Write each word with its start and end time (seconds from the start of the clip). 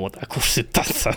muuta 0.00 0.20
kuin 0.32 0.42
sitten 0.42 0.84
tässä. 0.84 1.14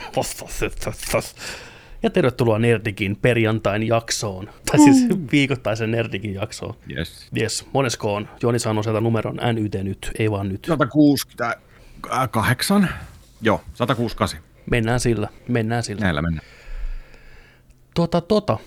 Ja 2.04 2.10
tervetuloa 2.10 2.60
Nerdikin 2.60 3.18
perjantain 3.22 3.88
jaksoon, 3.88 4.50
tai 4.72 4.80
siis 4.80 4.98
viikoittaisen 5.32 5.92
Nerdikin 5.92 6.34
jaksoon. 6.34 6.76
Yes. 6.98 7.28
Yes, 7.40 7.68
monesko 7.74 8.14
on? 8.14 8.30
Joni 8.42 8.60
sanoi 8.60 8.84
sieltä 8.84 9.02
numeron 9.02 9.40
NYT 9.54 9.74
nyt, 9.84 10.12
ei 10.20 10.32
vaan 10.32 10.50
nyt. 10.50 10.66
168. 10.66 12.90
Joo, 13.42 13.62
168. 13.74 14.40
Mennään 14.72 15.00
sillä, 15.00 15.28
mennään 15.48 15.84
sillä. 15.84 16.02
Näillä 16.02 16.22
mennään. 16.22 16.48
Tota, 17.96 18.22
tota. 18.22 18.58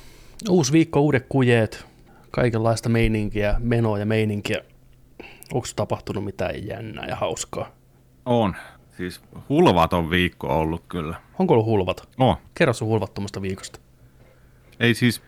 Uusi 0.48 0.72
viikko, 0.72 1.00
uudet 1.00 1.26
kujeet, 1.28 1.86
kaikenlaista 2.30 2.88
meininkiä, 2.88 3.54
menoa 3.58 3.98
ja 3.98 4.06
meininkiä. 4.06 4.60
Onko 5.52 5.66
tapahtunut 5.76 6.24
mitään 6.24 6.66
jännää 6.66 7.06
ja 7.06 7.16
hauskaa? 7.16 7.76
On. 8.26 8.56
Siis 8.96 9.20
hulvaton 9.48 10.10
viikko 10.10 10.58
ollut 10.60 10.82
kyllä. 10.88 11.16
Onko 11.38 11.54
ollut 11.54 11.66
hulvat? 11.66 12.08
Oh. 12.18 12.38
Kerro 12.54 12.72
sun 12.72 12.88
hulvattomasta 12.88 13.42
viikosta. 13.42 13.78
Ei 14.80 14.94
siis 14.94 15.22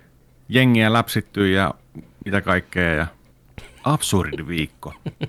jengiä 0.48 0.92
läpsitty 0.92 1.50
ja 1.50 1.74
mitä 2.24 2.41
kaikkea 2.41 2.94
ja 2.94 3.06
absurdi 3.84 4.46
viikko. 4.48 4.94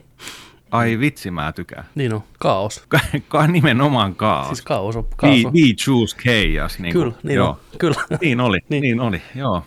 Ai 0.72 1.00
vitsi, 1.00 1.32
mä 1.32 1.52
tykkään. 1.52 1.86
Niin 1.96 2.14
on, 2.14 2.24
kaos. 2.40 2.84
Ka- 2.88 3.00
ka- 3.28 3.48
nimenomaan 3.48 4.16
kaos. 4.16 4.48
Siis 4.48 4.62
kaos 4.62 4.96
on. 4.96 5.08
Kaos 5.16 5.36
we, 5.36 5.44
we 5.44 5.74
choose 5.86 6.18
chaos. 6.18 6.80
Niin 6.80 6.94
Kyllä, 6.94 7.14
niin 7.24 7.36
joo. 7.36 7.50
on. 7.50 7.56
Kyllä. 7.78 7.96
Niin 8.22 8.40
oli, 8.40 8.58
Niin. 8.70 8.82
niin. 8.82 9.00
oli, 9.00 9.22
joo. 9.36 9.64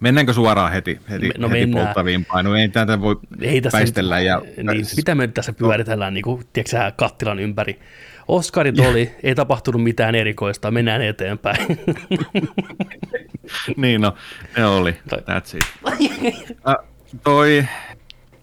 Mennäänkö 0.00 0.32
suoraan 0.32 0.72
heti, 0.72 1.00
heti, 1.10 1.28
no 1.38 1.48
heti 1.48 1.60
mennään. 1.60 1.86
polttaviin 1.86 2.24
painuun? 2.24 2.56
Ei 2.56 2.68
tätä 2.68 3.00
voi 3.00 3.16
Ei 3.40 3.60
tässä 3.60 3.78
väistellä. 3.78 4.20
Ja, 4.20 4.42
niin, 4.72 4.86
mitä 4.96 5.14
me 5.14 5.26
tässä 5.28 5.52
pyöritellään, 5.52 6.14
niin 6.14 6.24
kuin, 6.24 6.42
tiedätkö, 6.52 6.92
kattilan 6.96 7.38
ympäri. 7.38 7.80
Oskarit 8.28 8.78
oli, 8.78 9.10
ei 9.22 9.34
tapahtunut 9.34 9.82
mitään 9.82 10.14
erikoista, 10.14 10.70
mennään 10.70 11.02
eteenpäin. 11.02 11.78
niin 13.76 14.00
no, 14.00 14.14
ne 14.56 14.66
oli. 14.66 14.96
That's 15.12 15.56
it. 15.56 15.64
Äh, 16.68 16.74
toi, 17.24 17.64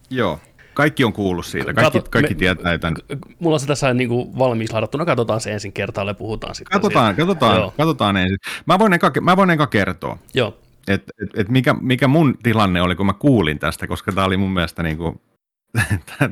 joo. 0.09 0.39
Kaikki 0.73 1.03
on 1.03 1.13
kuullut 1.13 1.45
siitä. 1.45 1.73
Kaikki, 1.73 1.99
Kato, 1.99 2.09
kaikki 2.11 2.33
me- 2.33 2.37
tietää 2.37 2.77
tämän. 2.77 2.95
Mulla 3.39 3.55
on 3.55 3.59
se 3.59 3.67
tässä 3.67 3.93
niin 3.93 4.09
kuin 4.09 4.37
valmiiksi 4.37 4.73
ladattuna, 4.73 5.05
katsotaan 5.05 5.41
se 5.41 5.51
ensin 5.51 5.73
kertaalle, 5.73 6.13
puhutaan 6.13 6.55
sitten. 6.55 6.81
Katsotaan, 6.81 7.15
siitä. 7.15 7.21
katsotaan, 7.21 7.55
Joo, 7.55 7.73
katsotaan 7.77 8.17
ensin. 8.17 8.37
Mä 8.65 8.79
voin 8.79 8.93
eka, 8.93 9.11
mä 9.21 9.37
voin 9.37 9.49
eka 9.49 9.67
kertoa, 9.67 10.17
joo. 10.33 10.57
että 10.87 11.11
et, 11.23 11.29
et 11.35 11.49
mikä, 11.49 11.73
mikä 11.81 12.07
mun 12.07 12.37
tilanne 12.43 12.81
oli, 12.81 12.95
kun 12.95 13.05
mä 13.05 13.13
kuulin 13.13 13.59
tästä, 13.59 13.87
koska 13.87 14.11
tämä 14.11 14.27
oli 14.27 14.37
mun 14.37 14.53
mielestä 14.53 14.83
niin 14.83 14.97
kuin, 14.97 15.21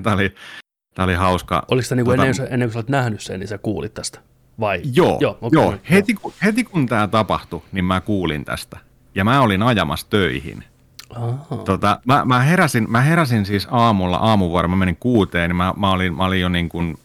tää 0.03 0.13
oli, 0.13 0.35
tää 0.93 1.05
oli 1.05 1.13
hauska. 1.13 1.63
Oliko 1.71 1.85
se 1.85 1.95
niin 1.95 2.05
kuin 2.05 2.19
Tota- 2.19 2.25
ennen, 2.25 2.47
ennen 2.53 2.67
kuin 2.69 2.73
sä 2.73 2.79
olet 2.79 2.89
nähnyt 2.89 3.21
sen, 3.21 3.39
niin 3.39 3.47
sä 3.47 3.57
kuulit 3.57 3.93
tästä? 3.93 4.19
Vai? 4.59 4.81
Joo, 4.93 5.07
joo, 5.07 5.17
joo, 5.21 5.37
okei, 5.41 5.59
joo. 5.61 5.75
Heti, 5.91 6.13
kun, 6.13 6.33
heti 6.43 6.63
kun 6.63 6.85
tämä 6.87 7.07
tapahtui, 7.07 7.61
niin 7.71 7.85
mä 7.85 8.01
kuulin 8.01 8.45
tästä. 8.45 8.77
Ja 9.15 9.23
mä 9.23 9.41
olin 9.41 9.63
ajamassa 9.63 10.07
töihin. 10.09 10.63
Tota, 11.65 11.99
mä, 12.05 12.25
mä, 12.25 12.39
heräsin, 12.39 12.91
mä 12.91 13.01
heräsin 13.01 13.45
siis 13.45 13.67
aamulla, 13.71 14.17
aamuvuoro, 14.17 14.67
mä 14.67 14.75
menin 14.75 14.97
kuuteen, 14.99 15.49
niin 15.49 15.55
mä, 15.55 15.73
mä, 15.77 15.91
olin, 15.91 16.13
mä 16.15 16.25
olin 16.25 16.41
jo 16.41 16.49
niin 16.49 16.69
kuin 16.69 16.97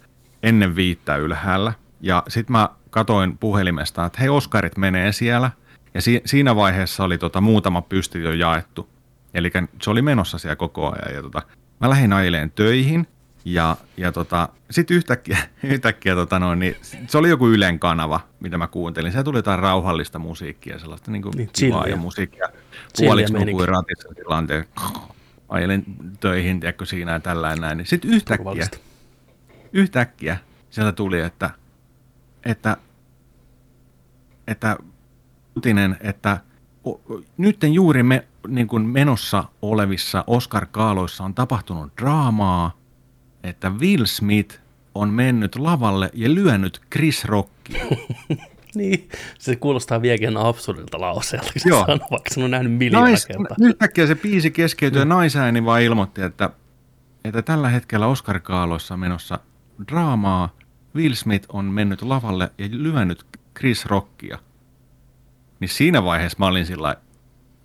ennen 0.43 0.77
viittä 0.77 1.17
ylhäällä. 1.17 1.73
Ja 2.01 2.23
sitten 2.29 2.53
mä 2.53 2.69
katoin 2.91 3.39
puhelimesta, 3.39 4.05
että 4.05 4.21
hei, 4.21 4.29
Oskarit 4.29 4.77
menee 4.77 5.13
siellä. 5.13 5.51
Ja 5.95 6.03
si, 6.03 6.23
siinä 6.25 6.57
vaiheessa 6.57 7.05
oli 7.05 7.19
tota, 7.19 7.41
muutama 7.41 7.83
pysti 7.83 8.23
jo 8.23 8.33
jaettu. 8.33 8.89
Eli 9.35 9.51
se 9.83 9.91
oli 9.91 10.03
menossa 10.03 10.39
siellä 10.39 10.57
koko 10.57 10.93
ajan. 10.93 11.15
Ja 11.15 11.23
tota, 11.23 11.43
mä 11.81 11.91
lähdin 11.91 12.13
ajeleen 12.13 12.51
töihin. 12.51 13.07
Ja, 13.47 13.77
ja 13.97 14.13
tota, 14.13 14.49
sitten 14.71 14.97
yhtäkkiä, 14.97 15.39
yhtäkkiä 15.63 16.15
tota 16.15 16.39
noin, 16.39 16.59
niin 16.59 16.77
se 17.07 17.19
oli 17.19 17.29
joku 17.29 17.49
Ylen 17.49 17.79
kanava, 17.79 18.21
mitä 18.41 18.59
mä 18.59 18.67
kuuntelin. 18.67 19.13
Se 19.13 19.23
tuli 19.23 19.39
jotain 19.39 19.59
rauhallista 19.59 20.19
musiikkia, 20.19 20.79
sellaista 20.79 21.11
niin 21.11 21.23
kuin 21.23 21.33
Niin, 21.37 21.51
kivaa 21.59 21.87
ja 21.87 21.97
musiikkia. 21.97 22.49
Puoliksi 22.99 23.33
nukuin 23.33 23.69
ratissa 23.69 24.09
tilanteen. 24.15 24.65
Ajelin 25.49 25.85
töihin, 26.21 26.61
tiedätkö, 26.61 26.87
siinä 26.87 27.13
ja 27.13 27.21
tällä 27.21 27.57
näin. 27.57 27.87
Sitten 27.87 28.11
yhtäkkiä, 28.11 28.69
yhtäkkiä 29.73 30.39
sieltä 30.71 30.93
tuli, 30.93 31.21
että, 31.21 31.51
että, 32.45 32.77
että 34.47 34.77
uutinen, 35.57 35.97
että 36.01 36.41
o- 36.87 37.01
nyt 37.37 37.57
juuri 37.73 38.03
me, 38.03 38.25
niin 38.49 38.67
kuin 38.69 38.87
menossa 38.87 39.45
olevissa 39.63 40.25
Oscar-kaaloissa 40.27 41.25
on 41.25 41.35
tapahtunut 41.35 41.93
draamaa, 42.01 42.77
että 43.47 43.71
Will 43.71 44.05
Smith 44.05 44.59
on 44.95 45.09
mennyt 45.11 45.57
lavalle 45.57 46.11
ja 46.15 46.35
lyönyt 46.35 46.81
Chris 46.93 47.25
Rockia. 47.25 47.85
Niin, 48.75 49.09
se 49.39 49.57
kuulostaa 49.57 50.03
vieläkin 50.03 50.37
absurdilta 50.37 51.01
lauseelta, 51.01 51.53
kun 51.53 51.63
Joo. 51.65 51.81
sanoo, 51.87 52.09
vaikka 52.11 52.35
sen 52.35 52.45
on 52.45 52.51
nähnyt 52.51 52.73
miljoona 52.73 53.07
Nais, 53.07 53.27
kertaa. 53.27 53.57
yhtäkkiä 53.61 54.07
se 54.07 54.15
biisi 54.15 54.51
keskeytyi 54.51 54.99
ja 55.01 55.05
naisääni 55.05 55.65
vaan 55.65 55.83
ilmoitti, 55.83 56.23
että, 56.23 56.51
että 57.25 57.43
tällä 57.43 57.69
hetkellä 57.69 58.07
Oscar-kaaloissa 58.07 58.95
on 58.95 59.01
menossa 59.01 59.39
draamaa. 59.89 60.49
Will 60.95 61.15
Smith 61.15 61.47
on 61.53 61.65
mennyt 61.65 62.03
lavalle 62.03 62.51
ja 62.59 62.69
lyönyt 62.71 63.27
Chris 63.59 63.87
Rockia. 63.87 64.39
Niin 65.61 65.69
siinä 65.69 66.05
vaiheessa 66.05 66.39
mä 66.39 66.47
olin 66.47 66.67
sillä 66.67 66.83
lailla, 66.83 67.01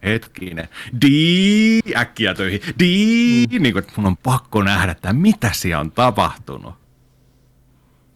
hetkinen, 0.03 0.69
dii, 1.01 1.81
äkkiä 1.95 2.33
töihin, 2.33 2.61
dii, 2.79 3.47
niin 3.59 3.73
kuin, 3.73 3.77
että 3.77 3.93
mun 3.95 4.05
on 4.05 4.17
pakko 4.17 4.63
nähdä, 4.63 4.91
että 4.91 5.13
mitä 5.13 5.49
siellä 5.53 5.79
on 5.79 5.91
tapahtunut. 5.91 6.73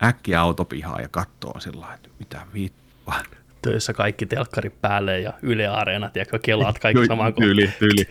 Äkkiä 0.04 0.42
autopihaa 0.42 1.02
ja 1.02 1.08
katsoo 1.08 1.60
sillä 1.60 1.94
että 1.94 2.10
mitä 2.20 2.42
vittua. 2.54 3.16
Töissä 3.62 3.94
kaikki 3.94 4.26
telkkarit 4.26 4.82
päälle 4.82 5.20
ja 5.20 5.34
Yle 5.42 5.68
Areena, 5.68 6.10
tiedätkö, 6.10 6.40
kelaat 6.40 6.80
kaikki 6.80 7.06
samaan 7.06 7.34
tyyli, 7.34 7.70
tyyli. 7.80 8.06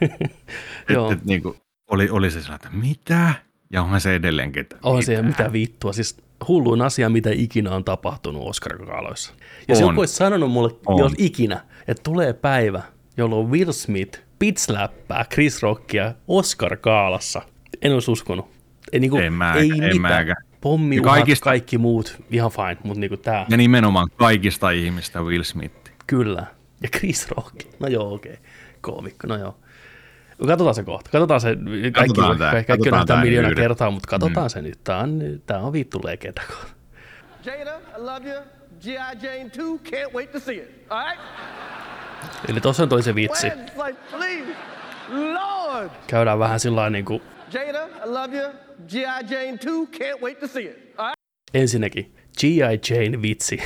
Joo, 0.88 1.12
Et, 1.12 1.18
et, 1.18 1.24
niin 1.24 1.42
kuin, 1.42 1.56
oli, 1.90 2.10
oli 2.10 2.30
se 2.30 2.42
sellainen, 2.42 2.66
että 2.66 2.78
mitä? 2.86 3.34
Ja 3.72 3.82
onhan 3.82 4.00
se 4.00 4.14
edelleenkin, 4.14 4.60
että 4.60 4.76
on 4.82 5.02
se 5.02 5.22
mitä 5.22 5.52
vittua. 5.52 5.92
Siis 5.92 6.16
hulluin 6.48 6.82
asia, 6.82 7.08
mitä 7.08 7.30
ikinä 7.32 7.70
on 7.70 7.84
tapahtunut 7.84 8.48
Oscar-kaaloissa. 8.48 9.34
Jos 9.68 9.78
On. 9.80 9.88
joku 9.88 10.00
olisi 10.00 10.14
sanonut 10.14 10.50
mulle, 10.50 10.70
On. 10.86 10.98
jos 10.98 11.12
ikinä, 11.18 11.60
että 11.88 12.02
tulee 12.02 12.32
päivä, 12.32 12.82
jolloin 13.16 13.50
Will 13.50 13.72
Smith 13.72 14.20
pitsläppää 14.38 15.24
Chris 15.32 15.62
Rockia 15.62 16.14
Oscar-kaalassa, 16.28 17.42
en 17.82 17.92
olisi 17.94 18.10
uskonut. 18.10 18.46
Ei, 18.92 19.00
niinku, 19.00 19.16
En 19.16 19.32
mä- 19.32 19.54
ei 19.54 19.70
en 19.70 19.76
mitään. 19.78 20.00
mäkään. 20.00 20.36
Pommi, 20.60 20.96
Ja 20.96 21.02
kaikista... 21.02 21.44
kaikki 21.44 21.78
muut, 21.78 22.22
ihan 22.30 22.50
fine, 22.50 22.76
mutta 22.84 23.00
niinku 23.00 23.16
tää, 23.16 23.46
Ja 23.48 23.56
nimenomaan 23.56 24.08
kaikista 24.16 24.70
ihmistä 24.70 25.22
Will 25.22 25.42
Smith. 25.42 25.74
kyllä. 26.06 26.46
Ja 26.82 26.88
Chris 26.98 27.30
Rock, 27.30 27.54
no 27.80 27.86
joo, 27.88 28.14
okei. 28.14 28.32
Okay. 28.32 28.44
Koomikko, 28.80 29.26
no 29.26 29.36
joo. 29.36 29.56
Katsotaan 30.46 30.74
se 30.74 30.82
kohta. 30.82 31.10
Katsotaan 31.10 31.40
se. 31.40 31.56
Kaikki, 31.56 31.90
Katsotaan 31.92 32.38
kaikki, 32.38 32.66
kaikki 32.66 32.72
on 32.72 32.78
Katsotaan 32.78 33.06
tää 33.06 33.20
miljoona 33.24 33.48
yhdessä. 33.48 33.62
kertaa, 33.62 33.90
mutta 33.90 34.08
katsotaan 34.08 34.50
se 34.50 34.62
nyt. 34.62 34.78
Tää 34.84 34.98
on, 34.98 35.20
tää 35.46 35.58
on 35.58 35.72
vittu 35.72 36.00
leketä. 36.04 36.42
Jada, 37.44 37.78
I 37.78 38.00
love 38.00 38.28
you. 38.30 38.42
G.I. 38.82 39.26
Jane 39.26 39.50
2, 39.50 39.60
can't 39.96 40.12
wait 40.14 40.32
to 40.32 40.40
see 40.40 40.56
it. 40.56 40.86
All 40.90 41.04
right? 41.06 41.20
Eli 42.48 42.60
tossa 42.60 42.82
on 42.82 42.88
toi 42.88 43.02
se 43.02 43.14
vitsi. 43.14 43.46
When? 43.46 43.68
It's 43.68 43.86
like, 43.86 43.98
please, 44.10 44.44
Lord. 45.08 45.90
Käydään 46.06 46.38
vähän 46.38 46.60
sillä 46.60 46.90
niin 46.90 47.04
kuin 47.04 47.22
Jada, 47.52 47.86
I 47.86 48.08
love 48.08 48.36
you. 48.38 48.52
G.I. 48.88 49.34
Jane 49.34 49.58
2, 49.58 49.68
can't 49.98 50.22
wait 50.22 50.40
to 50.40 50.46
see 50.46 50.64
it. 50.64 50.94
All 50.98 51.06
right? 51.06 51.18
ensinnäkin 51.54 52.14
G.I. 52.40 52.80
Jane 52.90 53.22
vitsi. 53.22 53.58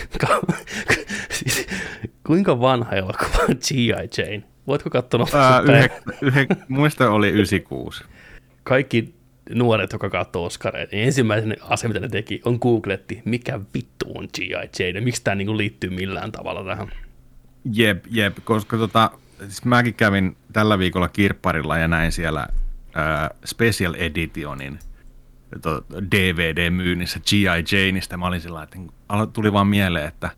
kuinka 2.27 2.61
vanha 2.61 2.93
elokuva 2.93 3.39
on 3.49 3.57
G.I. 3.69 4.09
Jane? 4.19 4.43
Voitko 4.67 4.91
katsoa 4.91 5.27
Ää, 5.35 5.61
yhek, 5.61 5.93
yhek, 6.23 6.49
muista 6.69 7.11
oli 7.11 7.29
96. 7.29 8.05
Kaikki 8.63 9.15
nuoret, 9.55 9.93
jotka 9.93 10.11
katsoo 10.11 10.45
Oscareita, 10.45 10.97
niin 10.97 11.07
ensimmäisen 11.07 11.57
asia, 11.61 11.89
mitä 11.89 12.01
ne 12.01 12.09
teki, 12.09 12.41
on 12.45 12.59
googletti, 12.63 13.23
mikä 13.25 13.61
vittu 13.75 14.07
on 14.15 14.29
G.I. 14.37 14.71
Jane 14.79 14.99
ja 14.99 15.03
miksi 15.03 15.25
tämä 15.25 15.35
niinku 15.35 15.57
liittyy 15.57 15.91
millään 15.91 16.33
tavalla 16.33 16.65
tähän. 16.65 16.93
Jep, 17.73 18.05
jep, 18.11 18.37
koska 18.45 18.77
tota, 18.77 19.11
siis 19.39 19.65
mäkin 19.65 19.95
kävin 19.95 20.37
tällä 20.53 20.79
viikolla 20.79 21.09
kirpparilla 21.09 21.79
ja 21.79 21.89
näin 21.89 22.13
siellä 22.13 22.47
ää, 22.95 23.31
Special 23.45 23.95
Editionin 23.95 24.79
to, 25.63 25.85
DVD-myynnissä 26.11 27.21
G.I. 27.21 27.77
Janeista. 27.77 28.17
Mä 28.17 28.27
olin 28.27 28.41
sillä 28.41 28.63
että 28.63 28.79
tuli 29.33 29.53
vaan 29.53 29.67
mieleen, 29.67 30.09
että 30.09 30.31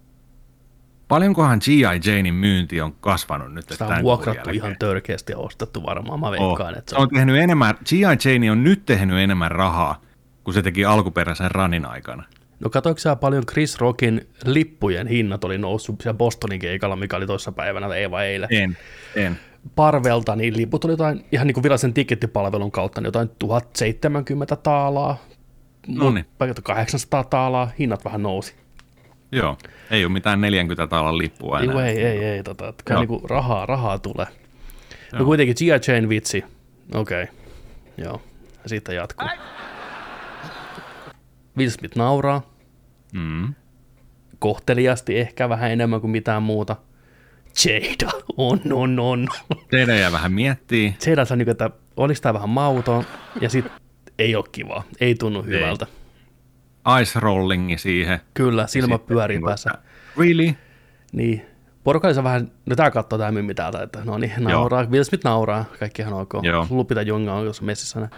paljonkohan 1.09 1.59
G.I. 1.65 2.11
Janein 2.11 2.35
myynti 2.35 2.81
on 2.81 2.93
kasvanut 3.01 3.55
nyt. 3.55 3.63
Sitä 3.65 3.77
tämän 3.85 3.97
on 3.99 4.03
vuokrattu 4.03 4.51
ihan 4.51 4.77
törkeästi 4.79 5.33
ja 5.33 5.39
ostettu 5.39 5.83
varmaan, 5.83 6.21
mä 6.21 6.27
Oh. 6.27 6.33
veikkaan, 6.33 6.79
että 6.79 6.91
se 6.91 6.97
on 6.97 7.03
on 7.03 7.09
tehnyt 7.09 7.37
enemmän, 7.37 7.75
G.I. 7.89 8.31
Jane 8.33 8.51
on 8.51 8.65
nyt 8.65 8.87
tehnyt 8.87 9.19
enemmän 9.19 9.51
rahaa 9.51 10.01
kuin 10.45 10.55
se 10.55 10.63
teki 10.63 10.85
alkuperäisen 10.85 11.51
ranin 11.51 11.87
aikana. 11.87 12.25
No 12.61 12.71
katoiko 12.71 12.99
sä 12.99 13.17
paljon 13.17 13.47
Chris 13.47 13.79
Rockin 13.79 14.29
lippujen 14.45 15.07
hinnat 15.07 15.45
oli 15.45 15.59
noussut 15.59 16.01
siellä 16.01 16.17
Bostonin 16.19 16.61
keikalla, 16.61 16.97
mikä 16.97 17.17
oli 17.17 17.27
toissa 17.27 17.53
päivänä, 17.53 17.95
ei 17.95 18.11
vai 18.11 18.27
eilen. 18.27 18.49
En, 18.53 18.77
en. 19.17 19.39
Parvelta, 19.75 20.37
niin 20.37 20.57
liput 20.57 20.85
oli 20.85 20.93
jotain 20.93 21.25
ihan 21.33 21.47
niin 21.47 21.55
kuin 21.55 21.63
virallisen 21.63 21.95
tikettipalvelun 21.95 22.71
kautta, 22.71 23.01
niin 23.01 23.07
jotain 23.07 23.31
1070 23.39 24.57
taalaa, 24.57 25.17
Noniin. 25.89 26.27
Mut 26.41 26.61
800 26.63 27.25
taalaa, 27.25 27.71
hinnat 27.79 28.05
vähän 28.05 28.23
nousi. 28.23 28.55
Joo, 29.33 29.59
ei 29.91 30.05
ole 30.05 30.13
mitään 30.13 30.41
40 30.41 30.87
taalan 30.87 31.19
lippua 31.19 31.61
enää. 31.61 31.75
Joo, 31.75 31.81
ei, 31.83 32.05
ei, 32.05 32.25
ei, 32.25 32.43
tota, 32.43 32.69
että 32.69 32.95
niinku 32.95 33.23
rahaa, 33.29 33.67
rahaa 33.67 33.99
tulee. 33.99 34.27
No 35.13 35.19
Joo. 35.19 35.25
kuitenkin 35.27 35.55
G.I. 35.59 35.93
Jane 35.93 36.09
vitsi, 36.09 36.45
okei, 36.95 37.23
okay. 37.23 37.35
joo, 37.99 38.23
ja 38.63 38.69
sitten 38.69 38.95
jatkuu. 38.97 39.29
Ai. 39.29 39.39
Will 41.59 41.71
Smith 41.71 41.97
nauraa, 41.97 42.43
Mm. 43.13 43.55
kohteliasti 44.39 45.19
ehkä 45.19 45.49
vähän 45.49 45.71
enemmän 45.71 46.01
kuin 46.01 46.11
mitään 46.11 46.43
muuta. 46.43 46.77
Jada, 47.65 48.13
on, 48.37 48.61
on, 48.73 48.99
on. 48.99 49.29
Teidän 49.71 49.99
jää 49.99 50.13
vähän 50.13 50.33
miettii. 50.33 50.97
Jada 51.07 51.25
sanoi, 51.25 51.45
että 51.51 51.71
olisi 51.97 52.23
tämä 52.23 52.35
vähän 52.35 52.49
mauton, 52.49 53.05
ja 53.41 53.49
sitten 53.49 53.73
ei 54.19 54.37
ole 54.37 54.45
kivaa, 54.53 54.85
ei 55.01 55.15
tunnu 55.15 55.43
hyvältä. 55.43 55.87
Ice 57.03 57.21
rollingi 57.21 57.79
siihen. 57.79 58.21
Kyllä, 58.35 58.67
silmä 58.67 58.99
pyörii 58.99 59.37
niinku, 59.37 59.47
päässä. 59.47 59.71
Really? 60.19 60.55
Niin. 61.13 61.47
Porukallissa 61.85 62.25
vähän, 62.25 62.51
no 62.67 62.77
tää 62.77 62.91
katsoo 62.91 63.19
tää 63.19 63.33
mimmi 63.33 63.55
täältä, 63.55 63.83
että 63.83 64.01
no 64.05 64.19
niin, 64.19 64.33
nauraa, 64.39 64.85
Will 64.91 65.05
Smith 65.05 65.25
nauraa, 65.25 65.65
kaikki 65.79 66.03
ihan 66.03 66.15
ok. 66.15 66.33
Joo. 66.43 66.67
Lupita 66.71 67.03
jonga 67.03 67.35
on 67.35 67.45
tuossa 67.45 67.63
messissä. 67.63 68.01
Ne, 68.01 68.09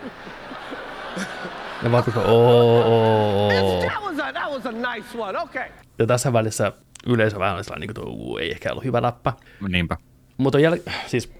ne 1.83 1.93
vaan 1.93 2.05
koko, 2.05 2.21
oo, 2.21 2.83
oo, 2.83 3.51
oo. 3.51 3.83
That 3.83 4.03
was 4.03 4.19
a 4.19 4.33
that 4.33 4.51
was 4.53 4.67
a 4.67 4.73
nice 4.73 5.19
one. 5.19 5.39
Okay. 5.39 5.69
Ja 5.99 6.07
tässä 6.07 6.33
välissä 6.33 6.73
yleisö 7.07 7.39
vähän 7.39 7.55
oli 7.55 7.65
sellainen, 7.65 7.89
niin 7.97 8.07
kuin, 8.07 8.43
ei 8.43 8.51
ehkä 8.51 8.71
ollut 8.71 8.85
hyvä 8.85 9.03
läppä. 9.03 9.33
Niinpä. 9.69 9.97
Mutta 10.37 10.59
jäl- 10.59 10.91
siis 11.07 11.33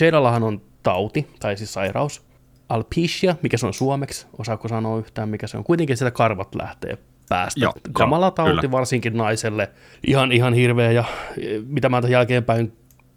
Jadallahan 0.00 0.42
on 0.42 0.60
tauti, 0.82 1.28
tai 1.40 1.56
siis 1.56 1.72
sairaus, 1.72 2.24
alopecia, 2.72 3.36
mikä 3.42 3.56
se 3.56 3.66
on 3.66 3.74
suomeksi, 3.74 4.26
osaako 4.38 4.68
sanoa 4.68 4.98
yhtään 4.98 5.28
mikä 5.28 5.46
se 5.46 5.56
on. 5.56 5.64
Kuitenkin 5.64 5.96
sitä 5.96 6.10
karvat 6.10 6.54
lähtee 6.54 6.98
päästä. 7.28 7.60
Joo, 7.60 7.72
Kamala 7.92 8.30
tauti 8.30 8.60
kyllä. 8.60 8.70
varsinkin 8.70 9.16
naiselle. 9.16 9.70
Ihan, 10.06 10.32
ihan 10.32 10.54
hirveä 10.54 10.92
ja 10.92 11.04
e, 11.38 11.58
mitä 11.66 11.88
mä 11.88 12.00
tämän 12.00 12.12
jälkeenpäin 12.12 12.72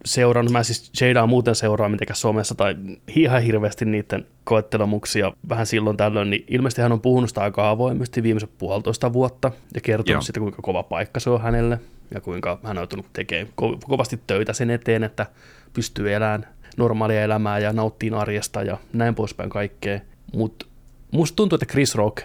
seurannut, 0.06 0.52
mä 0.52 0.63
siis 0.63 0.92
Jadaa 1.02 1.28
muuten 1.28 1.56
seuraan 1.56 1.92
mitenkään 1.92 2.18
somessa 2.18 2.56
tai 2.56 2.75
ihan 3.07 3.42
hirveästi 3.42 3.86
niiden 3.86 4.25
koettelemuksia 4.44 5.31
vähän 5.50 5.66
silloin 5.66 5.98
tällöin, 5.98 6.30
niin 6.30 6.46
ilmeisesti 6.48 6.81
hän 6.81 6.92
on 6.92 7.02
puhunut 7.02 7.30
sitä 7.30 7.42
aika 7.42 7.69
avoimesti 7.69 8.24
viimeiset 8.24 8.50
puolitoista 8.57 9.13
vuotta 9.13 9.52
ja 9.75 9.81
kertonut 9.81 10.10
Joo. 10.10 10.22
sitä, 10.22 10.40
kuinka 10.40 10.62
kova 10.62 10.84
paikka 10.84 11.19
se 11.19 11.30
on 11.30 11.42
hänelle 11.42 11.80
ja 12.13 12.22
kuinka 12.22 12.60
hän 12.63 12.78
on 12.78 12.81
joutunut 12.81 13.06
tekemään 13.13 13.48
ko- 13.62 13.80
kovasti 13.86 14.19
töitä 14.28 14.54
sen 14.54 14.69
eteen, 14.69 15.04
että 15.04 15.25
pystyy 15.74 16.13
elämään 16.13 16.48
normaalia 16.77 17.24
elämää 17.24 17.60
ja 17.60 17.74
nauttii 17.74 18.12
arjesta 18.12 18.63
ja 18.63 18.77
näin 18.94 19.16
poispäin 19.16 19.50
kaikkea. 19.50 20.00
Mutta 20.33 20.66
musta 21.12 21.36
tuntuu, 21.36 21.56
että 21.56 21.72
Chris 21.72 21.95
Rock 21.95 22.24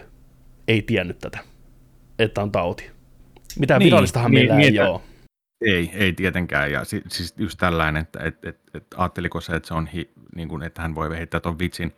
ei 0.67 0.81
tiennyt 0.81 1.19
tätä, 1.19 1.39
että 2.19 2.41
on 2.41 2.51
tauti. 2.51 2.91
Mitään 3.59 3.79
niin, 3.79 3.85
virallistahan 3.85 4.31
niin, 4.31 4.39
meillä 4.39 4.55
niin, 4.55 4.73
ei 4.73 4.77
että- 4.77 4.89
ole. 4.91 5.01
Ei, 5.65 5.91
ei 5.93 6.13
tietenkään. 6.13 6.71
Ja 6.71 6.83
si, 6.83 7.01
siis 7.07 7.33
just 7.37 7.59
tällainen, 7.59 8.01
että 8.01 8.19
et, 8.23 8.45
et, 8.45 8.59
et, 8.73 8.85
ajatteliko 8.97 9.41
se, 9.41 9.55
että, 9.55 9.67
se 9.67 9.73
on 9.73 9.87
hi, 9.87 10.09
niin 10.35 10.47
kuin, 10.47 10.63
että 10.63 10.81
hän 10.81 10.95
voi 10.95 11.17
heittää 11.17 11.39
tuon 11.39 11.59
vitsin 11.59 11.93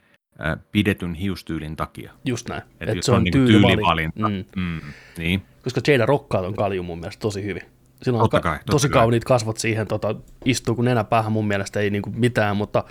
äh, 0.45 0.57
pidetyn 0.71 1.13
hiustyylin 1.13 1.75
takia. 1.75 2.11
Just 2.25 2.49
näin. 2.49 2.61
Että 2.79 2.95
jos 2.95 3.05
se 3.05 3.11
on 3.11 3.23
niin 3.23 3.31
tyylivalinta. 3.31 4.29
Mm. 4.29 4.45
Mm. 4.55 4.81
Niin. 5.17 5.41
Koska 5.63 5.81
Jada 5.87 6.05
rokkaa 6.05 6.41
ton 6.41 6.55
kaljun 6.55 6.85
mun 6.85 6.99
mielestä 6.99 7.21
tosi 7.21 7.43
hyvin. 7.43 7.61
Sillä 8.03 8.17
on 8.17 8.23
Totta 8.23 8.39
ka- 8.39 8.49
kai, 8.49 8.57
totta 8.57 8.71
tosi 8.71 8.89
kai. 8.89 9.01
kauniit 9.01 9.23
kasvot 9.23 9.57
siihen, 9.57 9.87
tota, 9.87 10.15
istuu 10.45 10.75
kun 10.75 10.85
nenäpäähän 10.85 11.31
mun 11.31 11.47
mielestä 11.47 11.79
ei 11.79 11.89
niinku 11.89 12.09
mitään, 12.15 12.57
mutta 12.57 12.83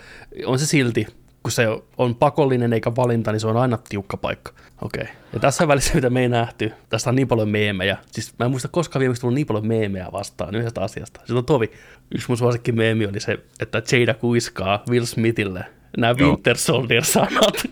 on 0.45 0.59
se 0.59 0.65
silti, 0.65 1.07
kun 1.43 1.51
se 1.51 1.67
on 1.97 2.15
pakollinen 2.15 2.73
eikä 2.73 2.95
valinta, 2.95 3.31
niin 3.31 3.39
se 3.39 3.47
on 3.47 3.57
aina 3.57 3.77
tiukka 3.89 4.17
paikka. 4.17 4.51
Okei. 4.81 5.01
Okay. 5.03 5.15
Ja 5.33 5.39
tässä 5.39 5.67
välissä, 5.67 5.95
mitä 5.95 6.09
me 6.09 6.21
ei 6.21 6.29
nähty, 6.29 6.71
tästä 6.89 7.09
on 7.09 7.15
niin 7.15 7.27
paljon 7.27 7.49
meemejä. 7.49 7.97
Siis 8.11 8.33
mä 8.39 8.45
en 8.45 8.51
muista 8.51 8.67
koskaan 8.67 8.99
viimeksi 8.99 9.21
tullut 9.21 9.35
niin 9.35 9.47
paljon 9.47 9.67
meemejä 9.67 10.07
vastaan 10.11 10.55
yhdestä 10.55 10.81
asiasta. 10.81 11.19
Se 11.25 11.33
on 11.33 11.45
tovi. 11.45 11.71
Yksi 12.15 12.27
mun 12.27 12.37
suosikki 12.37 12.71
meemi 12.71 13.05
oli 13.05 13.19
se, 13.19 13.39
että 13.59 13.81
Jada 13.91 14.13
kuiskaa 14.13 14.83
Will 14.89 15.05
Smithille 15.05 15.65
nämä 15.97 16.15
Joo. 16.17 16.29
Winter 16.29 16.57
Soldier-sanat. 16.57 17.63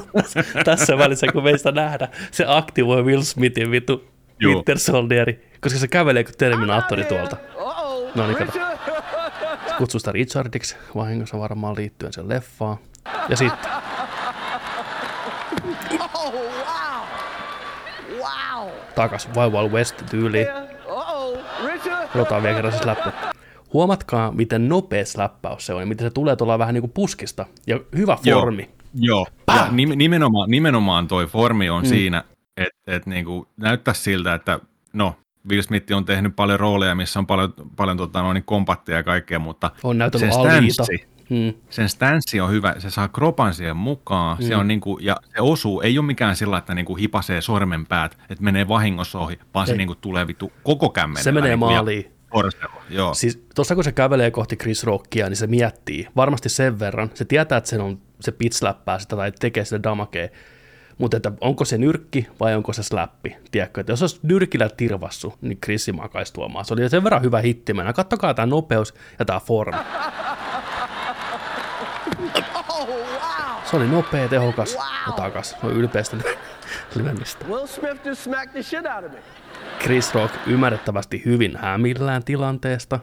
tässä 0.64 0.98
välissä, 0.98 1.26
kun 1.32 1.42
meistä 1.44 1.72
nähdä, 1.72 2.08
se 2.30 2.44
aktivoi 2.48 3.02
Will 3.04 3.22
Smithin 3.22 3.70
vitu. 3.70 4.04
Winter 4.44 4.78
Soldieri, 4.78 5.48
koska 5.60 5.78
se 5.78 5.88
kävelee 5.88 6.24
kuin 6.24 6.34
Terminaattori 6.38 7.04
tuolta. 7.04 7.36
Uh-oh. 7.60 8.14
No 8.14 8.26
niin, 8.26 8.36
kato. 8.36 8.52
Richard. 8.52 8.78
Se 9.68 9.74
kutsuu 9.78 9.98
sitä 9.98 10.12
Richardiksi, 10.12 10.76
vahingossa 10.94 11.38
varmaan 11.38 11.76
liittyen 11.76 12.12
sen 12.12 12.28
leffaan. 12.28 12.76
Ja 13.28 13.36
sitten, 13.36 13.70
Oh, 16.14 16.32
wow. 16.32 17.06
Wow. 18.18 18.68
takas 18.94 19.28
Wild 19.36 19.52
Wild 19.52 19.72
West 19.72 20.02
tyyliin. 20.10 20.46
Otetaan 22.14 22.42
vielä 22.42 22.56
kerran 22.56 22.72
se 22.72 22.86
läppä. 22.86 23.12
Huomatkaa, 23.72 24.32
miten 24.32 24.68
nopea 24.68 25.04
läppäys 25.16 25.66
se 25.66 25.74
on 25.74 25.80
ja 25.82 25.86
miten 25.86 26.06
se 26.06 26.10
tulee 26.10 26.36
tuolla 26.36 26.58
vähän 26.58 26.74
niin 26.74 26.82
kuin 26.82 26.92
puskista. 26.94 27.46
Ja 27.66 27.80
hyvä 27.96 28.18
Joo. 28.24 28.40
formi. 28.40 28.70
Joo, 28.94 29.26
Pah! 29.46 29.56
ja 29.56 29.66
nim- 29.66 29.96
nimenomaan, 29.96 30.50
nimenomaan 30.50 31.08
toi 31.08 31.26
formi 31.26 31.70
on 31.70 31.82
mm. 31.82 31.88
siinä, 31.88 32.24
että 32.56 32.78
et 32.86 33.06
niinku, 33.06 33.48
näyttää 33.56 33.94
siltä, 33.94 34.34
että 34.34 34.60
no, 34.92 35.16
Will 35.50 35.62
Smith 35.62 35.92
on 35.92 36.04
tehnyt 36.04 36.36
paljon 36.36 36.60
rooleja, 36.60 36.94
missä 36.94 37.18
on 37.18 37.26
paljon, 37.26 37.54
paljon 37.76 37.96
tota, 37.96 38.22
noin 38.22 38.42
kompattia 38.44 38.96
ja 38.96 39.02
kaikkea, 39.02 39.38
mutta 39.38 39.70
On 39.82 39.98
sen 40.16 40.32
stanssi, 40.32 41.12
Hmm. 41.30 41.54
sen 41.70 41.88
stanssi 41.88 42.40
on 42.40 42.50
hyvä, 42.50 42.74
se 42.78 42.90
saa 42.90 43.08
kropan 43.08 43.54
siihen 43.54 43.76
mukaan, 43.76 44.38
mm. 44.38 44.46
se 44.46 44.56
on 44.56 44.68
niinku, 44.68 44.98
ja 44.98 45.16
se 45.34 45.40
osuu, 45.40 45.80
ei 45.80 45.98
ole 45.98 46.06
mikään 46.06 46.36
sillä, 46.36 46.58
että 46.58 46.74
niinku 46.74 46.96
hipasee 46.96 47.40
sormenpäät, 47.40 48.18
että 48.30 48.44
menee 48.44 48.68
vahingossa 48.68 49.18
ohi, 49.18 49.38
vaan 49.54 49.66
se 49.66 49.72
Ei. 49.72 49.78
niinku 49.78 49.94
tulee 49.94 50.26
vittu 50.26 50.52
koko 50.62 50.90
kämmenellä. 50.90 51.22
Se 51.22 51.32
menee 51.32 51.50
niinku, 51.50 51.66
maaliin. 51.66 52.12
Joo. 52.90 53.14
Siis 53.14 53.44
tuossa 53.54 53.74
kun 53.74 53.84
se 53.84 53.92
kävelee 53.92 54.30
kohti 54.30 54.56
Chris 54.56 54.84
Rockia, 54.84 55.28
niin 55.28 55.36
se 55.36 55.46
miettii 55.46 56.08
varmasti 56.16 56.48
sen 56.48 56.78
verran. 56.78 57.10
Se 57.14 57.24
tietää, 57.24 57.58
että 57.58 57.70
sen 57.70 57.80
on, 57.80 57.98
se 58.20 58.32
pitsläppää 58.32 58.98
sitä 58.98 59.16
tai 59.16 59.32
tekee 59.40 59.64
sitä 59.64 59.82
damakea. 59.82 60.28
Mutta 61.02 61.16
että 61.16 61.32
onko 61.40 61.64
se 61.64 61.78
nyrkki 61.78 62.28
vai 62.40 62.54
onko 62.54 62.72
se 62.72 62.82
slappi? 62.82 63.36
Tiedätkö, 63.50 63.80
että 63.80 63.92
jos 63.92 64.02
olisi 64.02 64.20
nyrkillä 64.22 64.68
tirvassu, 64.76 65.34
niin 65.40 65.58
Chrisi 65.60 65.92
makaisi 65.92 66.32
tuomaan. 66.32 66.64
Se 66.64 66.74
oli 66.74 66.88
sen 66.88 67.04
verran 67.04 67.22
hyvä 67.22 67.40
hittimenä. 67.40 67.92
Kattokaa 67.92 68.34
tämä 68.34 68.46
nopeus 68.46 68.94
ja 69.18 69.24
tämä 69.24 69.40
formi. 69.40 69.76
Oh. 72.68 72.88
Se 73.64 73.76
oli 73.76 73.88
nopea, 73.88 74.28
tehokas 74.28 74.74
ja 75.06 75.12
takas. 75.16 75.56
No 75.62 75.70
ylpeästi 75.70 76.16
lyönnistä. 76.94 77.44
Will 77.48 77.66
Smith 77.66 78.06
just 78.06 78.22
smacked 78.22 78.52
the 78.52 78.62
shit 78.62 78.86
out 78.96 79.04
of 79.04 79.12
me. 79.12 79.18
Chris 79.80 80.14
Rock 80.14 80.34
ymmärrettävästi 80.46 81.22
hyvin 81.24 81.56
hämillään 81.56 82.24
tilanteesta. 82.24 82.98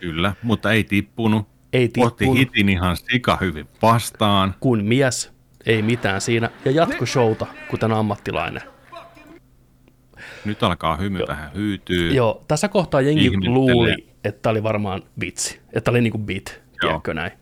Kyllä, 0.00 0.34
mutta 0.42 0.72
ei 0.72 0.84
tippunut. 0.84 1.48
Ei 1.72 1.84
Otti 1.84 2.00
tippunut. 2.00 2.38
hitin 2.38 2.68
ihan 2.68 2.96
sika 2.96 3.38
hyvin 3.40 3.68
vastaan. 3.82 4.54
Kun 4.60 4.84
mies, 4.84 5.39
ei 5.66 5.82
mitään 5.82 6.20
siinä. 6.20 6.50
Ja 6.64 6.70
jatko 6.70 7.06
showta, 7.06 7.46
kuten 7.70 7.92
ammattilainen. 7.92 8.62
Nyt 10.44 10.62
alkaa 10.62 10.96
hymy 10.96 11.20
vähän 11.28 11.50
hyytyy. 11.54 12.12
Joo, 12.12 12.44
tässä 12.48 12.68
kohtaa 12.68 13.00
jengi 13.00 13.24
Ihmettelee. 13.24 13.54
luuli, 13.54 14.08
että 14.24 14.42
tää 14.42 14.50
oli 14.50 14.62
varmaan 14.62 15.02
vitsi. 15.20 15.60
Että 15.72 15.90
oli 15.90 16.00
niinku 16.00 16.18
bit, 16.18 16.62
tiedätkö 16.80 17.14
näin. 17.14 17.32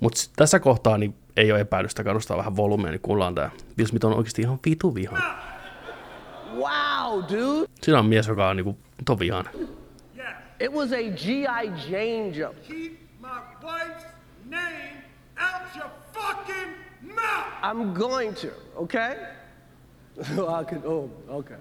Mutta 0.00 0.20
tässä 0.36 0.60
kohtaa 0.60 0.98
niin 0.98 1.14
ei 1.36 1.52
ole 1.52 1.60
epäilystä, 1.60 2.04
kannustaa 2.04 2.36
vähän 2.36 2.56
volumea, 2.56 2.90
niin 2.90 3.00
kuullaan 3.00 3.34
tää. 3.34 3.50
Will 3.78 3.88
Smith 3.88 4.06
on 4.06 4.14
oikeasti 4.14 4.42
ihan 4.42 4.58
vitu 4.66 4.94
vihan. 4.94 5.22
Wow, 6.54 7.22
dude. 7.22 7.68
Siinä 7.82 7.98
on 7.98 8.06
mies, 8.06 8.28
joka 8.28 8.48
on 8.48 8.56
niinku 8.56 8.78
ton 9.04 9.18
vihan. 9.18 9.44
It 10.60 10.72
was 10.72 10.92
a 10.92 10.96
G.I. 10.96 11.66
Jane 11.90 12.28
joke. 12.28 12.56
Keep 12.68 12.92
my 13.20 13.28
wife's 13.62 14.06
name 14.44 15.04
out 15.36 15.76
your 15.76 15.90
fucking 16.12 16.85
mouth! 17.16 17.76
I'm 17.76 17.92
going 17.98 18.34
to, 18.34 18.48
okay? 18.76 19.16
I 20.60 20.64
could, 20.64 20.84
oh, 20.84 21.10
okay. 21.28 21.56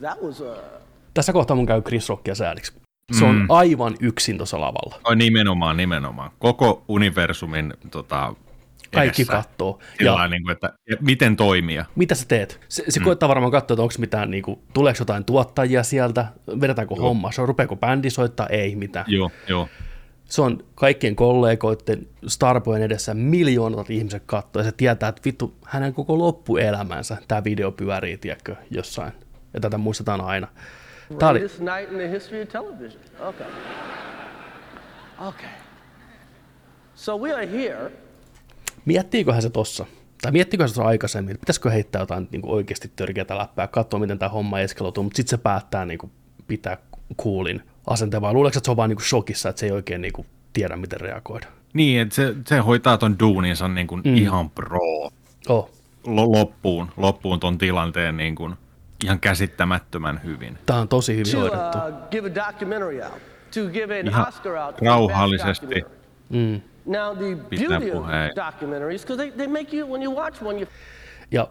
That 0.00 0.22
was 0.22 0.40
uh, 0.40 0.48
a. 0.48 0.56
Tässä 1.14 1.32
kohtaa 1.32 1.56
mun 1.56 1.66
käy 1.66 1.82
Chris 1.82 2.08
Rockia 2.08 2.34
sääliksi. 2.34 2.72
Se 3.18 3.24
on 3.24 3.34
Mm. 3.36 3.46
aivan 3.48 3.96
yksin 4.00 4.36
tuossa 4.36 4.60
lavalla. 4.60 5.00
Oi, 5.04 5.16
nimenomaan, 5.16 5.76
nimenomaan. 5.76 6.30
Koko 6.38 6.84
universumin 6.88 7.74
tota, 7.90 8.34
Kaikki 8.94 9.24
kattoo. 9.24 9.78
Ja 10.00 10.28
niin 10.28 10.42
kuin, 10.42 10.52
että 10.52 10.72
ja 10.90 10.96
miten 11.00 11.36
toimia. 11.36 11.84
mitä 11.96 12.14
sä 12.14 12.24
teet? 12.28 12.60
Se, 12.68 12.84
se 12.88 13.00
mm. 13.00 13.04
koettaa 13.04 13.28
varmaan 13.28 13.52
katsoa, 13.52 13.74
että 13.74 13.82
onko 13.82 13.94
mitään, 13.98 14.30
niinku, 14.30 14.62
tuleeko 14.72 14.96
jotain 14.98 15.24
tuottajia 15.24 15.82
sieltä, 15.82 16.26
vedetäänkö 16.60 16.94
Joo. 16.94 17.08
homma, 17.08 17.32
se 17.32 17.40
on, 17.42 17.48
rupeako 17.48 17.76
bändi 17.76 18.10
soittaa, 18.10 18.46
ei 18.46 18.76
mitään. 18.76 19.04
Joo, 19.08 19.30
joo. 19.48 19.68
Se 20.28 20.42
on 20.42 20.64
kaikkien 20.74 21.16
kollegoiden 21.16 22.08
Starboyn 22.26 22.82
edessä 22.82 23.14
miljoonat 23.14 23.90
ihmiset 23.90 24.22
katsoo, 24.26 24.60
ja 24.60 24.64
se 24.64 24.72
tietää, 24.72 25.08
että 25.08 25.22
vittu, 25.24 25.54
hänen 25.64 25.94
koko 25.94 26.18
loppuelämänsä 26.18 27.16
tämä 27.28 27.44
video 27.44 27.72
pyörii, 27.72 28.18
tiedätkö, 28.18 28.56
jossain. 28.70 29.12
Ja 29.54 29.60
tätä 29.60 29.78
muistetaan 29.78 30.20
aina. 30.20 30.48
Tämä 31.18 31.30
oli, 31.30 31.40
night 31.40 31.92
in 31.92 31.98
the 31.98 32.10
history 32.10 32.42
of 32.42 32.48
television. 32.48 33.02
Okay. 33.20 33.46
Okay. 35.18 35.48
So 36.94 37.18
we 37.18 37.32
are 37.34 37.52
here. 37.52 37.92
miettiiköhän 38.84 39.42
se 39.42 39.50
tossa, 39.50 39.86
tai 40.22 40.32
miettikö 40.32 40.68
se 40.68 40.82
aikaisemmin, 40.82 41.34
että 41.34 41.40
pitäisikö 41.40 41.70
heittää 41.70 42.02
jotain 42.02 42.28
niin 42.30 42.42
kuin 42.42 42.52
oikeasti 42.52 42.92
törkeätä 42.96 43.38
läppää, 43.38 43.66
katsoa 43.66 44.00
miten 44.00 44.18
tämä 44.18 44.28
homma 44.28 44.60
eskaloituu, 44.60 45.04
mutta 45.04 45.16
sitten 45.16 45.38
se 45.38 45.42
päättää 45.42 45.86
niin 45.86 45.98
kuin 45.98 46.12
pitää 46.46 46.76
kuulin 47.16 47.62
asenteen, 47.86 48.20
vai 48.20 48.32
luuleeko, 48.32 48.58
että 48.58 48.66
se 48.66 48.70
on 48.70 48.76
vaan 48.76 48.90
niin 48.90 48.96
kuin 48.96 49.06
shokissa, 49.06 49.48
että 49.48 49.60
se 49.60 49.66
ei 49.66 49.72
oikein 49.72 50.00
niin 50.00 50.12
kuin 50.12 50.26
tiedä, 50.52 50.76
miten 50.76 51.00
reagoida? 51.00 51.46
Niin, 51.72 52.00
että 52.00 52.14
se, 52.14 52.34
se 52.46 52.58
hoitaa 52.58 52.98
ton 52.98 53.18
duuninsa 53.18 53.68
niin 53.68 53.86
kuin 53.86 54.02
mm. 54.04 54.16
ihan 54.16 54.50
pro 54.50 54.78
Oh, 55.48 55.70
loppuun, 56.06 56.88
loppuun 56.96 57.40
ton 57.40 57.58
tilanteen 57.58 58.16
niin 58.16 58.34
kuin 58.34 58.54
ihan 59.04 59.20
käsittämättömän 59.20 60.20
hyvin. 60.24 60.58
tämä 60.66 60.80
on 60.80 60.88
tosi 60.88 61.16
hyvin 61.16 61.36
hoidettu. 61.36 61.78
uh, 61.78 61.84
an 61.84 61.94
Ihan 64.06 64.26
rauhallisesti. 64.82 65.84
Mm. 66.28 66.60
Now 66.86 67.16
the 67.16 67.36
Pitää 67.50 67.68
beauty 67.68 67.90
of 67.90 68.02
puheen. 68.02 68.32
documentaries, 68.36 69.02
because 69.02 69.16
they, 69.22 69.30
they 69.30 69.46
make 69.46 69.76
you 69.76 69.88
when 69.90 70.02
you 70.02 70.16
watch 70.16 70.42
one, 70.42 70.58
you 70.60 70.68
Ja 71.30 71.48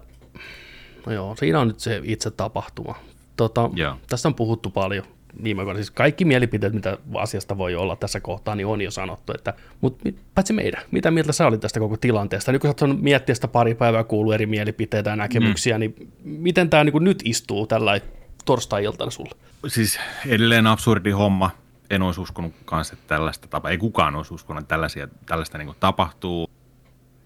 no 1.05 1.11
joo, 1.13 1.35
siinä 1.35 1.59
on 1.59 1.67
nyt 1.67 1.79
se 1.79 2.01
itse 2.03 2.31
tapahtuma. 2.31 2.95
Tota, 3.37 3.69
Joo. 3.73 3.95
tästä 4.09 4.27
on 4.27 4.35
puhuttu 4.35 4.69
paljon 4.69 5.05
viime 5.43 5.61
aikoina. 5.61 5.77
Siis 5.77 5.91
kaikki 5.91 6.25
mielipiteet, 6.25 6.73
mitä 6.73 6.97
asiasta 7.13 7.57
voi 7.57 7.75
olla 7.75 7.95
tässä 7.95 8.19
kohtaa, 8.19 8.55
niin 8.55 8.67
on 8.67 8.81
jo 8.81 8.91
sanottu. 8.91 9.33
Että, 9.35 9.53
mutta 9.81 10.09
paitsi 10.35 10.53
meidän, 10.53 10.81
mitä 10.91 11.11
mieltä 11.11 11.33
sä 11.33 11.47
olit 11.47 11.61
tästä 11.61 11.79
koko 11.79 11.97
tilanteesta? 11.97 12.51
Nyt 12.51 12.61
kun 12.61 12.73
sä 12.79 12.85
oot 12.85 13.01
miettiä 13.01 13.35
sitä 13.35 13.47
pari 13.47 13.75
päivää 13.75 14.03
kuuluu 14.03 14.31
eri 14.31 14.45
mielipiteitä 14.45 15.09
ja 15.09 15.15
näkemyksiä, 15.15 15.75
mm. 15.75 15.79
niin 15.79 16.11
miten 16.23 16.69
tämä 16.69 16.83
niin 16.83 17.03
nyt 17.03 17.21
istuu 17.25 17.67
tällä 17.67 18.01
torstai-iltana 18.45 19.11
sulle? 19.11 19.35
Siis 19.67 19.99
edelleen 20.27 20.67
absurdi 20.67 21.11
homma. 21.11 21.49
En 21.89 22.01
olisi 22.01 22.21
uskonut 22.21 22.53
kanssa, 22.65 22.93
että 22.93 23.07
tällaista 23.07 23.47
tapa, 23.47 23.69
ei 23.69 23.77
kukaan 23.77 24.15
olisi 24.15 24.33
uskonut, 24.33 24.61
että 24.61 24.69
tällaisia, 24.69 25.07
tällaista 25.25 25.57
niin 25.57 25.75
tapahtuu. 25.79 26.49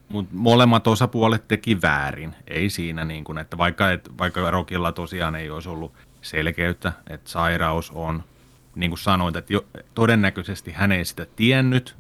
Mutta 0.10 0.36
molemmat 0.36 0.88
osapuolet 0.88 1.48
teki 1.48 1.82
väärin. 1.82 2.36
Ei 2.48 2.70
siinä, 2.70 3.06
niin 3.06 3.24
kuin, 3.24 3.38
että 3.38 3.58
vaikka, 3.58 3.92
et, 3.92 4.10
vaikka 4.18 4.52
Rokilla 4.52 4.92
tosiaan 4.92 5.36
ei 5.36 5.50
olisi 5.50 5.70
ollut 5.70 5.94
selkeyttä, 6.22 6.94
että 7.10 7.30
sairaus 7.30 7.92
on, 7.92 8.24
niin 8.76 8.92
kuin 8.92 9.00
sanoit, 9.00 9.36
että 9.36 9.54
jo, 9.54 9.66
todennäköisesti 9.94 10.72
hän 10.72 10.92
ei 10.92 11.06
sitä 11.06 11.26
tiennyt, 11.36 11.98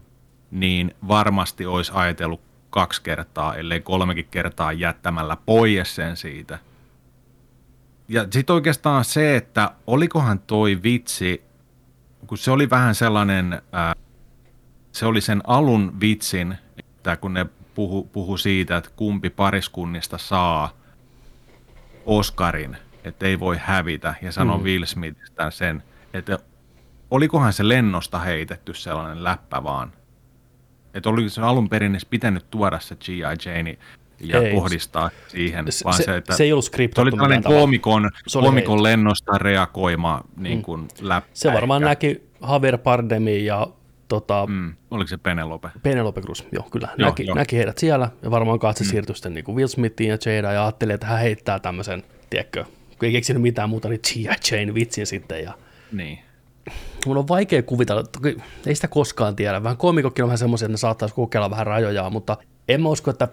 niin 0.52 0.96
varmasti 1.08 1.66
olisi 1.66 1.92
ajatellut 1.96 2.42
kaksi 2.70 3.02
kertaa, 3.02 3.56
ellei 3.56 3.82
kolmekin 3.82 4.28
kertaa 4.32 4.72
jättämällä 4.72 5.38
pois 5.46 5.96
sen 5.96 6.18
siitä. 6.18 6.60
Ja 8.08 8.28
sitten 8.32 8.54
oikeastaan 8.54 9.06
se, 9.06 9.36
että 9.36 9.72
olikohan 9.88 10.40
toi 10.40 10.80
vitsi, 10.84 11.44
kun 12.28 12.38
se 12.38 12.52
oli 12.52 12.70
vähän 12.70 12.96
sellainen, 12.96 13.62
ää, 13.72 13.96
se 14.92 15.06
oli 15.06 15.22
sen 15.22 15.42
alun 15.48 16.00
vitsin, 16.02 16.58
että 16.78 17.18
kun 17.18 17.34
ne 17.34 17.46
puhu, 17.76 18.04
puhu 18.04 18.38
siitä, 18.38 18.78
että 18.78 18.90
kumpi 18.96 19.30
pariskunnista 19.30 20.18
saa 20.18 20.78
Oscarin, 22.06 22.78
että 23.04 23.26
ei 23.26 23.40
voi 23.40 23.58
hävitä, 23.60 24.16
ja 24.22 24.32
sanoi 24.32 24.58
mm. 24.58 24.64
Will 24.64 24.86
Smithistä 24.86 25.52
sen, 25.52 25.84
että 26.14 26.40
olikohan 27.12 27.54
se 27.54 27.68
lennosta 27.68 28.20
heitetty 28.20 28.74
sellainen 28.74 29.24
läppä 29.24 29.64
vaan, 29.64 29.92
että 30.94 31.10
oliko 31.10 31.30
se 31.30 31.42
alun 31.42 31.70
perin 31.70 31.92
edes 31.92 32.06
pitänyt 32.06 32.46
tuoda 32.52 32.80
se 32.80 32.96
G.I. 32.96 33.20
Jane 33.46 33.78
ja 34.20 34.42
Ei. 34.42 34.54
kohdistaa 34.54 35.10
siihen, 35.28 35.72
Se- 35.72 35.86
vaan 35.86 36.04
se- 36.04 36.18
että 36.18 36.38
se 36.38 36.44
ei 36.44 36.52
ollut 36.52 36.66
se 36.66 37.02
oli 37.02 37.12
tällainen 37.12 37.44
koomikon, 37.44 38.10
Se 38.28 38.38
oli 38.38 38.46
koomikon 38.46 38.84
lennosta 38.84 39.38
reagoima 39.38 40.22
niin 40.38 40.62
kuin 40.62 40.82
mm. 40.82 40.88
läppä. 41.02 41.30
Se 41.34 41.54
varmaan 41.54 41.84
ehkä. 41.84 41.90
näki 41.90 42.24
Javier 42.50 42.78
Bardemin 42.78 43.46
ja 43.46 43.68
tota, 44.08 44.46
mm. 44.48 44.54
Mm. 44.54 44.76
Oliko 44.92 45.08
se 45.08 45.18
Penelope? 45.18 45.70
Penelope 45.84 46.22
Cruz, 46.22 46.44
joo 46.52 46.68
kyllä, 46.72 46.88
Joo, 46.98 47.10
näki, 47.10 47.26
joo. 47.26 47.36
näki 47.36 47.58
heidät 47.58 47.78
siellä 47.78 48.10
ja 48.24 48.32
varmaan 48.32 48.60
katse 48.60 48.84
mm. 48.84 48.90
siirtyi 48.90 49.16
sitten 49.16 49.34
niin 49.34 49.44
kuin 49.46 49.56
Will 49.56 49.68
Smithiin 49.68 50.10
ja 50.10 50.18
Jada 50.34 50.52
ja 50.52 50.64
ajatteli, 50.64 50.94
että 50.94 51.08
hän 51.08 51.20
heittää 51.20 51.60
tämmöisen, 51.60 52.04
tiedätkö, 52.30 52.66
kun 53.00 53.06
ei 53.06 53.12
keksinyt 53.12 53.42
mitään 53.42 53.70
muuta, 53.70 53.90
niin 53.90 54.00
G.I. 54.14 54.58
Jane 54.58 54.74
vitsin 54.74 55.08
sitten 55.08 55.44
ja 55.44 55.54
Niin. 55.92 56.20
mun 57.06 57.18
on 57.18 57.28
vaikea 57.28 57.64
kuvitella, 57.64 58.04
toki 58.04 58.38
ei 58.66 58.76
sitä 58.76 58.88
koskaan 58.88 59.36
tiedä, 59.36 59.64
vähän 59.64 59.78
komikokin 59.78 60.24
on 60.24 60.28
vähän 60.28 60.38
semmoisia, 60.38 60.66
että 60.66 60.74
ne 60.74 60.78
saattaisi 60.78 61.16
kokeilla 61.16 61.50
vähän 61.50 61.68
rajojaan, 61.68 62.12
mutta 62.12 62.38
en 62.68 62.82
mä 62.82 62.90
usko, 62.90 63.12
että 63.12 63.28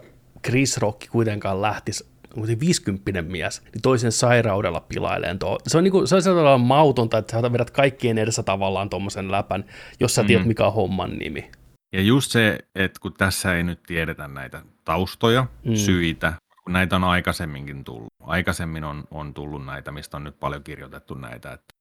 Chris 0.45 0.77
Rock 0.77 1.01
kuitenkaan 1.11 1.61
lähtisi 1.61 2.05
kuitenkin 2.33 2.67
50 2.67 3.21
mies, 3.21 3.61
niin 3.73 3.81
toisen 3.81 4.11
sairaudella 4.11 4.79
pilaileen 4.79 5.39
tuo. 5.39 5.59
Se 5.67 5.77
on, 5.77 5.83
niinku, 5.83 6.07
se 6.07 6.15
on 6.15 6.21
sellainen 6.21 6.67
mautonta, 6.67 7.17
että 7.17 7.41
sä 7.41 7.53
vedät 7.53 7.71
kaikkien 7.71 8.17
edessä 8.17 8.43
tavallaan 8.43 8.89
tuommoisen 8.89 9.31
läpän, 9.31 9.65
jos 9.99 10.15
sä 10.15 10.23
tiedät, 10.23 10.47
mikä 10.47 10.67
on 10.67 10.73
homman 10.73 11.17
nimi. 11.17 11.51
Ja 11.93 12.01
just 12.01 12.31
se, 12.31 12.59
että 12.75 12.99
kun 12.99 13.13
tässä 13.13 13.55
ei 13.57 13.63
nyt 13.63 13.83
tiedetä 13.83 14.27
näitä 14.27 14.61
taustoja, 14.85 15.45
mm. 15.65 15.75
syitä, 15.75 16.33
kun 16.67 16.73
näitä 16.73 16.95
on 16.95 17.03
aikaisemminkin 17.03 17.83
tullut. 17.83 18.13
Aikaisemmin 18.23 18.83
on, 18.83 19.03
on 19.11 19.33
tullut 19.33 19.65
näitä, 19.65 19.91
mistä 19.91 20.17
on 20.17 20.23
nyt 20.23 20.39
paljon 20.39 20.63
kirjoitettu 20.63 21.13
näitä, 21.13 21.51
että 21.51 21.73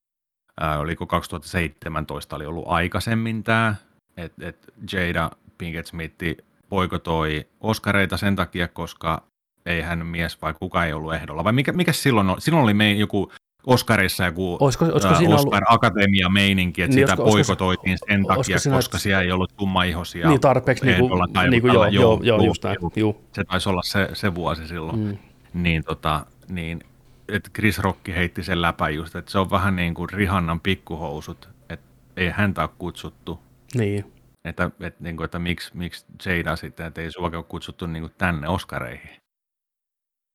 ää, 0.60 0.78
oliko 0.78 1.06
2017 1.06 2.36
oli 2.36 2.46
ollut 2.46 2.64
aikaisemmin 2.66 3.42
tämä, 3.42 3.74
että 4.16 4.48
et 4.48 4.72
Jada 4.92 5.30
Pinkett 5.58 5.86
Smith 5.86 6.24
poikotoi 6.68 7.46
Oscareita 7.60 8.16
sen 8.16 8.36
takia, 8.36 8.68
koska 8.68 9.22
ei 9.66 9.82
hän 9.82 10.06
mies 10.06 10.42
vai 10.42 10.54
kuka 10.54 10.84
ei 10.84 10.92
ollut 10.92 11.14
ehdolla. 11.14 11.44
Vai 11.44 11.52
mikä, 11.52 11.72
mikä 11.72 11.92
silloin 11.92 12.30
oli? 12.30 12.40
Silloin 12.40 12.64
oli 12.64 12.74
me 12.74 12.92
joku 12.92 13.32
Oscarissa 13.66 14.25
joku 14.25 14.56
Olisiko- 14.61 14.85
olisiko 14.85 15.12
ää, 15.12 15.18
siinä 15.18 15.35
ollut- 15.35 15.46
Oscar 15.46 15.62
Akatemia 15.68 16.28
meininki, 16.28 16.82
että 16.82 16.96
Niin, 16.96 17.08
sitä 17.08 17.23
olisiko- 17.23 17.23
olisiko- 17.37 17.56
poikotoitiin 17.56 17.99
sen 18.08 18.16
olisiko 18.16 18.35
takia, 18.35 18.58
siinä- 18.58 18.76
koska 18.76 18.99
siellä 18.99 19.23
ei 19.23 19.32
ollut 19.32 19.52
tummaihoisia 19.56 20.28
Niin 20.28 20.40
tarpeeksi, 20.40 20.85
niinku, 20.87 21.04
ehdolla 21.04 21.26
tai 21.32 21.50
niinku, 21.50 21.66
joku 21.66 21.78
joo, 21.78 21.87
joo, 21.87 22.20
joo, 22.23 22.42
just 22.44 22.64
näin, 22.64 22.76
juu. 22.96 23.25
Se 23.32 23.44
taisi 23.44 23.68
olla 23.68 23.82
se, 23.82 24.08
se 24.12 24.35
vuosi 24.35 24.68
silloin. 24.68 24.99
Mm. 24.99 25.16
Niin, 25.54 25.85
tota, 25.85 26.26
niin 26.49 26.80
että 27.28 27.50
Chris 27.54 27.78
Rock 27.78 28.08
heitti 28.08 28.42
sen 28.42 28.62
läpän 28.62 28.94
just, 28.94 29.16
että 29.16 29.30
se 29.30 29.38
on 29.38 29.50
vähän 29.50 29.76
niin 29.76 29.94
kuin 29.94 30.11
Rihannan 30.11 30.61
pikkuhousut, 30.61 31.49
että 31.70 31.87
ei 32.16 32.30
häntä 32.30 32.62
ole 32.62 32.70
kutsuttu. 32.78 33.40
Niin, 33.75 34.12
Että, 34.44 34.70
että, 34.80 35.04
niin 35.04 35.16
kuin, 35.16 35.25
että 35.25 35.38
miksi, 35.38 35.70
miksi 35.76 36.06
Jada 36.26 36.56
sitten, 36.56 36.87
että 36.87 37.00
ei 37.00 37.11
sua 37.12 37.30
ole 37.35 37.42
kutsuttu 37.42 37.87
niin 37.87 38.02
kuin 38.02 38.12
tänne 38.18 38.49
Oscareihin. 38.49 39.11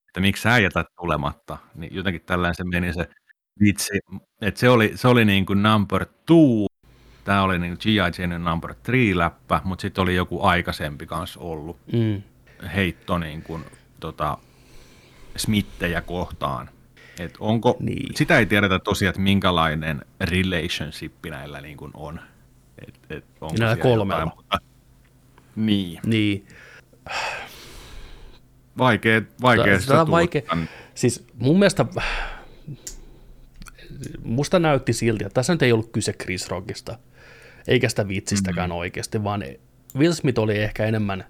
Että 0.10 0.20
miksi 0.20 0.44
sä 0.44 0.58
jätät 0.60 0.88
tulematta. 1.02 1.58
Niin 1.76 1.96
jotenkin 1.96 2.22
tällainen 2.26 2.56
se 2.56 2.64
meni 2.64 2.94
se 2.94 3.08
vitsi. 3.60 4.00
Että 4.42 4.60
se 4.60 4.70
oli, 4.70 4.92
se 4.96 5.08
oli 5.08 5.26
niin 5.26 5.46
kuin 5.46 5.64
number 5.64 6.06
two. 6.26 6.68
Tämä 7.24 7.44
oli 7.44 7.60
niin 7.60 7.78
G.I. 7.80 8.22
Jane 8.22 8.40
number 8.40 8.76
three 8.84 9.18
läppä, 9.18 9.62
mutta 9.64 9.82
sitten 9.82 10.02
oli 10.02 10.16
joku 10.16 10.42
aikaisempi 10.44 11.06
kanssa 11.06 11.40
ollut 11.40 11.78
mm. 11.94 12.22
heitto 12.76 13.18
niin 13.18 13.42
kuin, 13.42 13.66
tota, 14.00 14.38
smittejä 15.36 16.02
kohtaan. 16.02 16.70
Et 17.20 17.38
onko, 17.40 17.78
Niin. 17.80 18.16
Sitä 18.16 18.40
ei 18.40 18.46
tiedetä 18.46 18.80
tosiaan, 18.80 19.10
että 19.10 19.22
minkälainen 19.22 20.06
relationship 20.22 21.14
näillä 21.30 21.62
niin 21.62 21.78
kuin 21.78 21.92
on. 21.94 22.20
Et, 22.88 23.00
et 23.10 23.26
onko 23.42 23.56
Näillä 23.60 23.84
kolmella. 23.84 24.22
jotain, 24.22 24.38
mutta, 24.38 24.58
niin, 25.56 26.00
niin. 26.06 26.48
vaikea, 28.78 29.22
vaikea 29.42 29.66
Tätä 29.66 29.80
sitä 29.80 30.02
on 30.02 30.12
vaikea. 30.12 30.42
Siis 30.96 31.28
mun 31.36 31.60
mielestä 31.60 31.86
musta 34.24 34.60
näytti 34.60 34.94
silti, 34.94 35.26
että 35.26 35.34
tässä 35.34 35.54
nyt 35.54 35.62
ei 35.62 35.72
ollut 35.72 35.92
kyse 35.92 36.14
Chris 36.14 36.50
Rockista, 36.50 36.98
eikä 37.68 37.90
sitä 37.90 38.08
vitsistäkään 38.08 38.70
mm-hmm. 38.70 38.80
oikeasti, 38.80 39.24
vaan 39.24 39.44
Will 39.96 40.14
Smith 40.14 40.40
oli 40.40 40.58
ehkä 40.58 40.86
enemmän 40.86 41.26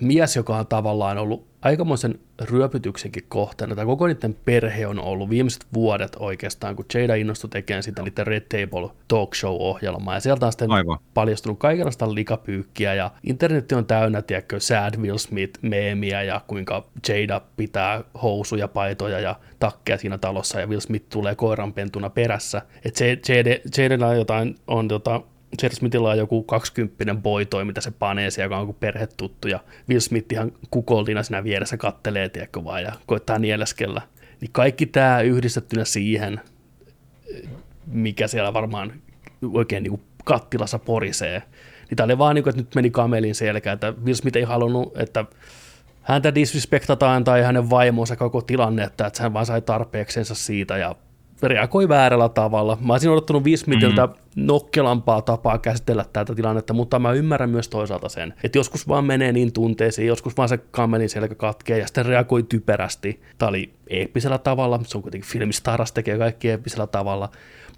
mies, 0.00 0.36
joka 0.36 0.56
on 0.56 0.66
tavallaan 0.66 1.18
ollut 1.18 1.49
aikamoisen 1.62 2.18
ryöpytyksenkin 2.40 3.24
kohteena, 3.28 3.74
tai 3.74 3.86
koko 3.86 4.06
niiden 4.06 4.36
perhe 4.44 4.86
on 4.86 5.00
ollut 5.00 5.30
viimeiset 5.30 5.66
vuodet 5.74 6.16
oikeastaan, 6.18 6.76
kun 6.76 6.84
Jada 6.94 7.14
innostui 7.14 7.50
tekemään 7.50 7.82
sitä 7.82 8.02
niiden 8.02 8.26
Red 8.26 8.40
Table 8.40 8.90
Talk 9.08 9.34
Show-ohjelmaa, 9.34 10.14
ja 10.14 10.20
sieltä 10.20 10.46
on 10.46 10.52
sitten 10.52 10.70
Aivan. 10.70 10.98
paljastunut 11.14 11.58
kaikenlaista 11.58 12.14
likapyykkiä, 12.14 12.94
ja 12.94 13.10
internetti 13.24 13.74
on 13.74 13.86
täynnä, 13.86 14.22
tiedätkö, 14.22 14.60
Sad 14.60 14.96
Will 14.96 15.18
Smith-meemiä, 15.18 16.22
ja 16.22 16.40
kuinka 16.46 16.86
Jada 17.08 17.40
pitää 17.56 18.04
housuja, 18.22 18.68
paitoja 18.68 19.20
ja 19.20 19.36
takkeja 19.58 19.98
siinä 19.98 20.18
talossa, 20.18 20.60
ja 20.60 20.66
Will 20.66 20.80
Smith 20.80 21.06
tulee 21.08 21.34
koiranpentuna 21.34 22.10
perässä. 22.10 22.62
Että 22.84 23.04
Jadella 23.78 24.06
on 24.06 24.16
jotain, 24.16 24.54
on 24.66 24.88
tota, 24.88 25.20
Jada 25.62 25.74
Smithilla 25.74 26.10
on 26.10 26.18
joku 26.18 26.42
20 26.42 27.14
boitoi, 27.14 27.64
mitä 27.64 27.80
se 27.80 27.90
panee 27.90 28.30
siellä, 28.30 28.56
joka 28.56 28.58
on 28.58 28.74
perhetuttu, 28.74 29.48
ja 29.48 29.60
Will 29.88 30.00
Smith 30.00 30.32
ihan 30.32 30.52
kukoltina 30.70 31.22
siinä 31.22 31.44
vieressä 31.44 31.76
kattelee, 31.76 32.28
tiedätkö 32.28 32.64
vaan, 32.64 32.82
ja 32.82 32.92
koittaa 33.06 33.38
nieleskellä. 33.38 34.02
Niin 34.40 34.50
kaikki 34.52 34.86
tämä 34.86 35.20
yhdistettynä 35.20 35.84
siihen, 35.84 36.40
mikä 37.86 38.28
siellä 38.28 38.52
varmaan 38.52 38.92
oikein 39.52 39.82
niin 39.82 40.02
kattilassa 40.24 40.78
porisee. 40.78 41.42
Niin 41.88 41.96
tämä 41.96 42.04
oli 42.04 42.18
vaan 42.18 42.34
niin 42.34 42.42
kuin, 42.42 42.50
että 42.50 42.62
nyt 42.62 42.74
meni 42.74 42.90
kamelin 42.90 43.34
selkä, 43.34 43.72
että 43.72 43.94
Will 44.04 44.14
Smith 44.14 44.36
ei 44.36 44.42
halunnut, 44.42 44.98
että 44.98 45.24
häntä 46.02 46.34
disrespektataan 46.34 47.24
tai 47.24 47.42
hänen 47.42 47.70
vaimonsa 47.70 48.16
koko 48.16 48.42
tilanne, 48.42 48.84
että 48.84 49.10
hän 49.20 49.32
vaan 49.32 49.46
sai 49.46 49.62
tarpeeksensa 49.62 50.34
siitä 50.34 50.78
ja 50.78 50.96
reagoi 51.42 51.88
väärällä 51.88 52.28
tavalla. 52.28 52.78
Mä 52.80 52.92
olisin 52.92 53.10
odottanut 53.10 53.44
Will 53.44 53.56
Smithiltä 53.56 54.06
mm. 54.06 54.12
nokkelampaa 54.36 55.22
tapaa 55.22 55.58
käsitellä 55.58 56.04
tätä 56.12 56.34
tilannetta, 56.34 56.72
mutta 56.72 56.98
mä 56.98 57.12
ymmärrän 57.12 57.50
myös 57.50 57.68
toisaalta 57.68 58.08
sen, 58.08 58.34
että 58.44 58.58
joskus 58.58 58.88
vaan 58.88 59.04
menee 59.04 59.32
niin 59.32 59.52
tunteisiin, 59.52 60.08
joskus 60.08 60.36
vaan 60.36 60.48
se 60.48 60.58
kammelin 60.70 61.08
selkä 61.08 61.34
katkee 61.34 61.78
ja 61.78 61.86
sitten 61.86 62.06
reagoi 62.06 62.42
typerästi. 62.42 63.20
Tämä 63.38 63.48
oli 63.48 63.74
eeppisellä 63.86 64.38
tavalla, 64.38 64.80
se 64.84 64.98
on 64.98 65.02
kuitenkin 65.02 65.30
filmistaras, 65.30 65.92
tekee 65.92 66.18
kaikki 66.18 66.50
eeppisellä 66.50 66.86
tavalla. 66.86 67.28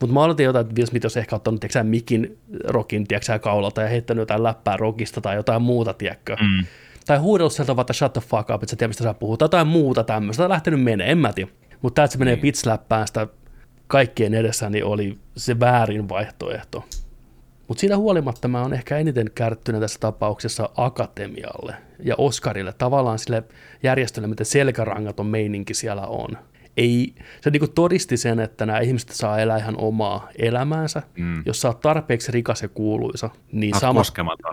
Mutta 0.00 0.14
mä 0.14 0.22
odotin 0.22 0.44
jotain, 0.44 0.66
että 0.66 0.74
Will 0.74 0.86
Smith 0.86 1.04
olisi 1.04 1.18
ehkä 1.18 1.36
ottanut 1.36 1.60
tiiäksä, 1.60 1.84
mikin 1.84 2.38
rokin 2.68 3.06
tiiäksä, 3.06 3.38
kaulalta 3.38 3.82
ja 3.82 3.88
heittänyt 3.88 4.22
jotain 4.22 4.42
läppää 4.42 4.76
rokista 4.76 5.20
tai 5.20 5.36
jotain 5.36 5.62
muuta, 5.62 5.94
tiedätkö? 5.94 6.36
Mm. 6.40 6.66
Tai 7.06 7.18
huudellut 7.18 7.52
sieltä 7.52 7.76
vaikka 7.76 7.92
shut 7.92 8.12
the 8.12 8.20
fuck 8.20 8.50
up, 8.50 8.62
että 8.62 8.70
sä 8.70 8.76
tiedät, 8.76 8.90
mistä 8.90 9.04
sä 9.04 9.14
puhut, 9.14 9.38
tai 9.38 9.44
jotain 9.44 9.66
muuta 9.66 10.04
tämmöistä, 10.04 10.40
tai 10.40 10.48
lähtenyt 10.48 10.82
menee, 10.82 11.12
en 11.12 11.18
mä 11.18 11.32
tiedä. 11.32 11.50
Mutta 11.82 11.94
tämä, 11.94 12.04
että 12.04 12.12
se 12.12 12.18
menee 12.18 12.34
niin. 12.34 12.42
pitsläppään 12.42 13.06
sitä 13.06 13.26
kaikkien 13.86 14.34
edessä, 14.34 14.70
niin 14.70 14.84
oli 14.84 15.18
se 15.36 15.60
väärin 15.60 16.08
vaihtoehto. 16.08 16.84
Mutta 17.68 17.80
siitä 17.80 17.96
huolimatta 17.96 18.48
mä 18.48 18.62
oon 18.62 18.74
ehkä 18.74 18.98
eniten 18.98 19.30
kärttynä 19.34 19.80
tässä 19.80 20.00
tapauksessa 20.00 20.70
akatemialle 20.76 21.74
ja 22.02 22.14
Oscarille, 22.18 22.72
tavallaan 22.72 23.18
sille 23.18 23.42
järjestölle, 23.82 24.28
miten 24.28 24.46
selkärangaton 24.46 25.26
meininki 25.26 25.74
siellä 25.74 26.06
on. 26.06 26.38
Ei, 26.76 27.14
se 27.40 27.50
niinku 27.50 27.68
todisti 27.68 28.16
sen, 28.16 28.40
että 28.40 28.66
nämä 28.66 28.78
ihmiset 28.78 29.10
saa 29.10 29.38
elää 29.38 29.58
ihan 29.58 29.74
omaa 29.78 30.28
elämäänsä. 30.38 31.02
Mm. 31.18 31.42
Jos 31.46 31.60
sä 31.60 31.68
oot 31.68 31.80
tarpeeksi 31.80 32.32
rikas 32.32 32.62
ja 32.62 32.68
kuuluisa, 32.68 33.30
niin 33.52 33.74
samat, 33.80 34.06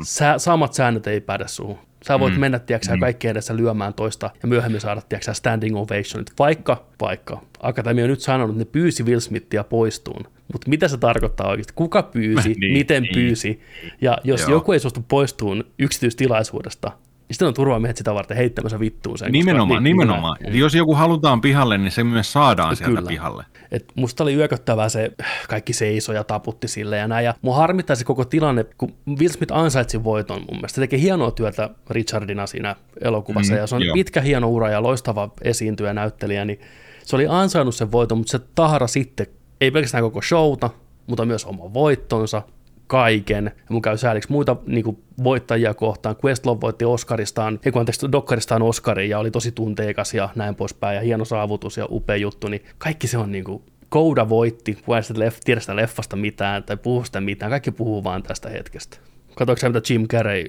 sä, 0.04 0.34
samat 0.38 0.74
säännöt 0.74 1.08
ei 1.08 1.22
päde 1.22 1.48
suhun. 1.48 1.78
Sä 2.08 2.20
voit 2.20 2.34
mm. 2.34 2.40
mennä, 2.40 2.60
tiedätkö, 2.60 2.94
mm. 2.94 3.00
kaikkien 3.00 3.32
edessä 3.32 3.56
lyömään 3.56 3.94
toista 3.94 4.30
ja 4.42 4.48
myöhemmin 4.48 4.82
saada, 4.82 5.02
tiedätkö, 5.02 5.34
standing 5.34 5.78
ovationit. 5.78 6.34
Vaikka, 6.40 6.86
vaikka, 7.02 7.42
Akatemia 7.60 8.04
on 8.04 8.10
nyt 8.10 8.22
sanonut, 8.22 8.56
että 8.56 8.66
ne 8.66 8.72
pyysi 8.72 9.04
Will 9.04 9.20
Smithia 9.20 9.64
poistuun. 9.64 10.24
Mutta 10.54 10.70
mitä 10.70 10.88
se 10.88 10.98
tarkoittaa 10.98 11.50
oikeasti? 11.50 11.74
Kuka 11.76 12.04
pyysi, 12.04 12.54
niin, 12.60 12.74
miten 12.74 13.04
niin. 13.04 13.14
pyysi? 13.14 13.62
Ja 14.02 14.18
jos 14.24 14.42
Joo. 14.42 14.50
joku 14.50 14.72
ei 14.72 14.80
suostu 14.80 15.06
poistuun 15.08 15.64
yksityistilaisuudesta, 15.80 16.92
niin 17.30 17.36
sitten 17.36 17.48
on 17.48 17.54
turvamiehet 17.54 17.98
sitä 17.98 18.14
varten 18.14 18.38
heittämässä 18.38 18.80
vittuun 18.80 19.18
sen. 19.18 19.32
Nimenomaan, 19.32 19.68
koska, 19.68 19.80
niin, 19.82 19.98
nimenomaan. 19.98 20.38
Niin, 20.40 20.60
jos 20.60 20.76
joku 20.76 20.96
halutaan 20.96 21.42
pihalle, 21.42 21.78
niin 21.78 21.92
se 21.92 22.04
myös 22.04 22.34
saadaan 22.34 22.76
sieltä 22.76 22.96
kyllä. 22.96 23.08
pihalle. 23.08 23.46
Et 23.72 23.86
musta 23.96 24.24
oli 24.24 24.36
yököttävää 24.36 24.90
se, 24.90 25.12
kaikki 25.50 25.74
seisoi 25.74 26.16
ja 26.16 26.24
taputti 26.24 26.68
sille 26.68 26.98
ja 26.98 27.08
näin. 27.08 27.26
Ja 27.26 27.34
mua 27.42 27.56
harmittaisi 27.56 28.06
koko 28.06 28.26
tilanne, 28.26 28.66
kun 28.78 28.94
Will 29.08 29.32
Smith 29.32 29.54
ansaitsi 29.54 30.04
voiton 30.04 30.40
mun 30.40 30.58
mielestä. 30.58 30.76
Se 30.76 30.82
teki 30.82 31.02
hienoa 31.02 31.32
työtä 31.32 31.70
Richardina 31.90 32.48
siinä 32.48 32.76
elokuvassa 33.02 33.54
mm, 33.54 33.60
ja 33.60 33.68
se 33.68 33.76
on 33.76 33.86
jo. 33.86 33.94
pitkä 33.94 34.22
hieno 34.22 34.50
ura 34.50 34.70
ja 34.70 34.84
loistava 34.84 35.32
esiintyjä 35.42 35.94
näyttelijä, 35.94 36.46
niin 36.46 36.60
se 37.04 37.16
oli 37.16 37.28
ansainnut 37.30 37.76
sen 37.76 37.92
voiton, 37.92 38.18
mutta 38.18 38.32
se 38.32 38.40
tahra 38.56 38.88
sitten, 38.88 39.28
ei 39.62 39.72
pelkästään 39.72 40.04
koko 40.04 40.22
showta, 40.22 40.70
mutta 41.08 41.26
myös 41.26 41.46
oma 41.46 41.74
voittonsa, 41.74 42.42
kaiken. 42.90 43.46
Ja 43.56 43.66
mun 43.70 43.82
käy 43.82 43.98
sääliksi 43.98 44.32
muita 44.32 44.56
niin 44.66 44.84
kuin, 44.84 45.04
voittajia 45.24 45.74
kohtaan. 45.74 46.16
Questlove 46.26 46.62
voitti 46.62 46.86
Oscaristaan, 46.86 47.60
ei 47.66 47.72
kun 47.72 47.80
anteeksi, 47.80 48.12
Dokkaristaan 48.12 48.62
Oscarin 48.62 49.10
ja 49.10 49.20
oli 49.20 49.32
tosi 49.32 49.52
tunteikas 49.52 50.14
ja 50.14 50.30
näin 50.36 50.56
poispäin 50.56 50.96
ja 50.96 51.02
hieno 51.02 51.26
saavutus 51.26 51.78
ja 51.78 51.88
upea 51.90 52.16
juttu, 52.16 52.48
niin 52.48 52.64
kaikki 52.78 53.08
se 53.08 53.18
on 53.18 53.32
niin 53.32 53.44
kuin, 53.44 53.64
Kouda 53.90 54.30
voitti, 54.30 54.78
sitä 55.02 55.20
leff, 55.20 55.40
tiedä 55.44 55.62
sitä 55.62 55.76
leffasta 55.76 56.16
mitään 56.16 56.64
tai 56.64 56.78
puhu 56.78 57.04
sitä 57.04 57.22
mitään, 57.22 57.50
kaikki 57.50 57.72
puhuu 57.72 58.04
vaan 58.04 58.24
tästä 58.24 58.50
hetkestä. 58.50 58.98
Katsoitko 59.36 59.68
mitä 59.70 59.94
Jim 59.94 60.08
Carrey 60.08 60.46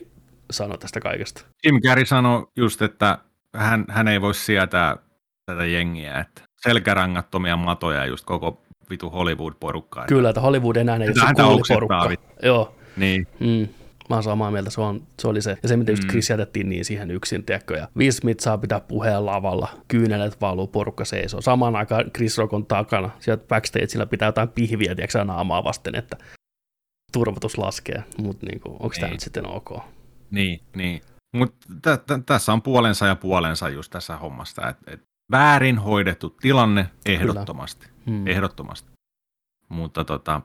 sanoi 0.51 0.79
tästä 0.79 1.01
kaikesta? 1.01 1.45
Jim 1.67 1.81
Carrey 1.81 2.07
sanoi 2.07 2.47
just, 2.57 2.83
että 2.83 3.19
hän, 3.57 3.85
hän 3.89 4.09
ei 4.09 4.21
voi 4.21 4.35
sietää 4.35 4.97
tätä 5.47 5.65
jengiä, 5.65 6.19
että 6.19 6.43
selkärangattomia 6.61 7.57
matoja 7.57 8.07
just 8.07 8.25
koko 8.25 8.63
vitu 8.91 9.11
Hollywood-porukkaa. 9.11 10.07
Kyllä, 10.07 10.31
että 10.31 10.41
Hollywood 10.41 10.77
enää 10.77 10.97
ei 10.97 11.09
ole 11.09 11.65
se 11.67 11.75
porukka. 11.75 12.11
Joo. 12.43 12.75
Niin. 12.97 13.27
Mm. 13.41 13.69
Mä 14.11 14.17
oon 14.17 14.23
samaa 14.23 14.51
mieltä, 14.51 14.71
se, 14.71 14.81
on, 14.81 15.03
se 15.19 15.29
oli 15.29 15.43
se. 15.43 15.59
Ja 15.63 15.69
se, 15.69 15.77
miten 15.77 15.93
just 15.93 16.03
mm. 16.03 16.09
Chris 16.09 16.31
jätettiin 16.31 16.69
niin 16.69 16.85
siihen 16.85 17.11
yksin, 17.11 17.45
tiedätkö. 17.45 17.77
Ja 17.77 17.89
Will 17.97 18.13
Smith 18.13 18.41
saa 18.41 18.59
pitää 18.59 18.81
puheen 18.81 19.27
lavalla, 19.27 19.69
kyynelet 19.89 20.41
valuu, 20.41 20.67
porukka 20.67 21.05
seisoo. 21.05 21.41
Samaan 21.41 21.77
aikaan 21.77 22.11
Chris 22.11 22.39
Rock 22.39 22.53
on 22.53 22.67
takana. 22.67 23.11
Sieltä 23.19 23.45
backstageilla 23.49 24.07
pitää 24.07 24.29
jotain 24.29 24.49
pihviä, 24.49 24.95
tiedätkö, 24.95 25.25
naamaa 25.25 25.65
vasten, 25.65 25.95
että 25.95 26.17
turvatus 27.13 27.59
laskee. 27.59 28.05
Mutta 28.19 28.47
niin 28.47 28.61
onko 28.65 28.89
tämä 28.89 29.07
niin. 29.07 29.13
nyt 29.13 29.21
sitten 29.21 29.47
ok? 29.47 29.71
Niin, 30.31 30.61
niin. 30.77 31.01
Mutta 31.37 31.67
t- 31.83 32.07
t- 32.07 32.27
tässä 32.27 32.53
on 32.53 32.63
puolensa 32.63 33.07
ja 33.07 33.17
puolensa 33.17 33.69
just 33.69 33.91
tässä 33.91 34.17
hommasta, 34.17 34.69
että 34.69 34.91
et 34.91 35.01
väärin 35.31 35.79
hoidettu 35.79 36.37
tilanne 36.41 36.87
ehdottomasti. 37.07 37.87
Hmm. 38.07 38.27
Ehdottomasti. 38.27 38.91
Mutta 39.69 40.05
tota, 40.05 40.41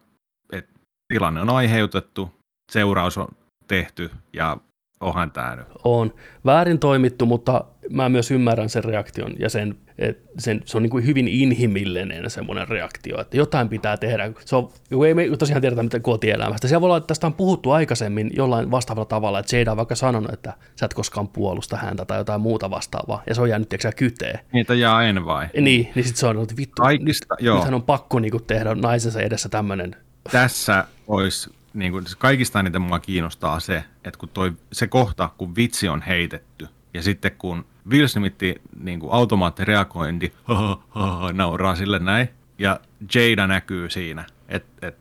et, 0.51 0.69
tilanne 1.07 1.41
on 1.41 1.49
aiheutettu, 1.49 2.31
seuraus 2.71 3.17
on 3.17 3.27
tehty 3.67 4.11
ja 4.33 4.57
onhan 5.01 5.31
tämä 5.31 5.55
nyt. 5.55 5.67
On. 5.83 6.13
Väärin 6.45 6.79
toimittu, 6.79 7.25
mutta 7.25 7.65
mä 7.89 8.09
myös 8.09 8.31
ymmärrän 8.31 8.69
sen 8.69 8.83
reaktion 8.83 9.33
ja 9.39 9.49
sen, 9.49 9.75
että 9.97 10.33
sen, 10.37 10.61
se 10.65 10.77
on 10.77 10.83
niin 10.83 10.91
kuin 10.91 11.05
hyvin 11.05 11.27
inhimillinen 11.27 12.29
semmoinen 12.29 12.67
reaktio, 12.67 13.21
että 13.21 13.37
jotain 13.37 13.69
pitää 13.69 13.97
tehdä. 13.97 14.31
Se 14.45 14.55
on, 14.55 14.69
ei 15.07 15.13
me 15.13 15.37
tosiaan 15.37 15.61
tiedetä 15.61 15.83
mitä 15.83 15.99
kotielämästä. 15.99 16.67
Siellä 16.67 16.81
voi 16.81 16.87
olla, 16.87 16.97
että 16.97 17.07
tästä 17.07 17.27
on 17.27 17.33
puhuttu 17.33 17.71
aikaisemmin 17.71 18.31
jollain 18.35 18.71
vastaavalla 18.71 19.05
tavalla, 19.05 19.39
että 19.39 19.57
Jada 19.57 19.71
on 19.71 19.77
vaikka 19.77 19.95
sanonut, 19.95 20.33
että 20.33 20.53
sä 20.75 20.85
et 20.85 20.93
koskaan 20.93 21.27
puolusta 21.27 21.77
häntä 21.77 22.05
tai 22.05 22.17
jotain 22.17 22.41
muuta 22.41 22.69
vastaavaa, 22.69 23.23
ja 23.27 23.35
se 23.35 23.41
on 23.41 23.49
jäänyt 23.49 23.69
tiedätkö, 23.69 23.91
kyteen. 23.97 24.39
Niitä 24.51 24.73
jaa 24.73 25.03
en 25.03 25.25
vai? 25.25 25.47
Niin, 25.53 25.63
niin 25.95 26.05
sitten 26.05 26.19
se 26.19 26.27
on 26.27 26.41
että 26.41 26.57
vittu, 26.57 26.81
Kaikista, 26.81 27.35
nyt, 27.35 27.45
joo. 27.45 27.55
nythän 27.55 27.73
on 27.73 27.83
pakko 27.83 28.19
niin 28.19 28.31
kuin, 28.31 28.43
tehdä 28.43 28.75
naisensa 28.75 29.21
edessä 29.21 29.49
tämmöinen. 29.49 29.95
Tässä 30.31 30.85
olisi 31.07 31.49
niin 31.75 31.91
kuin, 31.91 32.05
kaikista 32.17 32.59
eniten 32.59 32.81
mua 32.81 32.99
kiinnostaa 32.99 33.59
se, 33.59 33.83
että 34.03 34.19
kun 34.19 34.29
toi, 34.29 34.51
se 34.71 34.87
kohta, 34.87 35.29
kun 35.37 35.55
vitsi 35.55 35.89
on 35.89 36.01
heitetty, 36.01 36.67
ja 36.93 37.03
sitten 37.03 37.31
kun 37.31 37.65
Will 37.89 38.07
Smith 38.07 38.37
niin 38.79 38.99
kuin 38.99 39.13
automaattireagointi, 39.13 40.33
nauraa 41.33 41.75
sille 41.75 41.99
näin, 41.99 42.29
ja 42.59 42.79
Jada 43.15 43.47
näkyy 43.47 43.89
siinä, 43.89 44.25
että 44.47 44.87
et, 44.87 44.97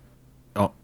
no, 0.54 0.74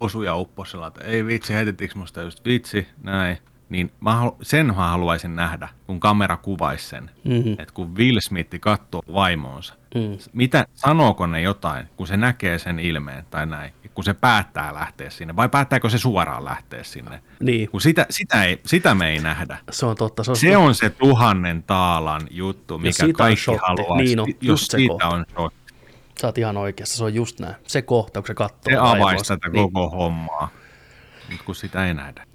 osuja 0.00 0.36
upposella, 0.36 0.86
että 0.86 1.04
ei 1.04 1.26
vitsi, 1.26 1.54
heitettiinkö 1.54 1.98
musta 1.98 2.22
just 2.22 2.44
vitsi, 2.44 2.88
näin, 3.02 3.38
niin 3.70 3.92
mä 4.00 4.22
sen 4.42 4.66
mä 4.66 4.72
haluaisin 4.72 5.36
nähdä, 5.36 5.68
kun 5.86 6.00
kamera 6.00 6.36
kuvaisi 6.36 6.88
sen, 6.88 7.10
mm-hmm. 7.24 7.52
että 7.52 7.74
kun 7.74 7.96
Will 7.96 8.20
Smith 8.20 8.60
katsoo 8.60 9.02
vaimoonsa, 9.12 9.74
mm. 9.94 10.18
mitä, 10.32 10.66
sanooko 10.74 11.26
ne 11.26 11.40
jotain, 11.40 11.86
kun 11.96 12.06
se 12.06 12.16
näkee 12.16 12.58
sen 12.58 12.78
ilmeen 12.78 13.24
tai 13.30 13.46
näin, 13.46 13.72
kun 13.94 14.04
se 14.04 14.14
päättää 14.14 14.74
lähteä 14.74 15.10
sinne, 15.10 15.36
vai 15.36 15.48
päättääkö 15.48 15.90
se 15.90 15.98
suoraan 15.98 16.44
lähteä 16.44 16.82
sinne? 16.82 17.22
Niin. 17.40 17.70
Kun 17.70 17.80
sitä, 17.80 18.06
sitä, 18.10 18.44
ei, 18.44 18.60
sitä 18.66 18.94
me 18.94 19.10
ei 19.10 19.18
nähdä. 19.18 19.58
Se 19.70 19.86
on 19.86 19.96
totta. 19.96 20.24
Se 20.24 20.30
on, 20.30 20.36
se, 20.36 20.56
on 20.56 20.74
se 20.74 20.90
tuhannen 20.90 21.62
taalan 21.62 22.22
juttu, 22.30 22.78
mikä 22.78 23.12
kaikki 23.12 23.56
haluaa. 23.66 23.98
Niin 23.98 24.20
on, 24.20 24.28
just, 24.28 24.42
just 24.42 24.70
se 24.70 24.76
siitä 24.76 24.92
kohta. 24.92 25.08
on 25.08 25.24
shot. 25.32 25.54
Sä 26.20 26.26
oot 26.26 26.38
ihan 26.38 26.56
oikeassa, 26.56 26.96
se 26.96 27.04
on 27.04 27.14
just 27.14 27.40
näin. 27.40 27.54
Se 27.66 27.82
kohta, 27.82 28.20
kun 28.20 28.26
se 28.26 28.34
katsoo. 28.34 28.72
Se 28.72 28.76
avaisi 28.76 29.24
tätä 29.28 29.48
niin. 29.48 29.72
koko 29.72 29.90
hommaa, 29.90 30.48
mutta 31.30 31.44
kun 31.44 31.54
sitä 31.54 31.86
ei 31.86 31.94
nähdä. 31.94 32.29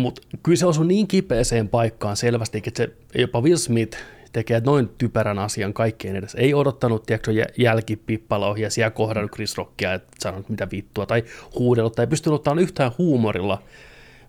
Mutta 0.00 0.22
kyllä 0.42 0.56
se 0.56 0.66
osui 0.66 0.86
niin 0.86 1.08
kipeäseen 1.08 1.68
paikkaan 1.68 2.16
selvästi, 2.16 2.62
että 2.66 2.70
se 2.82 2.90
jopa 3.14 3.40
Will 3.40 3.56
Smith 3.56 3.98
tekee 4.32 4.62
noin 4.64 4.88
typerän 4.98 5.38
asian 5.38 5.72
kaikkien 5.72 6.16
edessä. 6.16 6.38
Ei 6.38 6.54
odottanut, 6.54 7.06
tiedätkö, 7.06 7.32
jälkipippalaohjaa 7.58 8.70
siellä 8.70 8.90
kohdannut 8.90 9.32
Chris 9.32 9.56
Rockia, 9.56 9.94
että 9.94 10.08
sanonut 10.18 10.48
mitä 10.48 10.68
vittua, 10.70 11.06
tai 11.06 11.24
huudellut, 11.58 11.94
tai 11.94 12.02
ei 12.02 12.06
pystynyt 12.06 12.34
ottamaan 12.34 12.62
yhtään 12.62 12.92
huumorilla, 12.98 13.62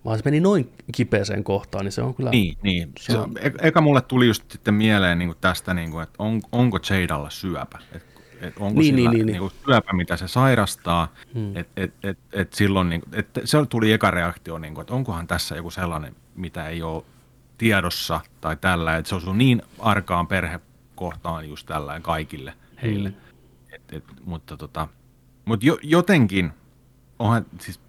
vaan 0.06 0.18
se 0.18 0.22
meni 0.26 0.40
noin 0.40 0.72
kipeäseen 0.96 1.44
kohtaan, 1.44 1.86
niin 1.86 1.92
se 1.92 2.02
on 2.02 2.16
kyllä... 2.16 2.30
Niin, 2.32 2.58
niin. 2.64 2.90
Se 3.00 3.18
on... 3.18 3.32
E- 3.42 3.68
eka 3.68 3.82
mulle 3.82 4.02
tuli 4.02 4.28
just 4.28 4.52
sitten 4.52 4.74
mieleen 4.74 5.20
niin 5.20 5.30
kuin 5.30 5.38
tästä, 5.42 5.74
niin 5.74 5.92
kuin, 5.92 6.04
että 6.04 6.16
on, 6.20 6.42
onko 6.52 6.80
Jadalla 6.90 7.30
syöpä. 7.30 7.80
Et, 7.96 8.04
et 8.42 8.54
onko 8.60 8.80
niin, 8.82 8.96
sillä 8.96 9.12
niin, 9.12 9.26
niin, 9.26 9.40
niin. 9.40 9.52
Syöpä, 9.66 9.94
mitä 9.94 10.18
se 10.18 10.28
sairastaa. 10.28 11.14
Hmm. 11.34 11.58
Et, 11.58 11.70
et, 11.78 11.94
et, 12.04 12.20
et 12.32 12.54
silloin, 12.54 12.90
niin, 12.90 13.02
et 13.14 13.28
se 13.46 13.58
tuli 13.70 13.92
eka 13.92 14.12
reaktio, 14.12 14.58
niin 14.58 14.74
kuin, 14.74 14.82
että 14.82 14.94
onkohan 14.94 15.28
tässä 15.28 15.56
joku 15.56 15.72
sellainen, 15.72 16.16
mitä 16.36 16.68
ei 16.68 16.84
ole 16.84 17.04
tiedossa 17.58 18.22
tai 18.42 18.58
tällä, 18.62 18.98
että 18.98 19.10
se 19.10 19.16
osuu 19.16 19.34
niin 19.34 19.62
arkaan 19.80 20.28
perhekohtaan 20.28 21.50
just 21.50 21.68
tällä 21.68 22.00
kaikille 22.00 22.54
heille. 22.82 23.10
Mm. 23.10 23.16
Et, 23.72 23.82
et, 23.92 24.04
mutta 24.26 24.58
tota, 24.58 24.88
mut 25.46 25.64
jo, 25.64 25.78
jotenkin, 25.82 26.52
onhan, 27.20 27.46
siis, 27.60 27.80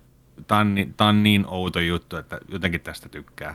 tämä 0.46 0.60
on, 0.60 0.74
niin, 0.74 0.94
on 1.00 1.22
niin 1.22 1.44
outo 1.46 1.80
juttu, 1.80 2.16
että 2.16 2.38
jotenkin 2.48 2.80
tästä 2.80 3.08
tykkää. 3.08 3.54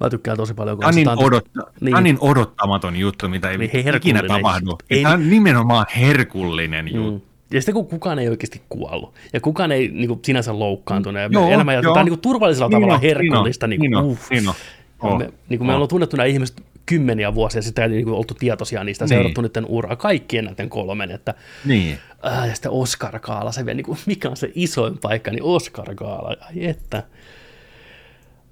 Mä 0.00 0.10
tykkään 0.10 0.36
tosi 0.36 0.54
paljon. 0.54 0.84
On, 0.84 0.94
niin 0.94 1.08
odotta, 1.08 1.60
niin. 1.80 1.96
on 1.96 2.04
niin 2.04 2.18
odottamaton 2.20 2.96
juttu, 2.96 3.28
mitä 3.28 3.50
ei 3.50 3.58
niin 3.58 3.70
ikinä 3.96 4.22
tapahdu. 4.28 4.78
Ei, 4.90 5.02
tämä 5.02 5.14
on 5.14 5.30
nimenomaan 5.30 5.86
herkullinen 5.96 6.84
mm. 6.84 6.94
juttu. 6.94 7.30
Ja 7.52 7.60
sitten 7.60 7.74
kun 7.74 7.86
kukaan 7.86 8.18
ei 8.18 8.28
oikeasti 8.28 8.62
kuollut, 8.68 9.14
ja 9.32 9.40
kukaan 9.40 9.72
ei 9.72 9.88
niin 9.88 10.08
kuin, 10.08 10.20
sinänsä 10.24 10.58
loukkaantunut, 10.58 11.22
ja 11.22 11.28
joo, 11.32 11.50
elämä 11.50 11.72
on 11.72 12.04
niin 12.04 12.08
kuin, 12.08 12.20
turvallisella 12.20 12.68
niin 12.68 12.76
tavalla 12.76 12.98
herkullista. 12.98 13.66
Niin, 13.66 13.80
niin, 13.80 13.90
niin, 13.90 14.18
niin, 14.30 14.44
niin, 14.44 14.54
niin, 15.02 15.18
me, 15.18 15.32
niin 15.48 15.58
kuin 15.58 15.66
me 15.66 15.74
ollaan 15.74 15.88
tunnettu 15.88 16.16
nämä 16.16 16.26
ihmiset 16.26 16.62
kymmeniä 16.90 17.34
vuosia 17.34 17.62
sitten 17.62 17.84
ei 17.84 17.90
niin 17.90 18.04
kuin 18.04 18.14
oltu 18.14 18.34
tietoisia 18.34 18.84
niistä, 18.84 19.04
niin. 19.04 19.08
seurattu 19.08 19.40
niiden 19.40 19.66
uraa, 19.66 19.96
kaikkien 19.96 20.44
näiden 20.44 20.70
kolmen, 20.70 21.10
että 21.10 21.34
Niin. 21.64 21.98
Äh, 22.26 22.48
ja 22.48 22.54
sitten 22.54 22.72
Oscar 22.72 23.20
Gaala, 23.20 23.52
se 23.52 23.66
vielä, 23.66 23.76
niin 23.76 23.84
kuin, 23.84 23.98
mikä 24.06 24.28
on 24.28 24.36
se 24.36 24.52
isoin 24.54 24.98
paikka, 24.98 25.30
niin 25.30 25.42
Oscar 25.42 25.94
Gaala, 25.94 26.36
ai 26.40 26.66
että. 26.66 27.02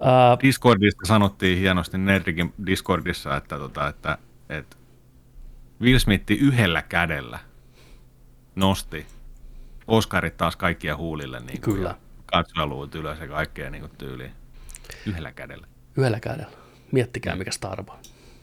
Äh, 0.03 0.39
Discordista 0.43 1.07
sanottiin 1.07 1.59
hienosti 1.59 1.99
Nerdikin 1.99 2.55
Discordissa, 2.67 3.37
että, 3.37 3.59
tota, 3.59 3.89
että, 3.89 4.19
että 4.49 4.77
Will 5.81 5.99
Smith 5.99 6.31
yhdellä 6.31 6.83
kädellä 6.83 7.39
nosti 8.55 9.07
Oscarit 9.87 10.37
taas 10.37 10.57
kaikkia 10.57 10.97
huulille. 10.97 11.41
Niin 11.41 11.61
kuin, 11.61 11.75
Kyllä. 11.75 11.89
ja 11.89 11.97
Katsojaluut 12.27 12.95
ylös 12.95 13.21
ja 13.21 13.29
kaikkea 13.29 13.71
niin 13.71 13.81
kuin 13.81 13.93
tyyliin. 13.99 14.33
Yhdellä 15.07 15.33
kädellä. 15.33 15.67
yhdellä 15.97 16.21
kädellä. 16.21 16.53
Miettikää, 16.93 17.37
mikä 17.37 17.51
Starba. 17.51 17.99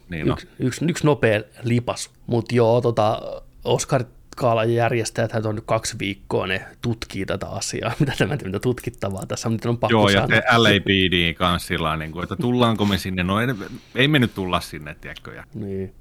Niin 0.10 0.28
no. 0.28 0.34
Yksi, 0.34 0.48
yksi, 0.60 0.86
yksi 0.86 1.06
nopea 1.06 1.42
lipas, 1.64 2.12
mutta 2.28 2.56
joo, 2.56 2.82
tota, 2.82 3.22
Oscar 3.64 4.04
Kaalan 4.36 4.74
järjestäjät 4.74 5.46
on 5.46 5.56
nyt 5.56 5.64
kaksi 5.68 6.00
viikkoa, 6.00 6.48
ne 6.48 6.66
tutkii 6.82 7.26
tätä 7.26 7.48
asiaa, 7.48 7.92
mitä 8.00 8.14
tämä 8.18 8.38
mitä 8.46 8.60
tutkittavaa 8.60 9.26
tässä, 9.26 9.50
mutta 9.50 9.70
on 9.70 9.78
pakko 9.78 9.92
Joo, 9.92 10.10
ja 10.10 10.22
sanoa. 10.22 10.28
se 10.52 10.58
LAPD 10.58 11.34
kanssa 11.34 11.68
sillä 11.68 11.98
niin 11.98 12.12
kuin, 12.12 12.24
että 12.24 12.36
tullaanko 12.36 12.86
me 12.86 12.98
sinne, 12.98 13.24
no 13.24 13.40
ei, 13.42 13.48
ei 13.96 14.08
me 14.08 14.20
nyt 14.20 14.36
tulla 14.36 14.62
sinne, 14.62 14.96
tiedätkö, 15.02 15.34
ja 15.34 15.44
Niin. 15.54 15.94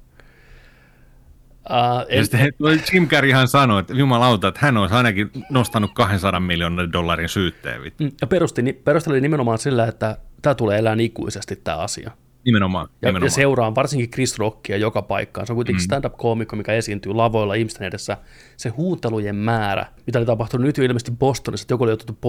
Uh, 1.69 2.15
Ja 2.17 2.23
sitten 2.25 2.51
Jim 2.93 3.07
Carreyhan 3.07 3.47
sanoi, 3.47 3.79
että 3.79 3.93
jumalauta, 3.93 4.47
että 4.47 4.59
hän 4.63 4.77
olisi 4.77 4.95
ainakin 4.95 5.31
nostanut 5.49 5.91
200 5.93 6.39
miljoonan 6.39 6.93
dollarin 6.93 7.29
syytteen. 7.29 7.83
Vittu. 7.83 8.03
ja 8.21 8.27
perusti, 8.27 8.61
ni- 8.61 8.73
perusteli 8.73 9.21
nimenomaan 9.21 9.57
sillä, 9.57 9.85
että 9.87 10.17
tämä 10.41 10.55
tulee 10.55 10.79
elää 10.79 10.95
ikuisesti 10.99 11.55
tämä 11.55 11.77
asia. 11.77 12.11
Nimenomaan. 12.45 12.87
Ja, 13.01 13.07
nimenomaan. 13.07 13.27
ja 13.27 13.31
seuraan 13.31 13.75
varsinkin 13.75 14.11
Chris 14.11 14.39
Rockia 14.39 14.77
joka 14.77 15.01
paikkaan. 15.01 15.47
Se 15.47 15.53
on 15.53 15.55
kuitenkin 15.57 15.81
mm. 15.81 15.85
stand-up-koomikko, 15.85 16.55
mikä 16.55 16.73
esiintyy 16.73 17.13
lavoilla 17.13 17.53
ihmisten 17.53 17.87
edessä. 17.87 18.17
Se 18.57 18.69
huutelujen 18.69 19.35
määrä, 19.35 19.85
mitä 20.07 20.19
oli 20.19 20.25
tapahtunut 20.25 20.65
nyt 20.65 20.77
jo 20.77 20.83
ilmeisesti 20.83 21.11
Bostonissa, 21.11 21.63
että 21.63 21.73
joku 21.73 21.83
oli 21.83 21.91
joutunut 21.91 22.21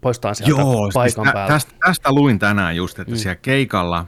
poistamaan 0.00 0.34
sieltä 0.34 0.50
Joo, 0.50 0.84
siis 0.84 0.94
paikan 0.94 1.24
tä, 1.24 1.32
päältä. 1.32 1.52
tästä, 1.52 1.72
tästä 1.86 2.12
luin 2.12 2.38
tänään 2.38 2.76
just, 2.76 2.98
että 2.98 3.12
mm. 3.12 3.18
siellä 3.18 3.36
keikalla 3.36 4.06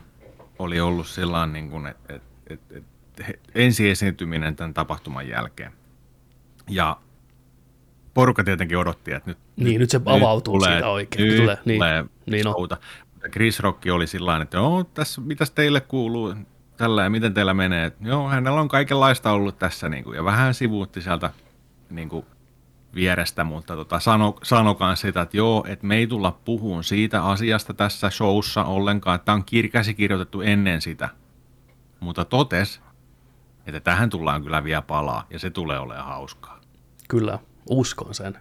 oli 0.59 0.81
ollut 0.81 1.07
sellainen, 1.07 1.53
niin 1.53 1.71
kuin, 1.71 1.87
että, 1.87 2.15
että, 2.15 2.27
että, 2.51 2.79
että 2.79 3.25
he- 3.25 3.39
ensi 3.55 3.91
esiintyminen 3.91 4.57
tämän 4.57 4.75
tapahtuman 4.75 5.29
jälkeen. 5.29 5.73
Ja 6.71 6.97
porukka 8.15 8.45
tietenkin 8.45 8.79
odotti, 8.79 9.13
että 9.13 9.31
nyt, 9.31 9.39
Niin, 9.57 9.81
nyt 9.81 9.91
se 9.91 10.01
avautuu 10.05 10.61
siitä 10.61 10.89
oikein. 10.89 11.29
Nyt 11.29 11.37
Tulee, 11.37 11.59
niin, 11.65 11.79
tulee 11.79 12.05
niin 12.27 12.47
on. 12.47 12.55
Chris 13.29 13.61
Rock 13.61 13.83
oli 13.93 14.07
sillä 14.07 14.43
että 14.43 14.57
joo, 14.57 14.85
tässä, 14.85 15.21
mitäs 15.21 15.51
teille 15.51 15.81
kuuluu, 15.81 16.35
tällä 16.77 17.03
ja 17.03 17.11
miten 17.11 17.35
teillä 17.35 17.55
menee. 17.55 17.87
Et, 17.87 17.97
Joo, 18.01 18.29
hänellä 18.29 18.61
on 18.61 18.69
kaikenlaista 18.69 19.33
ollut 19.33 19.59
tässä, 19.59 19.89
niin 19.89 20.05
kuin, 20.05 20.17
ja 20.17 20.25
vähän 20.25 20.55
sivuutti 20.55 21.03
sieltä 21.03 21.31
niin 21.91 22.09
kuin, 22.09 22.27
vierestä, 22.95 23.45
mutta 23.45 23.77
tota, 23.77 24.01
sano, 24.01 24.37
sanokaan 24.43 24.97
sitä, 24.97 25.21
että 25.21 25.37
joo, 25.37 25.65
että 25.69 25.87
me 25.87 25.97
ei 25.97 26.07
tulla 26.07 26.39
puhumaan 26.45 26.85
siitä 26.85 27.25
asiasta 27.25 27.75
tässä 27.75 28.11
showssa 28.11 28.65
ollenkaan, 28.65 29.15
että 29.15 29.25
tämä 29.25 29.37
on 29.37 29.45
kir- 29.55 29.69
käsikirjoitettu 29.69 30.41
ennen 30.41 30.81
sitä, 30.81 31.09
mutta 32.01 32.25
totes, 32.25 32.81
että 33.67 33.81
tähän 33.81 34.11
tullaan 34.11 34.43
kyllä 34.43 34.65
vielä 34.65 34.83
palaa, 34.83 35.27
ja 35.31 35.39
se 35.39 35.51
tulee 35.51 35.79
olemaan 35.79 36.07
hauskaa. 36.07 36.61
Kyllä, 37.09 37.39
uskon 37.71 38.15
sen. 38.15 38.39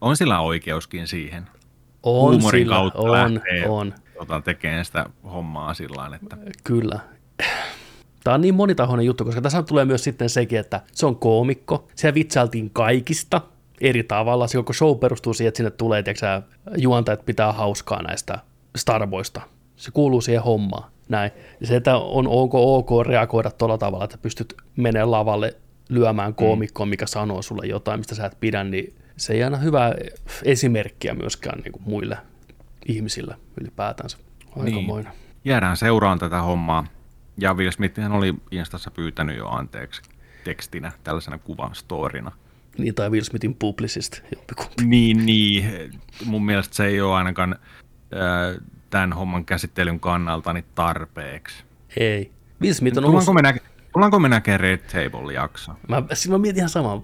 On 0.00 0.16
sillä 0.16 0.40
oikeuskin 0.40 1.06
siihen. 1.06 1.48
On 2.02 2.32
Huumorin 2.32 2.62
sillä, 2.62 2.74
kautta 2.74 2.98
on, 2.98 3.12
lähtee 3.12 3.68
on, 3.68 3.94
Tota, 4.18 4.40
tekemään 4.40 4.84
sitä 4.84 5.06
hommaa 5.24 5.74
sillä 5.74 6.10
että 6.22 6.36
kyllä. 6.64 6.98
Tämä 8.24 8.34
on 8.34 8.40
niin 8.40 8.54
monitahoinen 8.54 9.06
juttu, 9.06 9.24
koska 9.24 9.40
tässä 9.40 9.62
tulee 9.62 9.84
myös 9.84 10.04
sitten 10.04 10.30
sekin, 10.30 10.58
että 10.58 10.80
se 10.92 11.06
on 11.06 11.16
koomikko, 11.16 11.88
siellä 11.94 12.14
vitsailtiin 12.14 12.70
kaikista 12.70 13.40
eri 13.80 14.02
tavalla, 14.02 14.46
se 14.46 14.58
koko 14.58 14.72
show 14.72 14.98
perustuu 14.98 15.34
siihen, 15.34 15.48
että 15.48 15.56
sinne 15.56 15.70
tulee, 15.70 16.02
tiedätkö, 16.02 16.20
sä, 16.20 16.42
juontajat 16.76 17.26
pitää 17.26 17.52
hauskaa 17.52 18.02
näistä 18.02 18.38
Starboista. 18.76 19.40
Se 19.76 19.90
kuuluu 19.90 20.20
siihen 20.20 20.42
hommaan, 20.42 20.90
näin. 21.08 21.30
Ja 21.60 21.66
se, 21.66 21.76
että 21.76 21.96
on 21.96 22.28
ok, 22.28 22.54
ok 22.54 23.06
reagoida 23.06 23.50
tuolla 23.50 23.78
tavalla, 23.78 24.04
että 24.04 24.18
pystyt 24.18 24.54
menemään 24.76 25.10
lavalle 25.10 25.56
lyömään 25.88 26.34
koomikkoon, 26.34 26.88
mikä 26.88 27.06
sanoo 27.06 27.42
sulle 27.42 27.66
jotain, 27.66 28.00
mistä 28.00 28.14
sä 28.14 28.26
et 28.26 28.40
pidä, 28.40 28.64
niin 28.64 28.94
se 29.20 29.32
ei 29.32 29.42
aina 29.44 29.56
hyvää 29.56 29.94
esimerkkiä 30.44 31.14
myöskään 31.14 31.60
niin 31.60 31.72
kuin 31.72 31.82
muille 31.86 32.18
ihmisille 32.88 33.36
ylipäätänsä. 33.60 34.18
Aikamoinen. 34.56 35.12
jäädään 35.44 35.76
seuraan 35.76 36.18
tätä 36.18 36.42
hommaa. 36.42 36.86
Ja 37.38 37.54
Will 37.54 37.70
Smithhän 37.70 38.12
oli 38.12 38.34
Instassa 38.50 38.90
pyytänyt 38.90 39.36
jo 39.36 39.48
anteeksi 39.48 40.02
tekstinä, 40.44 40.92
tällaisena 41.04 41.38
kuvan 41.38 41.74
storina. 41.74 42.32
Niin, 42.78 42.94
tai 42.94 43.10
Will 43.10 43.24
Smithin 43.24 43.54
publicist, 43.54 44.20
jompikumpi. 44.34 44.84
Niin, 44.84 45.26
niin. 45.26 45.92
Mun 46.24 46.44
mielestä 46.44 46.76
se 46.76 46.86
ei 46.86 47.00
ole 47.00 47.14
ainakaan 47.14 47.56
äh, 48.14 48.62
tämän 48.90 49.12
homman 49.12 49.44
käsittelyn 49.44 50.00
kannalta 50.00 50.52
niin 50.52 50.64
tarpeeksi. 50.74 51.64
Ei. 51.96 52.30
Will 52.62 52.74
Smith 52.74 52.98
on 52.98 53.04
ollut... 53.04 53.24
Me, 53.42 53.60
tullaanko 53.92 54.18
me 54.18 54.28
näkemään 54.28 54.60
Red 54.60 54.78
Table-jakso? 54.78 55.72
Mä, 55.88 56.02
siis 56.08 56.28
mä 56.28 56.38
mietin 56.38 56.58
ihan 56.58 56.68
samaa. 56.68 57.02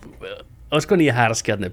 Olisiko 0.70 0.96
niin 0.96 1.14
härskiä, 1.14 1.54
että 1.54 1.66
ne 1.66 1.72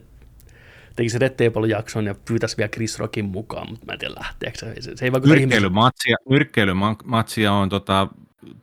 tekisi 0.96 1.20
Red 1.20 1.30
Table-jakson 1.30 2.06
ja 2.06 2.16
pyytäisi 2.28 2.58
vielä 2.58 2.70
Chris 2.70 3.00
Rockin 3.00 3.26
mukaan, 3.26 3.70
mutta 3.70 3.86
mä 3.86 3.94
en 3.94 4.00
tiedä 4.00 4.16
lähteekö 4.20 4.58
se. 4.58 4.82
Se, 4.82 4.96
se 4.98 5.06
ei. 5.06 5.12
Nyrkkeilymatsia, 5.12 6.16
nyrkkeilymatsia 6.30 7.54
on 7.54 7.70
tota, 7.70 8.08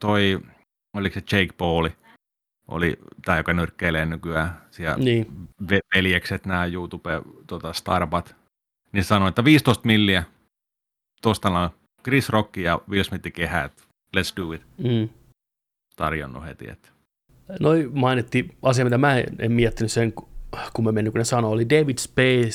toi, 0.01 0.41
oliko 0.97 1.15
se 1.15 1.21
Jake 1.21 1.53
Pauli, 1.59 1.93
oli 2.69 2.97
tämä, 3.25 3.39
joka 3.39 3.53
nyrkkeilee 3.53 4.07
nykyään 4.07 4.61
siellä 4.71 4.97
Niin. 4.97 5.27
ve- 5.63 5.97
veljekset, 5.97 6.47
nämä 6.47 6.67
YouTube 6.67 7.23
tota, 7.47 7.73
starbat, 7.73 8.37
niin 8.93 9.05
sanoi, 9.05 9.29
että 9.29 9.45
15 9.45 9.87
milliä, 9.87 10.25
tuosta 11.23 11.49
on 11.49 11.71
Chris 12.05 12.29
Rock 12.29 12.57
ja 12.57 12.81
Will 12.89 13.05
Smithin 13.05 13.33
kehä, 13.33 13.65
että 13.65 13.83
let's 14.17 14.33
do 14.37 14.53
it, 14.53 14.63
Mm. 14.79 15.09
tarjonnut 15.97 16.45
heti. 16.45 16.71
Että. 16.71 16.89
Noi 17.61 17.91
mainittiin 17.93 18.57
asia, 18.63 18.85
mitä 18.85 18.99
mä 18.99 19.17
en, 19.19 19.27
en 19.39 19.53
miettinyt 19.53 19.93
sen, 19.93 20.13
kun 20.73 20.85
mä 20.85 20.93
menin, 20.93 21.13
kun 21.13 21.19
ne 21.19 21.25
sanoi, 21.25 21.53
oli 21.53 21.69
David 21.69 21.99
Spade, 21.99 22.51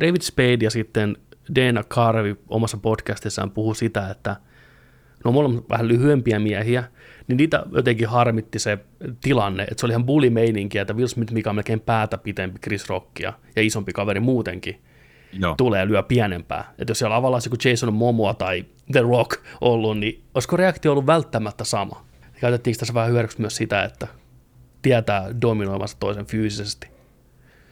David 0.00 0.20
Spade 0.22 0.58
ja 0.60 0.70
sitten 0.70 1.16
Dana 1.54 1.82
Carvey 1.82 2.36
omassa 2.48 2.76
podcastissaan 2.76 3.50
puhui 3.50 3.76
sitä, 3.76 4.10
että 4.10 4.36
no 5.24 5.32
molemmat 5.32 5.68
vähän 5.68 5.88
lyhyempiä 5.88 6.38
miehiä, 6.38 6.84
niin 7.28 7.36
niitä 7.36 7.62
jotenkin 7.72 8.08
harmitti 8.08 8.58
se 8.58 8.78
tilanne, 9.20 9.62
että 9.62 9.74
se 9.78 9.86
oli 9.86 9.92
ihan 9.92 10.06
bully-meininkiä, 10.06 10.82
että 10.82 10.94
Will 10.94 11.06
Smith, 11.06 11.32
mikä 11.32 11.50
on 11.50 11.56
melkein 11.56 11.80
päätä 11.80 12.18
pitempi 12.18 12.58
Chris 12.58 12.88
Rockia 12.88 13.32
ja 13.56 13.62
isompi 13.62 13.92
kaveri 13.92 14.20
muutenkin, 14.20 14.80
Joo. 15.32 15.54
tulee 15.54 15.88
lyö 15.88 16.02
pienempää. 16.02 16.74
Että 16.78 16.90
jos 16.90 16.98
siellä 16.98 17.14
lavalla 17.16 17.36
olisi 17.36 17.48
joku 17.48 17.68
Jason 17.68 17.94
Momoa 17.94 18.34
tai 18.34 18.64
The 18.92 19.00
Rock 19.00 19.40
ollut, 19.60 19.98
niin 19.98 20.22
olisiko 20.34 20.56
reaktio 20.56 20.92
ollut 20.92 21.06
välttämättä 21.06 21.64
sama? 21.64 22.04
Käytettiinkö 22.40 22.78
tässä 22.78 22.94
vähän 22.94 23.10
hyödyksi 23.10 23.40
myös 23.40 23.56
sitä, 23.56 23.84
että 23.84 24.08
tietää 24.82 25.40
dominoivansa 25.40 25.96
toisen 26.00 26.26
fyysisesti? 26.26 26.89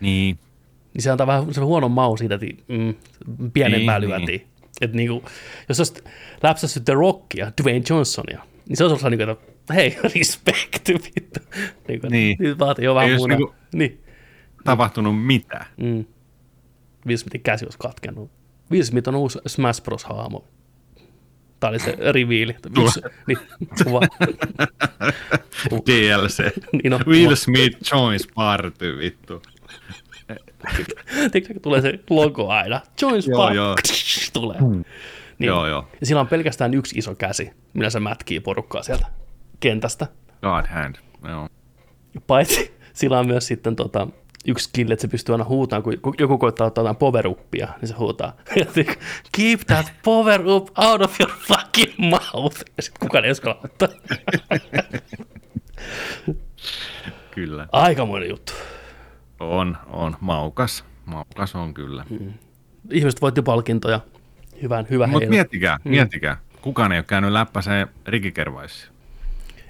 Niin, 0.01 0.39
Niin 0.95 1.03
se 1.03 1.11
antaa 1.11 1.27
vähän 1.27 1.55
se 1.55 1.61
huono 1.61 1.89
mau 1.89 2.17
siitä, 2.17 2.35
että 2.35 2.47
mm, 2.69 2.95
pienempää 3.53 3.99
Niin, 3.99 4.09
lyötiin. 4.11 4.27
niin. 4.27 4.47
Että 4.81 4.97
niinku, 4.97 5.25
jos 5.69 5.81
olisi 5.81 5.95
läpsässyt 6.43 6.85
The 6.85 6.93
Rockia, 6.95 7.53
Dwayne 7.63 7.83
Johnsonia, 7.91 8.43
niin 8.69 8.77
se 8.77 8.85
olisi 8.85 9.07
ollut 9.07 9.19
niin 9.19 9.27
kuin, 9.29 9.31
että 9.65 9.75
hei, 9.75 9.99
respect, 10.15 10.89
vittu. 10.89 11.41
Niin, 11.89 12.01
kuin, 12.01 12.11
Niin. 12.11 12.37
Nyt 12.41 12.59
vaatii 12.59 12.85
jo 12.85 12.95
vähän 12.95 13.11
muuta. 13.17 13.37
niinku- 13.37 13.55
Niin. 13.73 14.01
tapahtunut 14.65 15.27
mitään. 15.27 15.67
Mm. 15.77 16.05
Will 17.07 17.17
Smithin 17.17 17.41
käsi 17.43 17.65
olisi 17.65 17.79
katkennut. 17.79 18.31
Will 18.71 18.85
Smith 18.85 19.09
on 19.09 19.15
uusi 19.15 19.39
Smash 19.47 19.83
Bros. 19.83 20.05
haamo. 20.05 20.45
Tämä 21.61 21.69
oli 21.71 21.79
se 21.79 21.97
riviili. 22.13 22.57
Niin, 23.27 23.39
kuva. 23.85 24.01
DLC. 25.87 26.39
Niin 26.83 26.93
on. 26.95 27.01
Will 27.07 27.35
Smith 27.35 27.79
joins 27.93 28.29
party, 28.35 28.99
vittu. 28.99 29.43
Tiedätkö, 31.33 31.61
tulee 31.63 31.81
se 31.81 31.99
logo 32.11 32.49
aina. 32.49 32.81
Join 33.03 33.15
Joo, 33.15 33.21
Spark. 33.23 33.55
joo. 33.55 33.77
tulee. 34.33 34.61
Niin. 34.61 34.85
Joo, 35.47 35.67
joo. 35.67 35.89
Ja 36.01 36.07
sillä 36.07 36.21
on 36.21 36.29
pelkästään 36.29 36.75
yksi 36.75 36.99
iso 36.99 37.15
käsi, 37.15 37.51
millä 37.75 37.91
se 37.91 38.01
mätkii 38.01 38.41
porukkaa 38.41 38.83
sieltä 38.83 39.07
kentästä. 39.61 40.07
God 40.43 40.67
hand. 40.67 40.97
Joo. 41.29 41.49
Paitsi 42.27 42.79
sillä 42.93 43.19
on 43.19 43.27
myös 43.27 43.47
sitten 43.47 43.77
tota, 43.77 44.09
yksi 44.47 44.65
skill, 44.65 44.91
että 44.91 45.01
se 45.01 45.09
pystyy 45.09 45.35
aina 45.35 45.45
huutamaan, 45.45 45.83
kun 45.83 46.15
joku 46.19 46.39
koittaa 46.39 46.67
ottaa 46.67 46.83
jotain 46.85 46.97
power-uppia, 46.97 47.69
niin 47.81 47.89
se 47.89 47.95
huutaa, 47.95 48.37
keep 49.37 49.61
that 49.67 49.93
power 50.05 50.41
up 50.47 50.69
out 50.79 51.01
of 51.03 51.21
your 51.21 51.33
fucking 51.39 51.93
mouth. 51.99 52.61
Ja 52.77 52.83
sitten 52.83 53.01
kukaan 53.01 53.25
ei 53.25 53.31
uskalla 53.31 53.61
ottaa. 53.65 53.89
Kyllä. 57.31 57.67
Aikamoinen 57.73 58.29
juttu. 58.29 58.53
On, 59.40 59.77
on. 59.87 60.16
Maukas. 60.20 60.85
Maukas 61.07 61.55
on 61.55 61.74
kyllä. 61.74 62.05
Ihmiset 62.90 63.22
voitti 63.22 63.42
palkintoja. 63.42 64.01
Hyvän, 64.62 64.87
hyvä 64.90 65.07
Mutta 65.07 65.18
heille. 65.20 65.35
miettikää, 65.37 65.79
miettikää. 65.85 66.37
kukaan 66.62 66.92
ei 66.92 66.98
ole 66.98 67.05
käynyt 67.05 67.33
läppäseen 67.33 67.88
Ricky 68.07 68.31
Gervaisia. 68.31 68.90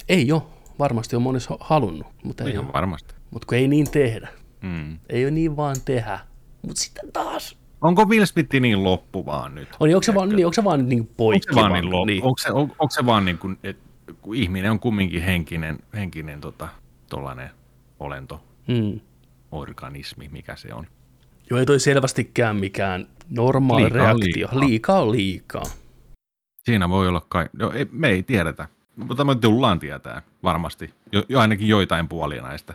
Ei 0.09 0.31
ole. 0.31 0.41
Varmasti 0.79 1.15
on 1.15 1.21
monissa 1.21 1.57
halunnut, 1.59 2.07
mutta 2.23 2.43
ei 2.43 2.51
Ihan 2.51 2.65
ole. 2.65 2.73
varmasti. 2.73 3.13
Mut 3.31 3.45
kun 3.45 3.57
ei 3.57 3.67
niin 3.67 3.91
tehdä. 3.91 4.27
Mm. 4.61 4.99
Ei 5.09 5.23
ole 5.25 5.31
niin 5.31 5.57
vaan 5.57 5.75
tehdä. 5.85 6.19
Mutta 6.61 6.81
sitten 6.81 7.11
taas. 7.11 7.57
Onko 7.81 8.05
Will 8.05 8.25
Smith 8.25 8.53
niin 8.59 8.83
loppu 8.83 9.25
vaan 9.25 9.55
nyt? 9.55 9.69
On, 9.79 9.87
niin 9.87 9.95
onko 9.95 10.03
se 10.03 10.15
vaan, 10.15 10.29
niin, 10.29 10.45
onko 10.45 10.53
se 10.53 10.63
vaan 10.63 10.89
niin 10.89 10.99
Onko 11.01 11.13
poikki? 11.17 11.53
se 11.53 11.55
vaan 11.55 11.73
niin 11.73 11.85
loppu? 11.91 12.05
Niin. 12.05 12.23
Onko, 12.23 12.37
se, 12.37 12.51
on, 12.51 12.61
onko 12.61 12.89
se 12.89 13.05
vaan 13.05 13.25
niin 13.25 13.37
kuin, 13.37 13.57
että 13.63 13.83
kun 14.21 14.35
ihminen 14.35 14.71
on 14.71 14.79
kumminkin 14.79 15.21
henkinen, 15.21 15.79
henkinen 15.93 16.41
tota, 16.41 16.67
olento, 17.99 18.43
Mm. 18.67 18.99
Organismi, 19.51 20.29
mikä 20.31 20.55
se 20.55 20.73
on. 20.73 20.87
Joo, 21.49 21.59
ei 21.59 21.65
toi 21.65 21.79
selvästikään 21.79 22.55
mikään 22.55 23.07
normaali 23.29 23.83
Liikaa 23.83 23.97
reaktio. 24.05 24.25
liikaa. 24.47 24.59
liikaa 24.59 25.01
on 25.01 25.11
liikaa. 25.11 25.63
Siinä 26.63 26.89
voi 26.89 27.07
olla 27.07 27.25
kai, 27.29 27.49
no, 27.53 27.71
ei, 27.71 27.85
me 27.91 28.09
ei 28.09 28.23
tiedetä, 28.23 28.67
mutta 28.95 29.23
me 29.25 29.35
tullaan 29.35 29.79
tietää 29.79 30.21
varmasti, 30.43 30.93
jo, 31.11 31.23
jo 31.29 31.39
ainakin 31.39 31.67
joitain 31.67 32.07
puolia 32.07 32.41
näistä. 32.41 32.73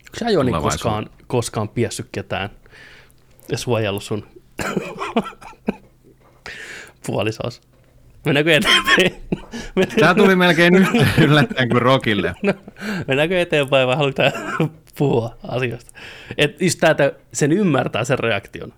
Onko 0.00 0.18
sä 0.18 0.30
Joni 0.30 0.52
koskaan, 0.52 1.10
koskaan 1.26 1.68
piessyt 1.68 2.08
ketään 2.12 2.50
ja 3.48 3.58
suojellut 3.58 4.02
sun 4.04 4.26
puolisos? 7.06 7.60
Mennäänkö 8.24 8.56
eteenpäin? 8.56 9.14
Tämä 10.00 10.14
tuli 10.14 10.36
melkein 10.36 10.74
yhtä 10.74 11.06
yllättäen 11.24 11.68
kuin 11.68 11.82
Rokille. 11.82 12.34
No, 12.42 12.54
mennäänkö 13.08 13.40
eteenpäin 13.40 13.88
vai 13.88 13.96
haluatko 13.96 14.22
puhua 14.98 15.36
asiasta? 15.48 15.90
Et 16.38 16.62
just 16.62 16.80
tää, 16.80 16.90
että 16.90 17.12
sen 17.32 17.52
ymmärtää 17.52 18.04
sen 18.04 18.18
reaktion. 18.18 18.72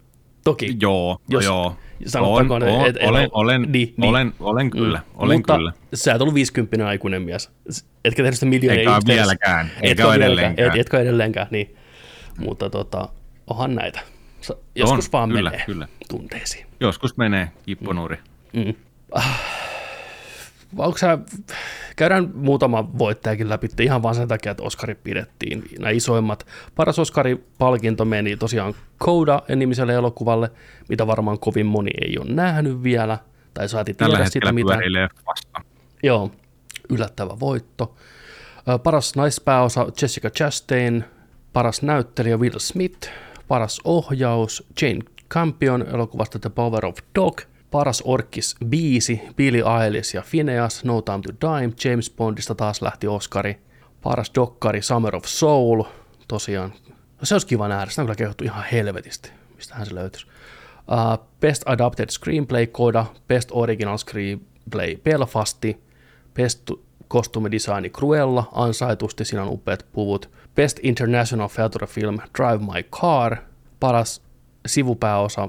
Toki. 0.45 0.77
Joo, 0.81 1.21
Jos- 1.29 1.45
joo. 1.45 1.77
sanottakoon, 2.07 2.63
on, 2.63 2.69
on, 2.69 2.87
et- 2.87 2.97
et- 2.97 3.09
olen, 3.09 3.29
olen, 3.33 3.63
niin, 3.63 3.95
niin. 3.97 4.11
olen, 4.11 4.33
olen 4.41 4.71
kyllä, 4.71 5.01
olen 5.15 5.39
Mutta 5.39 5.57
kyllä. 5.57 5.73
sä 5.95 6.15
et 6.15 6.21
ollut 6.23 6.35
50 6.35 6.89
aikuinen 6.89 7.23
mies. 7.23 7.51
Etkä 8.05 8.23
tehnyt 8.23 8.35
sitä 8.35 8.47
miljoonia 8.47 8.81
Eikä 8.81 8.97
yhteensä. 8.97 9.21
vieläkään, 9.23 9.71
eikä 9.77 9.91
Etkä 9.91 10.07
ole 10.07 10.15
edelleenkään. 10.15 10.69
Et, 10.71 10.81
etkö 10.81 11.01
edelleenkään, 11.01 11.47
niin. 11.51 11.77
Mutta 12.39 12.71
tota, 12.71 13.09
onhan 13.47 13.75
näitä. 13.75 14.01
Joskus 14.75 15.13
vaan 15.13 15.29
kyllä, 15.29 15.51
menee 15.51 15.67
kyllä. 15.67 15.89
tunteisiin. 16.09 16.67
Joskus 16.81 17.17
menee 17.17 17.49
kipponuri. 17.67 18.17
Vai 18.55 18.75
Onko 20.79 20.99
sä, 20.99 21.19
käydään 21.97 22.31
muutama 22.35 22.99
voittajakin 22.99 23.49
läpi 23.49 23.69
ihan 23.81 24.03
vaan 24.03 24.15
sen 24.15 24.29
takia, 24.29 24.51
että 24.51 24.63
Oskarit 24.63 25.03
pidettiin. 25.05 25.65
Nämä 25.79 25.91
isoimmat. 25.91 26.47
Paras 26.75 26.99
Oskari-palkinto 26.99 28.05
meni 28.05 28.37
tosiaan 28.37 28.75
Coda-nimiselle 29.03 29.95
elokuvalle, 29.95 30.51
mitä 30.89 31.07
varmaan 31.07 31.39
kovin 31.39 31.67
moni 31.67 31.91
ei 32.07 32.19
ole 32.19 32.33
nähnyt 32.33 32.83
vielä, 32.83 33.19
tai 33.55 33.69
saati 33.69 33.95
tiedä 33.95 34.53
mitään. 34.53 34.79
pyörii 34.79 34.93
leffasta. 34.93 35.61
Joo, 36.03 36.31
yllättävä 36.89 37.41
voitto. 37.41 37.95
Paras 38.83 39.17
naispääosa 39.17 39.87
Jessica 40.03 40.31
Chastain, 40.31 41.05
paras 41.53 41.83
näyttelijä 41.83 42.37
Will 42.37 42.59
Smith, 42.59 43.11
paras 43.49 43.81
ohjaus 43.85 44.67
Jane 44.83 45.01
Campion 45.31 45.87
elokuvasta 45.95 46.39
The 46.39 46.51
Power 46.51 46.87
of 46.87 46.97
Dog, 47.15 47.41
paras 47.71 48.03
orkis 48.07 48.57
biisi 48.67 49.23
Billie 49.37 49.63
Eilish 49.85 50.15
ja 50.15 50.23
Phineas, 50.31 50.85
No 50.85 51.03
Time 51.03 51.21
to 51.21 51.33
Dime, 51.33 51.73
James 51.85 52.11
Bondista 52.11 52.55
taas 52.55 52.83
lähti 52.83 53.07
Oscari, 53.07 53.59
paras 54.03 54.31
dokkari 54.35 54.83
Summer 54.83 55.17
of 55.17 55.25
Soul, 55.25 55.83
tosiaan, 56.29 56.73
no 56.89 57.23
se 57.23 57.35
olisi 57.35 57.47
kiva 57.47 57.69
nähdä, 57.69 57.91
sitä 57.91 58.03
on 58.03 58.07
kyllä 58.07 58.17
kehottu 58.17 58.45
ihan 58.45 58.65
helvetisti, 58.73 59.31
mistähän 59.57 59.87
se 59.87 59.95
löytyisi. 59.95 60.27
Uh, 60.27 61.27
Best 61.41 61.63
Adapted 61.67 62.11
Screenplay 62.11 62.67
Coda, 62.67 63.07
Best 63.29 63.49
Original 63.53 63.99
Screenplay 63.99 64.97
Belfasti, 64.97 65.81
Best 66.35 66.71
kostumidesigni 67.09 67.91
Cruella, 67.91 68.49
ansaitusti, 68.53 69.25
siinä 69.25 69.43
on 69.43 69.49
upeat 69.49 69.87
puvut. 69.93 70.31
Best 70.55 70.79
International 70.83 71.49
Feature 71.49 71.87
Film 71.87 72.19
Drive 72.39 72.59
My 72.59 72.83
Car, 72.83 73.37
paras 73.81 74.23
sivupääosa 74.67 75.49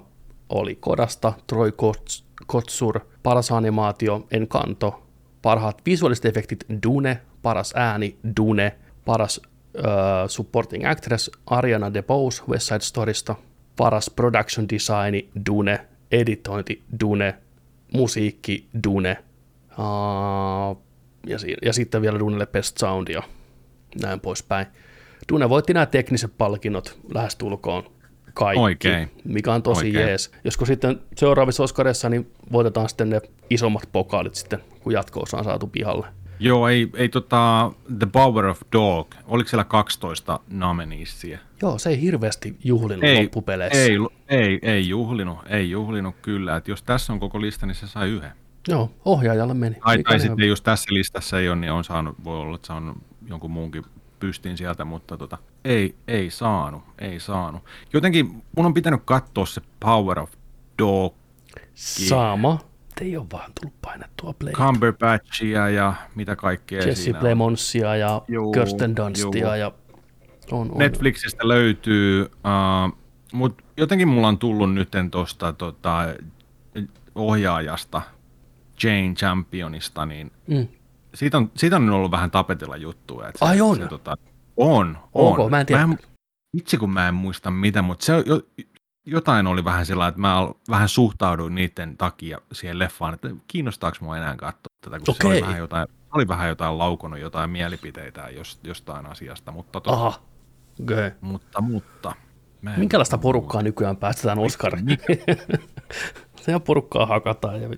oli 0.49 0.75
Kodasta, 0.75 1.33
Troy 1.47 1.71
Kots- 1.71 2.23
Kotsur, 2.47 2.99
paras 3.23 3.51
animaatio 3.51 4.27
Encanto, 4.31 5.03
parhaat 5.41 5.81
visuaaliset 5.85 6.25
efektit 6.25 6.65
Dune, 6.83 7.21
paras 7.41 7.73
ääni 7.75 8.17
Dune, 8.37 8.75
paras 9.05 9.41
uh, 9.77 9.83
supporting 10.27 10.89
actress 10.89 11.31
Ariana 11.45 11.93
DeBose 11.93 12.43
West 12.49 12.67
Side 12.67 12.79
Storysta, 12.79 13.35
paras 13.77 14.09
production 14.09 14.69
designi 14.69 15.29
Dune, 15.45 15.87
editointi 16.11 16.83
Dune, 16.99 17.35
musiikki 17.93 18.67
Dune, 18.83 19.17
uh, 19.71 20.77
ja, 21.27 21.37
ja 21.65 21.73
sitten 21.73 22.01
vielä 22.01 22.19
Dunelle 22.19 22.45
Best 22.45 22.77
Sound 22.77 23.07
ja 23.07 23.23
näin 24.01 24.19
poispäin. 24.19 24.67
Dune 25.31 25.49
voitti 25.49 25.73
nämä 25.73 25.85
tekniset 25.85 26.31
palkinnot 26.37 26.99
lähestulkoon 27.13 27.96
kaikki, 28.37 28.61
Oikein. 28.61 29.11
mikä 29.23 29.53
on 29.53 29.63
tosi 29.63 29.85
Oikein. 29.85 30.07
jees. 30.07 30.31
Josko 30.43 30.65
sitten 30.65 31.01
seuraavissa 31.15 31.63
Oscarissa 31.63 32.09
niin 32.09 32.31
voitetaan 32.51 32.89
sitten 32.89 33.09
ne 33.09 33.21
isommat 33.49 33.89
pokaalit 33.91 34.35
sitten, 34.35 34.59
kun 34.79 34.93
jatko 34.93 35.19
on 35.19 35.43
saatu 35.43 35.67
pihalle. 35.67 36.07
Joo, 36.39 36.67
ei, 36.67 36.89
ei 36.95 37.09
tota, 37.09 37.71
The 37.99 38.07
Power 38.11 38.45
of 38.45 38.61
Dog, 38.71 39.15
oliko 39.27 39.49
siellä 39.49 39.63
12 39.63 40.39
nomineesia? 40.49 41.39
Joo, 41.61 41.77
se 41.77 41.89
ei 41.89 42.01
hirveästi 42.01 42.55
juhlinut 42.63 43.03
Ei, 43.03 43.23
loppupeleissä. 43.23 43.79
ei, 43.79 43.97
ei, 44.29 44.59
ei 44.61 44.89
juhlinut, 44.89 45.37
ei 45.49 45.69
juhlinut 45.69 46.15
kyllä. 46.21 46.55
Et 46.55 46.67
jos 46.67 46.83
tässä 46.83 47.13
on 47.13 47.19
koko 47.19 47.41
lista, 47.41 47.65
niin 47.65 47.75
se 47.75 47.87
sai 47.87 48.09
yhden. 48.09 48.31
Joo, 48.67 48.91
ohjaajalle 49.05 49.53
meni. 49.53 49.75
Tai, 49.85 50.03
tai 50.03 50.13
on? 50.15 50.19
sitten 50.19 50.47
jos 50.47 50.61
tässä 50.61 50.93
listassa 50.93 51.39
ei 51.39 51.49
ole, 51.49 51.55
niin 51.55 51.71
on 51.71 51.83
saanut, 51.83 52.15
voi 52.23 52.39
olla, 52.39 52.55
että 52.55 52.67
saanut 52.67 52.97
jonkun 53.27 53.51
muunkin 53.51 53.83
pystin 54.19 54.57
sieltä, 54.57 54.85
mutta 54.85 55.17
tota, 55.17 55.37
ei, 55.65 55.95
ei 56.07 56.29
saanut, 56.29 56.83
ei 56.99 57.19
saanut. 57.19 57.63
Jotenkin 57.93 58.43
mun 58.55 58.65
on 58.65 58.73
pitänyt 58.73 59.01
katsoa 59.05 59.45
se 59.45 59.61
Power 59.79 60.19
of 60.19 60.31
Dog, 60.79 61.13
Sama. 61.75 62.59
Ei 63.01 63.17
ole 63.17 63.25
vaan 63.31 63.51
tullut 63.61 63.81
painettua 63.81 64.33
play. 64.39 64.53
Cumberbatchia 64.53 65.69
ja 65.69 65.93
mitä 66.15 66.35
kaikkea 66.35 66.81
Jesse 66.81 67.03
siinä 67.03 67.17
on. 67.17 67.21
Plemonsia 67.21 67.95
ja 67.95 68.21
Juu, 68.27 68.51
Kirsten 68.51 68.95
Dunstia 68.95 69.47
juu. 69.47 69.53
ja 69.53 69.71
on, 70.51 70.71
on. 70.71 70.77
Netflixistä 70.77 71.47
löytyy, 71.47 72.21
uh, 72.23 72.97
mutta 73.33 73.63
jotenkin 73.77 74.07
mulla 74.07 74.27
on 74.27 74.37
tullut 74.37 74.73
nytten 74.73 75.11
tuosta 75.11 75.53
tota, 75.53 75.99
ohjaajasta, 77.15 78.01
Jane 78.83 79.13
Championista, 79.13 80.05
niin 80.05 80.31
Mm. 80.47 80.67
Siitä 81.13 81.37
on, 81.37 81.51
siitä 81.55 81.75
on 81.75 81.89
ollut 81.89 82.11
vähän 82.11 82.31
tapetilla 82.31 82.77
juttua. 82.77 83.27
Että 83.27 83.45
Ai 83.45 83.61
on? 83.61 83.77
Se, 83.77 83.87
tota, 83.87 84.17
on, 84.57 84.97
on. 85.13 85.39
Ok, 85.39 85.49
mä 85.49 85.59
en 85.59 85.65
tiedä. 85.65 85.87
Mä 85.87 85.93
en, 85.93 85.99
itse 86.57 86.77
kun 86.77 86.93
mä 86.93 87.07
en 87.07 87.13
muista 87.13 87.51
mitä, 87.51 87.81
mutta 87.81 88.05
se 88.05 88.23
jo, 88.25 88.41
jotain 89.05 89.47
oli 89.47 89.65
vähän 89.65 89.85
sillä 89.85 90.07
että 90.07 90.21
mä 90.21 90.35
vähän 90.69 90.89
suhtauduin 90.89 91.55
niiden 91.55 91.97
takia 91.97 92.37
siihen 92.51 92.79
leffaan, 92.79 93.13
että 93.13 93.29
kiinnostaako 93.47 93.97
mua 94.01 94.17
enää 94.17 94.35
katsoa 94.35 94.67
tätä, 94.81 94.99
kun 94.99 95.15
se 95.15 95.27
oli 95.27 95.41
vähän 95.41 95.57
jotain, 95.57 95.87
oli 96.13 96.27
vähän 96.27 96.49
jotain 96.49 96.77
laukonut 96.77 97.19
jotain 97.19 97.49
mielipiteitä 97.49 98.29
jos, 98.29 98.59
jostain 98.63 99.05
asiasta, 99.05 99.51
mutta, 99.51 99.71
tota, 99.71 99.93
Aha. 99.93 100.21
Okay. 100.83 101.11
mutta, 101.21 101.61
mutta. 101.61 102.13
Minkälaista 102.77 103.17
porukkaa 103.17 103.61
nykyään 103.61 103.97
päästetään 103.97 104.39
Oscar? 104.39 104.73
Sehän 106.41 106.61
porukkaa 106.61 107.05
hakataan. 107.05 107.61
Ja... 107.61 107.69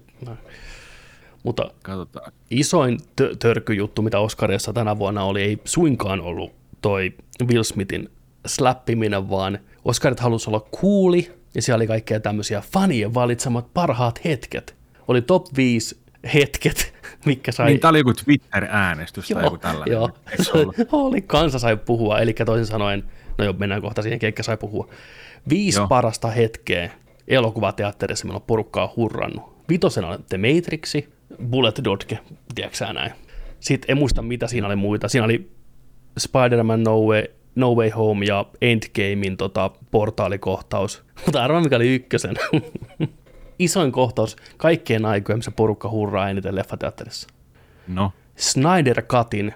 Mutta 1.43 1.71
Katsotaan. 1.83 2.31
isoin 2.51 2.99
tö- 3.21 3.35
törkyjuttu, 3.39 4.01
mitä 4.01 4.19
Oscarissa 4.19 4.73
tänä 4.73 4.99
vuonna 4.99 5.23
oli, 5.23 5.41
ei 5.41 5.57
suinkaan 5.65 6.21
ollut 6.21 6.51
toi 6.81 7.13
Will 7.47 7.63
Smithin 7.63 8.09
slappiminen, 8.45 9.29
vaan 9.29 9.59
Oscarit 9.85 10.19
halusi 10.19 10.49
olla 10.49 10.67
kuuli, 10.71 11.31
ja 11.55 11.61
siellä 11.61 11.75
oli 11.75 11.87
kaikkea 11.87 12.19
tämmöisiä 12.19 12.63
fanien 12.73 13.13
valitsemat 13.13 13.73
parhaat 13.73 14.25
hetket. 14.25 14.75
Oli 15.07 15.21
top 15.21 15.45
5 15.57 15.99
hetket, 16.33 16.93
mikä 17.25 17.51
sai... 17.51 17.67
Niin, 17.67 17.79
tää 17.79 17.89
oli 17.89 17.97
joku 17.97 18.13
Twitter-äänestys 18.13 19.27
tai 19.27 19.43
joku 19.43 19.57
tällainen. 19.57 19.93
Joo, 19.93 20.09
oli, 20.91 21.21
kansa 21.21 21.59
sai 21.59 21.77
puhua, 21.77 22.19
eli 22.19 22.33
toisin 22.33 22.65
sanoen, 22.65 23.03
no 23.37 23.45
joo, 23.45 23.53
mennään 23.53 23.81
kohta 23.81 24.01
siihen, 24.01 24.19
keikka 24.19 24.43
sai 24.43 24.57
puhua. 24.57 24.89
Viisi 25.49 25.79
Joo. 25.79 25.87
parasta 25.87 26.27
hetkeä 26.27 26.91
elokuvateatterissa 27.27 28.25
meillä 28.25 28.37
on 28.37 28.41
porukkaa 28.47 28.93
hurrannut. 28.95 29.59
Vitosena 29.69 30.07
on 30.07 30.25
The 30.29 30.37
Matrixi, 30.37 31.09
Bullet 31.49 31.81
Dodge, 31.83 32.19
tiedätkö 32.55 32.93
näin. 32.93 33.11
Sitten 33.59 33.91
en 33.91 33.97
muista, 33.97 34.21
mitä 34.21 34.47
siinä 34.47 34.67
oli 34.67 34.75
muita. 34.75 35.07
Siinä 35.07 35.25
oli 35.25 35.51
Spider-Man 36.19 36.83
No 36.83 36.99
Way, 37.01 37.23
no 37.55 37.73
Way 37.75 37.89
Home 37.89 38.25
ja 38.25 38.45
Endgamein 38.61 39.37
tota, 39.37 39.71
portaalikohtaus. 39.91 41.03
Mutta 41.25 41.43
arvaa, 41.43 41.61
mikä 41.61 41.75
oli 41.75 41.95
ykkösen. 41.95 42.35
Isoin 43.59 43.91
kohtaus 43.91 44.35
kaikkien 44.57 45.05
aikojen, 45.05 45.39
missä 45.39 45.51
porukka 45.51 45.89
hurraa 45.89 46.29
eniten 46.29 46.55
leffateatterissa. 46.55 47.27
No, 47.87 48.11
Snyder 48.35 49.01
Cutin, 49.01 49.53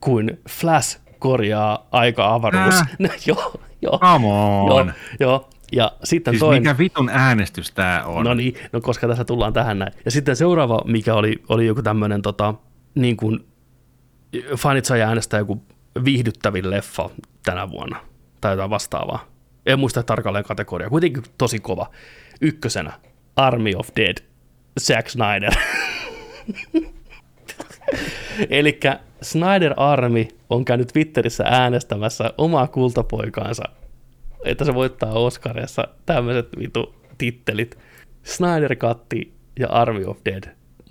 kuin 0.00 0.40
Flash 0.48 1.00
korjaa 1.18 1.86
aika-avaruus. 1.90 2.74
Äh? 2.74 2.88
No, 2.98 3.08
joo, 3.26 3.52
joo. 3.82 3.98
come 3.98 4.26
Joo, 4.26 4.74
on. 4.74 4.92
joo. 5.20 5.48
Ja 5.72 5.92
sitten 6.04 6.32
Siis 6.32 6.40
toinen... 6.40 6.62
mikä 6.62 6.78
vitun 6.78 7.08
äänestys 7.08 7.70
tää 7.70 8.04
on? 8.04 8.24
No 8.24 8.34
niin, 8.34 8.54
no 8.72 8.80
koska 8.80 9.08
tässä 9.08 9.24
tullaan 9.24 9.52
tähän 9.52 9.78
näin. 9.78 9.92
Ja 10.04 10.10
sitten 10.10 10.36
seuraava, 10.36 10.82
mikä 10.84 11.14
oli, 11.14 11.42
oli 11.48 11.66
joku 11.66 11.82
tämmöinen, 11.82 12.22
tota, 12.22 12.54
niin 12.94 13.16
kuin, 13.16 13.46
fanit 14.56 14.84
sai 14.84 15.02
äänestää 15.02 15.40
joku 15.40 15.62
viihdyttävin 16.04 16.70
leffa 16.70 17.10
tänä 17.44 17.70
vuonna, 17.70 18.00
tai 18.40 18.52
jotain 18.52 18.70
vastaavaa. 18.70 19.26
En 19.66 19.78
muista 19.78 20.02
tarkalleen 20.02 20.44
kategoriaa, 20.44 20.90
kuitenkin 20.90 21.22
tosi 21.38 21.58
kova. 21.58 21.90
Ykkösenä, 22.40 22.92
Army 23.36 23.72
of 23.76 23.88
Dead, 23.96 24.16
Zack 24.80 25.08
Snyder. 25.08 25.52
Eli 28.50 28.80
Snyder 29.22 29.74
Army 29.76 30.28
on 30.50 30.64
käynyt 30.64 30.88
Twitterissä 30.88 31.44
äänestämässä 31.46 32.32
omaa 32.38 32.66
kultapoikaansa, 32.66 33.62
että 34.44 34.64
se 34.64 34.74
voittaa 34.74 35.12
Oscarissa 35.12 35.88
tämmöiset 36.06 36.48
vitu 36.58 36.94
tittelit. 37.18 37.78
Snyder 38.22 38.76
Katti 38.76 39.32
ja 39.58 39.68
Army 39.68 40.04
of 40.06 40.18
Dead, 40.24 40.44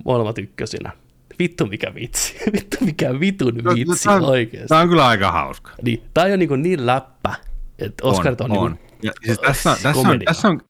molemmat 0.05 0.37
ykkösinä. 0.37 0.91
Vittu 1.39 1.65
mikä 1.65 1.95
vitsi. 1.95 2.37
Vittu 2.53 2.77
mikä 2.85 3.19
vitun 3.19 3.55
vitsi 3.55 4.03
Tää 4.03 4.15
on- 4.15 4.25
oikeesti. 4.25 4.67
Tää 4.67 4.79
on 4.79 4.89
kyllä 4.89 5.07
aika 5.07 5.31
hauska. 5.31 5.71
Niin, 5.81 6.03
tää 6.13 6.25
on 6.25 6.39
niin, 6.39 6.61
niin 6.61 6.85
läppä, 6.85 7.35
että 7.79 8.07
Oscarit 8.07 8.41
on, 8.41 8.57
on. 8.57 8.71
Niin 8.71 8.79
Ja 9.03 9.11
siis 9.25 9.39
tässä, 9.39 9.71
on- 9.71 9.77
tässä, 9.83 10.09
on, 10.09 10.19
tässä 10.25 10.47
on, 10.47 10.61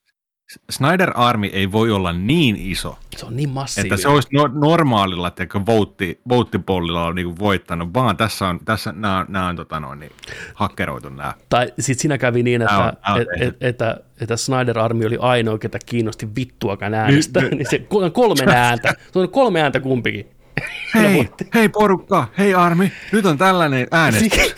Snyder 0.70 1.12
Army 1.16 1.48
ei 1.54 1.72
voi 1.72 1.92
olla 1.92 2.14
niin 2.14 2.56
iso, 2.56 2.98
se 3.18 3.26
on 3.26 3.36
niin 3.36 3.50
massiivinen. 3.50 3.94
että 3.94 4.02
se 4.02 4.08
olisi 4.08 4.28
no, 4.34 4.48
normaalilla, 4.54 5.28
että 5.28 5.48
voutti, 5.66 6.20
vouttipollilla 6.30 7.06
on 7.06 7.16
niinku 7.16 7.36
voittanut, 7.40 7.94
vaan 7.94 8.18
tässä 8.18 8.48
on, 8.48 8.60
tässä 8.66 8.92
nämä, 8.92 9.26
nämä 9.30 9.48
on 9.48 9.56
tota 9.56 9.80
noin, 9.80 10.00
niin, 10.00 10.12
hakkeroitu 10.54 11.10
nämä. 11.10 11.34
Tai 11.50 11.68
sitten 11.80 12.02
siinä 12.02 12.18
kävi 12.18 12.44
niin, 12.44 12.62
että, 12.62 12.78
on- 12.78 12.94
tää 13.06 13.14
on 13.16 13.22
et, 13.22 13.28
tehty. 13.40 13.48
et, 13.48 13.56
että, 13.70 13.98
että 14.22 14.38
Snyder 14.38 14.80
Army 14.80 15.06
oli 15.06 15.18
ainoa, 15.20 15.58
ketä 15.58 15.80
kiinnosti 15.86 16.28
vittuakaan 16.36 16.94
äänestä. 16.94 17.42
Nyt- 17.42 17.52
niin 17.58 17.68
se 17.70 17.86
on 17.92 18.12
kolme 18.12 18.46
ääntä. 18.56 18.94
Se 19.14 19.20
on 19.20 19.30
kolme 19.30 19.62
ääntä 19.62 19.80
kumpikin. 19.80 20.28
Hei, 20.96 21.30
hei 21.54 21.70
porukka, 21.70 22.28
hei 22.38 22.54
Armi, 22.54 22.92
nyt 23.12 23.26
on 23.26 23.38
tällainen 23.38 23.88
äänestys. 23.92 24.54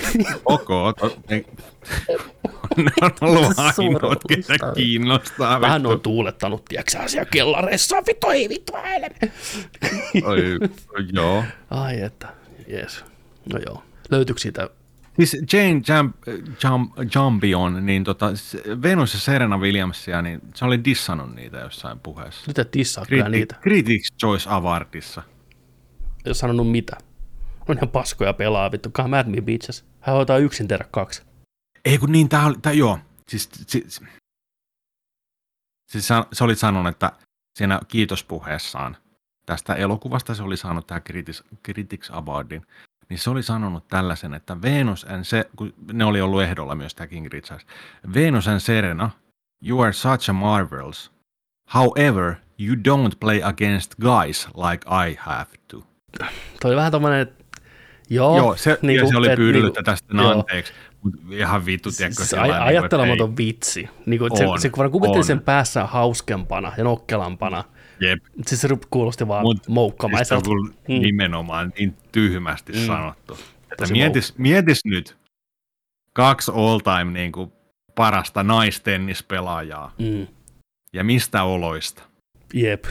Ok, 0.46 0.70
ok. 0.70 1.14
ei- 1.30 1.46
ne 2.78 2.92
on 3.02 3.12
ollut 3.22 3.60
ainoat, 3.60 4.20
ketä 4.28 4.72
kiinnostaa. 4.76 5.62
Vähän 5.62 5.86
on 5.86 6.02
tuulettanut, 6.02 6.66
tiedätkö 6.66 7.08
siellä 7.08 7.30
kellareissa, 7.32 8.04
vittu 8.08 8.30
ei 8.30 8.50
vittu 8.50 8.76
ääne. 8.76 9.10
Oi, 10.24 10.60
joo. 11.14 11.44
Ai 11.70 12.02
että, 12.02 12.28
jees. 12.68 13.06
No 13.54 13.60
joo. 13.66 13.84
Löytyykö 14.12 14.42
siitä? 14.42 14.70
Siis 15.16 15.38
Jane 15.54 15.82
Jam, 15.88 16.14
Jam, 16.64 16.90
Jambion, 17.16 17.86
niin 17.86 18.04
tota, 18.04 18.32
Venus 18.84 19.14
ja 19.14 19.20
Serena 19.20 19.58
Williamsia, 19.58 20.22
niin 20.22 20.40
se 20.56 20.66
oli 20.66 20.84
dissannut 20.84 21.36
niitä 21.36 21.58
jossain 21.58 22.00
puheessa. 22.00 22.52
Et 22.62 22.74
dissaa 22.74 23.06
kyllä 23.06 23.26
Criti- 23.26 23.30
niitä. 23.30 23.56
Critics 23.62 24.14
Choice 24.20 24.50
Awardissa. 24.50 25.24
Ei 26.02 26.30
ole 26.30 26.34
sanonut 26.34 26.72
mitä. 26.72 26.98
On 27.68 27.78
ihan 27.78 27.90
paskoja 27.90 28.34
pelaa, 28.34 28.72
vittu. 28.72 28.90
Come 28.90 29.20
at 29.20 29.28
me, 29.28 29.42
bitches. 29.42 29.86
Hän 30.00 30.16
hoitaa 30.16 30.38
yksin 30.38 30.68
tehdä 30.68 30.86
kaksi. 30.92 31.22
Ei 31.86 31.98
kun 31.98 32.12
niin, 32.12 32.30
tää 32.30 32.46
oli, 32.46 32.56
tää, 32.62 32.74
joo. 32.74 33.00
Siis, 33.28 33.50
siis, 33.68 34.02
siis 35.92 36.08
sä, 36.08 36.26
sä 36.34 36.44
olit 36.44 36.60
sanonut, 36.60 36.94
että 36.94 37.12
siinä 37.56 37.80
kiitospuheessaan 37.88 38.98
tästä 39.46 39.74
elokuvasta 39.74 40.36
se 40.36 40.44
oli 40.44 40.58
saanut 40.58 40.88
tämä 40.88 41.00
Critics, 41.00 41.44
Critics 41.66 42.12
Awardin, 42.12 42.66
niin 43.10 43.20
se 43.20 43.30
oli 43.30 43.44
sanonut 43.44 43.88
tällaisen, 43.88 44.34
että 44.34 44.62
Venus 44.62 45.06
and 45.10 45.24
se, 45.24 45.50
kun 45.56 45.74
ne 45.94 46.06
oli 46.06 46.22
ollut 46.22 46.42
ehdolla 46.42 46.76
myös 46.76 46.96
tämä 46.96 47.08
King 47.08 47.28
Richard, 47.28 47.62
Venus 48.14 48.48
and 48.48 48.60
Serena, 48.60 49.10
you 49.68 49.82
are 49.82 49.94
such 49.94 50.30
a 50.30 50.34
marvels. 50.34 51.12
However, 51.76 52.36
you 52.60 52.76
don't 52.76 53.12
play 53.20 53.42
against 53.44 53.96
guys 54.02 54.48
like 54.48 55.10
I 55.10 55.16
have 55.20 55.50
to. 55.68 55.84
Toi 56.62 56.72
oli 56.72 56.76
vähän 56.76 56.92
tommonen, 56.92 57.20
että 57.20 57.44
joo. 58.10 58.38
Joo, 58.38 58.56
se, 58.56 58.78
niin 58.82 58.88
niinku, 58.88 59.12
se 59.12 59.18
oli 59.18 59.36
pyydellyt 59.36 59.74
niinku- 59.74 59.84
tästä 59.84 60.14
joo. 60.18 60.32
anteeksi, 60.32 60.74
mutta 60.74 60.89
ihan 61.32 61.66
vittu, 61.66 61.92
tiedätkö, 61.92 62.24
Siis 62.24 62.32
niinku, 62.32 62.52
että 62.52 62.64
ajattelematon 62.66 63.38
vitsi. 63.38 63.90
Niin 64.06 64.20
kuin, 64.20 64.38
se, 64.38 64.48
On, 64.48 64.62
se 64.62 64.70
kun 64.70 64.92
kuvitteli 64.92 65.24
sen 65.24 65.42
päässä 65.42 65.86
hauskempana 65.86 66.74
ja 66.78 66.84
nokkelampana, 66.84 67.64
jep, 68.00 68.24
siis 68.46 68.62
se 68.62 68.68
kuulosti 68.90 69.28
vaan 69.28 69.42
Mut 69.44 69.58
Siis 69.58 69.66
se 69.66 69.72
moukkamaiselta. 69.72 70.50
kyllä 70.50 70.70
Mm. 70.88 71.02
nimenomaan 71.02 71.74
niin 71.80 71.98
tyhmästi 72.12 72.74
Mm. 72.74 72.80
sanottu. 72.86 73.34
Että 73.64 73.76
Tosi 73.78 73.94
mietis, 73.94 74.38
mietis 74.38 74.86
nyt 74.86 75.18
kaksi 76.14 76.52
all 76.56 76.80
time 76.80 77.12
niin 77.20 77.32
kuin 77.32 77.52
parasta 77.96 78.44
naistennispelaajaa 78.44 79.94
Mm. 80.00 80.28
ja 80.94 81.04
mistä 81.04 81.44
oloista 81.44 82.04
Jep, 82.54 82.86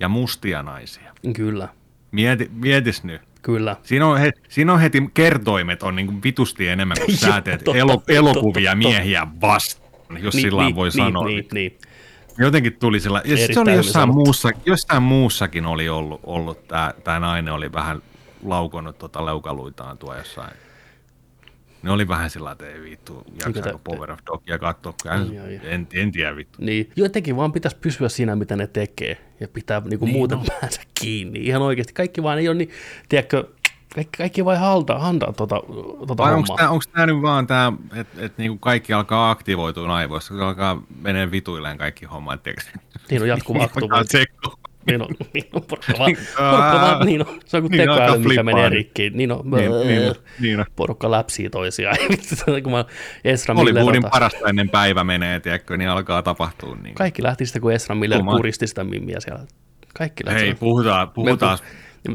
ja 0.00 0.08
mustia 0.08 0.62
naisia. 0.62 1.12
kyllä, 1.36 1.68
Mieti, 2.10 2.50
mietis 2.54 3.04
nyt. 3.04 3.22
Kyllä. 3.48 3.76
Siinä 3.82 4.06
on, 4.06 4.18
he, 4.18 4.32
siinä 4.48 4.72
on 4.72 4.80
heti 4.80 5.10
kertoimet 5.14 5.82
on 5.82 5.96
niin 5.96 6.06
kuin 6.06 6.22
vitusti 6.22 6.68
enemmän 6.68 6.96
kuin 7.04 7.16
sä 7.26 7.40
teet 7.40 7.64
totta, 7.64 7.78
elo, 7.78 8.02
elokuvia 8.08 8.70
totta. 8.70 8.88
miehiä 8.88 9.26
vastaan, 9.40 10.22
jos 10.22 10.34
sillä 10.34 10.62
niin, 10.62 10.74
voi 10.74 10.90
sanoa. 10.90 11.24
Niin, 11.26 11.48
niin. 11.52 11.78
Jotenkin 12.38 12.76
tuli 12.78 13.00
sillä, 13.00 13.22
ja 13.24 13.36
se 13.36 13.60
oli 13.60 13.74
jossain, 13.74 13.92
sanottu. 13.92 14.24
muussa, 14.24 14.50
jossain 14.66 15.02
muussakin 15.02 15.66
oli 15.66 15.88
ollut, 15.88 16.20
ollut 16.24 16.68
tämä, 16.68 16.94
tämä 17.04 17.20
nainen 17.20 17.54
oli 17.54 17.72
vähän 17.72 18.02
laukonut 18.44 18.98
tota 18.98 19.26
leukaluitaan 19.26 19.98
tuo 19.98 20.14
jossain. 20.14 20.56
Ne 21.82 21.90
oli 21.90 22.08
vähän 22.08 22.30
sillä, 22.30 22.52
että 22.52 22.66
ei 22.68 22.82
vittu, 22.82 23.24
jaksaako 23.44 23.78
te- 23.78 23.84
Power 23.84 24.10
of 24.12 24.18
Dogia 24.26 24.58
katsoa, 24.58 24.94
Ai, 25.10 25.38
ai. 25.38 25.60
en, 25.62 25.88
en 25.92 26.12
tiedä 26.12 26.36
vittu. 26.36 26.58
Niin, 26.62 26.90
jotenkin 26.96 27.36
vaan 27.36 27.52
pitäisi 27.52 27.76
pysyä 27.76 28.08
siinä, 28.08 28.36
mitä 28.36 28.56
ne 28.56 28.66
tekee, 28.66 29.16
ja 29.40 29.48
pitää 29.48 29.82
niinku 29.84 30.04
niin 30.04 30.16
muuten 30.16 30.38
päänsä 30.60 30.80
kiinni. 31.00 31.38
Ihan 31.38 31.62
oikeasti, 31.62 31.92
kaikki 31.92 32.22
vaan 32.22 32.38
ei 32.38 32.48
ole 32.48 32.56
niin, 32.56 32.70
tiedätkö, 33.08 33.44
kaikki, 33.94 34.16
kaikki 34.18 34.44
vai 34.44 34.56
halta, 34.56 34.98
handaa 34.98 35.32
tota, 35.32 35.62
tota 36.06 36.16
Vai 36.16 36.34
onko 36.34 36.46
hommaa. 36.48 36.56
tämä, 36.56 36.70
onko 36.70 36.84
tämä 36.92 37.06
nyt 37.06 37.22
vaan 37.22 37.46
tämä, 37.46 37.72
että 37.94 38.24
et 38.24 38.38
niinku 38.38 38.58
kaikki 38.58 38.92
alkaa 38.92 39.30
aktivoitua 39.30 39.96
aivoissa, 39.96 40.34
kun 40.34 40.42
alkaa 40.42 40.82
menee 41.02 41.30
vituilleen 41.30 41.78
kaikki 41.78 42.04
hommat, 42.04 42.42
tiedätkö? 42.42 42.70
Niin 43.10 43.22
on 43.22 43.28
jatkuva 43.28 43.62
Alkaa 43.62 43.98
aktivointi. 43.98 44.32
Niin 44.88 45.02
on, 45.02 45.08
niin 45.34 45.44
on 45.52 45.62
porukka 45.62 45.92
vaan, 45.98 46.16
porukka 46.36 46.78
vaan, 46.80 47.06
niin 47.06 47.20
on, 47.28 47.40
se 47.44 47.56
on 47.56 47.62
kuin 47.62 47.70
Niin 47.70 47.80
tekoäly, 47.80 48.18
mikä 48.18 48.42
menee 48.42 48.64
nyt. 48.64 48.72
rikki. 48.72 49.10
Niin 49.10 49.32
on, 49.32 49.50
Niin, 49.50 49.70
niin, 49.86 50.12
niin 50.40 50.64
porukka 50.76 51.10
läpsii 51.10 51.50
toisiaan. 51.50 51.96
Vittu, 52.10 52.34
kun 52.62 52.72
mä 52.72 52.84
Esra 53.24 53.54
Hollywoodin 53.54 54.04
ota- 54.06 54.10
parasta 54.10 54.48
ennen 54.48 54.68
päivä 54.70 55.04
menee, 55.04 55.40
tiedätkö, 55.40 55.76
niin 55.76 55.90
alkaa 55.90 56.22
tapahtua. 56.22 56.76
Niin. 56.82 56.94
kaikki 56.94 57.22
lähti 57.22 57.46
sitä, 57.46 57.60
kun 57.60 57.72
Esra 57.72 57.94
Miller 57.94 58.18
Tuuma. 58.18 58.36
kuristi 58.36 58.66
sitä 58.66 58.84
mimmiä 58.84 59.20
siellä. 59.20 59.44
Kaikki 59.98 60.26
lähti. 60.26 60.40
Hei, 60.40 60.54
puhutaan, 60.54 61.10
puhutaan. 61.10 61.58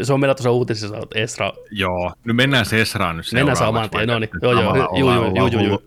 Se 0.02 0.14
on 0.14 0.20
meillä 0.20 0.36
tuossa 0.36 0.52
uutisissa, 0.52 0.98
että 0.98 1.20
Esra, 1.20 1.54
Joo, 1.72 2.14
nyt 2.24 2.36
mennään 2.36 2.66
Sesraan 2.66 3.18
nyt 3.18 3.26
mennään 3.34 3.58
seuraavaksi, 3.58 3.90
saman 3.90 4.08
tien, 4.08 4.08
no 4.14 4.20
niin, 4.20 4.30
joo, 4.42 4.52
joo, 4.52 4.76
joo, 4.76 4.90
joo, 5.36 5.48
joo, 5.48 5.64
joo, 5.64 5.80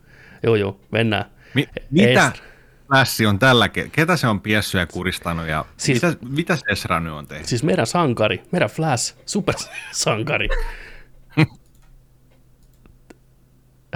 joo, 0.43 0.55
joo, 0.57 0.81
mennään. 0.91 1.25
Mi- 1.55 1.69
mitä 1.91 2.27
Esra. 2.27 2.45
Lässi 2.91 3.27
on 3.27 3.39
tällä, 3.39 3.67
ke- 3.67 3.89
ketä 3.93 4.17
se 4.17 4.27
on 4.27 4.41
piessyt 4.41 4.79
ja 4.79 4.87
kuristanut 4.87 5.47
ja 5.47 5.65
Siis- 5.77 6.03
mitä, 6.03 6.17
mitä 6.29 6.59
Esra 6.71 7.01
nyt 7.01 7.13
on 7.13 7.27
tehnyt? 7.27 7.47
Siis 7.49 7.63
meidän 7.63 7.87
sankari, 7.87 8.43
meidän 8.53 8.71
Flash, 8.71 9.17
supersankari. 9.27 10.49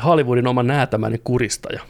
Hollywoodin 0.04 0.46
oma 0.46 0.62
näätämäinen 0.62 1.20
kuristaja. 1.24 1.80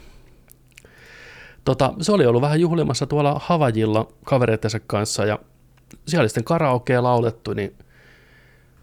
Tota, 1.65 1.93
se 2.01 2.11
oli 2.11 2.25
ollut 2.25 2.41
vähän 2.41 2.59
juhlimassa 2.59 3.07
tuolla 3.07 3.41
Havajilla 3.43 4.07
kavereittensa 4.25 4.79
kanssa 4.79 5.25
ja 5.25 5.39
siellä 6.07 6.21
oli 6.21 6.29
sitten 6.29 6.43
karaokea 6.43 7.03
laulettu, 7.03 7.53
niin 7.53 7.75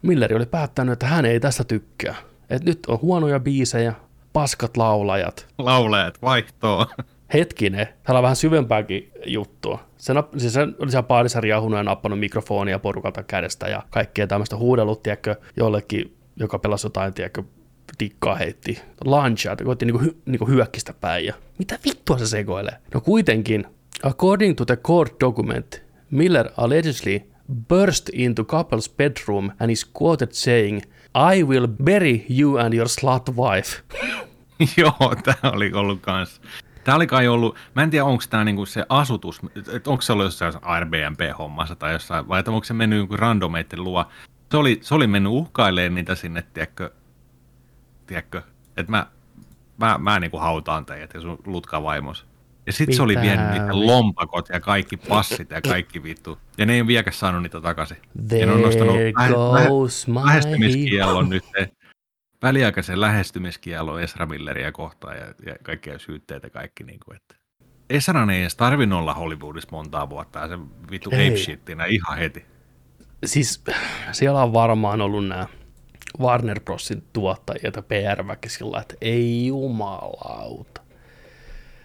Milleri 0.02 0.36
oli 0.36 0.46
päättänyt, 0.46 0.92
että 0.92 1.06
hän 1.06 1.24
ei 1.24 1.40
tästä 1.40 1.64
tykkää. 1.64 2.14
Et 2.50 2.64
nyt 2.64 2.78
on 2.86 2.98
huonoja 3.02 3.40
biisejä, 3.40 3.92
paskat 4.32 4.76
laulajat, 4.76 5.46
Lauleet 5.58 6.22
vaihtoo. 6.22 6.86
Hetkinen, 7.32 7.88
täällä 8.02 8.18
on 8.18 8.22
vähän 8.22 8.36
syvempääkin 8.36 9.12
juttua. 9.26 9.80
Se, 9.96 10.12
siis 10.36 10.52
se 10.52 10.62
oli 10.62 10.90
siellä 10.90 11.06
baarissa 11.06 11.40
riahunut 11.40 11.76
ja 11.76 11.82
nappanut 11.82 12.20
mikrofonia 12.20 12.78
porukalta 12.78 13.22
kädestä 13.22 13.68
ja 13.68 13.82
kaikkea 13.90 14.26
tämmöistä 14.26 14.56
huudellut, 14.56 15.02
tiedätkö, 15.02 15.36
jollekin, 15.56 16.16
joka 16.36 16.58
pelasi 16.58 16.86
jotain, 16.86 17.14
tiedätkö, 17.14 17.42
dikkaa 18.00 18.34
heitti 18.34 18.82
lanchaa, 19.04 19.52
että 19.52 19.64
koitti 19.64 19.86
niinku, 19.86 20.04
hy- 20.04 20.16
niinku 20.26 20.46
hyökkistä 20.46 20.94
päin. 21.00 21.24
Ja 21.26 21.34
mitä 21.58 21.78
vittua 21.84 22.18
se 22.18 22.26
sekoilee? 22.26 22.76
No 22.94 23.00
kuitenkin, 23.00 23.66
according 24.02 24.56
to 24.56 24.64
the 24.64 24.76
court 24.76 25.20
document, 25.20 25.82
Miller 26.10 26.50
allegedly 26.56 27.20
burst 27.68 28.08
into 28.12 28.42
couple's 28.42 28.96
bedroom 28.96 29.50
and 29.60 29.70
is 29.70 29.90
quoted 30.02 30.28
saying, 30.32 30.82
I 31.34 31.44
will 31.44 31.66
bury 31.66 32.24
you 32.30 32.56
and 32.56 32.74
your 32.74 32.88
slut 32.88 33.28
wife. 33.28 33.82
Joo, 34.76 35.14
tämä 35.24 35.52
oli 35.52 35.72
ollut 35.72 36.00
kans. 36.00 36.40
Tämä 36.88 36.96
oli 36.96 37.06
kai 37.06 37.28
ollut, 37.28 37.56
mä 37.74 37.82
en 37.82 37.90
tiedä 37.90 38.04
onko 38.04 38.24
tämä 38.30 38.44
niinku 38.44 38.66
se 38.66 38.86
asutus, 38.88 39.40
että 39.72 39.90
onko 39.90 40.02
se 40.02 40.12
ollut 40.12 40.24
jossain 40.24 40.54
Airbnb-hommassa 40.62 41.76
tai 41.76 41.92
jossain, 41.92 42.28
vai 42.28 42.38
että 42.38 42.50
onko 42.50 42.64
se 42.64 42.74
mennyt 42.74 42.98
joku 42.98 43.16
randomeitten 43.16 43.84
luo. 43.84 44.04
Se 44.50 44.56
oli, 44.56 44.78
se 44.82 44.94
oli 44.94 45.06
mennyt 45.06 45.32
uhkailemaan 45.32 45.94
niitä 45.94 46.14
sinne, 46.14 46.42
tiedätkö, 46.54 46.90
tiedätkö 48.06 48.42
että 48.76 48.90
mä, 48.92 49.06
mä, 49.78 49.98
mä 49.98 50.20
niinku 50.20 50.38
hautaan 50.38 50.86
teidät 50.86 51.14
ja 51.14 51.20
sun 51.20 51.38
lutka 51.46 51.82
vaimos. 51.82 52.26
Ja 52.66 52.72
sitten 52.72 52.96
se 52.96 53.02
oli 53.02 53.16
vienyt 53.20 53.50
niitä 53.50 53.86
lompakot 53.86 54.48
ja 54.48 54.60
kaikki 54.60 54.96
passit 54.96 55.50
ja 55.50 55.60
kaikki 55.60 56.02
vittu. 56.02 56.38
Ja 56.58 56.66
ne 56.66 56.74
ei 56.74 56.86
vieläkään 56.86 57.14
saanut 57.14 57.42
niitä 57.42 57.60
takaisin. 57.60 57.96
There 58.28 58.40
ja 58.40 58.46
ne 58.46 58.52
on 58.52 58.62
nostanut 58.62 58.96
lähe- 58.96 59.70
my 60.06 60.20
lähestymiskiellon 60.26 61.28
nyt. 61.28 61.44
Väliaikaisen 62.42 63.00
lähestymiskiellon 63.00 64.02
Esra 64.02 64.26
Milleriä 64.26 64.72
kohtaan 64.72 65.16
ja, 65.16 65.26
ja 65.46 65.54
kaikkia 65.62 65.98
syytteitä 65.98 66.50
kaikki. 66.50 66.84
Niin 66.84 67.00
kuin, 67.04 67.16
että. 67.16 67.34
Esran 67.90 68.30
ei 68.30 68.40
edes 68.40 68.56
tarvinnut 68.56 68.98
olla 68.98 69.14
Hollywoodissa 69.14 69.68
montaa 69.72 70.10
vuotta 70.10 70.38
ja 70.38 70.48
se 70.48 70.58
vittu 70.90 71.10
Ei. 71.12 71.28
ape 71.28 71.36
shittinä 71.36 71.84
ihan 71.84 72.18
heti. 72.18 72.46
Siis 73.24 73.64
siellä 74.12 74.42
on 74.42 74.52
varmaan 74.52 75.00
ollut 75.00 75.28
nämä 75.28 75.46
Warner 76.20 76.60
Brosin 76.60 77.02
tuottajia 77.12 77.70
ja 77.76 77.82
PR-väki 77.82 78.48
sillä, 78.48 78.80
että 78.80 78.94
ei 79.00 79.46
jumalauta. 79.46 80.80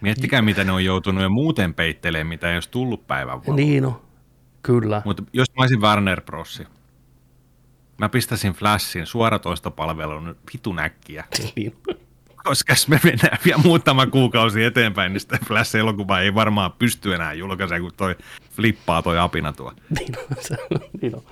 Miettikää, 0.00 0.42
mitä 0.42 0.64
ne 0.64 0.72
on 0.72 0.84
joutunut 0.84 1.22
jo 1.22 1.30
muuten 1.30 1.74
peittelemään, 1.74 2.26
mitä 2.26 2.50
ei 2.50 2.56
olisi 2.56 2.70
tullut 2.70 3.06
päivän 3.06 3.40
valoa. 3.40 3.56
Niin 3.56 3.82
no, 3.82 4.02
kyllä. 4.62 5.02
Mutta 5.04 5.22
jos 5.32 5.48
mä 5.56 5.62
olisin 5.62 5.80
Warner 5.80 6.20
Brosi, 6.20 6.66
mä 7.98 8.08
pistäisin 8.08 8.52
Flashin 8.52 9.06
suoratoistopalvelun 9.06 10.36
vitun 10.52 10.78
äkkiä. 10.78 11.24
Niin. 11.56 11.76
Koska 12.44 12.74
me 12.88 13.00
mennään 13.04 13.38
vielä 13.44 13.62
muutama 13.62 14.06
kuukausi 14.06 14.64
eteenpäin, 14.64 15.12
niin 15.12 15.20
sitten 15.20 15.40
Flash-elokuva 15.46 16.20
ei 16.20 16.34
varmaan 16.34 16.72
pysty 16.72 17.14
enää 17.14 17.32
julkaisemaan, 17.32 17.82
kun 17.82 17.92
toi 17.96 18.16
flippaa 18.56 19.02
toi 19.02 19.18
apina 19.18 19.52
tuo. 19.52 19.72
Niin 19.98 20.18
on, 20.18 20.36
se, 20.40 20.56
niin 21.02 21.16
on. 21.16 21.22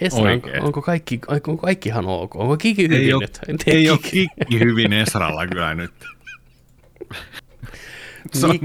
Esra, 0.00 0.18
onko, 0.18 0.46
Oikein. 0.46 0.62
onko, 0.62 0.82
kaikki, 0.82 1.20
onko 1.28 1.56
kaikki 1.56 1.88
ihan 1.88 2.06
ok? 2.06 2.36
Onko 2.36 2.56
Kiki 2.56 2.82
hyvin 2.82 3.00
ei 3.00 3.12
ole, 3.12 3.24
nyt? 3.24 3.40
Tiedä, 3.64 3.78
ei 3.78 3.90
ole 3.90 3.98
Kiki. 3.98 4.28
kikki 4.38 4.60
hyvin 4.60 4.92
Esralla 4.92 5.46
kyllä 5.46 5.74
nyt. 5.74 5.92
Se 8.32 8.46
on, 8.46 8.58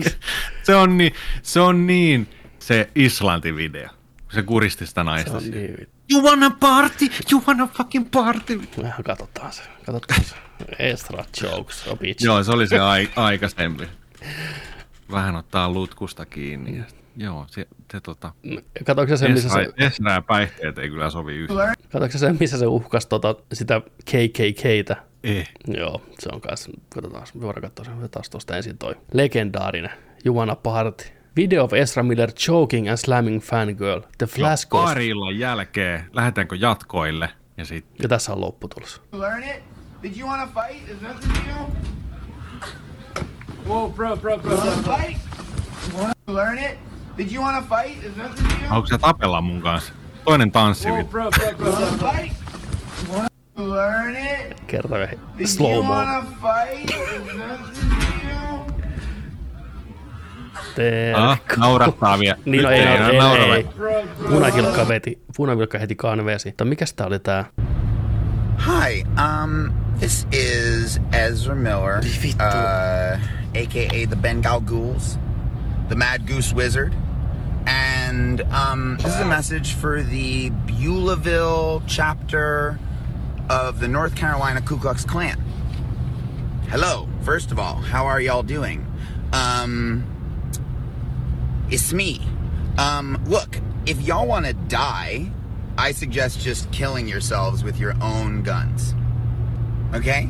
se, 0.64 0.76
on 0.76 0.98
niin, 0.98 1.14
se 1.42 1.60
on 1.60 1.88
niin 1.88 2.28
se 2.60 2.90
Islanti-video. 2.96 3.90
Se 4.34 4.44
kuristi 4.44 4.86
sitä 4.86 5.02
Se 5.02 5.06
naista. 5.06 5.34
on 5.34 5.42
siinä. 5.42 5.58
niin, 5.58 5.88
You 6.12 6.24
wanna 6.24 6.50
party? 6.60 7.06
You 7.32 7.44
wanna 7.48 7.68
fucking 7.68 8.12
party? 8.12 8.62
Vähän 8.82 9.04
katsotaan 9.04 9.54
se. 9.54 9.62
Katsotaan 9.86 10.24
se. 10.24 10.36
Estra 10.80 11.26
jokes, 11.42 11.88
a 11.88 11.96
bitch. 11.96 12.26
Joo, 12.26 12.44
se 12.44 12.52
oli 12.52 12.68
se 12.68 12.80
ai, 12.80 13.10
aikaisempi. 13.16 13.88
Vähän 15.12 15.36
ottaa 15.36 15.70
lutkusta 15.70 16.26
kiinni. 16.26 16.78
Ja, 16.78 16.84
joo, 17.18 17.46
se, 17.50 17.68
se 17.92 18.02
tota... 18.02 18.34
Katsoitko 18.86 19.18
se, 19.18 19.28
missä 19.28 19.48
Esra, 19.78 20.10
se, 20.10 20.14
ja 20.16 20.22
päihteet 20.22 20.78
ei 20.78 20.90
kyllä 20.90 21.10
sovi 21.10 21.36
yhtään. 21.36 21.76
katsoitko 21.92 22.18
se, 22.18 22.34
missä 22.40 22.58
se 22.58 22.66
uhkasi 22.68 23.08
tota, 23.10 23.36
sitä 23.54 23.82
KKKtä? 24.06 24.96
Eh. 25.24 25.50
Joo, 25.68 26.02
se 26.20 26.30
on 26.34 26.42
kanssa, 26.42 26.72
katsotaan, 26.90 27.28
me 27.34 27.42
voidaan 27.42 27.62
katsoa 27.62 27.86
se 28.02 28.08
taas 28.08 28.30
tuosta 28.30 28.58
ensin 28.58 28.78
toi 28.78 28.96
legendaarinen 29.14 29.92
Juana 30.26 30.56
Party. 30.56 31.06
Video 31.36 31.64
of 31.66 31.74
Ezra 31.74 32.04
Miller 32.04 32.32
choking 32.32 32.88
and 32.88 32.98
slamming 32.98 33.42
fangirl. 33.42 34.04
The 34.18 34.28
Flash 34.28 34.66
Ghost. 34.66 34.86
Pari 34.86 35.08
illan 35.08 35.40
jälkeen 35.40 36.06
lähdetäänkö 36.14 36.56
jatkoille 36.56 37.30
ja 37.58 37.66
sitten 37.66 38.04
Ja 38.04 38.10
tässä 38.10 38.34
on 38.34 38.42
lopputulos. 38.42 39.02
Learn 39.12 39.44
it? 39.44 39.64
Did 40.04 40.18
you 40.18 40.30
want 40.30 40.54
to 40.54 40.62
fight? 40.62 40.90
Is 40.90 40.98
that 40.98 41.20
the 41.20 41.30
deal? 41.46 41.66
Whoa, 43.68 43.90
bro, 43.90 44.18
bro, 44.18 44.38
bro. 44.38 44.58
Want 44.58 44.86
to 44.86 44.92
fight? 44.98 45.18
Learn 46.28 46.58
it? 46.58 46.80
Did 47.18 47.32
you 47.32 47.44
want 47.44 47.70
to 47.70 47.76
fight? 47.76 48.04
Is 48.04 48.14
that 48.14 48.36
the 48.36 48.44
deal? 48.44 48.70
haluatko 48.70 48.88
sä 48.88 48.98
tapella 48.98 49.42
mun 49.42 49.62
kanssa? 49.62 49.94
Toinen 50.26 50.52
tanssi. 50.52 50.90
Whoa, 50.90 51.04
bro, 51.04 51.30
bro, 51.32 51.54
bro. 51.58 51.72
Want 51.72 52.00
to 52.00 52.06
fight? 52.06 52.32
Learn 53.58 54.16
it? 54.16 54.62
Kerta 54.68 54.96
Did 55.38 55.48
slow 55.48 55.72
you 55.72 55.84
mo. 55.84 55.94
want 55.94 56.30
to 56.30 56.36
fight? 56.42 56.90
Is 56.90 57.38
that 57.38 57.60
the 57.74 57.82
deal? 57.82 58.25
Ah, 61.16 61.42
naurattaa 61.58 62.20
vielä. 62.20 62.38
Niin, 62.46 62.64
no 62.64 62.70
Nyt 62.70 62.80
ei, 62.80 62.88
ei, 62.88 62.98
ei, 63.46 63.52
ei. 63.52 63.68
Punavilkka 64.30 64.88
veti, 64.88 65.20
punavilkka 65.38 65.78
heti 65.80 65.96
kanveesi. 65.96 66.50
Mutta 66.50 66.66
mikäs 66.66 66.94
tää 66.94 67.08
oli 67.08 67.20
tää? 67.20 67.46
Hi, 68.58 69.04
um, 69.18 69.72
this 70.00 70.28
is 70.32 71.00
Ezra 71.12 71.56
Miller, 71.56 71.98
uh, 72.40 73.20
aka 73.54 74.08
the 74.08 74.16
Bengal 74.22 74.62
Ghouls, 74.62 75.20
the 75.90 75.96
Mad 75.96 76.22
Goose 76.28 76.56
Wizard, 76.56 76.94
and 77.68 78.42
um, 78.42 78.98
this 78.98 79.14
is 79.16 79.22
a 79.22 79.26
message 79.26 79.76
for 79.76 80.04
the 80.04 80.52
Beulahville 80.68 81.82
chapter 81.88 82.80
of 83.50 83.80
the 83.80 83.88
North 83.88 84.16
Carolina 84.16 84.62
Ku 84.62 84.78
Klux 84.78 85.06
Klan. 85.06 85.38
Hello, 86.70 87.08
first 87.24 87.52
of 87.52 87.60
all, 87.60 87.76
how 87.76 88.06
are 88.06 88.22
y'all 88.22 88.44
doing? 88.44 88.86
Um, 89.34 90.04
it's 91.70 91.94
me. 91.94 92.22
Um, 92.78 93.22
look, 93.26 93.60
if 93.86 94.02
y'all 94.02 94.28
want 94.28 94.46
to 94.46 94.54
die, 94.54 95.32
I 95.78 95.92
suggest 95.92 96.40
just 96.40 96.72
killing 96.72 97.08
yourselves 97.08 97.64
with 97.64 97.78
your 97.78 97.96
own 98.02 98.44
guns. 98.44 98.94
Okay? 99.94 100.30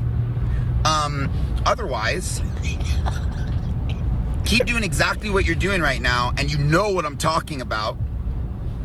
Um, 0.83 1.31
otherwise, 1.65 2.41
keep 4.45 4.65
doing 4.65 4.83
exactly 4.83 5.29
what 5.29 5.45
you're 5.45 5.55
doing 5.55 5.81
right 5.81 6.01
now, 6.01 6.33
and 6.38 6.51
you 6.51 6.57
know 6.57 6.89
what 6.89 7.05
I'm 7.05 7.17
talking 7.17 7.61
about. 7.61 7.97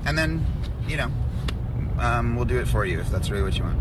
And 0.05 0.16
then, 0.16 0.44
you 0.88 0.96
know, 0.96 1.11
um, 1.98 2.36
we'll 2.36 2.46
do 2.46 2.59
it 2.59 2.66
for 2.66 2.84
you 2.84 3.01
if 3.01 3.11
that's 3.11 3.30
really 3.30 3.42
what 3.42 3.57
you 3.57 3.64
want. 3.64 3.78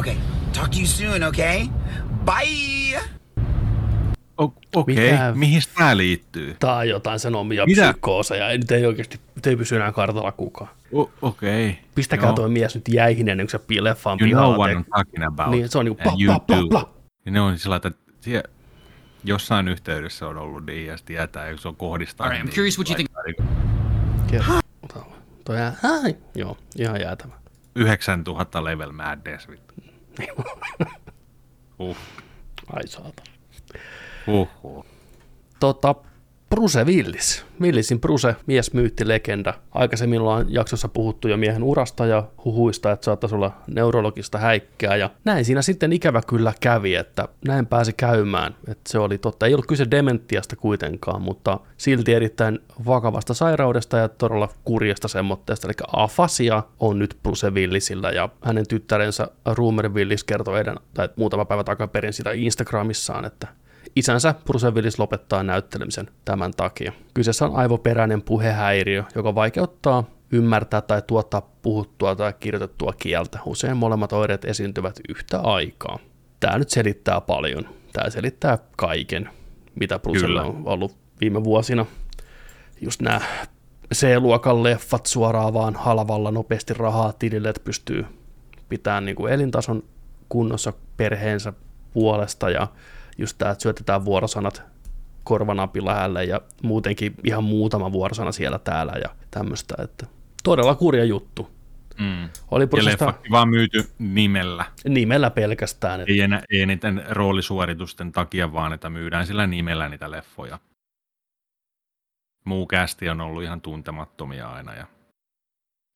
Okay, 0.00 0.18
talk 0.52 0.72
to 0.72 0.78
you 0.78 0.86
soon, 0.86 1.22
okay? 1.22 1.70
Bye! 2.24 3.00
O- 4.40 4.54
Okei, 4.76 5.10
Mitä? 5.12 5.32
mihin 5.34 5.62
tää 5.78 5.96
liittyy? 5.96 6.56
Tää 6.58 6.76
on 6.76 6.88
jotain 6.88 7.18
sanomia 7.18 7.66
Mitä? 7.66 7.92
psykooseja. 7.92 8.48
Ei, 8.50 8.58
nyt 8.58 8.70
ei 8.70 8.86
oikeasti, 8.86 9.20
nyt 9.34 9.46
ei 9.46 9.56
pysy 9.56 9.76
enää 9.76 9.92
kartalla 9.92 10.32
kukaan. 10.32 10.70
O- 10.96 11.10
Okei. 11.22 11.78
Pistäkää 11.94 12.26
Joo. 12.28 12.34
toi 12.34 12.48
mies 12.48 12.74
nyt 12.74 12.88
jäihin 12.88 13.28
ennen 13.28 13.46
kuin 13.50 13.60
se 13.76 13.84
leffaan 13.84 14.18
You 14.20 14.30
know 14.30 14.54
what 14.54 14.70
I'm 14.70 14.84
talking 14.96 15.26
about. 15.26 15.50
Niin, 15.50 15.68
se 15.68 15.78
on 15.78 15.84
niinku 15.84 16.02
And 16.02 16.10
pla, 16.10 16.24
you 16.24 16.34
pla, 16.34 16.40
pla, 16.40 16.56
do. 16.56 16.68
pla. 16.68 16.94
Ja 17.26 17.32
ne 17.32 17.40
on 17.40 17.58
sillä 17.58 17.72
lailla, 17.72 17.88
että 17.88 18.12
sie, 18.20 18.42
jossain 19.24 19.68
yhteydessä 19.68 20.26
on 20.26 20.36
ollut 20.38 20.66
niin, 20.66 20.86
ja 20.86 20.96
sitten 20.96 21.16
tietää, 21.16 21.50
kun 21.50 21.58
se 21.58 21.68
on 21.68 21.76
kohdistaa. 21.76 22.26
Alright, 22.26 22.48
I'm 22.48 22.54
curious 22.54 22.78
what 22.78 22.90
you 22.90 22.98
think- 22.98 23.44
Kerta. 24.30 24.62
Toi 25.44 25.56
jää, 25.56 25.74
ai, 26.02 26.16
joo, 26.34 26.56
ihan 26.78 27.00
jäätävä. 27.00 27.32
9000 27.74 28.64
level 28.64 28.92
madness. 28.92 29.48
vittu. 29.48 29.74
Uh, 31.78 31.96
Ai 32.72 32.86
saatana. 32.88 33.30
Uh, 34.28 34.48
uh. 34.62 34.84
Tota, 35.60 35.94
Bruce 36.50 36.84
Willis. 36.84 37.44
Willisin 37.60 38.00
Bruce, 38.00 38.36
mies 38.46 38.72
myytti 38.72 39.08
legenda. 39.08 39.54
Aikaisemmin 39.72 40.20
ollaan 40.20 40.46
jaksossa 40.48 40.88
puhuttu 40.88 41.28
jo 41.28 41.36
miehen 41.36 41.62
urasta 41.62 42.06
ja 42.06 42.24
huhuista, 42.44 42.92
että 42.92 43.04
saattaisi 43.04 43.34
olla 43.34 43.52
neurologista 43.66 44.38
häikkää. 44.38 44.96
Ja 44.96 45.10
näin 45.24 45.44
siinä 45.44 45.62
sitten 45.62 45.92
ikävä 45.92 46.22
kyllä 46.26 46.52
kävi, 46.60 46.94
että 46.94 47.28
näin 47.46 47.66
pääsi 47.66 47.92
käymään. 47.92 48.54
Että 48.68 48.92
se 48.92 48.98
oli 48.98 49.18
totta. 49.18 49.46
Ei 49.46 49.54
ollut 49.54 49.66
kyse 49.66 49.86
dementiasta 49.90 50.56
kuitenkaan, 50.56 51.22
mutta 51.22 51.60
silti 51.76 52.14
erittäin 52.14 52.58
vakavasta 52.86 53.34
sairaudesta 53.34 53.96
ja 53.96 54.08
todella 54.08 54.48
kurjasta 54.64 55.08
semmoitteesta. 55.08 55.68
Eli 55.68 55.74
afasia 55.92 56.62
on 56.80 56.98
nyt 56.98 57.16
Bruce 57.22 57.50
Willisillä 57.50 58.10
ja 58.10 58.28
hänen 58.42 58.68
tyttärensä 58.68 59.28
Rumer 59.46 59.88
Willis 59.88 60.24
kertoi 60.24 60.60
eden, 60.60 60.76
tai 60.94 61.08
muutama 61.16 61.44
päivä 61.44 61.64
takaperin 61.64 62.12
sitä 62.12 62.32
Instagramissaan, 62.32 63.24
että 63.24 63.46
Isänsä 63.96 64.34
Bruce 64.44 64.70
Willis 64.70 64.98
lopettaa 64.98 65.42
näyttelemisen 65.42 66.08
tämän 66.24 66.52
takia. 66.56 66.92
Kyseessä 67.14 67.44
on 67.44 67.56
aivoperäinen 67.56 68.22
puhehäiriö, 68.22 69.04
joka 69.14 69.34
vaikeuttaa 69.34 70.04
ymmärtää 70.32 70.80
tai 70.80 71.02
tuottaa 71.06 71.50
puhuttua 71.62 72.16
tai 72.16 72.34
kirjoitettua 72.40 72.92
kieltä. 72.98 73.38
Usein 73.46 73.76
molemmat 73.76 74.12
oireet 74.12 74.44
esiintyvät 74.44 75.00
yhtä 75.08 75.40
aikaa. 75.40 75.98
Tämä 76.40 76.58
nyt 76.58 76.70
selittää 76.70 77.20
paljon. 77.20 77.68
Tämä 77.92 78.10
selittää 78.10 78.58
kaiken, 78.76 79.30
mitä 79.80 79.98
Brucella 79.98 80.42
on 80.42 80.62
ollut 80.64 80.96
viime 81.20 81.44
vuosina. 81.44 81.86
Just 82.80 83.02
nämä 83.02 83.20
C-luokan 83.94 84.62
leffat 84.62 85.06
suoraan 85.06 85.54
vaan 85.54 85.74
halvalla 85.74 86.30
nopeasti 86.30 86.74
rahaa 86.74 87.12
tilille, 87.12 87.48
että 87.48 87.64
pystyy 87.64 88.06
pitämään 88.68 89.04
niin 89.04 89.16
kuin 89.16 89.32
elintason 89.32 89.82
kunnossa 90.28 90.72
perheensä 90.96 91.52
puolesta 91.92 92.50
ja 92.50 92.68
just 93.18 93.38
tämä, 93.38 93.50
että 93.50 93.62
syötetään 93.62 94.04
vuorosanat 94.04 94.62
korvanapin 95.24 95.84
lähelle 95.84 96.24
ja 96.24 96.40
muutenkin 96.62 97.14
ihan 97.24 97.44
muutama 97.44 97.92
vuorosana 97.92 98.32
siellä 98.32 98.58
täällä 98.58 98.92
ja 98.92 99.16
tämmöistä, 99.30 99.74
että 99.78 100.06
todella 100.44 100.74
kurja 100.74 101.04
juttu. 101.04 101.56
Mm. 101.98 102.28
Oli 102.50 102.62
Ja 102.62 102.68
Brucesta 102.68 102.90
leffakki 102.90 103.30
vaan 103.30 103.48
myyty 103.48 103.90
nimellä. 103.98 104.64
nimellä 104.88 105.30
pelkästään, 105.30 106.00
että 106.00 106.12
Ei, 106.12 106.20
enää, 106.20 106.42
ei 106.50 106.66
niiden 106.66 107.04
roolisuoritusten 107.08 108.12
takia, 108.12 108.52
vaan 108.52 108.72
että 108.72 108.90
myydään 108.90 109.26
sillä 109.26 109.46
nimellä 109.46 109.88
niitä 109.88 110.10
leffoja. 110.10 110.58
Muu 112.44 112.66
kästi 112.66 113.08
on 113.08 113.20
ollut 113.20 113.42
ihan 113.42 113.60
tuntemattomia 113.60 114.48
aina. 114.52 114.74
Ja... 114.74 114.86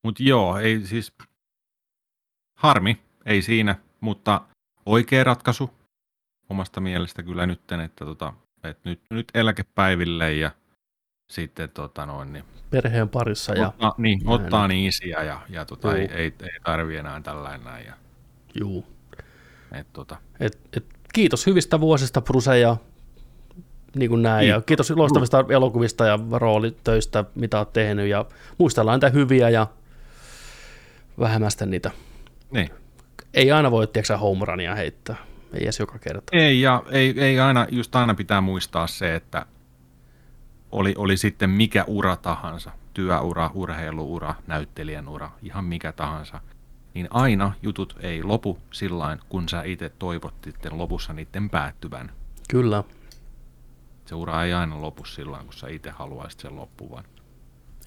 Mutta 0.05 0.23
joo, 0.23 0.59
ei 0.59 0.81
siis... 0.81 1.13
Harmi, 2.59 2.99
ei 3.27 3.43
siinä, 3.43 3.77
mutta 4.01 4.41
oikea 4.87 5.25
ratkaisu. 5.25 5.80
Omasta 6.51 6.81
mielestä 6.81 7.23
kyllä 7.23 7.47
nytten, 7.47 7.81
että, 7.81 8.05
tota, 8.05 8.33
että 8.65 8.89
nyt, 8.91 9.01
nyt 9.11 9.29
eläkepäiville 9.35 10.33
ja 10.35 10.51
sitten 11.31 11.71
tota 11.71 12.07
noin, 12.07 12.33
niin, 12.33 12.45
Perheen 12.71 13.09
parissa 13.09 13.55
ja 13.55 13.69
ottaa, 13.69 13.95
niin, 13.99 14.19
näin. 14.19 14.29
ottaa 14.29 14.69
niin 14.69 14.89
isiä 14.89 15.23
ja, 15.23 15.41
ja 15.49 15.65
tota, 15.65 15.97
ei, 15.97 16.03
Juu. 16.03 16.17
ei, 16.17 16.35
ei 16.43 16.61
tarvi 16.65 16.97
enää 16.97 17.21
tällainen 17.21 17.65
näin. 17.65 17.87
Ja, 17.87 17.95
juu. 18.61 18.87
et, 19.73 19.93
tota, 19.93 20.17
Et, 20.41 20.59
et, 20.77 20.85
kiitos 21.13 21.47
hyvistä 21.47 21.81
vuosista, 21.81 22.21
Bruse, 22.21 22.59
ja 22.59 22.77
niin 23.97 24.11
kuin 24.11 24.23
näin. 24.23 24.49
Ja 24.49 24.61
Kiitos. 24.61 24.91
loistavista 24.91 25.45
elokuvista 25.49 26.07
ja 26.07 26.19
roolitöistä, 26.33 27.25
mitä 27.35 27.59
olet 27.59 27.73
tehnyt. 27.73 28.09
Ja 28.09 28.25
muistellaan 28.59 28.97
niitä 28.97 29.09
hyviä 29.09 29.51
ja 29.51 29.67
vähemmästä 31.19 31.67
niitä. 31.67 31.91
niin. 32.51 32.71
Ei 33.35 33.53
aina 33.53 33.71
voi, 33.71 33.87
tiedätkö, 33.87 34.17
home 34.17 34.45
runia 34.45 34.75
heittää. 34.75 35.17
Ei 35.53 35.63
edes 35.63 35.79
joka 35.79 35.99
kerta. 35.99 36.37
Ei, 36.37 36.61
ja 36.61 36.83
ei, 36.91 37.21
ei 37.21 37.41
aina, 37.41 37.67
just 37.71 37.97
aina 37.97 38.15
pitää 38.15 38.41
muistaa 38.41 38.87
se, 38.87 39.15
että 39.15 39.47
oli, 40.73 40.95
oli 40.99 41.17
sitten 41.17 41.51
mikä 41.51 41.85
ura 41.87 42.17
tahansa, 42.17 42.71
työura, 42.95 43.51
urheiluura, 43.55 44.35
näyttelijän 44.47 45.09
ura, 45.09 45.31
ihan 45.43 45.65
mikä 45.65 45.93
tahansa, 45.93 46.41
niin 46.95 47.09
aina 47.11 47.53
jutut 47.63 47.97
ei 48.01 48.23
lopu 48.23 48.59
sillä 48.73 49.19
kun 49.29 49.49
sä 49.49 49.63
itse 49.63 49.89
toivot 49.89 50.35
sitten 50.45 50.79
lopussa 50.79 51.13
niiden 51.13 51.51
päättyvän. 51.51 52.13
Kyllä. 52.51 52.85
Se 54.05 54.15
ura 54.15 54.45
ei 54.45 54.53
aina 54.53 54.83
lopu 54.83 55.05
sillä 55.05 55.39
kun 55.45 55.53
sä 55.53 55.69
itse 55.69 55.91
haluaisit 55.91 56.41
sen 56.41 56.57
loppuvan. 56.57 57.05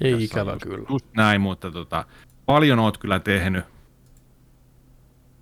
Ei 0.02 0.12
Tässä 0.12 0.26
ikävä 0.26 0.52
just, 0.52 0.64
kyllä. 0.64 0.86
Just 0.90 1.06
näin, 1.16 1.42
mutta 1.42 1.72
tota, 1.72 2.06
paljon 2.46 2.80
oot 2.80 2.98
kyllä 2.98 3.20
tehnyt 3.20 3.66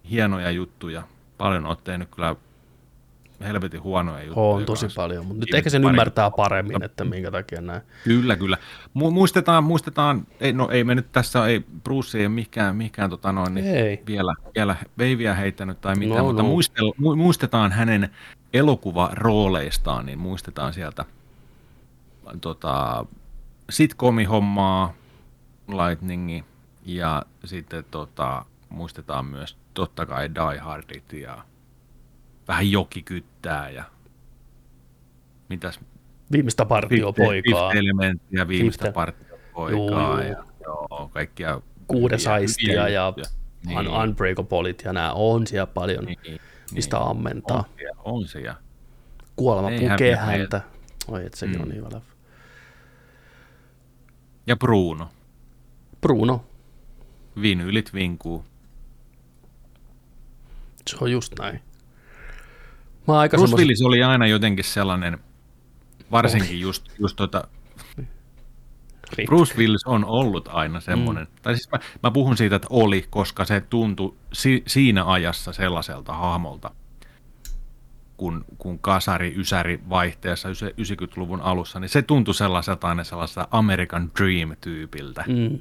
hienoja 0.10 0.52
juttuja. 0.52 1.04
Paljon 1.42 1.66
oot 1.66 1.84
tehnyt 1.84 2.10
kyllä 2.16 2.36
helvetin 3.44 3.84
huonoja 3.84 4.24
juttuja. 4.24 4.46
On 4.46 4.66
tosi 4.66 4.82
kanssa. 4.86 5.02
paljon, 5.02 5.26
mutta 5.26 5.40
nyt 5.46 5.54
ehkä 5.56 5.70
sen 5.70 5.82
pari- 5.82 5.90
ymmärtää 5.92 6.32
paremmin, 6.32 6.84
että 6.84 7.04
minkä 7.04 7.32
takia 7.32 7.62
näin. 7.62 7.82
Kyllä, 8.04 8.36
kyllä. 8.36 8.58
Mu- 9.00 9.12
muistetaan, 9.12 9.64
muistetaan, 9.64 10.28
ei, 10.40 10.54
no 10.54 10.70
ei 10.70 10.84
me 10.84 10.96
nyt 10.96 11.12
tässä, 11.12 11.46
ei 11.48 11.60
Bruce 11.84 12.18
ei 12.18 12.26
ole 12.26 12.34
mihinkään, 12.34 12.76
mihinkään 12.76 13.10
tota 13.10 13.32
noin, 13.32 13.54
niin 13.54 13.66
Ei. 13.66 14.04
vielä, 14.08 14.34
vielä 14.56 14.76
veiviä 14.98 15.34
heittänyt 15.34 15.82
tai 15.82 15.96
mitään, 15.96 16.18
No, 16.18 16.24
mutta 16.26 16.44
no. 16.44 16.50
Muistel, 16.50 16.94
mu- 17.02 17.16
muistetaan 17.16 17.72
hänen 17.72 18.10
elokuvarooleistaan, 18.54 20.06
niin 20.06 20.20
muistetaan 20.20 20.74
sieltä 20.74 21.06
tota, 22.42 23.06
sitcomi-hommaa, 23.70 24.94
Lightningi 25.68 26.44
ja 26.86 27.26
sitten 27.46 27.86
tota, 27.92 28.46
muistetaan 28.72 29.26
myös 29.26 29.58
totta 29.74 30.06
kai 30.06 30.30
Die 30.36 30.60
Hardit 30.60 31.14
ja 31.14 31.46
vähän 32.48 32.72
jokikyttää 32.72 33.70
ja 33.70 33.84
mitäs 35.50 35.80
Viimeistä 36.32 36.66
partiopoikaa. 36.66 37.70
Fifth 37.70 37.78
elementtiä, 37.78 38.48
viimeistä 38.48 38.86
Fifth- 38.90 38.94
partiopoikaa 38.94 40.24
ja 40.24 40.44
joo, 40.64 41.10
kaikkia 41.14 41.62
Kuudes 41.88 42.28
aistia 42.28 42.88
ja 42.90 43.06
juttuja. 43.08 43.26
niin. 43.66 43.88
Unbreakableit 43.88 44.82
ja 44.86 44.94
nämä 44.94 45.14
on 45.14 45.48
siellä 45.48 45.68
paljon, 45.68 46.06
niin, 46.06 46.20
niin, 46.28 46.42
mistä 46.74 46.98
niin. 46.98 47.08
ammentaa. 47.08 47.58
On 47.58 47.66
siellä, 47.78 48.02
on 48.04 48.28
siellä. 48.28 48.56
Kuolema 49.36 49.70
Ei 49.72 49.80
pukee 49.90 50.16
häntä. 50.16 50.62
Oi, 51.08 51.26
et 51.26 51.34
sekin 51.34 51.56
Mm. 51.56 51.62
on 51.62 51.70
niin 51.70 51.78
hyvä. 51.86 52.02
Ja 54.48 54.56
Bruno. 54.56 55.10
Bruno, 56.02 56.46
Vinyylit 57.42 57.94
vinkuu. 57.94 58.46
Se 60.92 60.98
on 61.02 61.12
just 61.12 61.34
näin. 61.40 61.62
Mä 63.08 63.20
aika 63.20 63.38
Bruce 63.38 63.48
semmos... 63.48 63.60
Willis 63.60 63.82
oli 63.82 64.04
aina 64.04 64.28
jotenkin 64.28 64.66
sellainen, 64.66 65.18
varsinkin 66.12 66.60
just, 66.60 66.86
just 67.00 67.16
tota. 67.16 67.48
Bruce 69.26 69.58
Willis 69.58 69.86
on 69.86 70.06
ollut 70.06 70.50
aina 70.52 70.80
semmoinen, 70.80 71.24
mm. 71.24 71.42
tai 71.42 71.56
siis 71.56 71.72
mä, 71.72 71.80
mä 72.04 72.12
puhun 72.12 72.38
siitä, 72.38 72.56
että 72.56 72.68
oli, 72.70 73.06
koska 73.10 73.46
se 73.46 73.62
tuntui 73.62 74.16
si, 74.34 74.64
siinä 74.68 75.06
ajassa 75.06 75.54
sellaiselta 75.54 76.14
hahmolta, 76.14 76.72
kun, 78.18 78.46
kun 78.58 78.80
kasari, 78.80 79.34
ysäri 79.38 79.80
vaihteessa 79.90 80.50
90-luvun 80.50 81.42
alussa, 81.42 81.80
niin 81.80 81.90
se 81.90 82.02
tuntui 82.02 82.36
sellaiselta 82.36 82.88
aina 82.88 83.04
sellaiselta 83.04 83.48
American 83.52 84.12
Dream-tyypiltä. 84.20 85.24
Mm. 85.28 85.60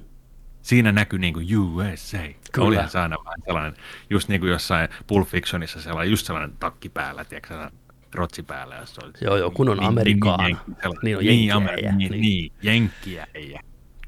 Siinä 0.63 0.93
näkyi 0.93 1.19
niin 1.19 1.35
kuin 1.35 1.59
USA. 1.59 2.19
Kyllä. 2.53 2.69
Olihan 2.69 2.89
se 2.91 2.99
aina 2.99 3.17
vähän 3.25 3.39
sellainen, 3.45 3.75
just 4.11 4.29
niin 4.29 4.41
kuin 4.41 4.51
jossain 4.51 4.89
Pulp 5.07 5.29
Fictionissa 5.29 5.81
sellainen, 5.83 6.11
just 6.11 6.27
sellainen 6.27 6.57
takki 6.61 6.89
päällä, 6.89 7.25
tiedätkö, 7.25 7.71
rotsi 8.15 8.43
päällä. 8.43 8.75
Ja 8.75 8.87
se 8.87 9.01
oli, 9.05 9.13
Joo, 9.21 9.37
joo, 9.37 9.51
kun 9.51 9.69
on. 9.69 9.79
Niin, 9.79 9.95
niin, 9.95 10.21
Niin 11.03 11.17
on 11.17 11.25
niin, 11.25 11.49
jenkkiäijä, 11.49 11.91
Amer- 11.91 11.97
niin. 11.97 12.11
niin, 12.11 12.21
niin, 12.21 12.53
jenkkiä 12.63 13.27
ei. 13.35 13.57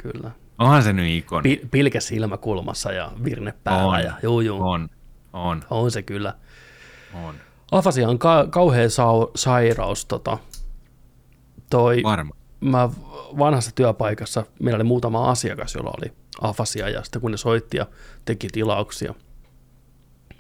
Kyllä. 0.03 0.31
Onhan 0.59 0.83
se 0.83 0.93
nyt 0.93 1.07
ikoni. 1.11 1.43
Pi- 1.57 1.69
pilke 1.71 2.01
silmäkulmassa 2.01 2.93
ja 2.93 3.13
virne 3.25 3.55
päällä. 3.65 3.87
on, 3.93 4.01
ja, 4.01 4.13
juu, 4.23 4.41
juu. 4.41 4.63
on, 4.71 4.89
on, 5.33 5.63
on 5.71 5.91
se 5.91 6.03
kyllä. 6.03 6.35
on. 7.25 7.35
Afasia 7.73 8.09
on 8.09 8.19
ka- 8.19 8.47
kauhea 8.51 8.91
sa- 8.91 9.05
sairaus. 9.35 10.05
Tota. 10.07 10.39
Toi, 11.71 12.01
Varma. 12.03 12.35
mä 12.61 12.89
vanhassa 13.39 13.71
työpaikassa, 13.75 14.47
meillä 14.63 14.77
oli 14.77 14.85
muutama 14.85 15.31
asiakas, 15.31 15.75
jolla 15.75 15.91
oli 16.03 16.13
afasia, 16.41 16.89
ja 16.89 17.03
sitten 17.03 17.21
kun 17.21 17.31
ne 17.31 17.37
soitti 17.37 17.77
ja 17.77 17.87
teki 18.25 18.49
tilauksia, 18.49 19.15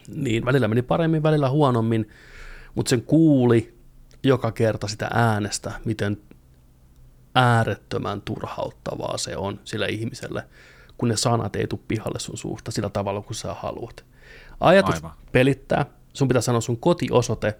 niin 0.08 0.44
välillä 0.44 0.68
meni 0.68 0.82
paremmin, 0.82 1.22
välillä 1.22 1.50
huonommin, 1.50 2.08
mutta 2.74 2.90
sen 2.90 3.02
kuuli 3.02 3.74
joka 4.22 4.52
kerta 4.52 4.88
sitä 4.88 5.10
äänestä, 5.12 5.72
miten 5.84 6.18
äärettömän 7.34 8.20
turhauttavaa 8.20 9.18
se 9.18 9.36
on 9.36 9.60
sille 9.64 9.86
ihmiselle, 9.86 10.44
kun 10.98 11.08
ne 11.08 11.16
sanat 11.16 11.56
ei 11.56 11.66
tule 11.66 11.80
pihalle 11.88 12.18
sun 12.18 12.38
suusta 12.38 12.70
sillä 12.70 12.90
tavalla, 12.90 13.20
kun 13.22 13.34
sä 13.34 13.54
haluat. 13.54 14.04
Ajatus 14.60 14.94
Aivan. 14.94 15.12
pelittää, 15.32 15.86
sun 16.12 16.28
pitää 16.28 16.42
sanoa 16.42 16.60
sun 16.60 16.76
kotiosoite, 16.76 17.58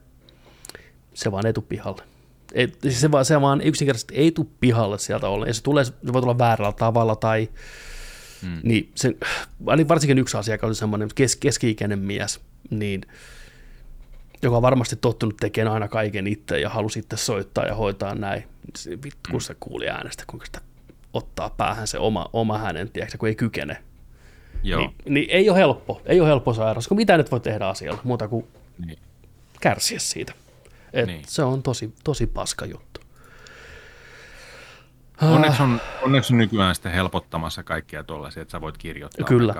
se 1.14 1.32
vaan 1.32 1.46
ei 1.46 1.52
tule 1.52 1.64
pihalle. 1.68 2.02
Ei, 2.54 2.72
siis 2.82 3.00
se, 3.00 3.10
vaan, 3.10 3.24
se 3.24 3.40
vaan 3.40 3.60
yksinkertaisesti 3.60 4.14
ei 4.14 4.32
tule 4.32 4.46
pihalle 4.60 4.98
sieltä 4.98 5.28
ollen. 5.28 5.46
Ja 5.46 5.54
se, 5.54 5.62
tulee, 5.62 5.84
se 5.84 5.92
voi 6.12 6.22
tulla 6.22 6.38
väärällä 6.38 6.72
tavalla 6.72 7.16
tai 7.16 7.48
mm. 8.42 8.60
niin 8.62 8.90
se, 8.94 9.16
eli 9.72 9.88
varsinkin 9.88 10.18
yksi 10.18 10.36
asiakas 10.36 10.66
oli 10.68 10.74
semmoinen 10.74 11.08
kes, 11.14 11.36
keski-ikäinen 11.36 11.98
mies, 11.98 12.40
niin, 12.70 13.00
joka 14.42 14.56
on 14.56 14.62
varmasti 14.62 14.96
tottunut 14.96 15.36
tekemään 15.36 15.74
aina 15.74 15.88
kaiken 15.88 16.26
itse 16.26 16.60
ja 16.60 16.68
halusi 16.68 16.98
itse 16.98 17.16
soittaa 17.16 17.66
ja 17.66 17.74
hoitaa 17.74 18.14
näin. 18.14 18.44
Se, 18.76 18.90
vittu, 18.90 19.30
kun 19.30 19.40
se 19.40 19.56
kuuli 19.60 19.88
äänestä, 19.88 20.24
kuinka 20.26 20.46
sitä 20.46 20.60
ottaa 21.12 21.50
päähän 21.50 21.86
se 21.86 21.98
oma, 21.98 22.30
oma 22.32 22.58
hänen, 22.58 22.90
tiedätkö, 22.90 23.18
kun 23.18 23.28
ei 23.28 23.34
kykene. 23.34 23.76
Joo. 24.62 24.80
Niin, 24.80 24.94
niin, 25.08 25.30
ei 25.30 25.50
ole 25.50 25.58
helppo, 25.58 26.02
ei 26.06 26.20
ole 26.20 26.28
helppo 26.28 26.54
sairaus, 26.54 26.88
kun 26.88 26.96
mitä 26.96 27.16
nyt 27.16 27.30
voi 27.30 27.40
tehdä 27.40 27.66
asialla, 27.66 28.00
muuta 28.04 28.28
kuin 28.28 28.46
Niin. 28.86 28.98
kärsiä 29.60 29.98
siitä. 29.98 30.32
Et 30.92 31.06
Niin. 31.06 31.22
Se 31.26 31.42
on 31.42 31.62
tosi, 31.62 31.94
tosi 32.04 32.26
paska 32.26 32.66
juttu. 32.66 33.00
Onneksi 35.22 35.62
on, 35.62 35.80
onneksi 36.02 36.34
on 36.34 36.38
nykyään 36.38 36.74
sitten 36.74 36.92
helpottamassa 36.92 37.62
kaikkia 37.62 38.04
tuollaisia, 38.04 38.42
että 38.42 38.52
sä 38.52 38.60
voit 38.60 38.78
kirjoittaa 38.78 39.26
Kyllä. 39.26 39.54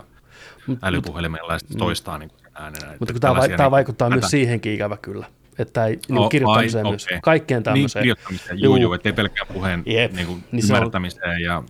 älypuhelimella 0.83 1.53
ja 1.53 1.59
sitten 1.59 1.79
toistaa 1.79 2.19
niin 2.19 2.31
äänenä. 2.55 2.87
Mutta 3.01 3.13
kun 3.13 3.21
tämä, 3.21 3.33
Tällaisia 3.35 3.57
tämä 3.57 3.67
niin- 3.67 3.71
vaikuttaa 3.71 4.11
myös 4.11 4.25
siihenkin 4.31 4.73
ikävä 4.75 4.97
kyllä. 4.97 5.27
Että 5.59 5.87
ei 5.87 5.99
niin 6.09 6.19
Oh, 6.19 6.29
kirjoittamiseen 6.31 6.87
ai, 6.87 6.93
myös, 6.93 7.05
okei. 7.07 7.19
kaikkeen 7.23 7.63
tämmöiseen. 7.63 8.03
Niin, 8.03 8.17
kirjoittamiseen, 8.17 8.63
juu, 8.63 8.77
juu, 8.77 8.93
ettei 8.93 9.13
pelkkään 9.13 9.47
puheen 9.53 9.83
Jep, 9.87 10.13
niin 10.13 10.27
kuin 10.27 10.45
niin 10.53 10.67
se 10.67 10.73
on- 10.73 10.77
ymmärtämiseen 10.77 11.41
ja 11.41 11.63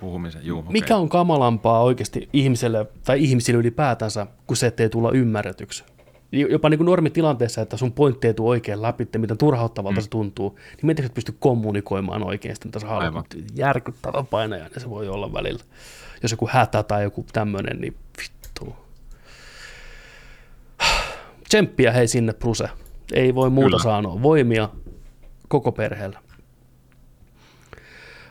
puhumiseen. 0.00 0.46
Juu, 0.46 0.58
okei. 0.58 0.72
Mikä 0.72 0.96
on 0.96 1.08
kamalampaa 1.08 1.80
oikeasti 1.82 2.28
ihmiselle 2.32 2.86
tai 3.04 3.24
ihmisille 3.24 3.60
ylipäätänsä, 3.60 4.26
kuin 4.46 4.56
se, 4.56 4.66
ettei 4.66 4.88
tulla 4.88 5.10
ymmärretyksi? 5.10 5.84
Jopa 6.32 6.68
niin 6.68 6.78
kuin 6.78 6.86
normitilanteessa, 6.86 7.60
että 7.60 7.76
sun 7.76 7.92
pointti 7.92 8.26
ei 8.26 8.34
tule 8.34 8.48
oikein 8.48 8.82
läpi, 8.82 9.02
että 9.02 9.18
miten 9.18 9.38
turhauttavalta 9.38 10.00
mm. 10.00 10.02
se 10.02 10.10
tuntuu, 10.10 10.58
niin 10.76 10.86
miten 10.86 11.04
sä 11.04 11.12
pysty 11.14 11.34
kommunikoimaan 11.38 12.22
oikein 12.22 12.54
sitä, 12.54 12.68
mitä 12.68 12.78
sä 12.78 12.86
haluat. 12.86 13.26
Järkyttävä 13.54 14.24
painajainen 14.30 14.80
se 14.80 14.90
voi 14.90 15.08
olla 15.08 15.32
välillä. 15.32 15.64
Jos 16.22 16.30
joku 16.30 16.48
hätä 16.52 16.82
tai 16.82 17.02
joku 17.02 17.26
tämmöinen, 17.32 17.80
niin 17.80 17.96
vittu. 18.18 18.76
Tsemppiä 21.48 21.92
hei 21.92 22.08
sinne, 22.08 22.32
Bruse. 22.32 22.68
Ei 23.12 23.34
voi 23.34 23.50
muuta 23.50 23.76
Kyllä. 23.76 23.82
sanoa. 23.82 24.22
Voimia 24.22 24.68
koko 25.48 25.72
perheelle. 25.72 26.18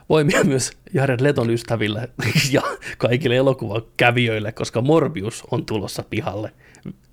Voimia 0.10 0.44
myös 0.44 0.72
Jared 0.94 1.20
Leton 1.22 1.50
ystäville 1.50 2.10
ja 2.52 2.62
kaikille 2.98 3.36
elokuvan 3.36 3.82
kävijöille, 3.98 4.52
koska 4.52 4.82
Morbius 4.82 5.44
on 5.52 5.66
tulossa 5.66 6.04
pihalle 6.10 6.52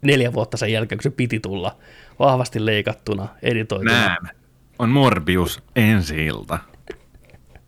neljä 0.03 0.33
vuotta 0.33 0.57
sen 0.57 0.73
jälkeen, 0.73 0.99
kun 0.99 1.03
se 1.03 1.11
piti 1.11 1.41
tulla 1.41 1.77
vahvasti 2.19 2.67
leikattuna, 2.67 3.29
editoituna. 3.43 3.93
Näen. 3.93 4.29
On 4.79 4.89
Morbius 4.89 5.63
ensi 5.77 6.27
ilta. 6.27 6.59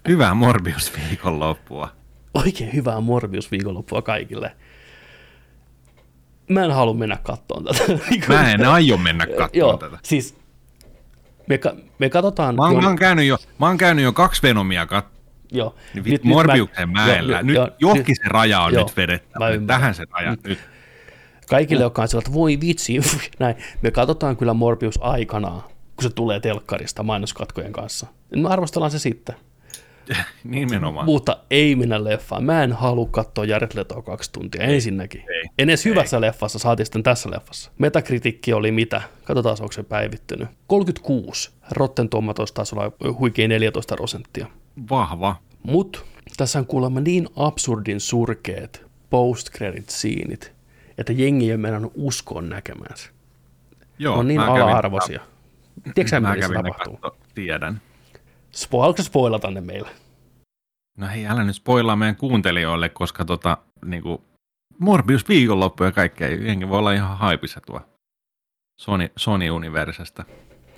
Hyvää 0.08 0.34
Morbius 0.34 0.92
viikonloppua. 0.96 1.92
Oikein 2.34 2.72
hyvää 2.74 3.00
Morbius 3.00 3.50
viikonloppua 3.50 4.02
kaikille. 4.02 4.56
mä 6.48 6.64
en 6.64 6.70
halua 6.70 6.94
mennä 6.94 7.16
kattoon 7.22 7.64
tätä. 7.64 7.84
Mä 8.28 8.50
en 8.52 8.64
aio 8.64 8.96
mennä 8.96 9.26
katsomaan 9.26 9.50
Joo, 9.52 9.76
tätä. 9.76 9.98
siis 10.02 10.36
me, 11.48 11.58
ka- 11.58 11.76
me 11.98 12.10
katsotaan... 12.10 12.54
Mä 12.56 12.62
oon, 12.62 12.74
jo- 12.74 12.80
mä, 12.80 12.86
oon 12.86 12.96
käynyt 12.96 13.26
jo, 13.26 13.38
mä 13.60 13.66
oon 13.66 13.78
käynyt 13.78 14.04
jo 14.04 14.12
kaksi 14.12 14.42
Venomia 14.42 14.84
kat- 14.84 15.18
joo, 15.52 15.74
niin 15.94 16.04
nyt, 16.04 16.24
Morbiuksen 16.24 16.88
mäellä. 16.88 17.32
joo, 17.32 17.42
nyt 17.42 17.54
joo, 17.54 17.68
johonkin 17.78 18.16
se 18.16 18.22
raja 18.28 18.60
on 18.60 18.74
joo, 18.74 18.84
nyt 18.84 18.96
vedettävä. 18.96 19.44
mä 19.44 19.50
Nyt. 19.56 19.66
Tähän 19.66 19.94
se 19.94 20.04
raja 20.10 20.36
nyt. 20.44 20.58
Kaikille, 21.48 21.82
jotka 21.82 22.02
on 22.02 22.08
että 22.18 22.32
voi 22.32 22.58
vitsi, 22.60 23.00
näin. 23.38 23.56
Me 23.82 23.90
katsotaan 23.90 24.36
kyllä 24.36 24.54
Morbius 24.54 24.98
aikanaan, 25.02 25.62
kun 25.62 26.02
se 26.02 26.10
tulee 26.10 26.40
telkkarista 26.40 27.02
mainoskatkojen 27.02 27.72
kanssa. 27.72 28.06
Me 28.36 28.48
arvostellaan 28.48 28.90
se 28.90 28.98
sitten. 28.98 29.36
Nimenomaan. 30.44 31.06
Mutta 31.06 31.36
ei 31.50 31.76
mennä 31.76 32.04
leffaan. 32.04 32.44
Mä 32.44 32.62
en 32.62 32.72
halua 32.72 33.08
katsoa 33.10 33.44
Jared 33.44 33.70
Letoa 33.74 34.02
kaksi 34.02 34.32
tuntia 34.32 34.62
ensinnäkin. 34.62 35.20
ei, 35.20 35.50
en 35.58 35.70
edes 35.70 35.84
hyvässä 35.84 36.20
leffassa, 36.20 36.58
saatiin 36.58 36.86
sitten 36.86 37.02
tässä 37.02 37.30
leffassa. 37.30 37.70
Metakritiikki 37.78 38.52
oli 38.52 38.72
mitä? 38.72 39.02
Katsotaan, 39.24 39.56
onko 39.60 39.72
se 39.72 39.82
päivittynyt. 39.82 40.48
36. 40.66 41.50
Rotten 41.70 42.08
Tomatoes 42.08 42.52
taisi 42.52 42.74
olla 42.74 43.12
huikea 43.18 43.48
14 43.48 43.96
prosenttia. 43.96 44.46
Vahva. 44.90 45.36
Mut 45.62 46.04
tässä 46.36 46.58
on 46.58 46.66
kuulemma 46.66 47.00
niin 47.00 47.28
absurdin 47.36 48.00
surkeet 48.00 48.86
post 49.10 49.50
credit 49.50 49.88
siinit, 49.88 50.52
että 50.98 51.12
jengi 51.12 51.44
ei 51.44 51.52
ole 51.52 51.56
mennä 51.56 51.80
uskoon 51.94 52.48
näkemänsä. 52.48 53.10
Joo, 53.98 54.18
on 54.18 54.28
niin 54.28 54.40
kävin- 54.40 54.50
ala-arvoisia. 54.62 55.20
Tiedätkö 55.94 56.20
Mä 56.20 56.34
mitä 56.34 56.48
tapahtuu? 56.48 56.96
katto, 56.96 57.18
tiedän. 57.34 57.80
Spo- 58.56 58.80
Haluatko 58.80 59.02
spoilata 59.02 59.50
ne 59.50 59.60
meille? 59.60 59.88
No 60.98 61.06
hei, 61.06 61.26
älä 61.26 61.44
nyt 61.44 61.56
spoilaa 61.56 61.96
meidän 61.96 62.16
kuuntelijoille, 62.16 62.88
koska 62.88 63.24
tota, 63.24 63.58
niinku, 63.84 64.24
Morbius 64.78 65.28
viikonloppu 65.28 65.84
ja 65.84 65.92
kaikkea, 65.92 66.28
jengi 66.28 66.68
voi 66.68 66.78
olla 66.78 66.92
ihan 66.92 67.18
haipissa 67.18 67.60
tuo 67.66 67.80
Sony, 68.80 69.08
Sony 69.16 69.50
Universesta. 69.50 70.24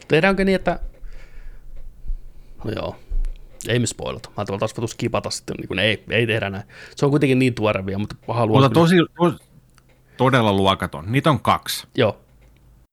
Tehdäänkö 0.08 0.44
niin, 0.44 0.54
että... 0.56 0.80
No 2.64 2.70
joo, 2.76 2.96
ei 3.68 3.78
me 3.78 3.86
spoilata. 3.86 4.28
Mä 4.28 4.34
ajattelin 4.36 4.58
taas 4.60 4.76
voitu 4.76 4.86
skipata 4.88 5.30
sitten, 5.30 5.56
niin 5.56 5.68
kuin, 5.68 5.78
ei, 5.78 6.04
ei 6.10 6.26
tehdä 6.26 6.50
näin. 6.50 6.64
Se 6.96 7.04
on 7.06 7.10
kuitenkin 7.10 7.38
niin 7.38 7.54
tuore 7.54 7.86
vielä, 7.86 7.98
mutta 7.98 8.16
haluan... 8.28 8.62
Mutta 8.62 8.80
tosi, 8.80 8.96
tos, 9.16 9.49
todella 10.20 10.52
luokaton. 10.52 11.12
Niitä 11.12 11.30
on 11.30 11.40
kaksi. 11.40 11.86
Joo, 11.94 12.20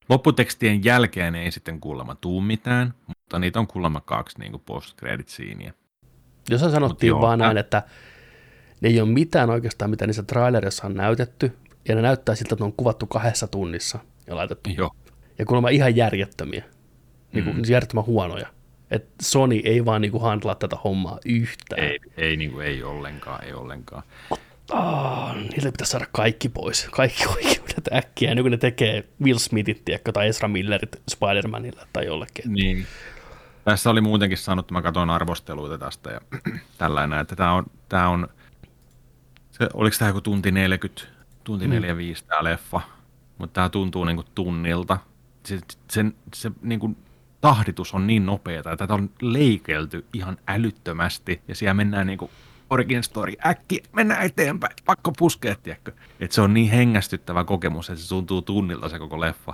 Lopputekstien 0.10 0.84
jälkeen 0.84 1.36
ei 1.36 1.52
sitten 1.52 1.80
kuulemma 1.80 2.16
tuu 2.16 2.42
mitään, 2.42 2.94
mutta 3.08 3.40
niitä 3.40 3.60
on 3.60 3.68
kuulemma 3.68 4.02
kaksi 4.02 4.40
niin 4.40 4.62
post 4.66 4.98
credit 4.98 5.28
jos 6.50 6.62
sanottiin 6.62 7.08
joo, 7.08 7.22
vaan 7.22 7.40
näin, 7.40 7.58
että 7.58 7.84
ne 8.82 8.90
ei 8.90 9.02
ole 9.02 9.10
mitään 9.10 9.50
oikeastaan, 9.50 9.92
mitä 9.92 10.08
niissä 10.08 10.24
trailerissa 10.24 10.88
on 10.88 10.94
näytetty, 10.94 11.58
ja 11.88 11.96
ne 11.96 12.02
näyttää 12.02 12.36
siltä, 12.36 12.56
että 12.56 12.64
ne 12.64 12.66
on 12.66 12.74
kuvattu 12.74 13.08
kahdessa 13.08 13.48
tunnissa 13.48 14.00
ja 14.28 14.36
laitettu. 14.36 14.70
Joo. 14.78 14.92
Ja 15.40 15.46
kuulemma 15.46 15.70
ihan 15.70 15.96
järjettömiä, 15.96 16.64
niin 17.34 17.44
kuin, 17.44 17.56
mm. 17.56 17.64
järjettömän 17.70 18.06
huonoja. 18.06 18.48
Et 18.92 19.06
Sony 19.22 19.62
ei 19.64 19.86
vaan 19.86 20.02
niin 20.02 20.12
kuin 20.12 20.24
handlaa 20.24 20.56
tätä 20.56 20.76
hommaa 20.84 21.20
yhtään. 21.26 21.84
Ei, 21.84 22.00
ei, 22.18 22.38
niin 22.38 22.52
kuin, 22.52 22.66
ei 22.66 22.84
ollenkaan, 22.84 23.44
ei 23.44 23.54
ollenkaan. 23.54 24.04
Oh, 24.72 25.34
niille 25.36 25.72
pitäisi 25.72 25.92
saada 25.92 26.06
kaikki 26.12 26.50
pois. 26.50 26.88
Kaikki 26.92 27.28
oikeudet 27.36 27.94
äkkiä, 27.94 28.32
ennen 28.32 28.44
kuin 28.44 28.52
ne 28.52 28.58
tekee 28.58 29.08
Will 29.24 29.38
Smithit, 29.38 29.86
tiedätkö, 29.86 30.12
tai 30.12 30.28
Ezra 30.28 30.48
Millerit 30.48 30.96
Spider-Manille 31.12 31.88
tai 31.94 32.06
jollekin. 32.06 32.54
Niin. 32.54 32.88
Tässä 33.64 33.90
oli 33.90 34.02
muutenkin 34.02 34.38
sanottu, 34.38 34.74
mä 34.74 34.82
katsoin 34.82 35.10
arvosteluita 35.10 35.78
tästä 35.78 36.12
ja 36.12 36.22
tällainen, 36.78 37.20
että 37.20 37.36
tämä 37.36 37.54
on, 37.54 37.66
tää 37.90 38.10
on 38.10 38.28
se, 39.52 39.70
oliko 39.74 39.96
tämä 40.00 40.10
joku 40.10 40.22
tunti 40.22 40.52
40, 40.52 41.02
tunti 41.44 41.68
45 41.68 42.26
tämä 42.26 42.44
leffa, 42.44 42.82
mutta 43.38 43.54
tämä 43.54 43.70
tuntuu 43.70 44.06
niinku 44.06 44.24
tunnilta. 44.36 44.98
Se, 45.44 45.60
sen, 45.92 46.16
se 46.34 46.52
niinku 46.62 46.98
tahditus 47.42 47.94
on 47.94 48.08
niin 48.08 48.26
nopeata, 48.26 48.72
että 48.72 48.84
tätä 48.84 48.94
on 48.94 49.10
leikelty 49.22 50.06
ihan 50.14 50.38
älyttömästi 50.48 51.42
ja 51.48 51.56
siellä 51.56 51.74
mennään 51.74 52.08
niinku 52.08 52.30
origin 52.70 53.04
story, 53.04 53.34
äkkiä, 53.46 53.84
mennään 53.94 54.22
eteenpäin, 54.26 54.74
pakko 54.86 55.12
puskea, 55.18 55.56
tiedätkö? 55.64 55.92
Et 56.20 56.32
se 56.32 56.42
on 56.42 56.54
niin 56.54 56.72
hengästyttävä 56.72 57.44
kokemus, 57.44 57.90
että 57.90 58.02
se 58.02 58.10
tuntuu 58.10 58.42
tunnilta 58.42 58.90
se 58.90 59.00
koko 59.00 59.20
leffa. 59.20 59.54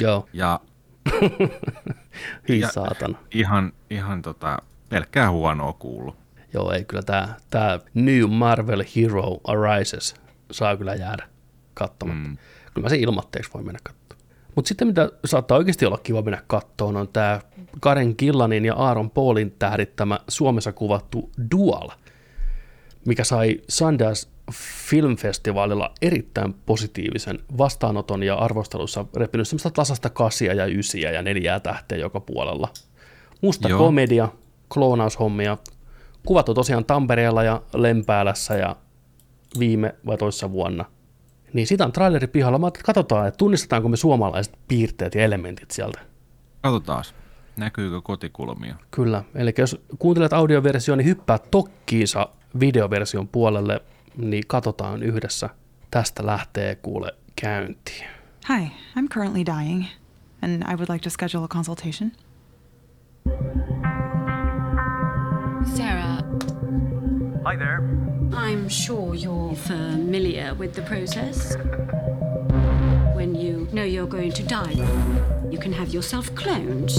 Joo, 0.00 0.28
Ja 0.32 0.60
hyi 2.48 2.60
Ja- 2.60 2.72
saatana. 2.72 3.18
ihan, 3.34 3.72
ihan 3.90 4.22
tota, 4.22 4.58
pelkkää 4.88 5.30
huonoa 5.30 5.72
kuullut. 5.72 6.16
Joo, 6.54 6.72
ei 6.72 6.84
kyllä 6.84 7.02
tämä 7.02 7.28
tää 7.50 7.80
New 7.94 8.30
Marvel 8.30 8.84
Hero 8.96 9.40
Arises 9.44 10.14
saa 10.50 10.76
kyllä 10.76 10.94
jäädä 10.94 11.28
katsomatta. 11.74 12.28
Mm. 12.28 12.36
Kyllä 12.74 12.84
mä 12.84 12.88
sen 12.88 13.00
ilmatteeksi 13.00 13.50
voi 13.54 13.62
mennä 13.62 13.78
katsomaan. 13.82 14.04
Mutta 14.56 14.68
sitten 14.68 14.88
mitä 14.88 15.10
saattaa 15.24 15.58
oikeasti 15.58 15.86
olla 15.86 15.98
kiva 15.98 16.22
mennä 16.22 16.42
kattoon 16.46 16.96
on 16.96 17.08
tämä 17.08 17.40
Karen 17.80 18.16
Killanin 18.16 18.64
ja 18.64 18.74
Aaron 18.74 19.10
Paulin 19.10 19.54
tähdittämä 19.58 20.18
Suomessa 20.28 20.72
kuvattu 20.72 21.30
Dual, 21.50 21.88
mikä 23.06 23.24
sai 23.24 23.60
Sundance 23.68 24.28
Filmfestivaalilla 24.88 25.92
erittäin 26.02 26.54
positiivisen 26.66 27.38
vastaanoton 27.58 28.22
ja 28.22 28.34
arvostelussa 28.34 29.04
repinyt 29.16 29.48
semmoista 29.48 29.70
tasasta 29.70 30.10
kasia 30.10 30.54
ja 30.54 30.66
ysiä 30.66 31.10
ja 31.10 31.22
neljää 31.22 31.60
tähteä 31.60 31.98
joka 31.98 32.20
puolella. 32.20 32.68
Musta 33.42 33.68
Joo. 33.68 33.78
komedia, 33.78 34.28
kloonaushommia, 34.74 35.58
kuvattu 36.26 36.54
tosiaan 36.54 36.84
Tampereella 36.84 37.42
ja 37.42 37.62
Lempäälässä 37.74 38.54
ja 38.54 38.76
viime 39.58 39.94
vai 40.06 40.16
toissa 40.16 40.50
vuonna. 40.52 40.84
Niin 41.52 41.66
sitä 41.66 41.84
on 41.84 41.92
traileri 41.92 42.26
pihalla. 42.26 42.58
Mä 42.58 42.68
että 42.68 42.80
katsotaan, 42.84 43.28
että 43.28 43.38
tunnistetaanko 43.38 43.88
me 43.88 43.96
suomalaiset 43.96 44.58
piirteet 44.68 45.14
ja 45.14 45.24
elementit 45.24 45.70
sieltä. 45.70 46.00
Katsotaan, 46.60 47.04
näkyykö 47.56 48.00
kotikulmia. 48.02 48.74
Kyllä, 48.90 49.24
eli 49.34 49.54
jos 49.58 49.80
kuuntelet 49.98 50.32
audioversioon, 50.32 50.98
niin 50.98 51.08
hyppää 51.08 51.38
tokkiinsa 51.38 52.28
videoversion 52.60 53.28
puolelle, 53.28 53.80
niin 54.16 54.44
katsotaan 54.46 55.02
yhdessä. 55.02 55.50
Tästä 55.90 56.26
lähtee 56.26 56.74
kuule 56.74 57.14
käyntiin. 57.36 58.06
Hi, 58.48 58.70
I'm 58.96 59.08
currently 59.08 59.44
dying, 59.46 59.84
and 60.42 60.62
I 60.72 60.74
would 60.74 60.88
like 60.88 61.02
to 61.02 61.10
schedule 61.10 61.44
a 61.44 61.48
consultation. 61.48 62.12
Sarah, 65.76 66.18
Hi 67.44 67.56
there. 67.56 67.80
I'm 68.32 68.68
sure 68.68 69.14
you're 69.14 69.54
familiar 69.54 70.54
with 70.54 70.74
the 70.74 70.82
process. 70.82 71.56
When 73.14 73.34
you 73.34 73.68
know 73.72 73.84
you're 73.84 74.06
going 74.06 74.32
to 74.32 74.42
die, 74.42 74.76
you 75.50 75.58
can 75.58 75.72
have 75.72 75.92
yourself 75.92 76.30
cloned. 76.34 76.90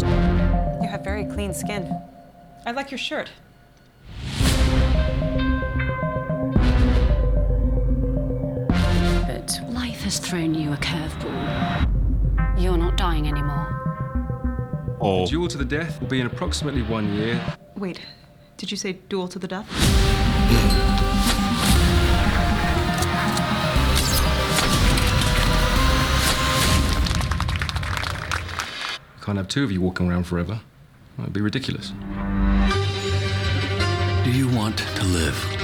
You 0.82 0.88
have 0.88 1.04
very 1.04 1.26
clean 1.26 1.54
skin. 1.54 1.92
I 2.66 2.72
like 2.72 2.92
your 2.92 3.00
shirt. 3.00 3.32
Has 10.06 10.20
thrown 10.20 10.54
you 10.54 10.72
a 10.72 10.78
curveball. 10.78 12.62
You're 12.62 12.78
not 12.78 12.96
dying 12.96 13.28
anymore. 13.28 13.72
Oh. 15.02 15.26
Duel 15.26 15.48
to 15.48 15.58
the 15.58 15.66
death 15.66 16.00
will 16.00 16.08
be 16.08 16.20
in 16.20 16.28
approximately 16.28 16.84
one 16.84 17.12
year. 17.16 17.42
Wait, 17.76 18.00
did 18.56 18.70
you 18.70 18.78
say 18.78 18.94
duel 19.10 19.28
to 19.28 19.40
the 19.40 19.48
death? 19.48 19.68
You 29.18 29.24
can't 29.24 29.40
have 29.40 29.48
two 29.48 29.64
of 29.64 29.72
you 29.72 29.82
walking 29.82 30.08
around 30.08 30.26
forever. 30.26 30.62
That'd 31.18 31.34
be 31.34 31.42
ridiculous. 31.42 31.94
Do 34.24 34.32
you 34.32 34.50
want 34.56 34.78
to 34.78 35.04
live? 35.06 35.55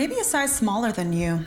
I 0.00 0.04
may 0.04 0.14
be 0.14 0.18
a 0.18 0.24
size 0.24 0.50
smaller 0.50 0.92
than 0.92 1.12
you. 1.12 1.44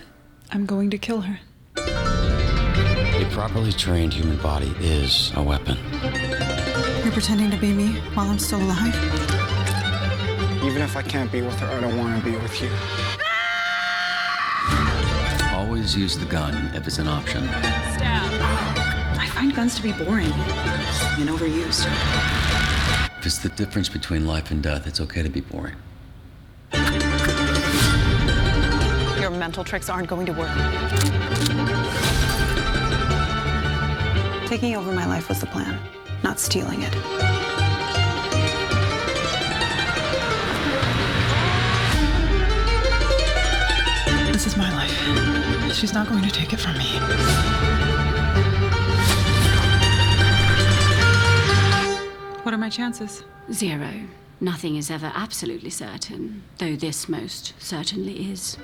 I'm 0.51 0.67
going 0.67 0.91
to 0.91 0.99
kill 0.99 1.21
her. 1.21 1.39
A 1.75 3.27
properly 3.31 3.71
trained 3.71 4.13
human 4.13 4.37
body 4.37 4.71
is 4.79 5.31
a 5.35 5.41
weapon. 5.41 5.75
You're 7.03 7.11
pretending 7.11 7.49
to 7.49 7.57
be 7.57 7.73
me 7.73 7.93
while 8.13 8.29
I'm 8.29 8.37
still 8.37 8.61
alive? 8.61 8.93
Even 10.63 10.83
if 10.83 10.95
I 10.95 11.01
can't 11.01 11.31
be 11.31 11.41
with 11.41 11.57
her, 11.61 11.65
I 11.65 11.81
don't 11.81 11.97
want 11.97 12.23
to 12.23 12.23
be 12.23 12.37
with 12.37 12.61
you. 12.61 12.69
Always 15.57 15.97
use 15.97 16.15
the 16.15 16.27
gun 16.27 16.53
if 16.75 16.85
it's 16.85 16.99
an 16.99 17.07
option. 17.07 17.49
I 17.49 19.31
find 19.33 19.55
guns 19.55 19.73
to 19.77 19.81
be 19.81 19.93
boring 19.93 20.31
and 21.17 21.27
overused. 21.27 21.87
If 23.17 23.25
it's 23.25 23.39
the 23.39 23.49
difference 23.49 23.89
between 23.89 24.27
life 24.27 24.51
and 24.51 24.61
death, 24.61 24.85
it's 24.85 25.01
okay 25.01 25.23
to 25.23 25.29
be 25.29 25.41
boring 25.41 25.73
mental 29.43 29.65
tricks 29.65 29.89
aren't 29.89 30.07
going 30.07 30.25
to 30.25 30.31
work. 30.31 30.55
Taking 34.47 34.73
over 34.77 34.93
my 34.93 35.05
life 35.05 35.27
was 35.27 35.41
the 35.41 35.47
plan, 35.47 35.77
not 36.23 36.39
stealing 36.39 36.81
it. 36.81 36.93
This 44.31 44.47
is 44.47 44.55
my 44.55 44.71
life. 44.73 45.73
She's 45.73 45.93
not 45.93 46.07
going 46.07 46.23
to 46.23 46.31
take 46.31 46.53
it 46.53 46.59
from 46.61 46.77
me. 46.77 46.89
What 52.43 52.53
are 52.53 52.57
my 52.57 52.69
chances? 52.69 53.25
Zero. 53.51 53.89
Nothing 54.43 54.75
is 54.77 54.91
ever 54.91 55.09
absolutely 55.15 55.69
certain, 55.69 56.43
though 56.57 56.75
this 56.75 57.07
most 57.07 57.53
certainly 57.59 58.31
is. 58.33 58.57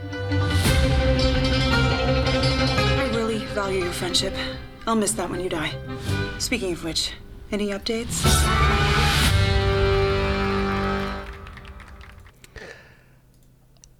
I 2.97 3.09
really 3.15 3.45
value 3.55 3.83
your 3.85 3.93
friendship. 3.93 4.33
I'll 4.85 4.95
miss 4.97 5.13
that 5.13 5.29
when 5.29 5.39
you 5.39 5.49
die. 5.49 5.71
Speaking 6.37 6.73
of 6.73 6.83
which, 6.83 7.13
any 7.51 7.71
updates? 7.71 8.25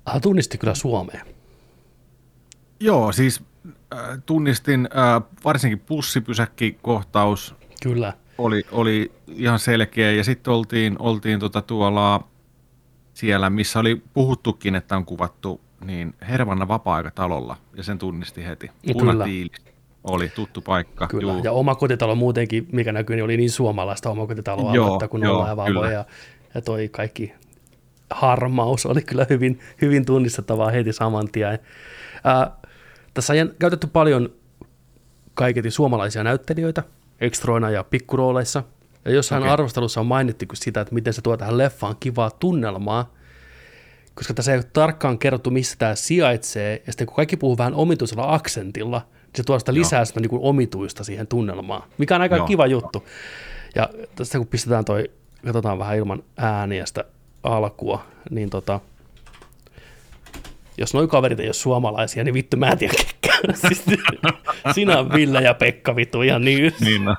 Ah, 0.05 0.13
Hän 0.13 0.21
tunnisti 0.21 0.57
kyllä 0.57 0.75
Suomeen. 0.75 1.25
Joo, 2.79 3.11
siis 3.11 3.43
äh, 3.93 3.99
tunnistin 4.25 4.89
äh, 4.91 5.21
varsinkin 5.43 5.79
bussipysäkkikohtaus 5.79 7.55
Kyllä. 7.83 8.13
Oli, 8.39 8.63
oli 8.71 9.11
ihan 9.27 9.59
selkeä 9.59 10.11
ja 10.11 10.23
sitten 10.23 10.53
oltiin, 10.53 10.95
oltiin 10.99 11.39
tota 11.39 11.61
tuolla 11.61 12.23
siellä, 13.13 13.49
missä 13.49 13.79
oli 13.79 14.01
puhuttukin, 14.13 14.75
että 14.75 14.97
on 14.97 15.05
kuvattu 15.05 15.61
niin 15.85 16.13
Hervanna 16.29 16.67
vapaa-aikatalolla 16.67 17.57
ja 17.75 17.83
sen 17.83 17.97
tunnisti 17.97 18.45
heti. 18.45 18.71
Punatiili 18.93 19.49
oli 20.03 20.29
tuttu 20.29 20.61
paikka. 20.61 21.07
Kyllä. 21.07 21.33
juu. 21.33 21.43
Ja 21.43 21.51
oma 21.51 21.75
kotitalo 21.75 22.15
muutenkin, 22.15 22.67
mikä 22.71 22.91
näkyy, 22.91 23.15
niin 23.15 23.23
oli 23.23 23.37
niin 23.37 23.51
suomalaista 23.51 24.09
omakotitaloa, 24.09 24.75
Joo, 24.75 24.93
että 24.93 25.07
kun 25.07 25.23
joo, 25.23 25.37
ollaan 25.37 25.57
vaan 25.57 25.93
ja, 25.93 26.05
ja 26.55 26.61
toi 26.61 26.89
kaikki 26.89 27.33
harmaus 28.09 28.85
oli 28.85 29.01
kyllä 29.01 29.25
hyvin, 29.29 29.59
hyvin 29.81 30.05
tunnistettavaa 30.05 30.71
heti 30.71 30.93
saman 30.93 31.31
tien. 31.31 31.59
Ää, 32.23 32.51
tässä 33.13 33.33
on 33.33 33.53
käytetty 33.59 33.87
paljon 33.87 34.29
kaiketi 35.33 35.71
suomalaisia 35.71 36.23
näyttelijöitä 36.23 36.83
ekstroina 37.21 37.69
ja 37.69 37.83
pikkurooleissa. 37.83 38.63
Ja 39.05 39.11
jossain 39.11 39.41
Okei. 39.41 39.53
arvostelussa 39.53 39.99
on 39.99 40.05
mainittu 40.05 40.45
sitä, 40.53 40.81
että 40.81 40.93
miten 40.93 41.13
se 41.13 41.21
tuo 41.21 41.37
tähän 41.37 41.57
leffaan 41.57 41.95
kivaa 41.99 42.31
tunnelmaa, 42.31 43.13
koska 44.13 44.33
tässä 44.33 44.51
ei 44.51 44.57
ole 44.57 44.65
tarkkaan 44.73 45.19
kerrottu, 45.19 45.51
missä 45.51 45.75
tämä 45.79 45.95
sijaitsee, 45.95 46.83
ja 46.87 46.91
sitten 46.91 47.07
kun 47.07 47.15
kaikki 47.15 47.37
puhuu 47.37 47.57
vähän 47.57 47.73
omituisella 47.73 48.33
aksentilla, 48.33 48.97
niin 48.99 49.31
se 49.35 49.43
tuo 49.43 49.59
sitä 49.59 49.73
lisää 49.73 50.05
sitä 50.05 50.19
niin 50.19 50.29
kuin 50.29 50.41
omituista 50.41 51.03
siihen 51.03 51.27
tunnelmaan, 51.27 51.83
mikä 51.97 52.15
on 52.15 52.21
aika 52.21 52.35
Joo. 52.35 52.47
kiva 52.47 52.67
juttu. 52.67 53.07
Ja 53.75 53.89
tästä 54.15 54.37
kun 54.37 54.47
pistetään 54.47 54.85
toi, 54.85 55.11
katsotaan 55.45 55.79
vähän 55.79 55.97
ilman 55.97 56.23
ääniä 56.37 56.85
sitä 56.85 57.03
alkua, 57.43 58.05
niin 58.29 58.49
tota, 58.49 58.79
jos 60.77 60.93
noi 60.93 61.07
kaverit 61.07 61.39
ei 61.39 61.47
ole 61.47 61.53
suomalaisia, 61.53 62.23
niin 62.23 62.33
vittu 62.33 62.57
mä 62.57 62.69
en 62.69 62.77
tiedä. 62.77 62.93
siis, 63.67 63.85
sinä 64.73 64.99
on 64.99 65.13
Ville 65.13 65.41
ja 65.41 65.53
Pekka 65.53 65.95
vittu 65.95 66.21
ihan 66.21 66.41
niin, 66.41 66.73
Niin 66.81 67.07
on, 67.07 67.15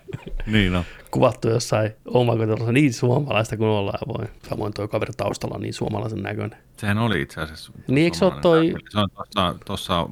niin 0.47 0.77
on. 0.77 0.85
kuvattu 1.11 1.49
jossain 1.49 1.91
omakotitalossa 2.07 2.73
niin 2.73 2.93
suomalaista 2.93 3.57
kuin 3.57 3.69
ollaan 3.69 3.99
voi. 4.09 4.27
Samoin 4.49 4.73
tuo 4.75 4.89
kaveri 4.89 5.13
taustalla 5.17 5.55
on 5.55 5.61
niin 5.63 5.75
suomalaisen 5.75 6.23
näköinen. 6.23 6.59
Sehän 6.77 6.99
oli 6.99 7.23
itse 7.23 7.41
asiassa. 7.41 7.73
Niin, 7.89 8.05
eikö 8.05 8.17
se 8.17 8.25
ole 8.25 8.35
toi-. 8.43 8.75
Se 8.91 8.99
on 8.99 9.09
tuossa, 9.15 9.55
tuossa 9.67 10.07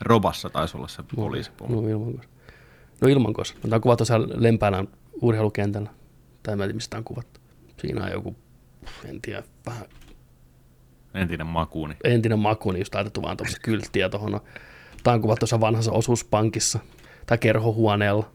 Robassa 0.00 0.50
taisi 0.50 0.76
olla 0.76 0.88
se 0.88 1.02
poliisipuoli. 1.16 1.72
No 1.72 1.88
Ilmankos. 1.88 2.28
No 3.00 3.08
Ilmankos. 3.08 3.54
No, 3.54 3.60
tämä 3.62 3.74
on 3.74 3.80
kuvattu 3.80 4.04
siellä 4.04 4.28
Lempäälän 4.34 4.88
urheilukentällä. 5.22 5.90
Tai 6.42 6.56
mä 6.56 6.62
en 6.64 6.68
tiedä, 6.68 6.76
mistä 6.76 6.96
on 6.96 7.04
kuvattu. 7.04 7.40
Siinä 7.80 8.04
on 8.04 8.10
joku, 8.12 8.36
en 9.08 9.20
tiedä, 9.22 9.42
vähän 9.66 9.84
Entinen 11.14 11.46
makuuni. 11.46 11.96
entinen 12.04 12.38
maku, 12.38 12.70
niin 12.70 12.80
just 12.80 12.94
laitettu 12.94 13.22
vaan 13.22 13.36
tuossa 13.36 13.58
kylttiä 13.62 14.08
tuohon. 14.08 14.40
Tämä 15.02 15.14
on 15.14 15.20
kuvattu 15.20 15.38
tuossa 15.40 15.60
vanhassa 15.60 15.92
osuuspankissa 15.92 16.78
tai 17.26 17.38
kerhohuoneella. 17.38 18.30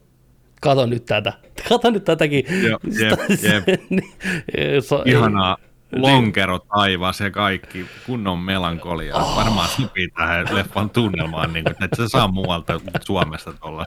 Kato 0.62 0.86
nyt 0.86 1.06
tätä. 1.06 1.34
Kato 1.70 1.90
nyt 1.90 2.04
tätäkin. 2.04 2.46
Jep, 2.64 2.82
jep, 3.00 3.20
jep. 3.44 3.82
Niin, 3.90 4.82
se- 4.84 4.96
Ihanaa 5.06 5.58
Niin. 5.92 6.02
lonkero 6.02 6.60
taivas 6.60 7.20
ja 7.20 7.32
kaikki 7.32 7.86
kunnon 8.06 8.40
melankolia. 8.40 9.16
Oh. 9.16 9.36
Varmaan 9.36 9.70
sopii 9.70 10.08
tähän 10.08 10.48
leffan 10.52 10.90
tunnelmaan, 10.90 11.54
niin 11.54 11.64
kuin, 11.64 11.84
että 11.84 11.96
se 11.96 12.08
saa 12.10 12.28
muualta 12.28 12.80
Suomesta 13.06 13.54
tuolla. 13.54 13.86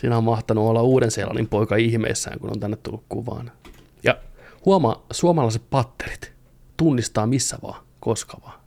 Siinä 0.00 0.16
on 0.18 0.24
mahtanut 0.24 0.64
olla 0.68 0.82
Uuden-Seelannin 0.82 1.48
poika 1.48 1.76
ihmeissään, 1.76 2.38
kun 2.38 2.50
on 2.50 2.60
tänne 2.60 2.76
tullut 2.76 3.04
kuvaan. 3.08 3.50
Ja 4.02 4.16
huomaa, 4.64 5.02
suomalaiset 5.12 5.62
patterit 5.70 6.32
tunnistaa 6.76 7.26
missä 7.26 7.58
vaan, 7.62 7.82
koska 8.00 8.38
vaan. 8.44 8.60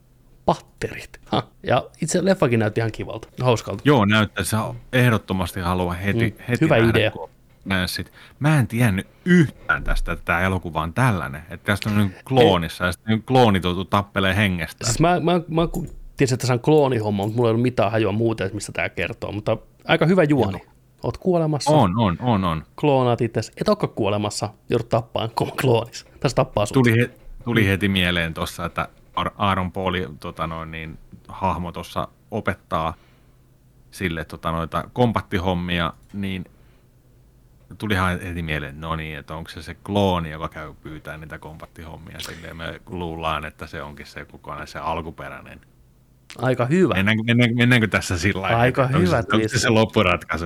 Patterit. 0.47 1.19
Ha. 1.25 1.43
Ja 1.63 1.83
itse 2.01 2.25
leffakin 2.25 2.59
näytti 2.59 2.79
ihan 2.79 2.91
kivalta, 2.91 3.27
hauskalta. 3.41 3.81
Joo, 3.85 4.05
sä 4.43 4.57
ehdottomasti 4.93 5.59
haluaa 5.59 5.93
heti, 5.93 6.29
Mm, 6.37 6.43
heti 6.49 6.65
hyvä 6.65 6.77
nähdä, 6.77 6.89
idea. 6.99 7.87
sit. 7.87 8.11
Mä 8.39 8.59
en 8.59 8.67
tiennyt 8.67 9.07
yhtään 9.25 9.83
tästä, 9.83 10.11
että 10.11 10.25
tämä 10.25 10.41
elokuva 10.41 10.81
on 10.81 10.93
tällainen. 10.93 11.41
Että 11.49 11.65
tästä 11.65 11.89
on 11.89 11.97
niin 11.97 12.15
kloonissa 12.25 12.85
ja 12.85 12.91
sitten 12.91 13.23
kloonit 13.23 13.63
joutuu 13.63 13.85
tappelee 13.85 14.35
hengestään. 14.35 14.87
Siis 14.87 14.99
mä, 14.99 15.19
mä, 15.19 15.41
mä 15.47 15.67
tiesin, 16.17 16.33
että 16.35 16.47
se 16.47 16.53
on 16.53 16.59
kloonihomma, 16.59 17.23
mutta 17.23 17.35
mulla 17.35 17.49
ei 17.49 17.51
ollut 17.51 17.61
mitään 17.61 17.91
hajua 17.91 18.11
muuta, 18.11 18.43
että 18.43 18.55
mistä 18.55 18.71
tämä 18.71 18.89
kertoo. 18.89 19.31
Mutta 19.31 19.57
aika 19.85 20.05
hyvä 20.05 20.23
juoni. 20.23 20.59
Oot 21.03 21.17
kuolemassa. 21.17 21.71
On, 21.71 21.99
on, 21.99 22.17
on, 22.21 22.43
on. 22.43 22.63
Kloonaat 22.75 23.21
itse. 23.21 23.41
Et 23.61 23.69
olekaan 23.69 23.93
kuolemassa. 23.93 24.49
Joudut 24.69 24.89
tappaan 24.89 25.29
kloonis. 25.61 26.05
Tässä 26.19 26.35
tappaa 26.35 26.65
sut. 26.65 26.73
Tuli, 26.73 26.91
he, 26.99 27.09
tuli 27.43 27.67
heti 27.67 27.89
mieleen 27.89 28.33
tuossa, 28.33 28.65
että 28.65 28.87
Aaron 29.38 29.72
Pauli 29.72 30.07
tota 30.20 30.47
noin, 30.47 30.72
niin, 30.72 30.97
hahmo 31.28 31.72
tuossa 31.72 32.07
opettaa 32.32 32.93
sille 33.91 34.26
tota, 34.26 34.51
noita 34.51 34.89
kompattihommia, 34.93 35.93
niin 36.13 36.45
tulihan 37.78 38.22
heti 38.22 38.41
mieleen, 38.41 38.82
no 38.82 38.95
niin, 38.95 39.18
että 39.18 39.36
onko 39.36 39.49
se 39.49 39.61
se 39.61 39.74
klooni, 39.74 40.32
joka 40.32 40.49
käy 40.49 40.74
pyytää 40.84 41.18
niitä 41.18 41.39
kompattihommia. 41.39 42.20
Silleen 42.20 42.57
me 42.57 42.82
luullaan, 42.86 43.45
että 43.45 43.68
se 43.68 43.82
onkin 43.82 44.05
se 44.05 44.26
kokonaan 44.26 44.68
se 44.68 44.80
alkuperäinen. 44.80 45.61
Aika 46.38 46.65
hyvä. 46.65 46.93
Mennäänkö, 46.93 47.24
mennäänkö, 47.24 47.55
mennäänkö 47.55 47.88
tässä 47.88 48.18
sillä 48.18 48.41
lailla, 48.41 48.59
Aika 48.59 48.84
onko 48.84 48.99
hyvä 48.99 49.22
se, 49.22 49.28
onko 49.34 49.47
se, 49.47 49.59
se 49.59 49.70
loppuratkaisu? 49.70 50.45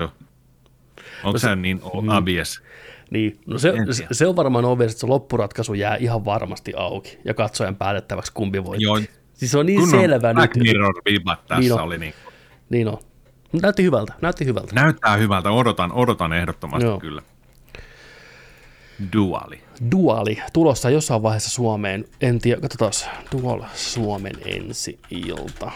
Onko 1.23 1.37
se- 1.37 1.47
se 1.47 1.55
niin 1.55 1.77
mm. 1.77 2.09
obvious? 2.09 2.63
Niin, 3.11 3.39
no 3.45 3.57
se, 3.57 3.73
se, 4.11 4.27
on 4.27 4.35
varmaan 4.35 4.65
obvious, 4.65 4.91
että 4.91 4.99
se 4.99 5.07
loppuratkaisu 5.07 5.73
jää 5.73 5.95
ihan 5.95 6.25
varmasti 6.25 6.73
auki 6.75 7.17
ja 7.25 7.33
katsojan 7.33 7.75
päätettäväksi 7.75 8.31
kumpi 8.33 8.63
voitti. 8.63 8.83
Joo. 8.83 8.99
Siis 9.33 9.51
se 9.51 9.57
on 9.57 9.65
niin 9.65 9.79
Kunnon 9.79 10.01
selvä 10.01 10.33
Black 10.33 10.55
nyt. 10.55 10.63
Mirror 10.63 10.93
tässä 11.47 11.59
Niin 11.59 11.73
on. 11.73 11.79
oli 11.79 11.97
niin. 11.97 12.13
Niin 12.69 12.87
on. 12.87 12.97
Näytti 13.61 13.83
hyvältä, 13.83 14.13
näytti 14.21 14.45
hyvältä. 14.45 14.75
Näyttää 14.75 15.15
hyvältä, 15.15 15.51
odotan, 15.51 15.91
odotan 15.91 16.33
ehdottomasti 16.33 16.85
Joo. 16.85 16.99
kyllä. 16.99 17.21
Duali. 19.13 19.61
Duali 19.91 20.41
tulossa 20.53 20.89
jossain 20.89 21.23
vaiheessa 21.23 21.49
Suomeen. 21.49 22.05
En 22.21 22.39
tiedä, 22.39 22.61
katsotaan. 22.61 22.91
Dual 23.31 23.61
Suomen 23.73 24.33
ensi 24.45 24.99
ilta. 25.09 25.71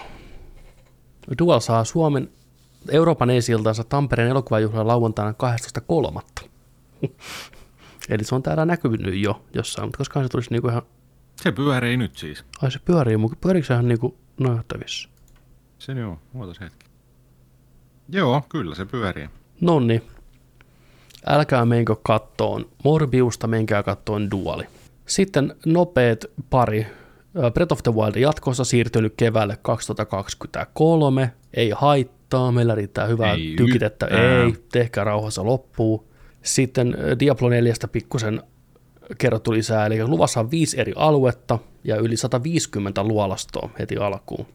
Dual 1.39 1.59
saa 1.59 1.83
Suomen 1.83 2.29
Euroopan 2.91 3.29
ensi 3.29 3.51
iltansa 3.51 3.83
Tampereen 3.83 4.29
elokuvajuhlan 4.29 4.87
lauantaina 4.87 5.33
12.3. 6.41 6.45
Eli 8.09 8.23
se 8.23 8.35
on 8.35 8.43
täällä 8.43 8.65
näkynyt 8.65 9.15
jo 9.15 9.45
jossain, 9.53 9.87
mutta 9.87 9.97
koska 9.97 10.23
se 10.23 10.29
tulisi 10.29 10.51
niinku 10.51 10.67
ihan, 10.67 10.81
Se 11.35 11.51
pyörii 11.51 11.97
nyt 11.97 12.17
siis. 12.17 12.45
ai 12.61 12.71
se 12.71 12.79
pyörii, 12.85 13.17
mutta 13.17 13.37
pyöriikö 13.41 13.67
se 13.67 13.73
ihan 13.73 13.87
niinku 13.87 14.17
nähtävissä? 14.39 15.09
Se 15.79 15.91
joo, 15.93 16.19
ootas 16.35 16.59
hetki. 16.59 16.85
Joo, 18.09 18.41
kyllä 18.49 18.75
se 18.75 18.85
pyörii. 18.85 19.29
Nonni. 19.61 20.01
Älkää 21.27 21.65
menkö 21.65 21.95
kattoon 22.03 22.65
Morbiusta, 22.83 23.47
menkää 23.47 23.83
kattoon 23.83 24.31
Duali. 24.31 24.63
Sitten 25.05 25.55
nopeet 25.65 26.31
pari. 26.49 26.87
Breath 27.53 27.73
of 27.73 27.83
the 27.83 27.91
Wild 27.93 28.15
jatkossa 28.15 28.63
siirtynyt 28.63 29.13
keväälle 29.17 29.57
2023. 29.61 31.31
Ei 31.53 31.69
haittaa, 31.75 32.51
meillä 32.51 32.75
riittää 32.75 33.05
hyvää 33.05 33.33
Ei 33.33 33.53
tykitettä. 33.57 34.05
yhtään. 34.05 34.23
Ei, 34.45 34.53
tehkää 34.71 35.03
rauhassa 35.03 35.45
loppuu. 35.45 36.11
Sitten 36.45 36.95
ö, 36.99 37.19
Diablo 37.19 37.49
4 37.49 37.73
pikkusen 37.91 38.43
kerrottu 39.17 39.53
lisää, 39.53 39.85
eli 39.85 40.07
luvassa 40.07 40.39
on 40.39 40.51
viisi 40.51 40.79
eri 40.79 40.93
aluetta 40.95 41.59
ja 41.83 41.95
yli 41.95 42.17
150 42.17 43.03
luolastoa 43.03 43.69
heti 43.79 43.97
alkuun. 43.97 44.45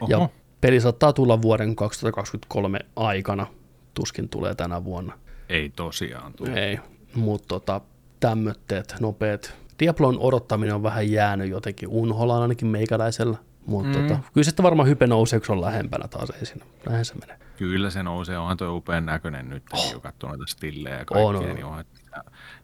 Oho. 0.00 0.10
Ja 0.10 0.28
peli 0.60 0.80
saattaa 0.80 1.12
tulla 1.12 1.42
vuoden 1.42 1.76
2023 1.76 2.78
aikana, 2.96 3.46
tuskin 3.94 4.28
tulee 4.28 4.54
tänä 4.54 4.84
vuonna. 4.84 5.18
Ei 5.48 5.72
tosiaan 5.76 6.32
tule. 6.32 6.68
Ei, 6.68 6.78
mutta 7.14 7.48
tota, 7.48 7.80
tämmötteet, 8.20 8.94
nopeet. 9.00 9.54
Diablon 9.78 10.18
odottaminen 10.18 10.74
on 10.74 10.82
vähän 10.82 11.10
jäänyt 11.10 11.50
jotenkin 11.50 11.88
unholaan 11.88 12.42
ainakin 12.42 12.68
meikäläisellä. 12.68 13.38
Mutta 13.68 13.98
mm. 13.98 14.08
tota, 14.08 14.20
kyllä 14.32 14.44
sitten 14.44 14.62
varmaan 14.62 14.88
hype 14.88 15.06
nousee, 15.06 15.38
kun 15.38 15.46
se 15.46 15.52
on 15.52 15.60
lähempänä 15.60 16.08
taas, 16.08 16.30
ei 16.30 16.46
siinä. 16.46 16.66
Se 17.02 17.14
menee. 17.14 17.38
Kyllä 17.56 17.90
se 17.90 18.02
nousee, 18.02 18.38
onhan 18.38 18.56
tuo 18.56 18.76
upean 18.76 19.06
näköinen 19.06 19.48
nyt, 19.48 19.62
oh. 19.72 19.92
kun 19.92 20.00
katsoo 20.00 20.30
noita 20.30 20.46
stillejä 20.46 20.94
ja 20.94 21.00
On, 21.00 21.06
kaikkea, 21.06 21.50
on, 21.50 21.54
niin 21.54 21.64
onhan, 21.64 21.84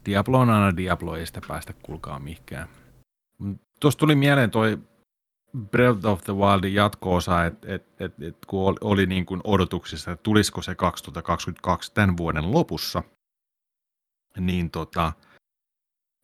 Diablo 0.07 0.39
on 0.39 0.51
aina 0.51 0.77
Diablo, 0.77 1.17
ei 1.17 1.27
sitä 1.27 1.41
päästä 1.49 1.73
kuulkaa 1.83 2.19
mihinkään. 2.19 2.69
Tuossa 3.81 3.99
tuli 3.99 4.15
mieleen 4.15 4.51
toi 4.51 4.79
Breath 5.71 6.07
of 6.07 6.25
the 6.25 6.33
Wildin 6.33 6.75
jatko-osa, 6.75 7.45
että 7.45 7.75
et, 7.75 7.87
et, 8.01 8.23
et, 8.23 8.37
kun 8.47 8.69
oli, 8.69 8.77
oli 8.81 9.07
niin 9.07 9.27
kuin 9.27 9.41
odotuksissa, 9.45 10.13
että 10.13 10.23
tulisiko 10.23 10.63
se 10.63 10.75
2022 10.75 11.95
tämän 11.95 12.17
vuoden 12.17 12.53
lopussa, 12.53 13.03
niin 14.39 14.71
tota, 14.71 15.13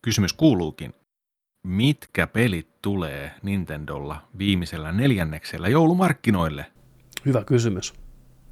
kysymys 0.04 0.32
kuuluukin, 0.32 0.94
mitkä 1.62 2.26
pelit 2.26 2.68
tulee 2.82 3.34
Nintendolla 3.42 4.22
viimeisellä 4.38 4.92
neljänneksellä 4.92 5.68
joulumarkkinoille? 5.68 6.66
Hyvä 7.26 7.44
kysymys. 7.44 7.94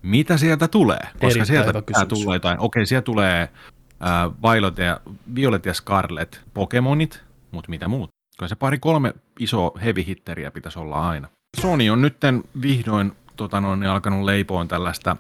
Mitä 0.03 0.37
sieltä 0.37 0.69
tulee? 0.69 0.99
Koska 0.99 1.27
Erittäin 1.27 1.47
sieltä 1.47 1.83
pitää 1.83 2.07
tulla 2.07 2.35
jotain. 2.35 2.61
Okei, 2.61 2.87
sieltä 2.87 3.05
tulee 3.05 3.43
äh, 3.43 4.33
Violet, 4.43 4.79
ja, 4.79 5.01
Violet 5.35 5.67
ja 5.67 5.75
Scarlet 5.75 6.41
Pokemonit, 6.55 7.23
mutta 7.51 7.71
mitä 7.71 7.89
muut? 7.89 8.11
Kyllä 8.39 8.49
se 8.49 8.57
pari 8.57 8.79
kolme 8.79 9.15
iso 9.41 9.73
heavy 9.85 10.05
hitteriä 10.07 10.51
pitäisi 10.51 10.79
olla 10.79 11.09
aina. 11.09 11.29
Sony 11.61 11.91
on 11.91 12.03
nyt 12.03 12.17
vihdoin 12.63 13.13
tota 13.37 13.61
noin, 13.61 13.87
alkanut 13.87 14.25
leipoon 14.25 14.69
tällaista 14.69 15.17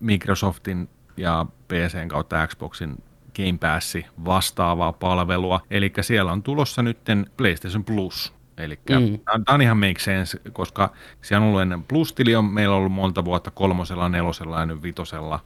Microsoftin 0.00 0.88
ja 1.16 1.46
PCn 1.68 2.08
kautta 2.08 2.46
Xboxin 2.46 2.96
Game 3.38 3.58
Passi 3.58 4.06
vastaavaa 4.24 4.92
palvelua. 4.92 5.60
Eli 5.70 5.92
siellä 6.00 6.32
on 6.32 6.42
tulossa 6.42 6.82
nyt 6.82 6.98
PlayStation 7.36 7.84
Plus. 7.84 8.34
Eli 8.58 8.78
Mm. 8.90 9.18
tämä 9.24 9.54
on 9.54 9.62
ihan 9.62 9.76
make 9.76 9.98
sense, 9.98 10.40
koska 10.52 10.92
siellä 11.22 11.42
on 11.42 11.48
ollut 11.48 11.62
ennen 11.62 11.82
Plus-tili, 11.82 12.36
on 12.36 12.44
meillä 12.44 12.74
ollut 12.76 12.92
monta 12.92 13.24
vuotta 13.24 13.50
kolmosella, 13.50 14.08
nelosella 14.08 14.60
ja 14.60 14.66
nyt 14.66 14.82
vitosella 14.82 15.40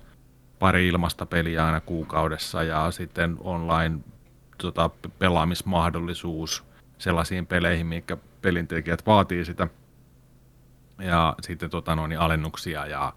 pari 0.58 0.88
ilmasta 0.88 1.26
peliä 1.26 1.66
aina 1.66 1.80
kuukaudessa 1.80 2.62
ja 2.62 2.90
sitten 2.90 3.36
online 3.40 3.98
tota, 4.58 4.90
pelaamismahdollisuus 5.18 6.64
sellaisiin 6.98 7.46
peleihin, 7.46 7.86
mitkä 7.86 8.16
pelintekijät 8.42 9.06
vaatii 9.06 9.44
sitä. 9.44 9.68
Ja 10.98 11.34
sitten 11.40 11.70
tota, 11.70 11.96
noin, 11.96 12.18
alennuksia 12.18 12.86
ja 12.86 13.12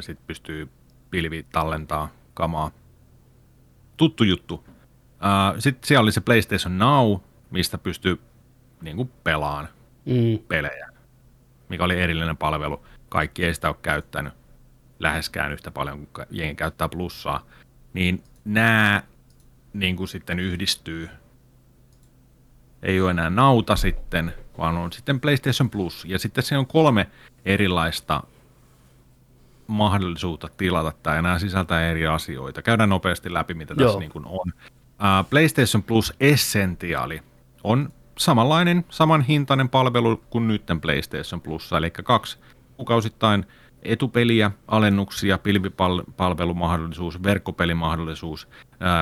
sitten 0.00 0.26
pystyy 0.26 0.68
pilvi 1.10 1.46
tallentaa 1.52 2.08
kamaa. 2.34 2.70
Tuttu 4.02 4.24
juttu. 4.24 4.64
Ää, 5.20 5.54
Sitten 5.60 5.88
siellä 5.88 6.02
oli 6.02 6.12
se 6.12 6.20
PlayStation 6.20 6.78
Now, 6.78 7.16
mistä 7.50 7.78
pystyy 7.78 8.20
niin 8.80 8.96
kuin 8.96 9.10
pelaan 9.24 9.68
Mm. 10.06 10.38
pelejä, 10.48 10.88
mikä 11.68 11.84
oli 11.84 12.00
erillinen 12.00 12.36
palvelu. 12.36 12.84
Kaikki 13.08 13.44
ei 13.44 13.54
sitä 13.54 13.68
ole 13.68 13.76
käyttänyt 13.82 14.32
läheskään 14.98 15.52
yhtä 15.52 15.70
paljon 15.70 16.06
kuin 16.06 16.26
jengi 16.30 16.54
käyttää 16.54 16.88
plussaa. 16.88 17.46
Niin 17.94 18.22
nämä 18.44 19.02
niin 19.72 19.96
kuin 19.96 20.08
sitten 20.08 20.38
yhdistyy. 20.40 21.08
Ei 22.82 23.00
ole 23.00 23.10
enää 23.10 23.30
nauta 23.30 23.76
sitten, 23.76 24.34
vaan 24.58 24.76
on 24.76 24.92
sitten 24.92 25.20
PlayStation 25.20 25.70
Plus. 25.70 26.04
Ja 26.08 26.18
sitten 26.18 26.44
siinä 26.44 26.58
on 26.58 26.66
kolme 26.66 27.06
erilaista 27.44 28.22
mahdollisuutta 29.72 30.48
tilata 30.56 30.92
tämä, 31.02 31.16
ja 31.16 31.22
nämä 31.22 31.38
sisältää 31.38 31.90
eri 31.90 32.06
asioita. 32.06 32.62
Käydään 32.62 32.88
nopeasti 32.88 33.34
läpi, 33.34 33.54
mitä 33.54 33.74
tässä 33.74 33.90
Joo. 33.90 34.00
niin 34.00 34.10
kuin 34.10 34.26
on. 34.26 34.52
Uh, 34.52 35.28
PlayStation 35.30 35.82
Plus 35.82 36.14
Essentiali 36.20 37.22
on 37.64 37.92
samanlainen, 38.18 38.84
saman 38.90 39.22
hintainen 39.22 39.68
palvelu 39.68 40.16
kuin 40.30 40.48
nytten 40.48 40.80
PlayStation 40.80 41.40
Plus, 41.40 41.72
eli 41.72 41.90
kaksi 41.90 42.38
kuukausittain 42.76 43.46
etupeliä, 43.82 44.50
alennuksia, 44.68 45.38
pilvipalvelumahdollisuus, 45.38 47.22
verkkopelimahdollisuus, 47.22 48.48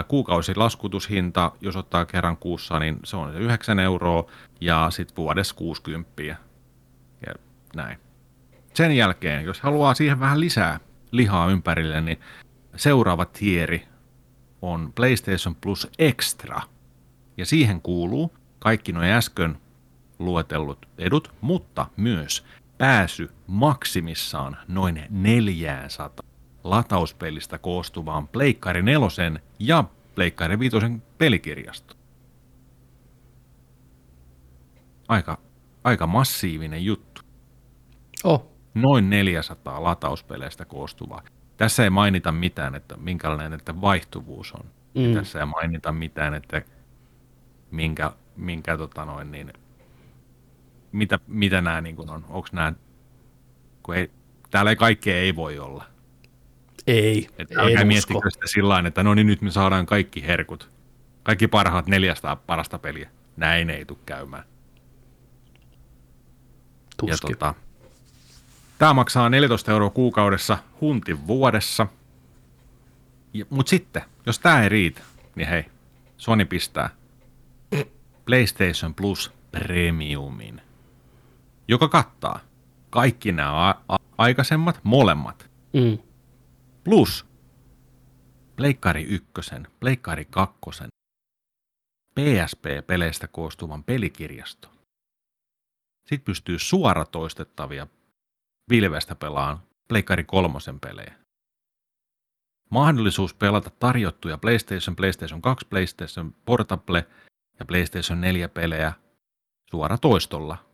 kuukausilaskutushinta, 0.08 1.52
jos 1.60 1.76
ottaa 1.76 2.04
kerran 2.04 2.36
kuussa, 2.36 2.78
niin 2.78 2.98
se 3.04 3.16
on 3.16 3.32
se 3.32 3.38
9 3.38 3.78
euroa 3.78 4.30
ja 4.60 4.86
sitten 4.90 5.16
vuodessa 5.16 5.54
60 5.54 6.22
ja 6.22 6.36
näin. 7.74 7.98
Sen 8.80 8.96
jälkeen, 8.96 9.44
jos 9.44 9.60
haluaa 9.60 9.94
siihen 9.94 10.20
vähän 10.20 10.40
lisää 10.40 10.80
lihaa 11.10 11.50
ympärille, 11.50 12.00
niin 12.00 12.20
seuraava 12.76 13.24
tieri 13.24 13.88
on 14.62 14.92
PlayStation 14.94 15.54
Plus 15.54 15.88
Extra. 15.98 16.60
Ja 17.36 17.46
siihen 17.46 17.82
kuuluu 17.82 18.36
kaikki 18.58 18.92
nuo 18.92 19.02
äsken 19.02 19.58
luetellut 20.18 20.88
edut, 20.98 21.34
mutta 21.40 21.86
myös 21.96 22.44
pääsy 22.78 23.30
maksimissaan 23.46 24.56
noin 24.68 25.02
400 25.10 26.10
latauspelistä 26.64 27.58
koostuvaan 27.58 28.28
Pleikkari 28.28 28.82
4 28.82 29.40
ja 29.58 29.84
Pleikkari 30.14 30.58
5 30.58 30.76
pelikirjasto. 31.18 31.94
Aika, 35.08 35.38
aika 35.84 36.06
massiivinen 36.06 36.84
juttu. 36.84 37.22
Oh, 38.24 38.49
Noin 38.74 39.10
400 39.10 39.82
latauspeleistä 39.82 40.64
koostuvaa. 40.64 41.22
Tässä 41.56 41.84
ei 41.84 41.90
mainita 41.90 42.32
mitään, 42.32 42.74
että 42.74 42.96
minkälainen 42.96 43.52
että 43.52 43.80
vaihtuvuus 43.80 44.52
on. 44.52 44.64
Mm. 44.94 45.14
Tässä 45.14 45.40
ei 45.40 45.46
mainita 45.46 45.92
mitään, 45.92 46.34
että 46.34 46.62
minkä, 47.70 48.12
minkä 48.36 48.76
tota 48.76 49.04
noin, 49.04 49.32
niin, 49.32 49.52
mitä, 50.92 51.18
mitä 51.26 51.60
nämä 51.60 51.80
niin 51.80 51.96
kuin 51.96 52.10
on. 52.10 52.24
Onko 52.28 52.48
nämä, 52.52 52.72
kun 53.82 53.96
ei, 53.96 54.10
täällä 54.50 54.70
ei 54.70 54.76
kaikkea 54.76 55.16
ei 55.16 55.36
voi 55.36 55.58
olla. 55.58 55.84
ei, 56.86 57.28
Että 57.38 57.60
älkää 57.60 57.84
miettikö 57.84 58.30
sitä 58.30 58.46
sillä 58.46 58.82
että 58.86 59.02
no 59.02 59.14
niin 59.14 59.26
nyt 59.26 59.42
me 59.42 59.50
saadaan 59.50 59.86
kaikki 59.86 60.26
herkut. 60.26 60.70
Kaikki 61.22 61.48
parhaat 61.48 61.86
400 61.86 62.36
parasta 62.36 62.78
peliä. 62.78 63.10
Näin 63.36 63.70
ei 63.70 63.84
tule 63.84 63.98
käymään. 64.06 64.44
Ja 67.06 67.16
Tuskin. 67.16 67.38
tota, 67.38 67.54
tämä 68.80 68.94
maksaa 68.94 69.28
14 69.28 69.72
euroa 69.72 69.90
kuukaudessa, 69.90 70.58
huntin 70.80 71.26
vuodessa. 71.26 71.86
Mutta 73.50 73.70
sitten, 73.70 74.02
jos 74.26 74.38
tämä 74.38 74.62
ei 74.62 74.68
riitä, 74.68 75.02
niin 75.34 75.48
hei, 75.48 75.64
Sony 76.16 76.44
pistää 76.44 76.90
PlayStation 78.24 78.94
Plus 78.94 79.32
Premiumin, 79.50 80.62
joka 81.68 81.88
kattaa 81.88 82.40
kaikki 82.90 83.32
nämä 83.32 83.68
a- 83.68 83.80
a- 83.88 83.96
aikaisemmat 84.18 84.80
molemmat. 84.82 85.50
Mm. 85.72 85.98
Plus 86.84 87.26
Pleikkari 88.56 89.02
1, 89.02 89.26
Pleikkari 89.80 90.24
2, 90.24 90.58
PSP-peleistä 92.14 93.28
koostuvan 93.28 93.84
pelikirjasto. 93.84 94.68
Sitten 96.06 96.24
pystyy 96.24 96.58
suoratoistettavia 96.58 97.86
Vilvestä 98.70 99.14
pelaan 99.14 99.60
Pleikkari 99.88 100.24
kolmosen 100.24 100.80
pelejä. 100.80 101.14
Mahdollisuus 102.70 103.34
pelata 103.34 103.70
tarjottuja 103.70 104.38
PlayStation, 104.38 104.96
PlayStation 104.96 105.42
2, 105.42 105.66
PlayStation 105.66 106.34
Portable 106.44 107.06
ja 107.58 107.64
PlayStation 107.64 108.20
4 108.20 108.48
pelejä 108.48 108.92
suoratoistolla. 109.70 110.64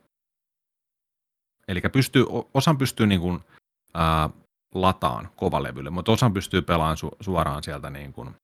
Eli 1.68 1.80
pystyy, 1.92 2.24
osan 2.54 2.78
pystyy 2.78 3.06
niin 3.06 3.20
kuin, 3.20 3.40
ää, 3.94 4.30
lataan 4.74 5.28
kovalevylle, 5.36 5.90
mutta 5.90 6.12
osan 6.12 6.32
pystyy 6.34 6.62
pelaamaan 6.62 6.96
su- 6.96 7.16
suoraan 7.20 7.62
sieltä 7.62 7.90
niin 7.90 8.12
kuin 8.12 8.34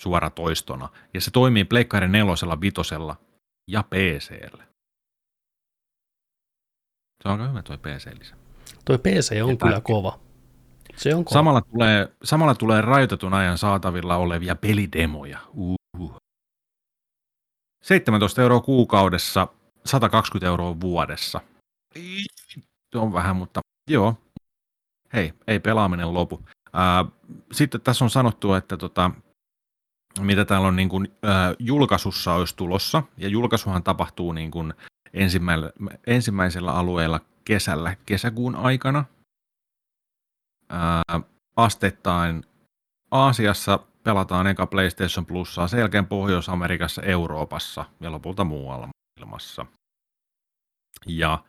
suoratoistona. 0.00 0.88
Ja 1.14 1.20
se 1.20 1.30
toimii 1.30 1.64
Pleikkari 1.64 2.08
4, 2.08 2.60
vitosella 2.60 3.16
ja 3.68 3.82
PCllä. 3.82 4.66
Se 7.22 7.28
on 7.28 7.32
aika 7.32 7.48
hyvä 7.48 7.62
toi 7.62 7.78
PC-lisä. 7.78 8.39
Toi 8.84 8.98
PC 8.98 9.40
on 9.42 9.50
Ja 9.50 9.56
kyllä 9.56 9.80
kova. 9.80 10.18
Se 10.96 11.14
on 11.14 11.24
kova. 11.24 11.34
Samalla 11.34 11.60
tulee, 11.60 12.12
samalla 12.24 12.54
tulee 12.54 12.80
rajoitetun 12.80 13.34
ajan 13.34 13.58
saatavilla 13.58 14.16
olevia 14.16 14.56
pelidemoja. 14.56 15.38
Uhuh. 15.54 16.16
17 17.82 18.42
euroa 18.42 18.60
kuukaudessa, 18.60 19.48
120 19.84 20.46
euroa 20.46 20.80
vuodessa. 20.80 21.40
Se 22.92 22.98
on 22.98 23.12
vähän, 23.12 23.36
mutta 23.36 23.60
joo. 23.90 24.14
Hei, 25.12 25.32
ei 25.46 25.60
pelaaminen 25.60 26.14
lopu. 26.14 26.40
Ää, 26.72 27.04
sitten 27.52 27.80
tässä 27.80 28.04
on 28.04 28.10
sanottu, 28.10 28.54
että 28.54 28.76
tota, 28.76 29.10
mitä 30.20 30.44
täällä 30.44 30.68
on 30.68 30.76
niin 30.76 30.88
kuin, 30.88 31.08
ää, 31.22 31.54
julkaisussa 31.58 32.34
olisi 32.34 32.56
tulossa, 32.56 33.02
ja 33.16 33.28
julkaisuhan 33.28 33.82
tapahtuu 33.82 34.32
niin 34.32 34.50
kuin 34.50 34.74
ensimmäisellä, 35.12 35.72
ensimmäisellä 36.06 36.72
alueella 36.72 37.20
kesällä, 37.44 37.96
kesäkuun 38.06 38.56
aikana, 38.56 39.04
ää, 40.68 41.02
asteittain 41.56 42.44
Aasiassa 43.10 43.78
pelataan 44.04 44.46
eka 44.46 44.66
PlayStation 44.66 45.26
Plusaa, 45.26 45.68
sen 45.68 45.80
jälkeen 45.80 46.06
Pohjois-Amerikassa, 46.06 47.02
Euroopassa 47.02 47.84
ja 48.00 48.12
lopulta 48.12 48.44
muualla 48.44 48.88
maailmassa. 49.18 49.66
Ja 51.06 51.44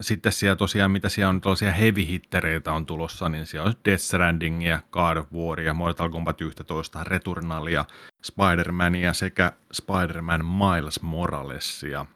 sitten 0.00 0.32
siellä 0.32 0.56
tosiaan, 0.56 0.90
mitä 0.90 1.08
siellä 1.08 1.28
on 1.28 1.40
tällaisia 1.40 1.72
heavy 1.72 2.06
hittereitä 2.06 2.72
on 2.72 2.86
tulossa, 2.86 3.28
niin 3.28 3.46
siellä 3.46 3.68
on 3.68 3.74
Death 3.84 4.02
Strandingia, 4.02 4.80
God 4.90 5.16
of 5.16 5.32
Waria, 5.32 5.74
Mortal 5.74 6.08
Kombat 6.08 6.40
11, 6.40 7.04
Returnalia, 7.04 7.84
Spider-Mania 8.26 9.14
sekä 9.14 9.52
Spider-Man 9.72 10.44
Miles 10.44 11.02
Moralesia, 11.02 12.06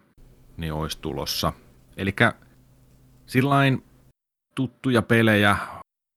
niin 0.57 0.73
olisi 0.73 0.99
tulossa. 1.01 1.53
Eli 1.97 2.15
sillain 3.33 3.85
tuttuja 4.55 5.03
pelejä. 5.03 5.57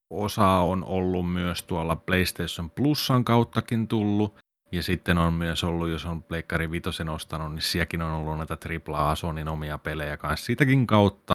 Osa 0.10 0.48
on 0.48 0.84
ollut 0.84 1.32
myös 1.34 1.64
tuolla 1.64 1.96
PlayStation 1.96 2.70
Plusan 2.70 3.26
kauttakin 3.26 3.88
tullut. 3.88 4.36
Ja 4.72 4.84
sitten 4.84 5.18
on 5.18 5.34
myös 5.34 5.64
ollut, 5.64 5.90
jos 5.90 6.06
on 6.06 6.24
Pleikkari 6.24 6.72
Vitosen 6.72 7.10
ostanut, 7.10 7.52
niin 7.52 7.62
sielläkin 7.62 8.02
on 8.02 8.12
ollut 8.12 8.38
näitä 8.38 8.58
AAA 8.94 9.16
Sonin 9.16 9.48
omia 9.48 9.78
pelejä 9.78 10.18
kanssa 10.18 10.46
siitäkin 10.46 10.88
kautta. 10.88 11.34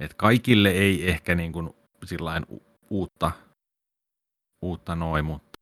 Että 0.00 0.16
kaikille 0.16 0.70
ei 0.70 1.10
ehkä 1.10 1.34
niin 1.34 1.52
kuin 1.52 1.70
sillain 2.04 2.46
uutta, 2.90 3.32
uutta 4.62 4.94
noin, 4.94 5.24
mutta 5.24 5.58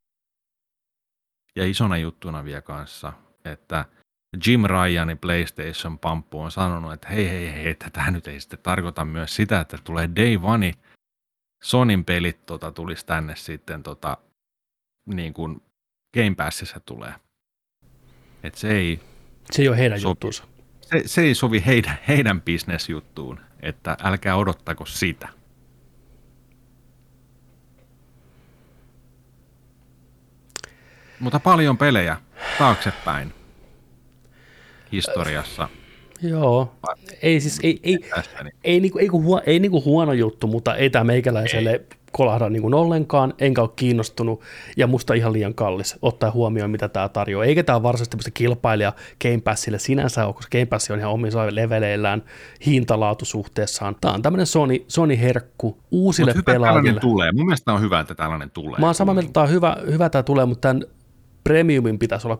ja 1.57 1.67
isona 1.67 1.97
juttuna 1.97 2.45
vielä 2.45 2.63
kanssa, 2.63 3.13
että 3.45 3.85
Jim 4.47 4.63
Ryanin 4.65 5.19
PlayStation 5.19 5.99
Pamppu 5.99 6.41
on 6.41 6.51
sanonut, 6.51 6.93
että 6.93 7.09
hei 7.09 7.29
hei 7.29 7.53
hei, 7.53 7.69
että 7.69 7.91
tämä 7.91 8.11
nyt 8.11 8.27
ei 8.29 8.41
sitten 8.41 8.59
tarkoita 8.63 9.05
myös 9.05 9.37
sitä, 9.37 9.61
että 9.61 9.79
tulee 9.85 10.11
Day 10.17 10.39
One, 10.43 10.73
Sonin 11.63 12.05
pelit 12.05 12.47
tota, 12.47 12.73
tulisi 12.73 13.07
tänne 13.07 13.37
sitten 13.37 13.83
tota, 13.83 14.17
niin 15.15 15.35
kuin 15.35 15.63
Game 16.15 16.35
Passissa 16.37 16.81
tulee. 16.81 17.15
Et 18.43 18.55
se 18.55 18.71
ei, 18.71 19.01
Se 19.53 19.63
ei 19.63 19.69
ole 19.69 19.79
heidän 19.79 20.01
Sopi. 20.01 20.11
juttuunsa. 20.11 20.45
se, 20.81 21.03
se 21.07 21.23
ei 21.23 21.35
sovi 21.35 21.63
heidän, 21.67 21.99
heidän 22.09 22.43
bisnesjuttuun, 22.43 23.41
että 23.61 23.97
älkää 24.03 24.37
odottako 24.37 24.87
sitä. 24.87 25.29
Mutta 31.21 31.41
paljon 31.41 31.79
pelejä 31.79 32.17
taaksepäin 32.59 33.35
historiassa. 34.93 35.69
Joo, 36.23 36.73
ei 37.23 37.41
siis, 37.41 37.61
ei, 37.63 37.81
ei, 37.83 37.99
Tässä, 37.99 38.43
niin. 38.45 38.55
ei, 38.65 38.81
niinku, 38.81 38.99
ei, 38.99 39.07
huo- 39.07 39.43
ei 39.47 39.59
niinku 39.61 39.85
huono 39.85 40.13
juttu, 40.13 40.47
mutta 40.47 40.77
ei 40.77 40.91
tämä 40.91 41.05
meikäläiselle 41.05 41.81
kolahda 42.13 42.49
niinku 42.49 42.77
ollenkaan, 42.77 43.35
enkä 43.39 43.61
ole 43.63 43.71
kiinnostunut, 43.77 44.41
ja 44.77 44.87
musta 44.87 45.15
ihan 45.15 45.33
liian 45.33 45.55
kallis, 45.55 45.97
ottaa 46.03 46.31
huomioon, 46.31 46.71
mitä 46.71 46.89
tämä 46.89 47.09
tarjoaa. 47.09 47.45
Eikä 47.45 47.63
tämä 47.63 47.83
varsinaisesti 47.83 48.11
tämmöistä 48.11 48.31
kilpailija 48.35 48.93
Game 49.23 49.41
Passille 49.41 49.79
sinänsä 49.79 50.27
ole, 50.27 50.35
koska 50.35 50.59
Game 50.59 50.67
Pass 50.67 50.91
on 50.91 50.99
ihan 50.99 51.13
omissa 51.13 51.55
leveleillään 51.55 52.23
hintalaatusuhteessaan. 52.67 53.97
Tämä 54.01 54.15
on 54.15 54.23
tämmöinen 54.23 54.47
Sony, 54.47 54.85
Sony-herkku 54.89 55.79
uusille 55.91 56.33
hyvä, 56.35 56.43
pelaajille. 56.43 56.67
tällainen 56.67 57.01
tulee. 57.01 57.33
Mun 57.33 57.47
mielestä 57.47 57.73
on 57.73 57.81
hyvä, 57.81 58.01
että 58.01 58.15
tällainen 58.15 58.51
tulee. 58.51 58.81
Mä 58.81 58.87
oon 58.87 58.95
samaa 58.95 59.15
mieltä, 59.15 59.27
että 59.27 59.35
tämä 59.35 59.45
on 59.45 59.51
hyvä, 59.51 59.77
hyvä 59.91 60.09
tämä 60.09 60.23
tulee, 60.23 60.47
mutta 60.47 60.69
tämän 60.69 60.85
premiumin 61.45 61.99
pitäisi 61.99 62.27
olla 62.27 62.39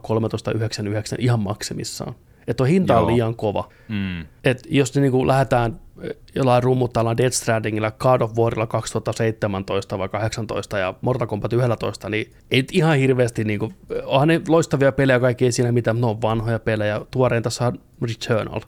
13,99 1.13 1.15
ihan 1.19 1.39
maksimissaan. 1.39 2.15
Että 2.41 2.53
tuo 2.53 2.65
hinta 2.65 2.97
on 2.97 3.01
Joo. 3.01 3.11
liian 3.11 3.35
kova. 3.35 3.69
Mm. 3.87 4.21
Et 4.43 4.67
jos 4.69 4.95
ne 4.95 5.01
niinku 5.01 5.27
lähdetään 5.27 5.79
eh, 6.01 6.15
jollain 6.35 6.63
rummuttajalla 6.63 7.17
Death 7.17 7.35
Strandingilla, 7.35 7.91
God 7.91 8.21
of 8.21 8.37
Warilla 8.37 8.67
2017 8.67 9.97
vai 9.97 10.09
18 10.09 10.77
ja 10.77 10.93
Mortal 11.01 11.27
Kombat 11.27 11.53
11, 11.53 12.09
niin 12.09 12.33
ei 12.51 12.63
ihan 12.71 12.97
hirveästi, 12.97 13.43
niinku, 13.43 13.73
onhan 14.05 14.27
ne 14.27 14.41
loistavia 14.47 14.91
pelejä 14.91 15.19
kaikki 15.19 15.45
ei 15.45 15.51
siinä 15.51 15.71
mitään, 15.71 16.01
ne 16.01 16.07
on 16.07 16.21
vanhoja 16.21 16.59
pelejä. 16.59 17.01
Tuorein 17.11 17.43
tässä 17.43 17.67
on 17.67 17.79
Returnal. 18.01 18.61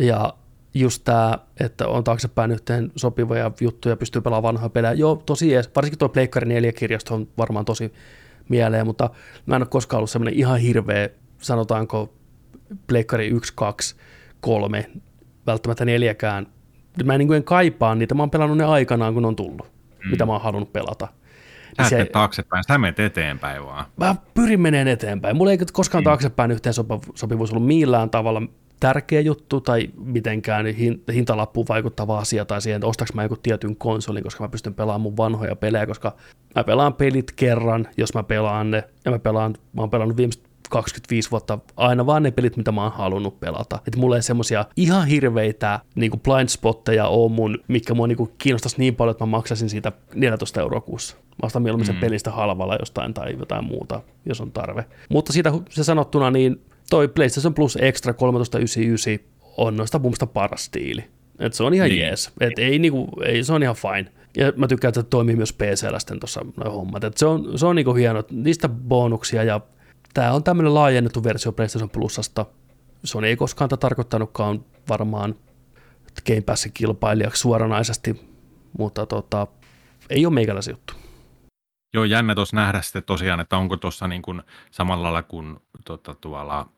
Ja 0.00 0.34
just 0.74 1.04
tämä, 1.04 1.38
että 1.60 1.88
on 1.88 2.04
taaksepäin 2.04 2.50
yhteen 2.50 2.92
sopivia 2.96 3.50
juttuja, 3.60 3.96
pystyy 3.96 4.22
pelaamaan 4.22 4.54
vanhoja 4.54 4.70
pelejä. 4.70 4.92
Joo, 4.92 5.22
tosi 5.26 5.54
ees. 5.54 5.70
Varsinkin 5.76 5.98
tuo 5.98 6.08
Pleikkari 6.08 6.48
4 6.48 6.72
kirjasto 6.72 7.14
on 7.14 7.28
varmaan 7.38 7.64
tosi 7.64 7.92
mieleen, 8.48 8.86
mutta 8.86 9.10
mä 9.46 9.56
en 9.56 9.62
ole 9.62 9.68
koskaan 9.70 9.98
ollut 9.98 10.10
semmoinen 10.10 10.34
ihan 10.34 10.58
hirveä, 10.58 11.08
sanotaanko 11.38 12.12
Pleikkari 12.86 13.28
1, 13.28 13.52
2, 13.56 13.96
3, 14.40 14.90
välttämättä 15.46 15.84
neljäkään. 15.84 16.46
Mä 17.04 17.14
en, 17.14 17.18
niin 17.18 17.28
kuin 17.28 17.36
en 17.36 17.44
kaipaa 17.44 17.94
niitä, 17.94 18.14
mä 18.14 18.22
oon 18.22 18.30
pelannut 18.30 18.58
ne 18.58 18.64
aikanaan, 18.64 19.14
kun 19.14 19.24
on 19.24 19.36
tullut, 19.36 19.72
mm. 20.04 20.10
mitä 20.10 20.26
mä 20.26 20.32
oon 20.32 20.40
halunnut 20.40 20.72
pelata. 20.72 21.08
Sä 21.76 21.82
Niin 21.82 21.88
se... 22.06 22.10
taaksepäin, 22.12 22.64
sä 22.68 22.78
menet 22.78 23.00
eteenpäin 23.00 23.64
vaan. 23.64 23.84
mä 23.96 24.16
pyrin 24.34 24.60
meneen 24.60 24.88
eteenpäin. 24.88 25.36
Mulla 25.36 25.50
ei 25.50 25.58
koskaan 25.72 26.02
Mm. 26.02 26.04
taaksepäin 26.04 26.50
yhteen 26.50 26.74
sopivuus 27.14 27.50
ollut 27.52 27.66
millään 27.66 28.10
tavalla 28.10 28.42
tärkeä 28.80 29.20
juttu 29.20 29.60
tai 29.60 29.90
mitenkään 30.04 30.66
hin- 30.66 31.12
hintalappuun 31.12 31.66
vaikuttava 31.68 32.18
asia 32.18 32.44
tai 32.44 32.62
siihen, 32.62 32.76
että 32.76 32.86
ostaks 32.86 33.14
mä 33.14 33.22
joku 33.22 33.36
tietyn 33.36 33.76
konsolin, 33.76 34.22
koska 34.22 34.44
mä 34.44 34.48
pystyn 34.48 34.74
pelaamaan 34.74 35.00
mun 35.00 35.16
vanhoja 35.16 35.56
pelejä, 35.56 35.86
koska 35.86 36.16
mä 36.56 36.64
pelaan 36.64 36.94
pelit 36.94 37.32
kerran, 37.36 37.86
jos 37.96 38.14
mä 38.14 38.22
pelaan 38.22 38.70
ne, 38.70 38.84
ja 39.04 39.10
mä, 39.10 39.18
pelaan, 39.18 39.54
mä 39.72 39.80
oon 39.82 39.90
pelannut 39.90 40.16
viimeiset 40.16 40.49
25 40.70 41.30
vuotta 41.30 41.58
aina 41.76 42.06
vaan 42.06 42.22
ne 42.22 42.30
pelit, 42.30 42.56
mitä 42.56 42.72
mä 42.72 42.82
oon 42.82 42.92
halunnut 42.92 43.40
pelata. 43.40 43.78
Että 43.86 43.98
mulla 44.00 44.16
ei 44.16 44.22
semmosia 44.22 44.64
ihan 44.76 45.06
hirveitä 45.06 45.80
niin 45.94 46.10
blind 46.24 46.48
spotteja 46.48 47.06
on 47.08 47.32
mun, 47.32 47.58
mikä 47.68 47.94
mua 47.94 48.06
niin 48.06 48.18
kiinnostaisi 48.38 48.78
niin 48.78 48.96
paljon, 48.96 49.10
että 49.10 49.24
mä 49.26 49.30
maksaisin 49.30 49.70
siitä 49.70 49.92
14 50.14 50.60
euroa 50.60 50.80
kuussa. 50.80 51.16
Mä 51.16 51.46
ostan 51.46 51.62
mieluummin 51.62 51.86
sen 51.86 51.94
Mm. 51.94 52.00
pelistä 52.00 52.30
halvalla 52.30 52.76
jostain 52.80 53.14
tai 53.14 53.36
jotain 53.38 53.64
muuta, 53.64 54.00
jos 54.26 54.40
on 54.40 54.52
tarve. 54.52 54.84
Mutta 55.08 55.32
siitä 55.32 55.52
se 55.70 55.84
sanottuna, 55.84 56.30
niin 56.30 56.60
toi 56.90 57.08
PlayStation 57.08 57.54
Plus 57.54 57.78
Extra 57.80 58.14
1399 58.14 59.26
on 59.56 59.76
noista 59.76 59.98
mun 59.98 60.06
mielestä 60.06 60.26
paras 60.26 60.70
diili. 60.78 61.04
Et 61.38 61.54
se 61.54 61.62
on 61.62 61.74
ihan 61.74 61.88
Niin. 61.88 62.00
jees. 62.00 62.30
Et 62.40 62.58
ei, 62.58 62.78
niinku, 62.78 63.08
ei, 63.24 63.44
se 63.44 63.52
on 63.52 63.62
ihan 63.62 63.74
fine. 63.76 64.06
Ja 64.36 64.52
mä 64.56 64.68
tykkään, 64.68 64.88
että 64.90 65.00
se 65.00 65.06
toimii 65.10 65.36
myös 65.36 65.52
PCllä 65.52 65.98
sitten 65.98 66.20
tuossa 66.20 66.40
noin 66.56 66.72
hommat. 66.72 67.04
Et 67.04 67.16
se 67.16 67.26
on, 67.26 67.58
se 67.58 67.66
on 67.66 67.76
niinku 67.76 67.94
hieno. 67.94 68.24
Niistä 68.30 68.68
bonuksia 68.68 69.42
ja 69.44 69.60
tämä 70.14 70.32
on 70.32 70.44
tämmöinen 70.44 70.74
laajennettu 70.74 71.24
versio 71.24 71.52
PlayStation 71.52 71.90
Plusasta. 71.90 72.46
Sony 73.04 73.26
ei 73.26 73.36
koskaan 73.36 73.70
tätä 73.70 73.80
tarkoittanutkaan 73.80 74.64
varmaan 74.88 75.34
Game 76.26 76.40
Passin 76.40 76.72
kilpailijaksi 76.72 77.40
suoranaisesti, 77.40 78.30
mutta 78.78 79.06
tota, 79.06 79.46
ei 80.10 80.26
ole 80.26 80.34
meikäläisen 80.34 80.72
juttu. 80.72 80.94
Joo, 81.94 82.04
jännä 82.04 82.34
tuossa 82.34 82.56
nähdä 82.56 82.82
sitten 82.82 83.02
tosiaan, 83.02 83.40
että 83.40 83.56
onko 83.56 83.76
tuossa 83.76 84.08
niin 84.08 84.22
kuin 84.22 84.42
samalla 84.70 85.02
lailla 85.02 85.22
kuin 85.22 85.56
tota, 85.84 86.14
tuolla 86.14 86.68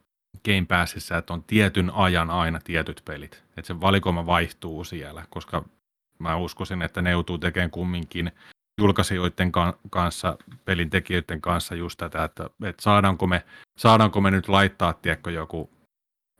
Game 0.45 0.67
Passissa, 0.69 1.19
että 1.19 1.33
on 1.33 1.45
tietyn 1.45 1.91
ajan 1.91 2.31
aina 2.31 2.61
tietyt 2.65 3.03
pelit. 3.05 3.45
Että 3.57 3.67
se 3.67 3.81
valikoima 3.81 4.27
vaihtuu 4.27 4.85
siellä, 4.85 5.25
koska 5.31 5.65
mä 6.19 6.37
uskoisin, 6.37 6.83
että 6.83 7.03
ne 7.03 7.11
joutuu 7.11 7.39
tekemään 7.39 7.71
kumminkin 7.71 8.33
julkaisijoiden 8.81 9.53
ka- 9.53 9.79
kanssa, 9.91 10.39
pelin 10.65 10.91
tekijöiden 10.91 11.41
kanssa 11.41 11.75
just 11.75 11.99
tätä, 11.99 12.25
että, 12.25 12.51
että 12.65 12.83
saadaanko, 12.83 13.27
me, 13.27 13.45
saadaanko 13.79 14.21
me 14.21 14.31
nyt 14.31 14.49
laittaa, 14.49 14.93
tiedätkö, 14.93 15.31
joku 15.31 15.71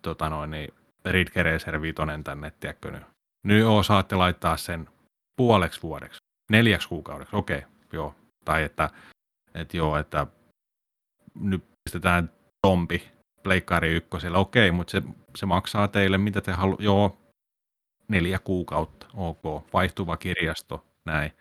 tota 0.03 0.29
noin, 0.31 0.51
niin 0.51 0.75
Ridge 1.05 1.43
Racer 1.43 1.83
5 1.83 1.97
tänne, 2.25 2.53
tiedätkö, 2.61 2.91
nyt. 2.91 3.03
Nyt 3.47 3.61
joo, 3.61 3.83
saatte 3.83 4.17
laittaa 4.17 4.57
sen 4.57 4.89
puoleksi 5.37 5.83
vuodeksi, 5.83 6.21
neljäksi 6.51 6.89
kuukaudeksi, 6.89 7.37
okei, 7.37 7.63
joo. 7.93 8.15
Tai 8.45 8.63
että, 8.63 8.91
että 9.55 9.77
joo, 9.77 9.97
että 9.97 10.27
nyt 11.35 11.65
pistetään 11.85 12.31
tompi 12.67 13.09
Pleikkari 13.43 13.95
ykkösellä, 13.95 14.39
okei, 14.39 14.71
mutta 14.71 14.91
se, 14.91 15.03
se 15.37 15.47
maksaa 15.47 15.89
teille, 15.89 16.19
mitä 16.19 16.41
te 16.41 16.53
halu, 16.53 16.77
joo, 16.81 17.19
neljä 18.09 18.39
kuukautta, 18.39 19.07
ok, 19.15 19.73
vaihtuva 19.73 20.17
kirjasto, 20.17 20.87
näin. 21.05 21.33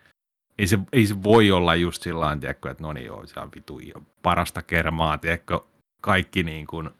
Ei 0.58 0.66
se, 0.66 0.78
ei 0.92 1.06
se 1.06 1.22
voi 1.22 1.50
olla 1.50 1.74
just 1.74 2.02
sillä 2.02 2.20
tavalla, 2.20 2.70
että 2.70 2.82
no 2.82 2.92
niin 2.92 3.06
joo, 3.06 3.26
se 3.26 3.40
on 3.40 3.50
vitu 3.54 3.80
parasta 4.22 4.62
kermaa, 4.62 5.18
tiedätkö, 5.18 5.60
kaikki 6.00 6.42
niin 6.42 6.66
kuin 6.66 6.90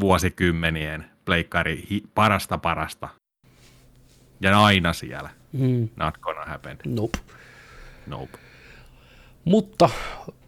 vuosikymmenien 0.00 1.04
pleikkari 1.24 1.86
hi, 1.90 2.02
parasta 2.14 2.58
parasta. 2.58 3.08
Ja 4.40 4.64
aina 4.64 4.92
siellä. 4.92 5.30
Mm. 5.52 5.88
Not 5.96 6.18
gonna 6.18 6.44
happen. 6.44 6.78
Nope. 6.86 7.18
Nope. 8.06 8.38
Mutta 9.44 9.90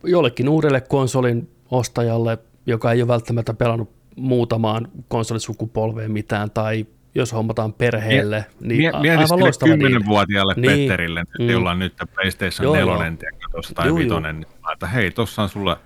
jollekin 0.05 0.49
uudelle 0.49 0.81
konsolin 0.81 1.51
ostajalle, 1.71 2.39
joka 2.67 2.93
ei 2.93 3.03
ole 3.03 3.09
välttämättä 3.09 3.55
pelannut 3.55 3.91
muutamaan 4.17 4.89
konsolisukupolveen 5.09 6.13
mitään, 6.13 6.51
tai 6.51 6.87
jos 7.15 7.33
hommataan 7.33 7.73
perheelle, 7.73 8.45
niin 8.61 8.79
Mie- 8.79 8.91
a- 8.91 9.21
aivan 9.21 9.41
loistava 9.41 9.73
diili. 9.79 9.99
10-vuotiaalle 9.99 10.55
Niin. 10.57 10.71
Petterille, 10.89 11.25
mm. 11.39 11.51
jolla 11.51 11.71
on 11.71 11.79
nyt 11.79 11.95
PlayStation 12.15 12.65
Joo, 12.65 12.75
4 12.75 13.07
joo. 13.53 13.63
tai 13.75 13.89
juu. 13.89 13.99
vitonen, 13.99 14.41
niin 14.41 14.49
mä 14.63 14.73
että 14.73 14.87
hei, 14.87 15.11
tossa 15.11 15.43
on 15.43 15.49
sulle, 15.49 15.77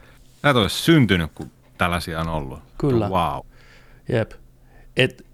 et 0.44 0.56
olisi 0.56 0.76
syntynyt, 0.76 1.30
kun 1.34 1.50
tällaisia 1.78 2.20
on 2.20 2.28
ollut. 2.28 2.58
Kyllä. 2.78 3.08
Wow. 3.08 3.46
Jep. 4.08 4.32
Et, 4.96 5.26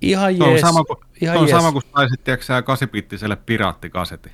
ihan 0.00 0.36
Se 0.36 0.42
on 0.44 0.50
jees. 0.50 0.60
sama 0.60 0.84
kuin, 0.84 0.98
ihan 1.20 1.36
se 1.36 1.40
on 1.40 1.48
jees. 1.48 1.56
sama 1.58 1.72
kuin 1.72 1.82
saisit, 1.96 2.24
tiedätkö 2.24 2.46
sä, 2.46 2.60
8-bittiselle 2.60 3.36
piraattikasetin. 3.46 4.32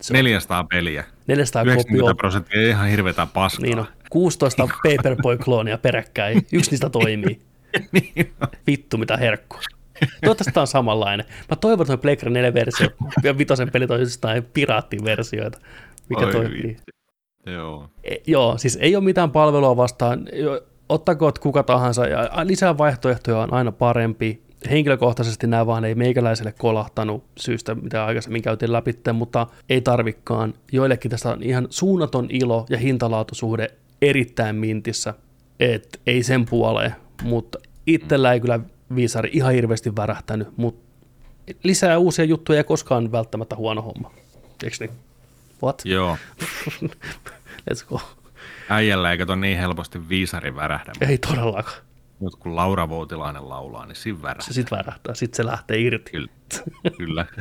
Se 0.00 0.12
on 0.12 0.14
400 0.14 0.64
peliä. 0.64 1.04
400 1.26 1.62
90 1.62 2.00
kopio. 2.02 2.14
prosenttia 2.14 2.60
ei 2.60 2.68
ihan 2.68 2.88
hirveätä 2.88 3.26
paskaa. 3.26 3.62
Niin 3.66 3.78
on. 3.78 3.86
16 4.10 4.68
Paperboy-kloonia 4.82 5.78
peräkkäin. 5.78 6.46
Yksi 6.52 6.70
niistä 6.70 6.90
toimii. 6.90 7.40
niin. 7.92 8.32
Vittu, 8.66 8.98
mitä 8.98 9.16
herkkua. 9.16 9.60
Toivottavasti 10.20 10.52
tämä 10.52 10.62
on 10.62 10.66
samanlainen. 10.66 11.26
Mä 11.50 11.56
toivon, 11.56 11.86
että 11.86 11.96
Playcard 11.96 12.32
4-versio 12.32 12.88
ja 13.22 13.38
vitosen 13.38 13.70
pelit 13.70 13.90
on 13.90 14.00
jostain 14.00 14.44
piraattiversioita. 14.44 15.58
Mikä 16.08 16.26
Oi 16.26 16.32
toimii. 16.32 16.62
vitsi. 16.62 16.84
Joo. 17.46 17.88
E, 18.04 18.14
joo, 18.26 18.58
siis 18.58 18.78
ei 18.80 18.96
ole 18.96 19.04
mitään 19.04 19.30
palvelua 19.30 19.76
vastaan. 19.76 20.28
Ottakoot 20.88 21.38
kuka 21.38 21.62
tahansa 21.62 22.06
ja 22.06 22.30
lisää 22.44 22.78
vaihtoehtoja 22.78 23.38
on 23.38 23.52
aina 23.52 23.72
parempi. 23.72 24.42
henkilökohtaisesti 24.70 25.46
nämä 25.46 25.66
vaan 25.66 25.84
ei 25.84 25.94
meikäläiselle 25.94 26.52
kolahtanut 26.58 27.24
syystä, 27.38 27.74
mitä 27.74 28.04
aikaisemmin 28.04 28.42
käytiin 28.42 28.72
läpi, 28.72 28.94
mutta 29.12 29.46
ei 29.68 29.80
tarvikkaan. 29.80 30.54
Joillekin 30.72 31.10
tästä 31.10 31.30
on 31.30 31.42
ihan 31.42 31.66
suunnaton 31.70 32.26
ilo 32.30 32.66
ja 32.70 32.78
hintalaatusuhde 32.78 33.68
erittäin 34.02 34.56
mintissä, 34.56 35.14
että 35.60 35.98
ei 36.06 36.22
sen 36.22 36.44
puoleen, 36.44 36.94
mutta 37.22 37.58
itsellä 37.86 38.32
ei 38.32 38.40
kyllä 38.40 38.60
viisari 38.94 39.30
ihan 39.32 39.52
hirveästi 39.52 39.96
värähtänyt, 39.96 40.48
mutta 40.56 40.92
lisää 41.62 41.98
uusia 41.98 42.24
juttuja 42.24 42.58
ei 42.58 42.64
koskaan 42.64 43.12
välttämättä 43.12 43.56
huono 43.56 43.82
homma. 43.82 44.10
Eikö 44.64 44.76
niin? 44.80 44.90
What? 45.62 45.82
Joo. 45.84 46.18
Let's 47.70 47.86
go. 47.88 48.00
Äijällä 48.68 49.12
ei 49.12 49.18
kato 49.18 49.36
niin 49.36 49.58
helposti 49.58 50.08
viisari 50.08 50.56
värähdä. 50.56 50.92
Ei 51.00 51.18
todellakaan. 51.18 51.82
Nyt 52.20 52.36
kun 52.36 52.56
Laura 52.56 52.88
Voutilainen 52.88 53.48
laulaa, 53.48 53.86
niin 53.86 53.96
siinä 53.96 54.22
värähtää. 54.22 54.46
Se 54.46 54.52
sitten 54.52 54.78
värähtää, 54.78 55.14
sitten 55.14 55.36
se 55.36 55.46
lähtee 55.46 55.78
irti. 55.80 56.10
Kyllä. 56.10 56.28
Kyllä. 56.96 57.26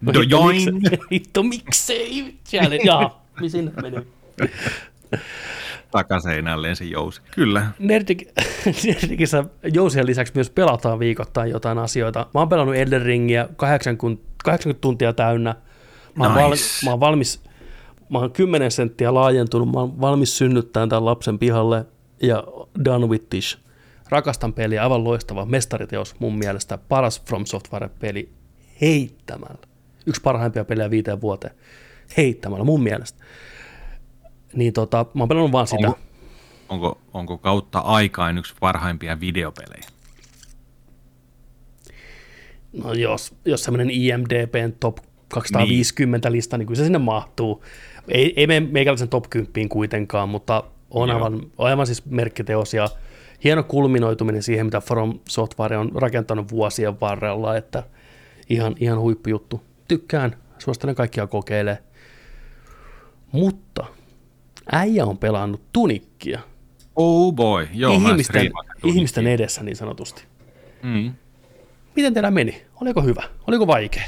No, 0.00 0.12
Do 0.14 0.20
hitto, 0.20 0.36
join. 0.36 0.56
miksei, 0.74 0.98
hitto 1.12 1.42
miksei, 1.42 2.34
siellä, 2.44 2.76
jaa, 2.84 3.26
mihin 3.36 3.50
sinne 3.50 3.72
meni. 3.82 3.96
Takaseinään 5.90 6.62
lensi 6.62 6.90
jousi. 6.90 7.20
Kyllä. 7.30 7.66
Nerdik, 7.78 8.28
Nerdikissä 8.86 9.44
jousien 9.74 10.06
lisäksi 10.06 10.32
myös 10.34 10.50
pelataan 10.50 10.98
viikoittain 10.98 11.50
jotain 11.50 11.78
asioita. 11.78 12.26
Mä 12.34 12.40
oon 12.40 12.48
pelannut 12.48 12.76
Elden 12.76 13.02
Ringiä 13.02 13.48
80, 13.56 14.24
80 14.44 14.80
tuntia 14.80 15.12
täynnä. 15.12 15.54
Mä 16.14 16.24
oon, 16.24 16.34
val, 16.34 16.50
Nice. 16.50 16.64
mä 16.84 16.90
oon 16.90 17.00
valmis, 17.00 17.42
mä 18.08 18.18
oon 18.18 18.32
10 18.32 18.70
senttiä 18.70 19.14
laajentunut, 19.14 19.72
mä 19.72 19.80
oon 19.80 20.00
valmis 20.00 20.38
synnyttämään 20.38 20.88
tämän 20.88 21.04
lapsen 21.04 21.38
pihalle 21.38 21.86
ja 22.22 22.44
done 22.84 23.06
with 23.06 23.24
this. 23.30 23.58
Rakastan 24.08 24.52
peliä, 24.52 24.82
aivan 24.82 25.04
loistava 25.04 25.44
mestariteos 25.46 26.14
mun 26.18 26.38
mielestä, 26.38 26.78
paras 26.78 27.22
From 27.24 27.46
Software-peli 27.46 28.32
heittämällä. 28.80 29.66
Yksi 30.06 30.20
parhaimpia 30.22 30.64
pelejä 30.64 30.90
viiteen 30.90 31.20
vuoteen 31.20 31.54
heittämällä 32.16 32.64
mun 32.64 32.82
mielestä. 32.82 33.24
Niin 34.54 34.72
tota, 34.72 35.06
mä 35.14 35.22
oon 35.22 35.28
pelannut 35.28 35.52
vaan 35.52 35.66
sitä. 35.66 35.86
Onko, 35.86 35.98
onko, 36.68 36.98
onko 37.14 37.38
kautta 37.38 37.78
aikaan 37.78 38.38
yksi 38.38 38.54
parhaimpia 38.60 39.20
videopelejä? 39.20 39.88
No 42.72 42.92
jos, 42.92 43.34
jos 43.44 43.64
semmoinen 43.64 43.90
IMDBn 43.90 44.72
top 44.80 44.98
250 45.28 46.28
niin. 46.28 46.36
lista, 46.36 46.58
niin 46.58 46.66
kyllä 46.66 46.78
se 46.78 46.84
sinne 46.84 46.98
mahtuu. 46.98 47.64
Ei, 48.08 48.32
ei 48.36 48.46
mene 48.46 48.66
meikäläisen 48.70 49.08
top 49.08 49.24
10 49.30 49.68
kuitenkaan, 49.68 50.28
mutta 50.28 50.64
on 50.90 51.08
Joo. 51.08 51.16
aivan, 51.16 51.34
on 51.58 51.66
aivan 51.68 51.86
siis 51.86 52.06
merkkiteos 52.06 52.74
ja 52.74 52.88
hieno 53.44 53.62
kulminoituminen 53.62 54.42
siihen, 54.42 54.66
mitä 54.66 54.80
From 54.80 55.18
Software 55.28 55.78
on 55.78 55.90
rakentanut 55.94 56.50
vuosien 56.50 57.00
varrella, 57.00 57.56
että 57.56 57.82
ihan, 58.48 58.74
ihan 58.80 59.00
huippujuttu. 59.00 59.62
Tykkään, 59.88 60.36
suosittelen 60.58 60.94
kaikkia 60.94 61.26
kokeilee. 61.26 61.78
Mutta 63.32 63.84
äijä 64.72 65.06
on 65.06 65.18
pelannut 65.18 65.62
tunikkia 65.72 66.40
Oh 66.96 67.32
boy, 67.34 67.68
joo, 67.72 67.94
ihmisten, 67.94 68.50
ihmisten 68.84 69.26
edessä 69.26 69.62
niin 69.62 69.76
sanotusti. 69.76 70.24
Mm. 70.82 71.14
Miten 71.96 72.14
teillä 72.14 72.30
meni? 72.30 72.62
Oliko 72.80 73.02
hyvä? 73.02 73.22
Oliko 73.46 73.66
vaikea? 73.66 74.04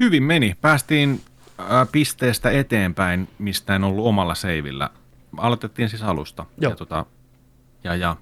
Hyvin 0.00 0.22
meni. 0.22 0.54
Päästiin 0.60 1.20
äh, 1.60 1.88
pisteestä 1.92 2.50
eteenpäin, 2.50 3.28
mistä 3.38 3.76
en 3.76 3.84
ollut 3.84 4.06
omalla 4.06 4.34
seivillä. 4.34 4.90
Aloitettiin 5.36 5.88
siis 5.88 6.02
alusta. 6.02 6.46
Joo. 6.58 6.70
Ja, 6.70 6.76
tota, 6.76 7.06
ja, 7.84 7.94
ja, 7.94 8.16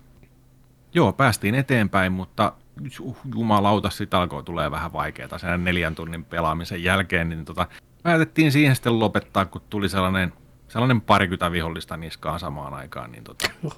joo, 0.94 1.12
päästiin 1.12 1.54
eteenpäin, 1.54 2.12
mutta 2.12 2.52
ju- 2.98 3.16
jumalauta, 3.34 3.90
sitten 3.90 4.20
alkoi 4.20 4.42
tulee 4.42 4.70
vähän 4.70 4.92
vaikeaa 4.92 5.38
sen 5.38 5.64
neljän 5.64 5.94
tunnin 5.94 6.24
pelaamisen 6.24 6.82
jälkeen, 6.82 7.28
niin 7.28 7.44
tota, 7.44 7.66
päätettiin 8.02 8.52
siihen 8.52 8.76
sitten 8.76 8.98
lopettaa, 8.98 9.44
kun 9.44 9.62
tuli 9.70 9.88
sellainen, 9.88 10.32
sellainen 10.72 11.00
parikymmentä 11.00 11.52
vihollista 11.52 11.96
niskaan 11.96 12.40
samaan 12.40 12.74
aikaan, 12.74 13.12
niin 13.12 13.24
tota, 13.24 13.48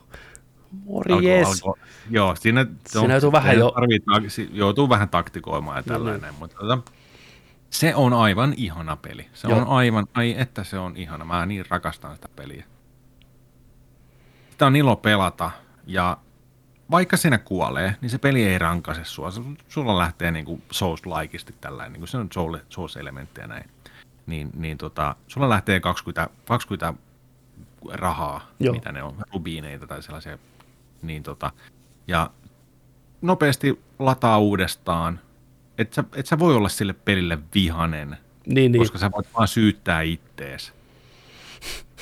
Morjes. 0.85 1.63
joo, 2.11 2.35
siinä, 2.37 2.67
Siinä 2.87 3.15
joutuu 3.15 3.33
vähän 3.33 3.59
jo- 3.59 3.75
joutuu 4.53 4.89
vähän 4.89 5.09
taktikoimaan 5.09 5.77
ja 5.77 5.83
tällainen, 5.83 6.35
mutta 6.35 6.57
tota, 6.57 6.79
se 7.71 7.95
on 7.95 8.13
aivan 8.13 8.55
ihana 8.57 8.97
peli. 8.97 9.27
Se 9.33 9.49
Joo. 9.49 9.59
on 9.59 9.67
aivan, 9.67 10.07
ai 10.15 10.35
että 10.39 10.65
se 10.65 10.79
on 10.79 10.97
ihana. 10.97 11.25
Mä 11.25 11.47
niin 11.47 11.65
rakastan 11.69 12.15
sitä 12.15 12.29
peliä. 12.37 12.65
Sitä 14.51 14.67
on 14.67 14.77
ilo 14.77 14.97
pelata 14.97 15.51
ja 15.87 16.17
vaikka 16.91 17.17
sinä 17.17 17.39
kuolee, 17.39 17.97
niin 18.01 18.11
se 18.11 18.19
peli 18.19 18.45
ei 18.45 18.59
rankaise 18.59 19.05
sua. 19.05 19.31
Sulla 19.69 19.99
lähtee 19.99 20.31
niinku 20.31 20.61
Souls-likeisesti 20.73 21.55
tällainen, 21.61 21.93
niinku 21.93 22.07
se 22.07 22.17
on 22.19 22.29
Soul- 22.35 22.61
Souls-elementtejä 22.69 23.47
näin. 23.47 23.71
Niin, 24.27 24.51
niin 24.57 24.79
tota, 24.79 25.16
sulla 25.29 25.49
lähtee 25.49 25.81
20, 25.81 26.29
20 26.45 26.95
rahaa, 27.93 28.49
Joo. 28.61 28.75
mitä 28.75 28.93
ne 28.93 29.03
on, 29.03 29.14
rubiineita 29.33 29.87
tai 29.87 30.03
sellaisia. 30.03 30.39
Niin 31.03 31.22
tota, 31.22 31.53
ja 32.09 32.31
nopeasti 33.22 33.81
lataa 33.99 34.39
uudestaan. 34.39 35.20
Et 35.79 35.93
sä, 35.93 36.05
et 36.14 36.27
sä 36.27 36.39
voi 36.39 36.55
olla 36.55 36.68
sille 36.68 36.93
pelille 36.93 37.39
vihanen, 37.55 38.16
Niin, 38.47 38.72
niin. 38.72 38.81
koska 38.83 38.99
sä 38.99 39.11
voit 39.11 39.29
vaan 39.35 39.49
syyttää 39.49 40.03
ittees. 40.03 40.72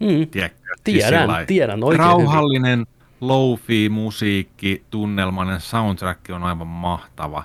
Mm. 0.00 0.26
Tiedätkö? 0.30 0.60
Tiedän, 0.84 1.22
sillai- 1.28 1.46
tiedän 1.46 1.84
oikein 1.84 1.98
Rauhallinen, 2.06 2.86
lofi 3.20 3.88
musiikki, 3.88 4.84
tunnelmainen 4.90 5.60
soundtrack 5.60 6.20
on 6.30 6.42
aivan 6.44 6.66
mahtava. 6.66 7.42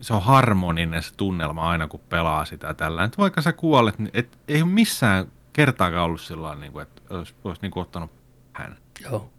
Se 0.00 0.14
on 0.14 0.22
harmoninen 0.22 1.02
se 1.02 1.14
tunnelma 1.16 1.70
aina, 1.70 1.88
kun 1.88 2.00
pelaa 2.08 2.44
sitä 2.44 2.74
tällä. 2.74 3.04
Et 3.04 3.18
vaikka 3.18 3.42
sä 3.42 3.52
kuolet, 3.52 3.98
niin 3.98 4.10
et, 4.14 4.38
ei 4.48 4.62
ole 4.62 4.70
missään 4.70 5.26
kertaakaan 5.52 6.04
ollut 6.04 6.20
sillä 6.20 6.54
niin 6.54 6.72
kuin, 6.72 6.82
että 6.82 7.02
olisi, 7.10 7.34
olisi 7.44 7.62
niin 7.62 7.70
kuin 7.70 7.82
ottanut 7.82 8.10
hän. 8.52 8.76
Joo. 9.04 9.30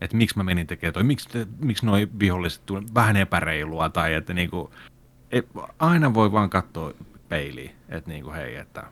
Että 0.00 0.16
miksi 0.16 0.36
mä 0.36 0.44
menin 0.44 0.66
tekemään 0.66 0.94
toi, 0.94 1.02
miksi, 1.02 1.28
miksi 1.58 1.86
noi 1.86 2.08
viholliset 2.18 2.66
tulee 2.66 2.82
vähän 2.94 3.16
epäreilua 3.16 3.88
tai 3.88 4.14
että 4.14 4.34
niinku, 4.34 4.70
et, 5.30 5.48
aina 5.78 6.14
voi 6.14 6.32
vaan 6.32 6.50
katsoa 6.50 6.92
peiliin, 7.28 7.76
että 7.88 8.10
niinku 8.10 8.32
hei, 8.32 8.56
että 8.56 8.84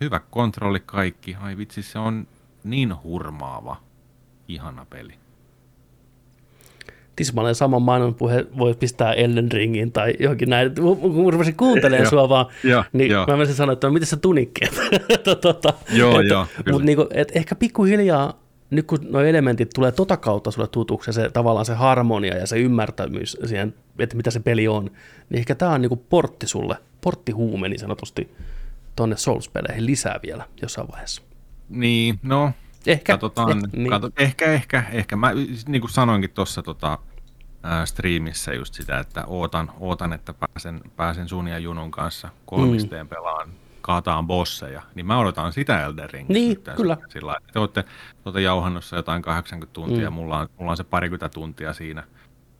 hyvä 0.00 0.20
kontrolli 0.30 0.80
kaikki, 0.80 1.36
ai 1.40 1.56
vitsi 1.56 1.82
se 1.82 1.98
on 1.98 2.26
niin 2.64 3.02
hurmaava, 3.02 3.76
ihana 4.48 4.86
peli. 4.90 5.14
Tismalleen 7.18 7.54
saman 7.54 7.82
mainon 7.82 8.14
puhe 8.14 8.46
voi 8.58 8.74
pistää 8.74 9.12
Elden 9.12 9.52
Ringin 9.52 9.92
tai 9.92 10.14
johonkin 10.20 10.50
näin. 10.50 10.74
Kun 10.74 11.24
mä 11.24 11.30
rupesin 11.30 11.56
kuuntelemaan 11.56 12.02
Joo. 12.02 12.10
sua 12.10 12.28
vaan, 12.28 12.46
niin 12.92 13.12
mä 13.12 13.36
menisin 13.36 13.54
sanoa, 13.54 13.72
että 13.72 13.86
no, 13.86 13.92
miten 13.92 14.06
sä 14.06 14.16
tunikki? 14.16 14.60
tota, 15.40 15.74
Joo, 15.92 16.20
että, 16.20 16.34
joo. 16.34 16.46
Mutta 16.70 16.84
niinku, 16.86 17.06
et 17.10 17.32
ehkä 17.34 17.54
pikkuhiljaa, 17.54 18.40
nyt 18.70 18.86
kun 18.86 18.98
nuo 19.10 19.20
elementit 19.20 19.70
tulee 19.74 19.92
tota 19.92 20.16
kautta 20.16 20.50
sulle 20.50 20.68
tutuksi, 20.68 21.12
se 21.12 21.30
tavallaan 21.30 21.66
se 21.66 21.74
harmonia 21.74 22.36
ja 22.36 22.46
se 22.46 22.58
ymmärtämys 22.58 23.36
siihen, 23.44 23.74
että 23.98 24.16
mitä 24.16 24.30
se 24.30 24.40
peli 24.40 24.68
on, 24.68 24.84
niin 25.30 25.38
ehkä 25.38 25.54
tämä 25.54 25.72
on 25.72 25.80
niinku 25.80 25.96
portti 25.96 26.46
sulle, 26.46 26.76
porttihuume 27.00 27.68
niin 27.68 27.80
sanotusti 27.80 28.34
tonne 28.96 29.16
Souls-peleihin 29.16 29.86
lisää 29.86 30.20
vielä 30.22 30.44
jossain 30.62 30.88
vaiheessa. 30.88 31.22
Niin, 31.68 32.18
no, 32.22 32.52
Ehkä, 32.86 33.12
katsotaan. 33.12 33.50
ehkä, 33.50 33.66
Ehkä, 33.66 33.76
niin. 33.76 33.90
kato, 33.90 34.10
ehkä, 34.16 34.44
ehkä, 34.44 34.84
ehkä. 34.92 35.16
Mä 35.16 35.32
niin 35.68 35.80
kuin 35.80 35.90
sanoinkin 35.90 36.30
tuossa 36.30 36.62
tota, 36.62 36.98
ää, 37.62 37.86
striimissä 37.86 38.54
just 38.54 38.74
sitä, 38.74 38.98
että 38.98 39.24
ootan, 39.26 39.70
ootan 39.80 40.12
että 40.12 40.34
pääsen, 40.34 40.80
pääsen 40.96 41.28
sun 41.28 41.48
ja 41.48 41.58
Junun 41.58 41.90
kanssa 41.90 42.28
kolmisteen 42.46 43.06
mm. 43.06 43.08
pelaan, 43.08 43.48
kaataan 43.80 44.26
bosseja, 44.26 44.82
niin 44.94 45.06
mä 45.06 45.18
odotan 45.18 45.52
sitä 45.52 45.84
Elden 45.84 46.10
Ringissä 46.10 46.40
Niin, 46.40 46.76
kyllä. 46.76 46.96
Sillä 47.08 47.34
että 47.38 47.52
te 47.52 47.58
olette, 47.58 47.82
te 47.82 47.88
olette 48.24 48.40
jauhannossa 48.40 48.96
jotain 48.96 49.22
80 49.22 49.74
tuntia, 49.74 50.10
mm. 50.10 50.14
mulla, 50.14 50.38
on, 50.38 50.48
mulla 50.58 50.70
on 50.70 50.76
se 50.76 50.84
parikymmentä 50.84 51.28
tuntia 51.28 51.72
siinä, 51.72 52.04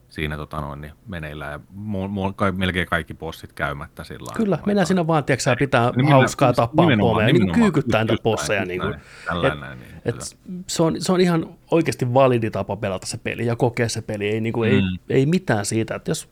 siinä 0.09 0.37
tota 0.37 0.61
noin, 0.61 0.81
niin 0.81 0.93
meneillään, 1.07 1.51
ja 1.51 1.59
mulla, 1.73 2.07
mulla 2.07 2.33
kai, 2.33 2.51
melkein 2.51 2.87
kaikki 2.87 3.13
bossit 3.13 3.53
käymättä 3.53 4.03
sillä. 4.03 4.31
Kyllä, 4.35 4.59
mennään 4.65 4.87
siinä 4.87 5.07
vaan, 5.07 5.23
tiedätkö 5.23 5.55
pitää 5.59 5.89
Nimenomaan- 5.89 6.11
hauskaa 6.11 6.49
ja 6.49 6.53
tappaa 6.53 6.85
nimenomaan, 6.85 7.13
poomeja, 7.15 7.33
niin 7.33 7.51
kyykyttää 7.51 8.03
niitä 8.03 8.23
bosseja. 8.23 8.65
Niin 8.65 8.79
kuin, 8.79 8.89
näin. 8.91 9.01
Tällainen 9.25 9.59
näin, 9.59 9.79
niin, 9.79 9.91
et, 10.05 10.15
kyllä. 10.15 10.63
se, 10.67 10.83
on, 10.83 10.95
se 10.99 11.11
on 11.11 11.21
ihan 11.21 11.45
oikeasti 11.71 12.13
validi 12.13 12.49
tapa 12.51 12.75
pelata 12.75 13.07
se 13.07 13.17
peli 13.17 13.45
ja 13.45 13.55
kokea 13.55 13.89
se 13.89 14.01
peli, 14.01 14.27
ei, 14.29 14.41
niin 14.41 14.53
kuin, 14.53 14.69
ei, 14.71 14.81
Mm. 14.81 14.87
ei 15.09 15.25
mitään 15.25 15.65
siitä, 15.65 15.95
että 15.95 16.11
jos 16.11 16.29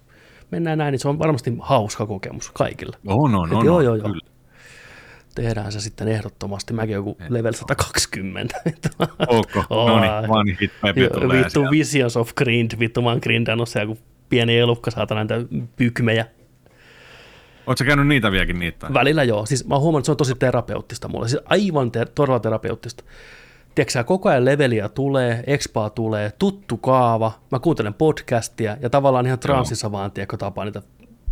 mennään 0.51 0.77
näin, 0.77 0.91
niin 0.91 0.99
se 0.99 1.07
on 1.09 1.19
varmasti 1.19 1.53
hauska 1.59 2.05
kokemus 2.05 2.51
kaikille. 2.51 2.97
On, 3.07 3.35
on, 3.35 3.49
Et 3.51 3.57
on, 3.57 3.65
joo, 3.65 3.75
on, 3.77 3.83
joo, 3.85 3.95
joo. 3.95 4.13
Tehdään 5.41 5.71
se 5.71 5.79
sitten 5.79 6.07
ehdottomasti. 6.07 6.73
Mäkin 6.73 6.93
joku 6.93 7.17
level 7.29 7.53
120. 7.53 8.57
Ok, 9.27 9.55
no 9.69 9.99
niin, 9.99 10.29
vaan 10.29 10.47
hit 10.61 10.71
Joo, 10.95 11.09
tulee 11.09 11.43
Vittu. 11.43 11.65
Visions 11.71 12.17
of 12.17 12.35
Grind, 12.35 12.71
vittu 12.79 13.01
mä 13.01 13.09
oon 13.09 13.19
grindannut 13.23 13.69
se 13.69 13.79
joku 13.81 13.97
pieni 14.29 14.57
elukka, 14.57 14.91
saatana 14.91 15.23
näitä 15.23 15.47
pykmejä. 15.75 16.25
Oletko 17.67 17.85
käynyt 17.85 18.07
niitä 18.07 18.31
vieläkin 18.31 18.59
niitä? 18.59 18.93
Välillä 18.93 19.23
joo. 19.23 19.45
Siis 19.45 19.67
mä 19.67 19.75
oon 19.75 19.81
huomannut, 19.81 20.01
että 20.01 20.05
se 20.05 20.11
on 20.11 20.17
tosi 20.17 20.35
terapeuttista 20.39 21.07
mulle. 21.07 21.27
Siis 21.27 21.41
aivan 21.45 21.91
ter- 21.91 22.09
todella 22.15 22.39
terapeuttista. 22.39 23.03
tiedätkö 23.75 24.03
koko 24.03 24.29
ajan 24.29 24.45
leveliä 24.45 24.89
tulee, 24.89 25.43
expaa 25.47 25.89
tulee, 25.89 26.31
tuttu 26.39 26.77
kaava, 26.77 27.31
mä 27.51 27.59
kuuntelen 27.59 27.93
podcastia 27.93 28.77
ja 28.81 28.89
tavallaan 28.89 29.25
ihan 29.25 29.39
transissa 29.39 29.91
vaan, 29.91 30.11
tiedätkö, 30.11 30.37
tapaa 30.37 30.65
niitä 30.65 30.81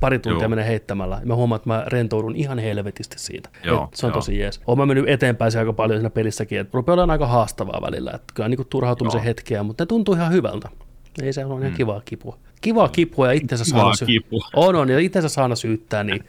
pari 0.06 0.20
tuntia 0.20 0.42
Joo. 0.42 0.50
menee 0.50 0.68
heittämällä. 0.68 1.18
Ja 1.20 1.26
mä 1.26 1.36
huomaan, 1.36 1.58
että 1.58 1.70
mä 1.70 1.84
rentoudun 1.88 2.36
ihan 2.36 2.60
helvetisti 2.60 3.20
siitä. 3.20 3.50
Joo, 3.64 3.84
Et 3.84 3.94
se 3.94 4.06
on 4.06 4.10
joo. 4.10 4.14
tosi 4.14 4.40
jees. 4.40 4.62
Oon 4.68 4.78
mä 4.78 4.86
mennyt 4.86 5.10
eteenpäin 5.10 5.52
se 5.52 5.60
aika 5.60 5.74
paljon 5.74 6.00
siinä 6.00 6.10
pelissäkin, 6.10 6.60
että 6.60 6.72
rupeaa 6.78 6.94
olemaan 6.94 7.12
aika 7.12 7.28
haastavaa 7.28 7.82
välillä. 7.82 8.12
Että 8.16 8.34
kyllä 8.34 8.50
niin 8.50 8.68
turhautumisen 8.70 9.18
Joo. 9.20 9.26
hetkeä, 9.26 9.64
mutta 9.64 9.82
ne 9.84 9.86
tuntuu 9.86 10.14
ihan 10.16 10.32
hyvältä. 10.34 10.70
Ei 11.22 11.34
se 11.34 11.46
on 11.46 11.62
ihan 11.62 11.74
kivaa 11.74 12.02
kipua. 12.06 12.38
Kivaa 12.62 12.90
kipua 12.90 13.28
ja 13.28 13.32
itsensä 13.34 13.66
saada 13.66 13.96
sy- 13.96 14.06
kipua. 14.06 14.48
On, 14.56 14.76
on, 14.76 14.90
ja 14.90 15.00
itsensä 15.00 15.30
saada 15.30 15.56
syyttää, 15.56 16.04
niin 16.04 16.24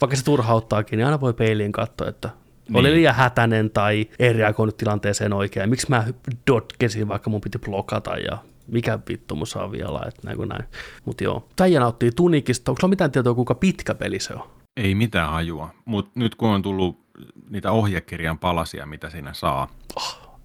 vaikka 0.00 0.16
se 0.16 0.24
turhauttaakin, 0.24 0.96
niin 0.96 1.04
aina 1.06 1.20
voi 1.20 1.32
peiliin 1.34 1.72
katsoa, 1.72 2.08
että 2.08 2.30
oli 2.74 2.88
Niin. 2.88 2.94
liian 2.96 3.14
hätäinen 3.14 3.70
tai 3.70 4.06
ei 4.18 4.32
reagoinut 4.32 4.76
tilanteeseen 4.76 5.32
oikein. 5.32 5.70
Miksi 5.70 5.86
mä 5.90 6.04
dotkesin, 6.50 7.08
vaikka 7.08 7.30
mun 7.30 7.40
piti 7.40 7.58
blokata 7.58 8.16
ja 8.16 8.38
mikä 8.70 8.98
vittu 9.08 9.34
vielä, 9.72 10.00
että 10.08 10.20
näin 10.24 10.36
kuin 10.36 10.48
näin. 10.48 10.64
Mutta 11.04 11.24
joo, 11.24 11.48
Taija 11.56 11.80
nauttii 11.80 12.10
tunikista. 12.12 12.70
Onko 12.70 12.80
sulla 12.80 12.90
mitään 12.90 13.12
tietoa, 13.12 13.34
kuinka 13.34 13.54
pitkä 13.54 13.94
peli 13.94 14.20
se 14.20 14.34
on? 14.34 14.50
Ei 14.76 14.94
mitään 14.94 15.30
hajua, 15.30 15.70
mutta 15.84 16.10
nyt 16.14 16.34
kun 16.34 16.48
on 16.48 16.62
tullut 16.62 17.00
niitä 17.50 17.70
ohjekirjan 17.72 18.38
palasia, 18.38 18.86
mitä 18.86 19.10
siinä 19.10 19.32
saa 19.32 19.68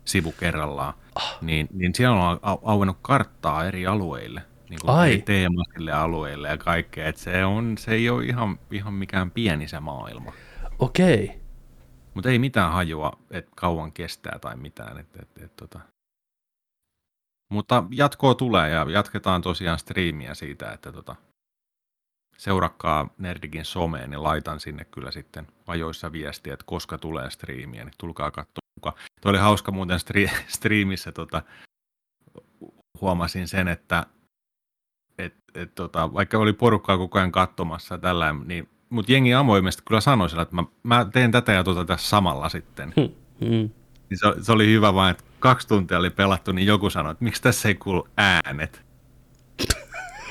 sivu 0.06 0.32
kerrallaan, 0.32 0.94
niin, 1.42 1.68
niin 1.74 1.96
siellä 1.96 2.30
on 2.30 2.38
au- 2.38 2.62
auennut 2.64 2.98
karttaa 3.02 3.66
eri 3.66 3.88
alueille, 3.88 4.42
niin 4.70 4.80
kuin 4.82 4.96
Ai. 4.96 5.24
teemaisille 5.26 5.92
alueille 5.92 6.48
ja 6.48 6.58
kaikkea. 6.58 7.08
Et 7.08 7.18
se, 7.18 7.46
on, 7.46 7.78
se 7.78 7.92
ei 7.92 8.10
ole 8.10 8.26
ihan, 8.26 8.60
ihan 8.72 8.94
mikään 8.94 9.32
pieni 9.32 9.68
se 9.68 9.80
maailma. 9.80 10.34
Okei. 10.80 11.42
Mutta 12.14 12.30
ei 12.30 12.40
mitään 12.40 12.72
hajua, 12.72 13.12
että 13.32 13.52
kauan 13.56 13.92
kestää 13.92 14.40
tai 14.40 14.56
mitään. 14.56 14.98
Et, 14.98 15.08
et, 15.22 15.44
et, 15.44 15.56
tota. 15.56 15.80
Mutta 17.50 17.84
jatkoa 17.90 18.36
tulee 18.36 18.70
ja 18.70 18.86
jatketaan 18.90 19.42
tosiaan 19.42 19.80
striimiä 19.80 20.34
siitä, 20.34 20.72
että 20.72 20.92
tota, 20.92 21.16
seurakkaa 22.38 23.10
Nerdikin 23.18 23.66
someen, 23.66 24.10
niin 24.10 24.24
laitan 24.24 24.60
sinne 24.60 24.86
kyllä 24.86 25.12
sitten 25.12 25.48
ajoissa 25.68 26.12
viestiä, 26.12 26.54
että 26.54 26.66
koska 26.66 26.98
tulee 26.98 27.30
striimiä, 27.30 27.84
niin 27.84 27.94
tulkaa 27.98 28.32
katsomaan. 28.32 29.06
Tuo 29.22 29.30
oli 29.30 29.38
hauska 29.38 29.72
muuten 29.72 30.00
stri- 30.00 30.38
striimissä, 30.58 31.12
tota, 31.12 31.42
huomasin 33.02 33.48
sen, 33.48 33.68
että 33.68 34.06
et, 35.18 35.36
et, 35.54 35.76
tota, 35.76 36.14
vaikka 36.14 36.38
oli 36.38 36.54
porukkaa 36.54 36.98
koko 36.98 37.18
ajan 37.18 37.32
katsomassa 37.32 37.98
tällä, 37.98 38.36
niin 38.46 38.70
mutta 38.90 39.12
jengi 39.12 39.34
avoimesti 39.34 39.84
kyllä 39.88 40.02
sanoi 40.02 40.30
sillä, 40.30 40.42
että 40.42 40.56
mä, 40.56 40.64
mä 40.84 41.06
teen 41.14 41.32
tätä 41.32 41.52
ja 41.52 41.64
tuota 41.64 41.86
tässä 41.86 42.10
samalla 42.10 42.50
sitten. 42.50 42.94
Hmm. 42.96 43.70
Niin 44.10 44.18
se, 44.18 44.44
se, 44.44 44.52
oli 44.52 44.68
hyvä 44.68 44.94
vaan, 44.94 45.12
että 45.12 45.24
kaksi 45.40 45.68
tuntia 45.68 45.98
oli 45.98 46.10
pelattu, 46.10 46.52
niin 46.52 46.68
joku 46.68 46.90
sanoi, 46.90 47.12
että 47.12 47.24
miksi 47.24 47.42
tässä 47.42 47.68
ei 47.68 47.76
kuulu 47.76 48.08
äänet. 48.18 48.86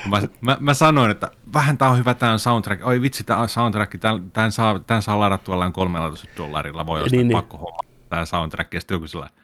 Mä, 0.09 0.21
mä, 0.41 0.57
mä 0.59 0.73
sanoin, 0.73 1.11
että 1.11 1.31
vähän 1.53 1.77
tää 1.77 1.89
on 1.89 1.97
hyvä 1.97 2.13
tää 2.13 2.31
on 2.31 2.39
soundtrack. 2.39 2.85
Oi 2.85 3.01
vitsi, 3.01 3.23
tää 3.23 3.37
on 3.37 3.49
soundtrack. 3.49 3.95
Tän, 3.99 4.31
tän, 4.31 4.51
saa, 4.51 4.79
tän 4.79 5.01
saa 5.01 5.19
ladattua 5.19 5.53
jollain 5.53 5.73
13 5.73 6.27
dollarilla. 6.37 6.85
Voi 6.85 7.01
ostaa 7.01 7.11
Niin, 7.11 7.17
niin, 7.17 7.27
niin. 7.27 7.37
pakko 7.37 7.57
homma 7.57 7.79
tää 8.09 8.25
soundtrack. 8.25 8.73
Ja 8.73 8.79
sitten 8.79 8.95
joku 8.95 9.07
sellainen, 9.07 9.37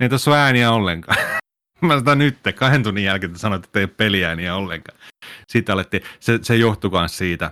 ei 0.00 0.08
tässä 0.08 0.30
ole 0.30 0.38
ääniä 0.38 0.72
ollenkaan. 0.72 1.18
mä 1.80 1.98
sitä 1.98 2.14
nyt 2.14 2.38
kahden 2.54 2.82
tunnin 2.82 3.04
jälkeen, 3.04 3.30
että 3.30 3.40
sanoit, 3.40 3.64
että 3.64 3.78
ei 3.78 3.84
ole 3.84 3.90
peliääniä 3.96 4.54
ollenkaan. 4.54 4.98
Siitä 5.48 5.72
alettiin, 5.72 6.02
se, 6.20 6.38
se 6.42 6.56
johtui 6.56 6.90
myös 6.90 7.18
siitä, 7.18 7.50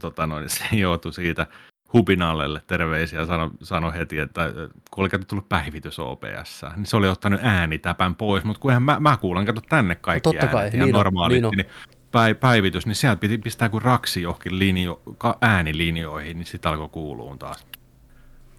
tota 0.00 0.26
noin, 0.26 0.48
se 0.50 0.64
johtui 0.72 1.12
siitä 1.12 1.46
Hubinallelle 1.92 2.62
terveisiä 2.66 3.26
sano, 3.26 3.50
sano 3.62 3.92
heti, 3.92 4.18
että 4.18 4.44
äh, 4.44 4.52
kun 4.90 5.02
oli 5.02 5.08
kato 5.08 5.24
tullut 5.24 5.48
päivitys 5.48 5.98
OBS, 5.98 6.64
niin 6.76 6.86
se 6.86 6.96
oli 6.96 7.08
ottanut 7.08 7.40
äänitäpän 7.42 8.14
pois, 8.14 8.44
mutta 8.44 8.60
kun 8.60 8.70
eihän 8.70 8.82
mä, 8.82 8.96
mä 9.00 9.16
kuulen, 9.16 9.46
kato 9.46 9.60
tänne 9.68 9.94
kaikki 9.94 10.22
totta 10.22 10.46
kai, 10.46 10.58
äänet 10.60 10.74
ihan 10.74 10.86
niin 10.86 10.94
normaalisti, 10.94 11.40
niin 11.40 11.56
niin 11.56 11.66
päi, 12.12 12.34
päivitys, 12.34 12.86
niin 12.86 12.94
sieltä 12.94 13.20
piti 13.20 13.38
pistää 13.38 13.68
kuin 13.68 13.82
raksi 13.82 14.22
johonkin 14.22 14.58
linjo, 14.58 15.02
äänilinjoihin, 15.40 16.36
niin 16.36 16.46
sitten 16.46 16.72
alkoi 16.72 16.88
kuuluun 16.88 17.38
taas. 17.38 17.66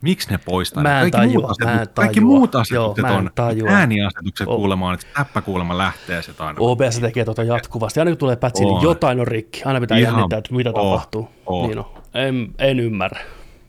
Miksi 0.02 0.30
ne 0.32 0.38
poistaa? 0.38 0.84
Mä 0.84 0.90
kaikki, 0.90 1.12
tajua, 1.12 1.34
muut 1.48 1.60
mä 1.60 1.66
en 1.66 1.70
asetukset, 1.78 1.96
kaikki 1.96 2.22
muut 2.22 2.54
Joo, 2.54 2.62
asetukset 2.62 3.02
mä 3.06 3.12
en 3.12 3.18
on. 3.18 3.30
tajua. 3.36 3.70
Ääniasetukset 3.70 4.48
Oh. 4.48 4.56
kuulemaan, 4.56 4.94
että 4.94 5.08
täppä 5.18 5.42
kuulemma 5.42 5.78
lähtee 5.78 6.22
se 6.22 6.32
aina. 6.40 6.58
OBS 6.60 7.00
tekee 7.00 7.26
tuota 7.26 7.44
jatkuvasti. 7.44 8.00
Aina 8.00 8.12
kun 8.12 8.18
tulee 8.18 8.36
pätsi, 8.36 8.66
niin 8.66 8.82
jotain 8.82 9.20
on 9.20 9.28
rikki. 9.28 9.64
Aina 9.64 9.80
pitää 9.80 9.98
Ihan- 9.98 10.14
jännittää, 10.14 10.38
että 10.40 10.54
mitä 10.56 10.70
on, 10.70 10.76
tapahtuu. 10.76 11.30
on. 11.46 11.68
Niin 11.70 11.80
on. 11.80 11.86
En, 12.14 12.54
en 12.60 12.80
ymmärrä. 12.80 13.20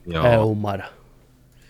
Joo. 0.07 0.25
En 0.27 0.41
ymmärrä. 0.51 0.87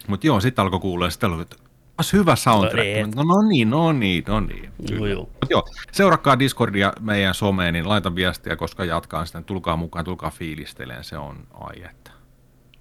Mutta 0.06 0.26
joo, 0.26 0.40
sitten 0.40 0.62
alkoi 0.62 0.80
kuulla 0.80 1.10
sitten 1.10 1.30
oli, 1.32 1.42
että 1.42 1.56
"As 1.98 2.12
hyvä 2.12 2.36
soundtrack. 2.36 3.14
No, 3.14 3.22
No, 3.22 3.34
no 3.34 3.48
niin, 3.48 3.70
no 3.70 3.92
niin, 3.92 4.24
no 4.28 4.40
niin. 4.40 4.70
Joo, 4.90 5.06
joo. 5.06 5.20
Mut 5.20 5.50
joo, 5.50 5.64
seurakkaa 5.92 6.38
Discordia 6.38 6.92
meidän 7.00 7.34
someen, 7.34 7.74
niin 7.74 7.88
laita 7.88 8.14
viestiä, 8.14 8.56
koska 8.56 8.84
jatkaa 8.84 9.24
sitä. 9.26 9.42
Tulkaa 9.42 9.76
mukaan, 9.76 10.04
tulkaa 10.04 10.30
fiilisteleen, 10.30 11.04
se 11.04 11.18
on 11.18 11.36
aietta. 11.54 12.10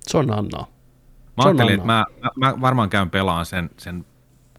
Se 0.02 0.18
on 0.18 0.34
Annaa. 0.34 0.68
Mä 1.38 1.44
Se 1.44 1.50
ajattelin, 1.50 1.74
että 1.74 1.86
mä, 1.86 2.06
mä, 2.24 2.30
mä, 2.36 2.62
varmaan 2.62 2.90
käyn 2.90 3.10
pelaan 3.10 3.46
sen, 3.46 3.70
sen 3.78 4.06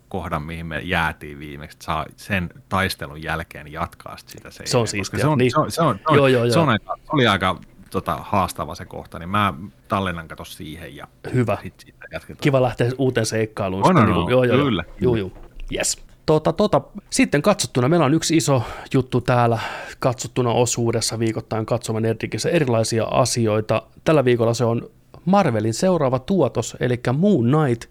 kohdan, 0.08 0.42
mihin 0.42 0.66
me 0.66 0.78
jäätiin 0.80 1.38
viimeksi, 1.38 1.74
että 1.74 1.84
saa 1.84 2.06
sen 2.16 2.50
taistelun 2.68 3.22
jälkeen 3.22 3.72
jatkaa 3.72 4.16
sit 4.16 4.28
sitä 4.28 4.50
Se 4.50 4.76
on 4.76 4.86
Se, 4.86 5.26
on, 5.26 5.38
niin. 5.38 5.50
se, 5.50 5.60
on, 5.60 5.70
se, 5.70 5.82
on, 5.82 5.98
se, 5.98 6.02
on, 6.08 6.16
Joo, 6.16 6.26
joo, 6.26 6.50
se, 6.50 6.58
on 6.58 6.64
joo. 6.64 6.72
aika, 6.72 6.94
se 7.04 7.10
oli 7.12 7.26
aika 7.26 7.56
tota, 7.90 8.16
haastava 8.20 8.74
se 8.74 8.84
kohta, 8.84 9.18
niin 9.18 9.28
mä 9.28 9.54
tallennan 9.88 10.28
kato 10.28 10.44
siihen 10.44 10.96
ja 10.96 11.06
Hyvä. 11.34 11.58
sit 11.62 11.74
siitä 11.78 12.06
jatketaan. 12.12 12.40
Kiva 12.40 12.62
lähteä 12.62 12.90
uuteen 12.98 13.26
seikkailuun. 13.26 13.82
On, 13.82 13.88
sitten 13.88 14.02
on, 14.02 14.10
niin 14.10 14.24
on. 14.24 14.30
joo, 14.30 14.44
joo, 14.44 14.64
Kyllä. 14.64 14.84
Joo, 15.00 15.16
joo. 15.16 15.30
Yes. 15.74 16.08
Tota, 16.26 16.52
tota, 16.52 16.80
sitten 17.10 17.42
katsottuna, 17.42 17.88
meillä 17.88 18.06
on 18.06 18.14
yksi 18.14 18.36
iso 18.36 18.62
juttu 18.94 19.20
täällä 19.20 19.58
katsottuna 19.98 20.50
osuudessa 20.50 21.18
viikoittain 21.18 21.66
katsomaan 21.66 22.02
Nerdikissä 22.02 22.50
erilaisia 22.50 23.04
asioita. 23.04 23.82
Tällä 24.04 24.24
viikolla 24.24 24.54
se 24.54 24.64
on 24.64 24.90
Marvelin 25.28 25.74
seuraava 25.74 26.18
tuotos, 26.18 26.76
eli 26.80 27.00
Moon 27.12 27.44
Knight 27.44 27.90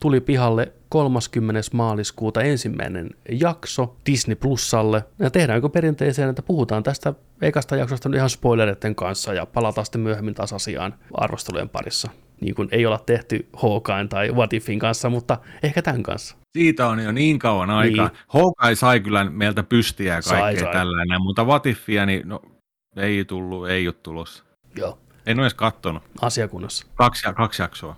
tuli 0.00 0.20
pihalle 0.20 0.72
30. 0.88 1.60
maaliskuuta 1.72 2.42
ensimmäinen 2.42 3.10
jakso 3.30 3.96
Disney 4.06 4.36
Plusalle. 4.36 5.04
Ja 5.18 5.30
tehdäänkö 5.30 5.68
perinteiseen, 5.68 6.30
että 6.30 6.42
puhutaan 6.42 6.82
tästä 6.82 7.14
ekasta 7.42 7.76
jaksosta 7.76 8.10
ihan 8.14 8.30
spoilereiden 8.30 8.94
kanssa 8.94 9.34
ja 9.34 9.46
palataan 9.46 9.84
sitten 9.84 10.00
myöhemmin 10.00 10.34
taas 10.34 10.52
asiaan 10.52 10.94
arvostelujen 11.14 11.68
parissa. 11.68 12.10
Niin 12.40 12.54
kuin 12.54 12.68
ei 12.72 12.86
olla 12.86 12.98
tehty 12.98 13.48
Hawkeye 13.56 14.06
tai 14.08 14.30
What 14.30 14.52
Ifin 14.52 14.78
kanssa, 14.78 15.10
mutta 15.10 15.38
ehkä 15.62 15.82
tämän 15.82 16.02
kanssa. 16.02 16.36
Siitä 16.58 16.88
on 16.88 17.04
jo 17.04 17.12
niin 17.12 17.38
kauan 17.38 17.70
aikaa. 17.70 18.08
Niin. 18.08 18.18
Hawkeye 18.28 18.74
sai 18.74 19.00
kyllä 19.00 19.30
meiltä 19.30 19.62
pystiä 19.62 20.14
ja 20.14 20.22
Sai, 20.22 20.40
kaikkea 20.40 20.64
sai. 20.64 20.72
tällainen, 20.72 21.22
mutta 21.22 21.46
Vatifia, 21.46 22.06
niin 22.06 22.28
no, 22.28 22.42
ei 22.96 23.24
tullut, 23.24 23.68
ei 23.68 23.88
ole 23.88 23.94
tulossa. 24.02 24.44
Joo, 24.76 24.98
En 25.28 25.38
ole 25.38 25.46
edes 25.46 25.54
kattonut. 25.54 26.02
asiakunnassa. 26.22 26.86
Kaksi, 26.94 27.22
kaksi 27.36 27.62
jaksoa. 27.62 27.96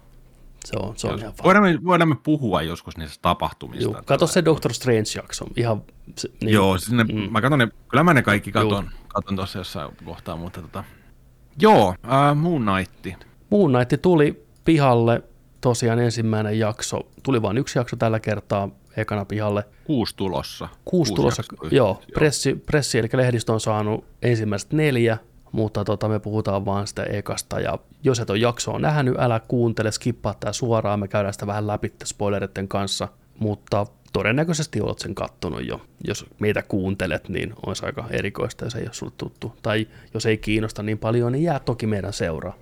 Se 0.65 0.77
on, 0.83 0.93
se 0.97 1.07
on 1.07 1.19
ihan 1.19 1.33
fine. 1.33 1.45
Voidaan 1.45 1.65
me, 1.65 1.79
voidaan 1.85 2.09
me 2.09 2.17
puhua 2.23 2.63
joskus 2.63 2.97
niistä 2.97 3.19
tapahtumista. 3.23 3.85
Joo, 3.91 4.03
kato 4.07 4.27
se 4.27 4.45
Doctor 4.45 4.73
Strange-jakso. 4.73 5.47
Ihan, 5.57 5.83
se, 6.17 6.29
niin, 6.41 6.55
Joo, 6.55 6.79
sinne, 6.79 7.05
Mm. 7.05 7.15
mm. 7.21 7.33
mä 7.33 7.41
katson 7.41 7.59
ne, 7.59 7.69
kyllä 7.89 8.05
mä 8.05 8.15
ne 8.15 8.23
kaikki 8.23 8.53
Joo. 8.55 8.63
katon, 8.65 8.91
katon 9.09 9.37
tuossa 9.37 9.59
jossain 9.59 9.91
kohtaa, 10.05 10.37
mutta 10.37 10.63
tota, 10.63 10.85
joo, 11.61 11.95
äh, 12.13 12.37
Moon 12.37 12.63
Knight. 12.67 13.23
Moon 13.51 13.73
Knight 13.73 14.03
tuli 14.03 14.47
pihalle 14.65 15.23
tosiaan 15.61 15.99
ensimmäinen 15.99 16.59
jakso. 16.59 17.01
Tuli 17.23 17.43
vain 17.43 17.59
yksi 17.59 17.79
jakso 17.79 17.97
tällä 17.97 18.21
kertaa 18.21 18.69
ekana 18.97 19.25
pihalle. 19.25 19.65
Kuusi 19.85 20.17
tulossa. 20.17 20.69
Kuusi 20.85 21.15
tulossa, 21.15 21.43
jaksoa 21.53 21.69
joo, 21.73 22.03
pressi, 22.15 22.55
pressi, 22.55 22.99
eli 22.99 23.09
lehdistö 23.13 23.53
on 23.53 23.61
saanut 23.61 24.05
ensimmäiset 24.23 24.73
neljä, 24.73 25.19
mutta 25.53 25.85
tota, 25.85 26.09
me 26.09 26.19
puhutaan 26.19 26.65
vaan 26.65 26.87
sitä 26.87 27.03
ekasta, 27.03 27.61
ja 27.61 27.79
jos 28.03 28.21
et 28.21 28.31
ole 28.31 28.39
jaksoa 28.39 28.79
nähnyt, 28.79 29.15
älä 29.19 29.41
kuuntele, 29.49 29.93
skippaa 29.93 30.35
tää 30.41 30.53
suoraan, 30.53 31.01
me 31.01 31.09
käydään 31.09 31.33
sitä 31.33 31.47
vähän 31.47 31.67
läpi 31.67 31.93
spoilereiden 32.05 32.69
kanssa, 32.69 33.09
mutta 33.39 33.87
todennäköisesti 34.13 34.81
olet 34.81 34.99
sen 34.99 35.15
kattonut 35.15 35.67
jo. 35.67 35.81
Jos 36.07 36.27
meitä 36.39 36.63
kuuntelet, 36.63 37.29
niin 37.29 37.55
olisi 37.67 37.87
aika 37.87 38.05
erikoista, 38.11 38.65
jos 38.65 38.75
ei 38.75 38.83
ole 38.83 38.93
sulle 38.93 39.13
tuttu. 39.17 39.55
Tai 39.63 39.87
jos 40.15 40.27
ei 40.27 40.39
kiinnosta 40.39 40.83
niin 40.83 40.99
paljon, 40.99 41.33
niin 41.33 41.45
jää 41.45 41.59
toki 41.59 41.87
meidän 41.87 42.13
seuraa. 42.13 42.55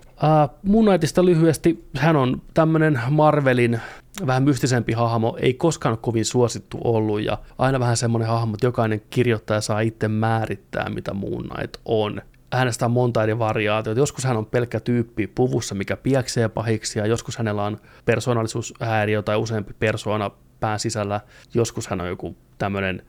Moon 0.62 0.84
Knightista 0.84 1.24
lyhyesti, 1.24 1.84
hän 1.96 2.16
on 2.16 2.42
tämmöinen 2.54 3.00
Marvelin 3.10 3.80
vähän 4.26 4.42
mystisempi 4.42 4.92
hahmo, 4.92 5.36
ei 5.40 5.54
koskaan 5.54 5.92
ole 5.92 5.98
kovin 6.02 6.24
suosittu 6.24 6.78
ollut 6.84 7.20
ja 7.20 7.38
aina 7.58 7.80
vähän 7.80 7.96
semmoinen 7.96 8.28
hahmo, 8.28 8.54
että 8.54 8.66
jokainen 8.66 9.02
kirjoittaja 9.10 9.60
saa 9.60 9.80
itse 9.80 10.08
määrittää, 10.08 10.88
mitä 10.88 11.14
Moon 11.14 11.48
Knight 11.48 11.76
on. 11.84 12.22
Hänestä 12.52 12.84
on 12.84 12.90
monta 12.90 13.22
eri 13.22 13.38
variaatiota. 13.38 14.00
Joskus 14.00 14.24
hän 14.24 14.36
on 14.36 14.46
pelkkä 14.46 14.80
tyyppi 14.80 15.26
puvussa, 15.26 15.74
mikä 15.74 15.96
pieksee 15.96 16.48
pahiksi, 16.48 16.98
ja 16.98 17.06
joskus 17.06 17.38
hänellä 17.38 17.64
on 17.64 17.80
persoonallisuushäiriö 18.04 19.22
tai 19.22 19.36
useampi 19.36 19.74
persoona 19.78 20.30
pään 20.60 20.78
sisällä. 20.78 21.20
Joskus 21.54 21.86
hän 21.88 22.00
on 22.00 22.08
joku 22.08 22.36
tämmöinen 22.58 23.02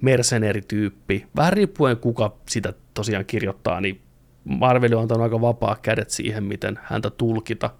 merceneerityyppi. 0.00 1.26
Vähän 1.36 1.52
riippuen 1.52 1.96
kuka 1.96 2.36
sitä 2.48 2.72
tosiaan 2.94 3.24
kirjoittaa, 3.24 3.80
niin 3.80 4.00
Marvel 4.44 4.92
on 4.92 5.02
antanut 5.02 5.22
aika 5.22 5.40
vapaa 5.40 5.76
kädet 5.82 6.10
siihen, 6.10 6.44
miten 6.44 6.78
häntä 6.82 7.10
tulkita. 7.10 7.70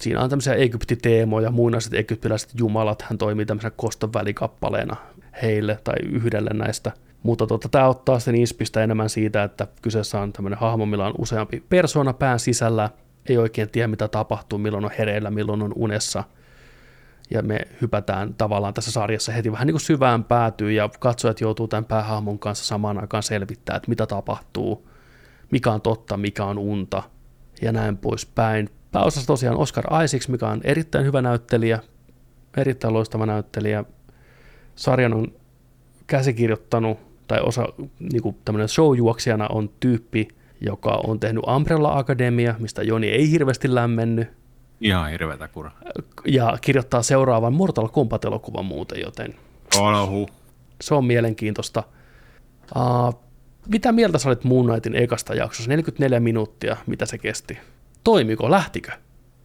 siinä 0.00 0.20
on 0.20 0.30
tämmöisiä 0.30 0.54
Egyptiteemoja, 0.54 1.50
muinaiset 1.50 1.94
egyptiläiset 1.94 2.50
jumalat, 2.58 3.02
hän 3.02 3.18
toimii 3.18 3.46
tämmöisenä 3.46 3.72
koston 3.76 4.12
välikappaleena 4.12 4.96
heille 5.42 5.78
tai 5.84 5.96
yhdelle 6.12 6.50
näistä. 6.54 6.92
Mutta 7.22 7.46
tota, 7.46 7.68
tämä 7.68 7.88
ottaa 7.88 8.18
sitten 8.18 8.34
inspistä 8.34 8.82
enemmän 8.82 9.10
siitä, 9.10 9.42
että 9.42 9.66
kyseessä 9.82 10.20
on 10.20 10.32
tämmöinen 10.32 10.58
hahmo, 10.58 10.86
millä 10.86 11.06
on 11.06 11.14
useampi 11.18 11.64
persona 11.68 12.12
pään 12.12 12.40
sisällä, 12.40 12.90
ei 13.28 13.38
oikein 13.38 13.70
tiedä 13.70 13.88
mitä 13.88 14.08
tapahtuu, 14.08 14.58
milloin 14.58 14.84
on 14.84 14.90
hereillä, 14.98 15.30
milloin 15.30 15.62
on 15.62 15.72
unessa. 15.76 16.24
Ja 17.30 17.42
me 17.42 17.60
hypätään 17.80 18.34
tavallaan 18.34 18.74
tässä 18.74 18.92
sarjassa 18.92 19.32
heti 19.32 19.52
vähän 19.52 19.66
niin 19.66 19.72
kuin 19.72 19.80
syvään 19.80 20.24
päätyy 20.24 20.72
ja 20.72 20.90
katsojat 21.00 21.40
joutuu 21.40 21.68
tämän 21.68 21.84
päähahmon 21.84 22.38
kanssa 22.38 22.64
samaan 22.64 23.00
aikaan 23.00 23.22
selvittämään, 23.22 23.76
että 23.76 23.88
mitä 23.88 24.06
tapahtuu, 24.06 24.88
mikä 25.50 25.72
on 25.72 25.80
totta, 25.80 26.16
mikä 26.16 26.44
on 26.44 26.58
unta 26.58 27.02
ja 27.62 27.72
näin 27.72 27.96
poispäin. 27.96 28.68
Pääosassa 28.92 29.26
tosiaan 29.26 29.56
Oscar 29.56 29.84
Isaacs, 30.04 30.28
mikä 30.28 30.48
on 30.48 30.60
erittäin 30.64 31.04
hyvä 31.04 31.22
näyttelijä, 31.22 31.80
erittäin 32.56 32.94
loistava 32.94 33.26
näyttelijä. 33.26 33.84
Sarjan 34.76 35.14
on 35.14 35.32
käsikirjoittanut, 36.06 36.98
tai 37.26 37.40
osa 37.40 37.64
niin 37.98 38.22
kuin 38.22 38.36
tämmöinen 38.44 38.68
showjuoksijana 38.68 39.46
on 39.48 39.70
tyyppi, 39.80 40.28
joka 40.60 41.00
on 41.06 41.20
tehnyt 41.20 41.44
Umbrella 41.56 41.98
Academia, 41.98 42.54
mistä 42.58 42.82
Joni 42.82 43.08
ei 43.08 43.30
hirveästi 43.30 43.74
lämmennyt, 43.74 44.28
Ihan 44.80 45.10
hirveätä 45.10 45.48
kura. 45.48 45.70
ja 46.24 46.58
kirjoittaa 46.60 47.02
seuraavan 47.02 47.54
Mortal 47.54 47.88
Kombat-elokuvan 47.88 48.64
muuten, 48.64 49.00
joten 49.00 49.34
Olahu. 49.78 50.28
se 50.80 50.94
on 50.94 51.04
mielenkiintoista. 51.04 51.82
Uh, 52.76 53.20
mitä 53.68 53.92
mieltä 53.92 54.18
sä 54.18 54.28
olit 54.28 54.44
Moon 54.44 54.66
Knightin 54.66 54.94
ekasta 54.94 55.34
jaksossa? 55.34 55.68
44 55.70 56.20
minuuttia, 56.20 56.76
mitä 56.86 57.06
se 57.06 57.18
kesti? 57.18 57.58
Toimiko, 58.04 58.50
lähtikö? 58.50 58.92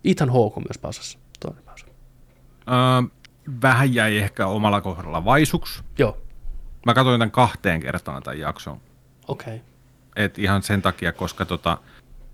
Ethan 0.05 0.29
Hawke 0.29 0.61
myös. 0.83 1.17
Toinen 1.39 1.63
pääosa. 1.63 1.85
Öö, 2.67 3.17
vähän 3.61 3.93
jäi 3.93 4.17
ehkä 4.17 4.47
omalla 4.47 4.81
kohdalla 4.81 5.25
vaisuksi. 5.25 5.83
Joo, 5.97 6.17
Mä 6.85 6.93
katsoin 6.93 7.19
tämän 7.19 7.31
kahteen 7.31 7.79
kertaan 7.79 8.23
tämän 8.23 8.39
jakson. 8.39 8.81
okei. 9.27 9.55
Okay. 9.55 9.65
Et 10.15 10.39
ihan 10.39 10.63
sen 10.63 10.81
takia, 10.81 11.11
koska 11.11 11.45
tota, 11.45 11.77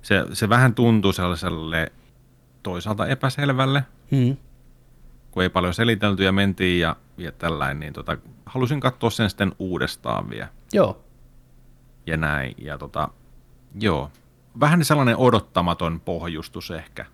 se, 0.01 0.25
se 0.33 0.49
vähän 0.49 0.75
tuntui 0.75 1.13
sellaiselle 1.13 1.91
toisaalta 2.63 3.07
epäselvälle, 3.07 3.83
Mm. 4.11 4.37
kun 5.31 5.43
ei 5.43 5.49
paljon 5.49 5.73
selitelty 5.73 6.23
ja 6.23 6.31
mentiin 6.31 6.79
ja, 6.81 6.95
ja 7.17 7.31
tällainen, 7.31 7.79
niin 7.79 7.93
tota, 7.93 8.17
halusin 8.45 8.79
katsoa 8.79 9.09
sen 9.09 9.29
sitten 9.29 9.55
uudestaan 9.59 10.29
vielä 10.29 10.47
Joo, 10.73 11.01
ja 12.05 12.17
näin. 12.17 12.55
Ja 12.57 12.77
tota, 12.77 13.09
joo, 13.79 14.11
vähän 14.59 14.85
sellainen 14.85 15.17
odottamaton 15.17 15.99
pohjustus 15.99 16.71
ehkä 16.71 17.05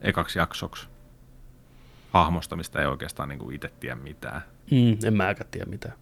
ekaksi 0.00 0.38
jaksoksi 0.38 0.88
hahmosta, 2.12 2.56
mistä 2.56 2.80
ei 2.80 2.86
oikeastaan 2.86 3.28
niin 3.28 3.52
itse 3.52 3.68
tiedä 3.80 3.94
mitään. 3.96 4.42
Mm, 4.70 4.96
en 5.04 5.16
mäkään 5.16 5.50
tiedä 5.50 5.66
mitään. 5.70 5.94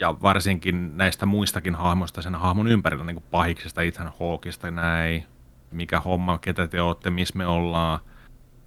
ja 0.00 0.14
varsinkin 0.22 0.96
näistä 0.96 1.26
muistakin 1.26 1.74
hahmoista 1.74 2.22
sen 2.22 2.34
hahmon 2.34 2.68
ympärillä, 2.68 3.04
niin 3.04 3.16
kuin 3.16 3.24
pahiksesta, 3.30 3.82
Ethan 3.82 4.12
Hawkista 4.20 4.70
näin, 4.70 5.26
mikä 5.70 6.00
homma, 6.00 6.38
ketä 6.38 6.68
te 6.68 6.80
olette, 6.82 7.10
missä 7.10 7.38
me 7.38 7.46
ollaan, 7.46 8.00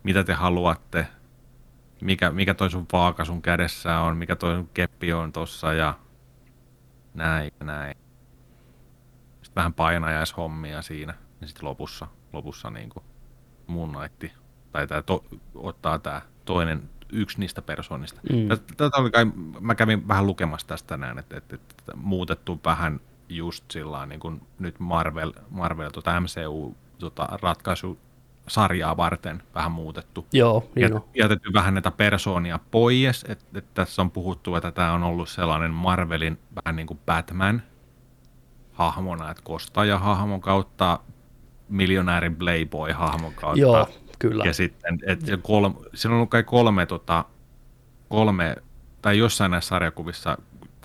mitä 0.03 0.23
te 0.23 0.33
haluatte, 0.33 1.07
mikä, 2.01 2.31
mikä 2.31 2.53
toi 2.53 2.71
sun 2.71 2.85
vaaka 2.93 3.25
sun 3.25 3.41
kädessä 3.41 3.99
on, 3.99 4.17
mikä 4.17 4.35
toi 4.35 4.55
sun 4.55 4.69
keppi 4.73 5.13
on 5.13 5.31
tossa 5.31 5.73
ja 5.73 5.93
näin 7.13 7.51
ja 7.59 7.65
näin. 7.65 7.97
Sitten 9.41 9.55
vähän 9.55 9.73
painajaishommia 9.73 10.81
siinä. 10.81 11.13
Ja 11.41 11.47
sitten 11.47 11.65
lopussa, 11.65 12.07
lopussa 12.33 12.69
niin 12.69 12.89
kuin 12.89 13.05
Moon 13.67 13.91
Knight, 13.91 14.37
tai 14.71 14.87
tää 14.87 15.01
to, 15.01 15.23
ottaa 15.55 15.99
tämä 15.99 16.21
toinen 16.45 16.89
yksi 17.11 17.39
niistä 17.39 17.61
persoonista. 17.61 18.21
Mm. 18.33 18.47
Tätä 18.77 18.97
oli 18.97 19.11
kai, 19.11 19.25
mä 19.59 19.75
kävin 19.75 20.07
vähän 20.07 20.27
lukemassa 20.27 20.67
tästä 20.67 20.97
näin, 20.97 21.19
että, 21.19 21.37
että, 21.37 21.55
että 21.55 21.95
muutettu 21.95 22.59
vähän 22.65 22.99
just 23.29 23.71
sillä 23.71 24.05
niin 24.05 24.19
kuin 24.19 24.41
nyt 24.59 24.79
Marvel, 24.79 25.33
Marvel 25.49 25.89
tota 25.89 26.21
MCU 26.21 26.75
tota, 26.99 27.29
ratkaisu 27.41 27.99
sarjaa 28.47 28.97
varten 28.97 29.43
vähän 29.55 29.71
muutettu. 29.71 30.27
Joo, 30.33 30.69
niin 30.75 30.93
Jät, 30.93 31.03
jätetty 31.15 31.53
vähän 31.53 31.73
näitä 31.73 31.91
persoonia 31.91 32.59
pois, 32.71 33.25
että, 33.29 33.45
että 33.55 33.71
tässä 33.73 34.01
on 34.01 34.11
puhuttu, 34.11 34.55
että 34.55 34.71
tämä 34.71 34.93
on 34.93 35.03
ollut 35.03 35.29
sellainen 35.29 35.71
Marvelin 35.71 36.39
vähän 36.55 36.75
niin 36.75 36.87
kuin 36.87 36.99
Batman 37.05 37.61
hahmona, 38.71 39.31
että 39.31 39.43
kostaja 39.43 39.99
hahmon 39.99 40.41
kautta 40.41 40.99
miljonäärin 41.69 42.35
playboy 42.35 42.91
hahmon 42.91 43.33
kautta. 43.33 43.59
Joo, 43.59 43.89
kyllä. 44.19 44.43
Ja 44.45 44.53
sitten, 44.53 44.99
että 45.05 45.37
kolme, 45.41 45.75
siinä 45.93 46.13
on 46.13 46.17
ollut 46.17 46.29
kai 46.29 46.43
kolme, 46.43 46.85
tota, 46.85 47.25
kolme, 48.09 48.55
tai 49.01 49.17
jossain 49.17 49.51
näissä 49.51 49.69
sarjakuvissa, 49.69 50.37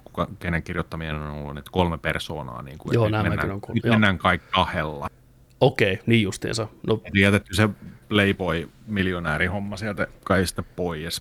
kuka, 0.05 0.29
kenen 0.39 0.63
kirjoittamien 0.63 1.15
on 1.15 1.31
ollut, 1.31 1.59
että 1.59 1.71
kolme 1.71 1.99
persoonaa. 1.99 2.63
Niin 2.63 2.79
kuin, 2.79 2.95
Joo, 2.95 3.09
nämäkin 3.09 3.31
mennään, 3.31 3.51
on 3.51 3.61
kuullut, 3.61 3.75
nyt 3.75 3.85
joo. 3.85 3.95
mennään 3.95 4.19
kaikki 4.19 4.49
kahdella. 4.51 5.09
Okei, 5.61 5.99
niin 6.07 6.23
justiinsa. 6.23 6.69
No, 6.87 7.01
jätetty 7.15 7.55
se 7.55 7.69
Playboy-miljonäärihomma 8.09 9.77
sieltä 9.77 10.07
kai 10.25 10.47
sitten 10.47 10.65
pois. 10.77 11.21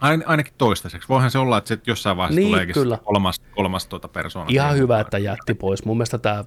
Ain, 0.00 0.24
ainakin 0.26 0.52
toistaiseksi. 0.58 1.08
Voihan 1.08 1.30
se 1.30 1.38
olla, 1.38 1.58
että 1.58 1.78
jossain 1.86 2.16
vaiheessa 2.16 2.40
Niin, 2.40 2.48
tuleekin 2.48 2.74
kyllä. 2.74 2.98
kolmas, 3.04 3.40
kolmas 3.50 3.86
tuota 3.86 4.08
persoona. 4.08 4.50
ihan 4.52 4.76
hyvä, 4.76 5.00
että 5.00 5.18
jätti 5.18 5.54
pois. 5.54 5.84
Mun 5.84 5.96
mielestä 5.96 6.18
tämä 6.18 6.44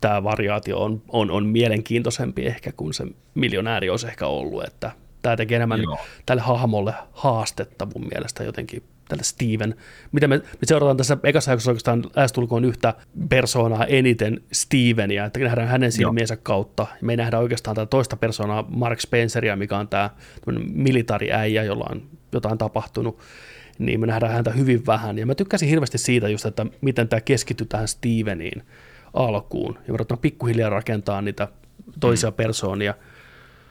tämä 0.00 0.24
variaatio 0.24 0.78
on, 0.78 1.02
on, 1.08 1.30
on 1.30 1.46
mielenkiintoisempi 1.46 2.46
ehkä 2.46 2.72
kuin 2.72 2.94
se 2.94 3.06
miljonääri 3.34 3.90
olisi 3.90 4.06
ehkä 4.06 4.26
ollut, 4.26 4.64
että 4.64 4.90
tämä 5.22 5.36
tekee 5.36 5.56
enemmän 5.56 5.82
Joo. 5.82 5.98
tälle 6.26 6.42
hahmolle 6.42 6.94
haastetta 7.12 7.88
mun 7.94 8.08
mielestä 8.10 8.44
jotenkin, 8.44 8.82
tälle 9.08 9.22
Steven. 9.22 9.74
Mitä 10.12 10.28
me, 10.28 10.36
me 10.36 10.64
seurataan 10.64 10.96
tässä 10.96 11.16
ekassa 11.24 11.50
jaksossa 11.50 11.70
oikeastaan 11.70 12.04
lähestulkoon 12.16 12.64
yhtä 12.64 12.94
persoonaa 13.28 13.84
eniten 13.84 14.40
Stevenia, 14.52 15.24
että 15.24 15.40
nähdään 15.40 15.68
hänen 15.68 15.92
silmiensä 15.92 16.36
kautta. 16.36 16.86
Me 17.00 17.12
ei 17.12 17.16
nähdä 17.16 17.38
oikeastaan 17.38 17.76
tätä 17.76 17.86
toista 17.86 18.16
persoonaa, 18.16 18.64
Mark 18.68 19.00
Spenceria, 19.00 19.56
mikä 19.56 19.78
on 19.78 19.88
tämä 19.88 20.10
militariäijä, 20.72 21.62
jolla 21.62 21.86
on 21.90 22.02
jotain 22.32 22.58
tapahtunut 22.58 23.18
niin 23.78 24.00
me 24.00 24.06
nähdään 24.06 24.32
häntä 24.32 24.50
hyvin 24.50 24.86
vähän. 24.86 25.18
Ja 25.18 25.26
mä 25.26 25.34
tykkäsin 25.34 25.68
hirveästi 25.68 25.98
siitä 25.98 26.28
just, 26.28 26.46
että 26.46 26.66
miten 26.80 27.08
tämä 27.08 27.20
keskittyy 27.20 27.66
tähän 27.66 27.88
Steveniin 27.88 28.62
alkuun. 29.18 29.74
Ja 29.74 29.84
ruvetaan 29.88 30.18
pikkuhiljaa 30.18 30.70
rakentaa 30.70 31.22
niitä 31.22 31.48
toisia 32.00 32.30
mm. 32.30 32.34
persoonia. 32.34 32.94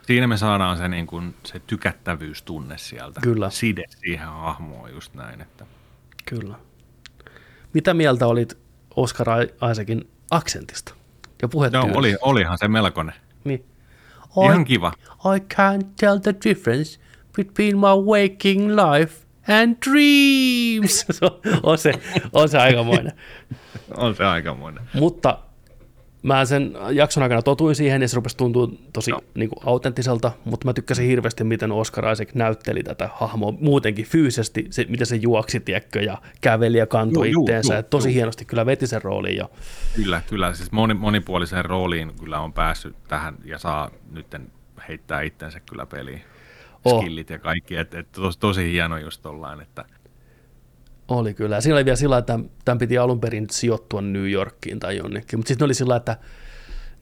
Siinä 0.02 0.28
me 0.28 0.38
saadaan 0.38 0.78
se, 0.78 0.88
niin 0.88 1.08
kuin, 1.08 1.36
se 1.44 1.60
tykättävyystunne 1.68 2.78
sieltä. 2.78 3.22
Kyllä. 3.22 3.50
Side 3.50 3.84
siihen 3.90 4.28
hahmoon 4.28 4.92
just 4.92 5.14
näin. 5.14 5.42
Että. 5.42 5.66
Kyllä. 6.26 6.56
Mitä 7.74 7.94
mieltä 7.94 8.28
olit 8.28 8.58
Oscar 8.96 9.28
Isaacin 9.72 10.10
aksentista 10.32 10.94
ja 11.42 11.46
No, 11.48 11.50
puhetyylistä? 11.50 11.98
oli, 12.00 12.16
olihan 12.22 12.58
se 12.58 12.68
melkoinen. 12.68 13.16
Niin. 13.44 13.66
Ihan 14.44 14.62
I, 14.62 14.66
kiva. 14.66 14.94
I 15.36 15.40
can't 15.54 15.88
tell 16.00 16.18
the 16.18 16.36
difference 16.50 17.00
between 17.36 17.78
my 17.78 17.96
waking 18.06 18.70
life 18.70 19.27
and 19.48 19.76
dreams. 19.90 21.06
On- 21.64 21.78
se, 21.78 21.92
on 22.34 22.50
se 22.50 22.58
aikamoinen. 22.58 23.12
On 23.98 24.16
se 24.16 24.26
aikamoinen. 24.26 24.84
Mutta 24.94 25.40
mä 26.24 26.46
sen 26.46 26.74
jakson 26.92 27.24
aikana 27.24 27.42
totuin 27.42 27.76
siihen 27.76 28.02
ja 28.02 28.08
se 28.08 28.16
rupesi 28.16 28.38
tuntua 28.38 28.68
tosi 28.94 29.12
Joo. 29.12 29.22
niin 29.36 29.50
kuin, 29.50 29.60
autenttiselta, 29.66 30.32
mutta 30.46 30.66
mä 30.68 30.74
tykkäsin 30.74 31.08
hirveästi, 31.08 31.44
miten 31.44 31.72
Oscar 31.72 32.12
Isaac 32.12 32.30
näytteli 32.34 32.84
tätä 32.84 33.10
hahmoa 33.14 33.54
muutenkin 33.60 34.06
fyysisesti, 34.06 34.68
se, 34.70 34.86
miten 34.90 35.08
se 35.08 35.16
juoksi, 35.16 35.60
tiedätkö, 35.60 36.02
ja 36.02 36.18
käveli 36.42 36.78
ja 36.78 36.86
kantoi 36.88 37.28
Juu, 37.28 37.34
juu, 37.34 37.44
itteensä. 37.44 37.74
juu, 37.74 37.80
et 37.80 37.90
tosi 37.90 38.10
juu. 38.10 38.14
hienosti 38.14 38.46
kyllä 38.46 38.66
veti 38.66 38.88
sen 38.88 39.02
roolin. 39.02 39.36
Ja, 39.36 39.50
Kyllä, 39.96 40.22
kyllä. 40.30 40.54
Siis 40.54 40.72
moni, 40.72 40.94
monipuoliseen 40.94 41.66
rooliin 41.66 42.12
kyllä 42.20 42.40
on 42.40 42.54
päässyt 42.54 42.96
tähän 43.08 43.36
ja 43.46 43.58
saa 43.58 43.92
nyt 44.12 44.28
heittää 44.88 45.22
itsensä 45.22 45.60
kyllä 45.60 45.86
peliin. 45.86 46.22
Oh. 46.86 47.02
Skillit 47.02 47.30
ja 47.30 47.40
kaikki. 47.40 47.76
Et, 47.76 47.94
et 47.94 48.12
tos, 48.12 48.38
tosi 48.38 48.72
hieno 48.72 48.98
just 48.98 49.22
tollain, 49.22 49.62
että 49.62 49.86
oli 51.08 51.34
kyllä. 51.34 51.62
Siinä 51.62 51.76
oli 51.76 51.86
vielä 51.86 51.96
sillä, 51.96 52.18
että 52.18 52.40
tämän 52.66 52.78
piti 52.78 52.98
alun 52.98 53.20
perin 53.20 53.48
sijoittua 53.52 54.02
New 54.02 54.32
Yorkiin 54.32 54.80
tai 54.80 54.98
jonnekin, 54.98 55.40
mutta 55.40 55.48
sitten 55.48 55.66
oli 55.66 55.74
sillä, 55.74 55.96
että 55.96 56.18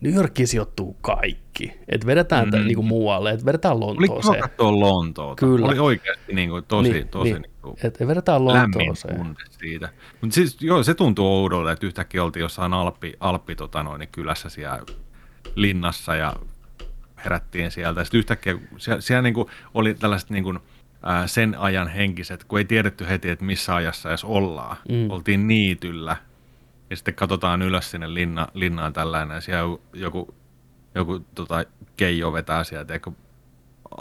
New 0.02 0.14
Yorkiin 0.14 0.48
sijoittuu 0.48 0.98
kaikki. 1.02 1.74
Että 1.90 2.08
vedetään 2.08 2.50
mm. 2.50 2.66
niin 2.66 2.76
kuin 2.76 2.88
muualle, 2.88 3.32
että 3.32 3.46
vedetään 3.46 3.76
oli 3.84 4.08
kiva 4.08 4.16
Lontooseen. 4.16 4.44
Lontoota. 4.60 5.46
Kyllä. 5.46 5.68
Oli 5.68 5.80
oikeasti 5.80 6.34
niin 6.34 6.50
kuin, 6.50 6.64
tosi, 6.68 6.92
Niin, 6.92 7.08
tosi 7.08 7.32
niin. 7.32 7.42
niin 7.42 7.52
kuin, 7.62 7.76
Et 7.84 8.08
vedetään 8.08 8.46
Lontooseen. 8.46 9.36
siitä. 9.50 9.90
Mutta 10.22 10.34
siis 10.34 10.62
joo, 10.62 10.84
se 10.84 10.94
tuntuu 10.94 11.28
oudolta, 11.28 11.72
että 11.72 11.86
yhtäkkiä 11.86 12.24
oltiin 12.24 12.42
jossain 12.42 12.74
Alppi, 12.74 13.14
Alppi 13.20 13.56
tota 13.56 13.84
noin, 13.84 14.00
niin 14.00 14.10
kylässä 14.12 14.50
siellä 14.50 14.82
linnassa 15.56 16.16
ja 16.16 16.34
herättiin 17.26 17.72
sieltä. 17.72 18.04
Sitten 18.04 18.18
yhtäkkiä 18.18 18.58
siellä, 18.78 19.02
siellä 19.02 19.22
niin 19.22 19.34
kuin 19.34 19.48
oli 19.74 19.94
tällaiset 19.94 20.30
niin 20.30 20.44
kuin, 20.44 20.60
ää, 21.04 21.28
sen 21.28 21.56
ajan 21.58 21.88
henkiset, 21.88 22.44
kun 22.44 22.60
ei 22.60 22.66
tiedetty 22.66 23.08
heti, 23.10 23.30
että 23.30 23.46
missä 23.46 23.76
ajassa 23.76 24.10
edes 24.10 24.24
ollaan. 24.24 24.78
Mm. 24.90 25.10
Oltiin 25.10 25.48
niityllä 25.48 26.18
ja 26.90 26.96
sitten 26.96 27.14
katsotaan 27.14 27.62
ylös 27.62 27.92
sinne 27.92 28.14
linna, 28.14 28.48
linnaan 28.54 28.94
tällainen 28.94 29.36
ja 29.36 29.42
siellä 29.42 29.78
joku 29.94 30.36
joku 30.96 31.26
tota, 31.36 31.64
keijo 31.98 32.34
vetää 32.34 32.64
sieltä, 32.64 32.94
eikö 32.94 33.12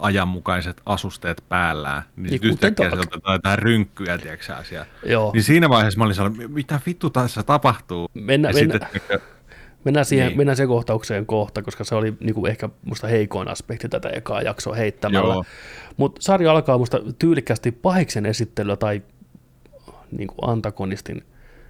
ajanmukaiset 0.01 0.81
asusteet 0.85 1.43
päällään, 1.49 2.03
niin, 2.15 2.23
Niin 2.23 2.41
niin 2.41 2.51
yhtäkkiä 2.51 2.89
sieltä 2.89 3.07
otetaan 3.07 3.35
jotain 3.35 3.59
rynkkyjä, 3.59 4.17
tiedätkö 4.17 4.45
siellä. 4.63 4.85
Joo. 5.05 5.31
Niin 5.33 5.43
siinä 5.43 5.69
vaiheessa 5.69 5.97
mä 5.97 6.03
olin 6.03 6.15
sellainen, 6.15 6.51
mitä 6.51 6.79
vittu 6.85 7.09
tässä 7.09 7.43
tapahtuu? 7.43 8.09
Mennä- 8.13 8.49
ja 8.49 8.53
mennä- 8.53 8.89
sitten, 8.93 9.19
Mennään, 9.85 10.05
siihen, 10.05 10.27
Niin. 10.27 10.37
mennään 10.37 10.55
siihen 10.55 10.67
kohtaukseen 10.67 11.25
kohta, 11.25 11.61
koska 11.61 11.83
se 11.83 11.95
oli 11.95 12.13
niinku 12.19 12.45
ehkä 12.45 12.69
musta 12.85 13.07
heikoin 13.07 13.47
aspekti 13.47 13.89
tätä 13.89 14.09
ekaa 14.09 14.41
jaksoa 14.41 14.75
heittämällä. 14.75 15.35
Mutta 15.97 16.21
sarja 16.21 16.51
alkaa 16.51 16.77
musta 16.77 16.99
tyylikkästi 17.19 17.71
pahiksen 17.71 18.25
esittelyä 18.25 18.75
tai 18.75 19.01
niinku 20.11 20.35
antagonistin 20.41 21.23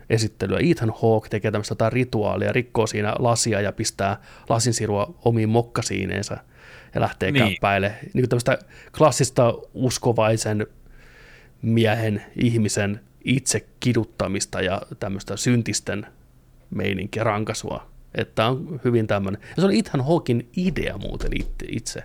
esittelyä. 0.09 0.59
Ethan 0.71 0.93
Hawke 1.01 1.29
tekee 1.29 1.51
tämmöistä 1.51 1.89
rituaalia, 1.89 2.51
rikkoo 2.51 2.87
siinä 2.87 3.13
lasia 3.19 3.61
ja 3.61 3.71
pistää 3.71 4.21
lasinsirua 4.49 5.13
omiin 5.25 5.49
mokkasiineensa 5.49 6.37
ja 6.95 7.01
lähtee 7.01 7.31
Niin. 7.31 7.51
käppäille. 7.53 7.93
Niin 8.13 8.29
tämmöistä 8.29 8.57
klassista 8.97 9.53
uskovaisen 9.73 10.67
miehen, 11.61 12.21
ihmisen 12.35 12.99
itse 13.25 13.65
kiduttamista 13.79 14.61
ja 14.61 14.81
tämmöistä 14.99 15.37
syntisten 15.37 16.07
meininkiä, 16.69 17.23
rankasua. 17.23 17.94
Että 18.15 18.47
on 18.47 18.81
hyvin 18.85 19.07
tämmöinen. 19.07 19.41
Ja 19.41 19.55
se 19.55 19.65
oli 19.65 19.79
Ethan 19.79 20.05
Hawkin 20.05 20.49
idea 20.57 20.97
muuten 20.97 21.31
it- 21.39 21.63
itse. 21.69 22.03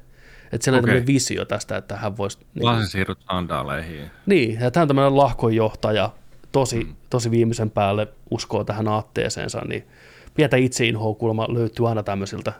Että 0.52 0.64
siellä 0.64 0.76
oli 0.76 0.80
Okei. 0.84 0.90
tämmöinen 0.90 1.06
visio 1.06 1.44
tästä, 1.44 1.76
että 1.76 1.96
hän 1.96 2.16
voisi... 2.16 2.38
Niin, 2.54 2.64
Lasensiirrot 2.66 3.18
sandaaleihin. 3.30 4.10
niin, 4.26 4.60
ja 4.60 4.70
tämä 4.70 4.82
on 4.82 4.88
tämmöinen 4.88 5.16
lahkojohtaja, 5.16 6.10
tosi, 6.52 6.84
Mm. 6.84 6.94
tosi 7.10 7.30
viimeisen 7.30 7.70
päälle 7.70 8.08
uskoo 8.30 8.64
tähän 8.64 8.88
aatteeseensa, 8.88 9.60
niin 9.68 9.86
pientä 10.34 10.56
itseinhoa 10.56 11.14
kuulemma 11.14 11.46
löytyy 11.54 11.88
aina 11.88 12.02
tämmöisiltä 12.02 12.52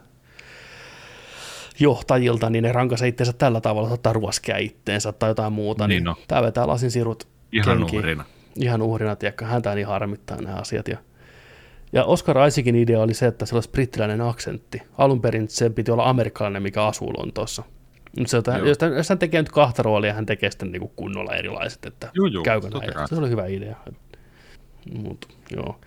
johtajilta, 1.81 2.51
niin 2.51 2.63
ne 2.65 2.73
rankaisee 2.73 3.09
itseensä 3.09 3.33
tällä 3.33 3.61
tavalla, 3.61 3.87
että 3.89 3.95
ottaa 3.95 4.13
ruoskea 4.13 4.57
itteensä 4.57 5.13
tai 5.13 5.31
jotain 5.31 5.53
muuta, 5.53 5.89
niin, 5.89 5.89
Niin 5.89 6.05
niin 6.05 6.21
no. 6.21 6.25
tämä 6.29 6.43
vetää 6.43 6.67
lasinsirut 6.67 7.29
Ihan 7.53 7.79
kenkiin. 7.79 7.99
uhrina. 8.01 8.25
Ihan 8.57 8.83
uhrina, 8.83 9.17
tiedätkö, 9.17 9.45
häntä 9.45 9.75
niin 9.75 9.87
harmittaa 9.87 10.37
nämä 10.43 10.57
asiat. 10.57 10.89
Ja, 10.89 10.99
ja 11.93 12.05
Oscar 12.05 12.47
Isaacin 12.49 12.77
idea 12.77 13.01
oli 13.01 13.15
se, 13.15 13.27
että 13.27 13.47
se 13.47 13.55
olisi 13.55 13.71
brittiläinen 13.71 14.21
aksentti. 14.21 14.83
Alun 14.99 15.21
perin 15.21 15.49
se 15.49 15.71
piti 15.71 15.91
olla 15.91 16.09
amerikkalainen, 16.09 16.63
mikä 16.63 16.85
asuu 16.85 17.13
Lontoossa. 17.19 17.63
Mutta 18.19 18.31
se, 18.31 18.37
että 18.37 18.57
Joo. 18.57 18.67
jos, 18.67 18.79
hän- 18.81 18.93
jos 18.97 19.09
hän 19.09 19.19
tekee 19.19 19.41
nyt 19.43 19.53
kahta 19.53 19.83
roolia, 19.83 20.15
hän 20.15 20.27
tekee 20.27 20.51
sitten 20.51 20.73
niinku 20.73 20.93
kunnolla 20.97 21.35
erilaiset, 21.35 21.87
että 21.87 22.11
Juu, 22.15 22.27
juu, 22.27 22.43
käykö 22.43 22.69
näin. 22.71 23.09
Se 23.09 23.15
oli 23.15 23.29
hyvä 23.31 23.47
idea. 23.47 23.77
Mut, 25.03 25.29
joo. 25.57 25.81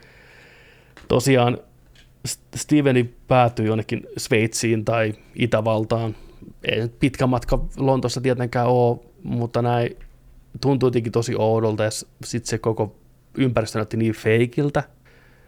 Tosiaan 1.08 1.58
Steveni 2.56 3.14
päätyi 3.28 3.66
jonnekin 3.66 4.08
Sveitsiin 4.18 4.86
tai 4.86 5.14
Itävaltaan. 5.36 6.16
Ei 6.72 6.80
nyt 6.80 7.00
pitkä 7.00 7.28
matka 7.28 7.66
Lontossa 7.78 8.22
tietenkään 8.22 8.68
ole, 8.68 9.00
mutta 9.24 9.62
näin 9.62 9.98
tuntui 10.62 10.88
jotenkin 10.88 11.12
tosi 11.12 11.36
oudolta 11.38 11.84
ja 11.84 11.90
sitten 12.24 12.50
se 12.50 12.58
koko 12.58 12.96
ympäristö 13.38 13.78
näytti 13.80 13.98
niin 13.98 14.14
feikiltä. 14.14 14.84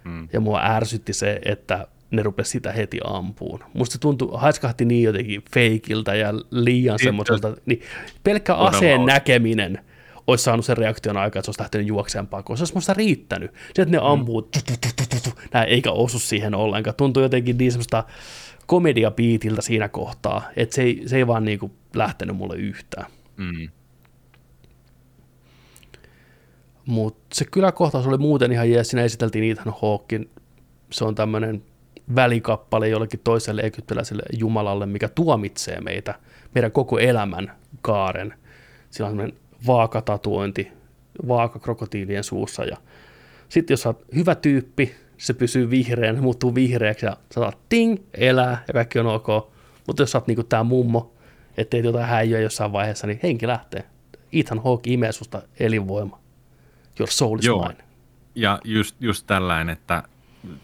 Mm. 0.05 0.27
Ja 0.33 0.39
mua 0.39 0.61
ärsytti 0.63 1.13
se, 1.13 1.39
että 1.45 1.87
ne 2.11 2.23
rupesi 2.23 2.51
sitä 2.51 2.71
heti 2.71 2.99
ampuun. 3.03 3.59
Musta 3.73 3.93
se 3.93 3.99
tuntui, 3.99 4.29
haiskahti 4.33 4.85
niin 4.85 5.03
jotenkin 5.03 5.43
feikiltä 5.53 6.15
ja 6.15 6.33
liian 6.51 6.99
semmoiselta, 6.99 7.55
niin 7.65 7.81
pelkkä 8.23 8.53
aseen 8.53 9.05
näkeminen 9.05 9.79
olisi 10.27 10.43
saanut 10.43 10.65
sen 10.65 10.77
reaktion 10.77 11.17
aikaa, 11.17 11.39
että 11.39 11.45
se 11.45 11.49
olisi 11.49 11.61
lähtenyt 11.61 11.87
juokseen 11.87 12.27
pakoon. 12.27 12.57
Se 12.57 12.61
olisi 12.61 12.73
musta 12.73 12.93
riittänyt. 12.93 13.51
Se, 13.73 13.81
että 13.81 13.91
ne 13.91 13.99
ampuu, 14.01 14.41
tu, 14.41 14.59
tu, 14.67 14.73
tu, 14.81 14.89
tu, 14.95 15.03
tu, 15.09 15.29
tu, 15.29 15.41
näin, 15.53 15.69
eikä 15.69 15.91
osu 15.91 16.19
siihen 16.19 16.55
ollenkaan. 16.55 16.95
Tuntui 16.95 17.23
jotenkin 17.23 17.57
niin 17.57 17.71
semmoista 17.71 18.03
komediapiitiltä 18.65 19.61
siinä 19.61 19.89
kohtaa, 19.89 20.49
että 20.55 20.75
se 20.75 20.81
ei, 20.81 21.03
se 21.05 21.17
ei 21.17 21.27
vaan 21.27 21.45
niinku 21.45 21.71
lähtenyt 21.95 22.35
mulle 22.35 22.55
yhtään. 22.55 23.05
Mm. 23.37 23.69
Mutta 26.85 27.25
se 27.33 27.45
kyläkohtaus 27.45 28.07
oli 28.07 28.17
muuten 28.17 28.51
ihan 28.51 28.71
jees. 28.71 28.89
Siinä 28.89 29.03
esiteltiin 29.03 29.51
Ethan 29.51 29.73
Hawkin. 29.81 30.29
Se 30.91 31.05
on 31.05 31.15
tämmöinen 31.15 31.63
välikappale 32.15 32.89
jollekin 32.89 33.19
toiselle 33.23 33.61
egyptiläiselle 33.61 34.23
jumalalle, 34.39 34.85
mikä 34.85 35.07
tuomitsee 35.07 35.81
meitä, 35.81 36.15
meidän 36.55 36.71
koko 36.71 36.99
elämän 36.99 37.51
kaaren. 37.81 38.33
Sillä 38.89 39.07
on 39.07 39.11
semmoinen 39.11 39.37
vaakatatuointi, 39.67 40.71
vaaka 41.27 41.59
krokotiilien 41.59 42.23
suussa. 42.23 42.63
Ja 42.63 42.77
sitten 43.49 43.73
jos 43.73 43.81
sä 43.81 43.89
oot 43.89 44.05
hyvä 44.15 44.35
tyyppi, 44.35 44.95
se 45.17 45.33
pysyy 45.33 45.69
vihreän, 45.69 46.23
muuttuu 46.23 46.55
vihreäksi 46.55 47.05
ja 47.05 47.11
sä 47.11 47.41
saat 47.41 47.57
ting, 47.69 47.97
elää 48.13 48.63
ja 48.67 48.73
kaikki 48.73 48.99
on 48.99 49.07
ok. 49.07 49.27
Mutta 49.87 50.01
jos 50.01 50.11
sä 50.11 50.17
oot 50.17 50.27
niinku 50.27 50.43
tää 50.43 50.63
mummo, 50.63 51.13
ettei 51.57 51.83
jotain 51.83 52.05
häijyä 52.05 52.39
jossain 52.39 52.71
vaiheessa, 52.71 53.07
niin 53.07 53.19
henki 53.23 53.47
lähtee. 53.47 53.83
Ethan 54.33 54.63
Hawke 54.63 54.89
imee 54.93 55.11
susta 55.11 55.41
elinvoima. 55.59 56.24
Your 56.99 57.09
soul 57.11 57.39
is 57.39 57.45
Joo. 57.45 57.67
mine. 57.67 57.83
Ja 58.35 58.59
just, 58.63 58.95
just 58.99 59.27
tällainen, 59.27 59.69
että 59.73 60.03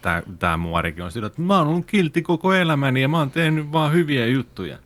tämä, 0.02 0.22
tämä 0.38 0.56
muorikin 0.56 1.04
on 1.04 1.12
sillä, 1.12 1.26
että 1.26 1.42
mä 1.42 1.58
oon 1.58 1.68
ollut 1.68 1.86
kiltti 1.86 2.22
koko 2.22 2.52
elämäni 2.52 3.02
ja 3.02 3.08
mä 3.08 3.18
oon 3.18 3.30
tehnyt 3.30 3.72
vaan 3.72 3.92
hyviä 3.92 4.26
juttuja. 4.26 4.78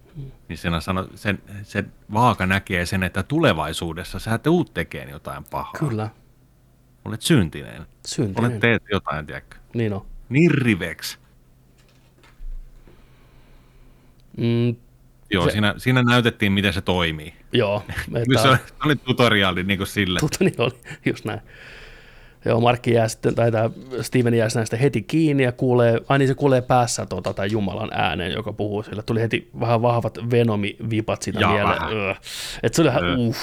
Niin 0.48 0.58
sen, 0.58 0.82
sano, 0.82 1.08
sen, 1.14 1.42
se 1.62 1.84
vaaka 2.12 2.46
näkee 2.46 2.86
sen, 2.86 3.02
että 3.02 3.22
tulevaisuudessa 3.22 4.18
sä 4.18 4.38
tuut 4.38 4.74
tekemään 4.74 5.10
jotain 5.10 5.44
pahaa. 5.50 5.72
Kyllä, 5.78 6.08
Olet 7.04 7.22
syntinen. 7.22 7.86
syntinen. 8.06 8.50
Olet 8.50 8.60
teet 8.60 8.82
jotain, 8.92 9.26
tiedätkö? 9.26 9.56
Niin 9.74 9.92
on. 9.92 10.06
Nirriveksi. 10.28 11.18
Mm, 14.36 14.76
Joo, 15.30 15.44
Se- 15.44 15.50
siinä, 15.50 15.74
siinä 15.76 16.02
näytettiin, 16.02 16.52
miten 16.52 16.72
se 16.72 16.80
toimii. 16.80 17.34
joo. 17.52 17.82
Että... 18.14 18.38
Se, 18.42 18.48
oli, 18.48 18.56
se 18.56 18.62
oli 18.84 18.96
tutoriaali 18.96 19.62
niin 19.62 19.78
kuin 19.78 19.86
sille. 19.86 20.20
Totta 20.20 20.44
niin 20.44 20.54
oli, 20.58 20.72
just 21.06 21.24
näin. 21.24 21.40
Joo, 22.44 22.60
Markki 22.60 22.92
jää 22.92 23.08
sitten, 23.08 23.34
tai 23.34 23.52
tämä 23.52 23.70
Steven 24.00 24.34
jää 24.34 24.48
näistä 24.54 24.76
heti 24.76 25.02
kiinni 25.02 25.42
ja 25.42 25.52
kuulee, 25.52 26.00
ai 26.08 26.18
niin 26.18 26.28
se 26.28 26.34
kuulee 26.34 26.60
päässä 26.60 27.06
tuota, 27.06 27.34
tai 27.34 27.48
Jumalan 27.52 27.90
äänen, 27.92 28.32
joka 28.32 28.52
puhuu 28.52 28.82
sille. 28.82 29.02
Tuli 29.02 29.20
heti 29.20 29.50
vähän 29.60 29.82
vahvat 29.82 30.18
Venomi-vipat 30.18 31.22
siitä 31.22 31.40
Jaa, 31.40 31.52
mieleen. 31.52 31.68
vähän. 31.80 31.92
Öö. 31.92 32.14
Et 32.62 32.74
se 32.74 32.82
oli 32.82 32.90
ihan, 32.90 33.04
Öö. 33.04 33.16
uff. 33.16 33.38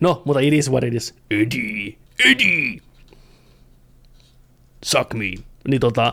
No, 0.00 0.22
mutta 0.24 0.40
it 0.40 0.52
is 0.54 0.70
what 0.70 0.84
it 0.84 0.94
is. 0.94 1.14
Eddie, 1.30 1.94
Eddie. 2.24 2.80
Suck 4.84 5.14
me. 5.14 5.24
Niin 5.68 5.80
tota, 5.80 6.12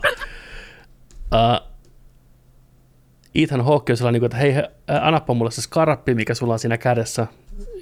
uh, 1.34 1.68
Ethan 3.36 3.66
Hawke 3.66 3.94
on 3.94 3.98
sellainen, 3.98 4.22
niin 4.22 4.26
että 4.26 4.38
hei, 4.38 4.56
ää, 4.56 5.08
annappa 5.08 5.34
mulle 5.34 5.52
se 5.52 5.62
skarappi, 5.62 6.16
mikä 6.16 6.34
sulla 6.34 6.54
on 6.54 6.60
siinä 6.60 6.78
kädessä. 6.78 7.28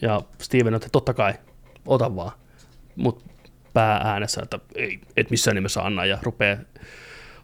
Ja 0.02 0.22
Steven 0.42 0.74
on, 0.74 0.76
että 0.76 0.90
totta 0.92 1.14
kai, 1.14 1.34
ota 1.86 2.16
vaan. 2.16 2.32
Mut 2.96 3.24
pää 3.74 3.98
äänessä, 3.98 4.42
että 4.44 4.60
ei, 4.76 5.00
et 5.18 5.30
missään 5.30 5.56
nimessä 5.56 5.82
anna, 5.82 6.06
ja 6.06 6.18
rupeaa 6.24 6.58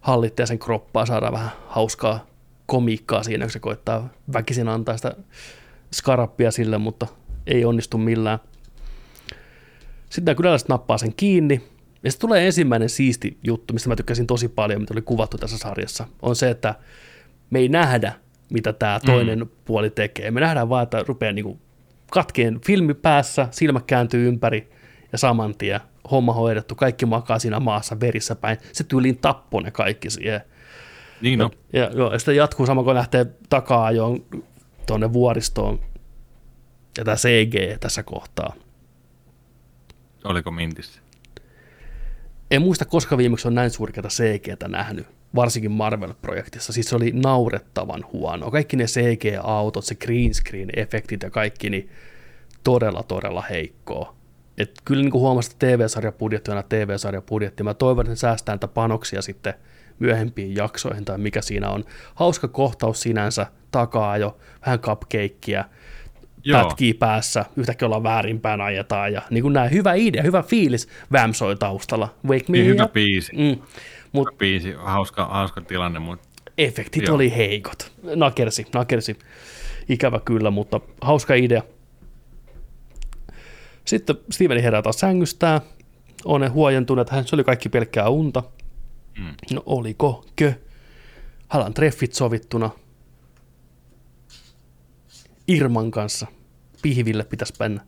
hallittaa 0.01 0.45
sen 0.45 0.59
kroppaa, 0.59 1.05
saadaan 1.05 1.33
vähän 1.33 1.51
hauskaa 1.67 2.25
komiikkaa 2.65 3.23
siinä, 3.23 3.45
kun 3.45 3.51
se 3.51 3.59
koittaa 3.59 4.09
väkisin 4.33 4.67
antaa 4.67 4.97
sitä 4.97 5.15
skarappia 5.93 6.51
sille, 6.51 6.77
mutta 6.77 7.07
ei 7.47 7.65
onnistu 7.65 7.97
millään. 7.97 8.39
Sitten 10.09 10.25
nämä 10.25 10.35
kyläläiset 10.35 10.69
nappaa 10.69 10.97
sen 10.97 11.13
kiinni, 11.13 11.61
ja 12.03 12.11
sitten 12.11 12.27
tulee 12.27 12.45
ensimmäinen 12.45 12.89
siisti 12.89 13.37
juttu, 13.43 13.73
mistä 13.73 13.89
mä 13.89 13.95
tykkäsin 13.95 14.27
tosi 14.27 14.47
paljon, 14.47 14.81
mitä 14.81 14.93
oli 14.93 15.01
kuvattu 15.01 15.37
tässä 15.37 15.57
sarjassa, 15.57 16.07
on 16.21 16.35
se, 16.35 16.49
että 16.49 16.75
me 17.49 17.59
ei 17.59 17.69
nähdä, 17.69 18.13
mitä 18.49 18.73
tämä 18.73 18.99
toinen 19.05 19.39
mm. 19.39 19.49
puoli 19.65 19.89
tekee. 19.89 20.31
Me 20.31 20.39
nähdään 20.39 20.69
vaan, 20.69 20.83
että 20.83 21.03
rupeaa 21.07 21.33
niinku 21.33 21.59
katkeen 22.11 22.61
filmi 22.65 22.93
päässä, 22.93 23.47
silmä 23.51 23.81
kääntyy 23.87 24.27
ympäri 24.27 24.71
ja 25.11 25.17
saman 25.17 25.55
tien 25.57 25.79
homma 26.11 26.33
hoidettu, 26.33 26.75
kaikki 26.75 27.05
makaa 27.05 27.39
siinä 27.39 27.59
maassa 27.59 27.99
verissä 27.99 28.35
päin. 28.35 28.57
Se 28.73 28.83
tyyliin 28.83 29.17
tappoi 29.17 29.63
ne 29.63 29.71
kaikki 29.71 30.09
siihen. 30.09 30.41
Niin 31.21 31.39
no. 31.39 31.51
Ja, 31.73 31.91
joo, 31.95 32.13
ja 32.13 32.19
sitten 32.19 32.35
jatkuu 32.35 32.65
sama, 32.65 32.83
kun 32.83 32.93
lähtee 32.93 33.25
takaa 33.49 33.91
jo 33.91 34.17
tuonne 34.87 35.13
vuoristoon. 35.13 35.79
Ja 36.97 37.03
tämä 37.03 37.15
CG 37.15 37.79
tässä 37.79 38.03
kohtaa. 38.03 38.53
Oliko 40.23 40.51
mintissä? 40.51 41.01
En 42.55 42.61
muista, 42.61 42.85
koska 42.85 43.17
viimeksi 43.17 43.47
on 43.47 43.55
näin 43.55 43.69
surkeata 43.69 44.09
CGtä 44.09 44.67
nähnyt, 44.67 45.07
varsinkin 45.35 45.71
Marvel-projektissa. 45.71 46.73
Siis 46.73 46.89
se 46.89 46.95
oli 46.95 47.11
naurettavan 47.11 48.05
huono. 48.13 48.51
Kaikki 48.51 48.77
ne 48.77 48.85
CG-autot, 48.85 49.85
se 49.85 49.95
green 49.95 50.31
screen-efektit 50.33 51.23
ja 51.23 51.29
kaikki, 51.29 51.69
niin 51.69 51.89
todella, 52.63 53.03
todella 53.03 53.41
heikkoa. 53.41 54.15
Et 54.57 54.71
kyllä 54.85 55.01
niin 55.01 55.11
kuin 55.11 55.21
huomasin, 55.21 55.51
että 55.51 55.67
TV-sarjapudjetti 55.67 56.51
on 56.51 56.63
TV-sarjapudjetti. 56.69 57.63
Mä 57.63 57.73
toivon, 57.73 58.05
että 58.05 58.15
säästää 58.15 58.55
niitä 58.55 58.67
panoksia 58.67 59.21
sitten 59.21 59.53
myöhempiin 59.99 60.55
jaksoihin 60.55 61.05
tai 61.05 61.17
mikä 61.17 61.41
siinä 61.41 61.69
on. 61.69 61.83
Hauska 62.15 62.47
kohtaus 62.47 63.01
sinänsä, 63.01 63.47
takaa 63.71 64.17
jo, 64.17 64.37
vähän 64.65 64.79
cupcakeia, 64.79 65.65
Joo. 66.45 66.63
pätkii 66.63 66.93
päässä, 66.93 67.45
yhtäkkiä 67.55 67.85
ollaan 67.85 68.03
väärinpäin 68.03 68.61
ajetaan 68.61 69.13
ja 69.13 69.21
niin 69.29 69.41
kuin 69.41 69.53
näin, 69.53 69.71
hyvä 69.71 69.93
idea, 69.93 70.23
hyvä 70.23 70.43
fiilis, 70.43 70.87
Vam 71.11 71.33
soi 71.33 71.55
taustalla, 71.55 72.15
wake 72.27 72.45
me 72.47 72.57
Niin 72.57 72.65
hyvä 72.67 72.83
up. 72.85 72.93
biisi. 72.93 73.31
Mm. 73.35 73.61
Mut, 74.11 74.27
Hyvä 74.27 74.37
biisi, 74.37 74.73
hauska, 74.77 75.25
hauska 75.25 75.61
tilanne, 75.61 75.99
mutta 75.99 76.27
efektit 76.57 77.03
Joo. 77.03 77.15
oli 77.15 77.35
heikot. 77.35 77.91
Nakersi, 78.15 78.65
nakersi. 78.73 79.17
Ikävä 79.89 80.19
kyllä, 80.25 80.51
mutta 80.51 80.79
hauska 81.01 81.33
idea. 81.33 81.61
Sitten 83.85 84.15
Steveni 84.31 84.63
herää 84.63 84.81
taas 84.81 84.99
sängystään. 84.99 85.61
On 86.25 86.51
huojentunut, 86.53 87.01
että 87.01 87.15
hän, 87.15 87.27
se 87.27 87.35
oli 87.35 87.43
kaikki 87.43 87.69
pelkkää 87.69 88.09
unta. 88.09 88.43
Mm. 89.19 89.25
No 89.53 89.63
oliko 89.65 90.25
kö? 90.35 90.53
Hänellä 91.49 91.67
on 91.67 91.73
treffit 91.73 92.13
sovittuna. 92.13 92.69
Irman 95.47 95.91
kanssa. 95.91 96.27
Pihville 96.81 97.23
pitäisi 97.23 97.53
mennä. 97.59 97.81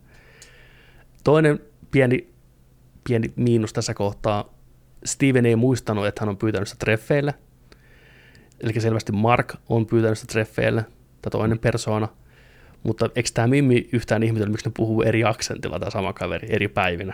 Toinen 1.23 1.59
pieni, 1.91 2.33
pieni 3.03 3.33
miinus 3.35 3.73
tässä 3.73 3.93
kohtaa. 3.93 4.53
Steven 5.05 5.45
ei 5.45 5.55
muistanut, 5.55 6.05
että 6.05 6.21
hän 6.21 6.29
on 6.29 6.37
pyytänyt 6.37 6.67
sitä 6.67 6.79
treffeille. 6.79 7.33
Eli 8.59 8.81
selvästi 8.81 9.11
Mark 9.11 9.55
on 9.69 9.85
pyytänyt 9.85 10.17
sitä 10.17 10.31
treffeille, 10.31 10.85
tai 11.21 11.31
toinen 11.31 11.59
persoona. 11.59 12.07
Mutta 12.83 13.09
eikö 13.15 13.29
tämä 13.33 13.47
Mimmi 13.47 13.89
yhtään 13.91 14.23
ihmetellä, 14.23 14.51
miksi 14.51 14.65
ne 14.65 14.71
puhuu 14.77 15.01
eri 15.01 15.23
aksentilla 15.23 15.79
tämä 15.79 15.89
sama 15.89 16.13
kaveri 16.13 16.47
eri 16.51 16.67
päivinä? 16.67 17.13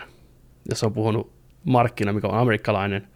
Jos 0.68 0.82
on 0.82 0.92
puhunut 0.92 1.32
Markkina, 1.64 2.12
mikä 2.12 2.28
on 2.28 2.38
amerikkalainen, 2.38 3.08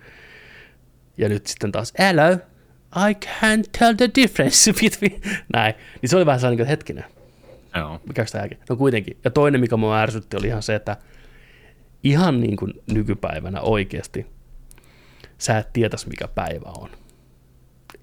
ja 1.19 1.29
nyt 1.29 1.47
sitten 1.47 1.73
taas, 1.73 1.93
hello, 1.99 2.33
I 3.09 3.13
can't 3.13 3.65
tell 3.79 3.95
the 3.95 4.11
difference 4.15 4.73
between, 4.73 5.23
näin. 5.55 5.75
Niin 6.03 6.11
se 6.11 6.17
oli 6.17 6.27
vähän 6.27 6.41
sellainen, 6.41 6.63
että 6.63 6.71
hetkinen, 6.71 7.05
Joo. 7.77 8.01
mikä 8.09 8.25
sitä 8.25 8.41
äkkiä? 8.41 8.59
No 8.71 8.77
kuitenkin. 8.77 9.17
Ja 9.25 9.31
toinen, 9.31 9.61
mikä 9.61 9.77
mua 9.77 9.99
ärsytti, 9.99 10.37
oli 10.37 10.47
ihan 10.47 10.63
se, 10.63 10.75
että 10.75 10.97
ihan 12.05 12.41
niin 12.41 12.57
kuin 12.57 12.73
nykypäivänä 12.93 13.61
oikeasti 13.61 14.27
sä 15.39 15.59
et 15.59 15.73
tietäisi, 15.73 16.09
mikä 16.09 16.29
päivä 16.29 16.71
on. 16.79 16.91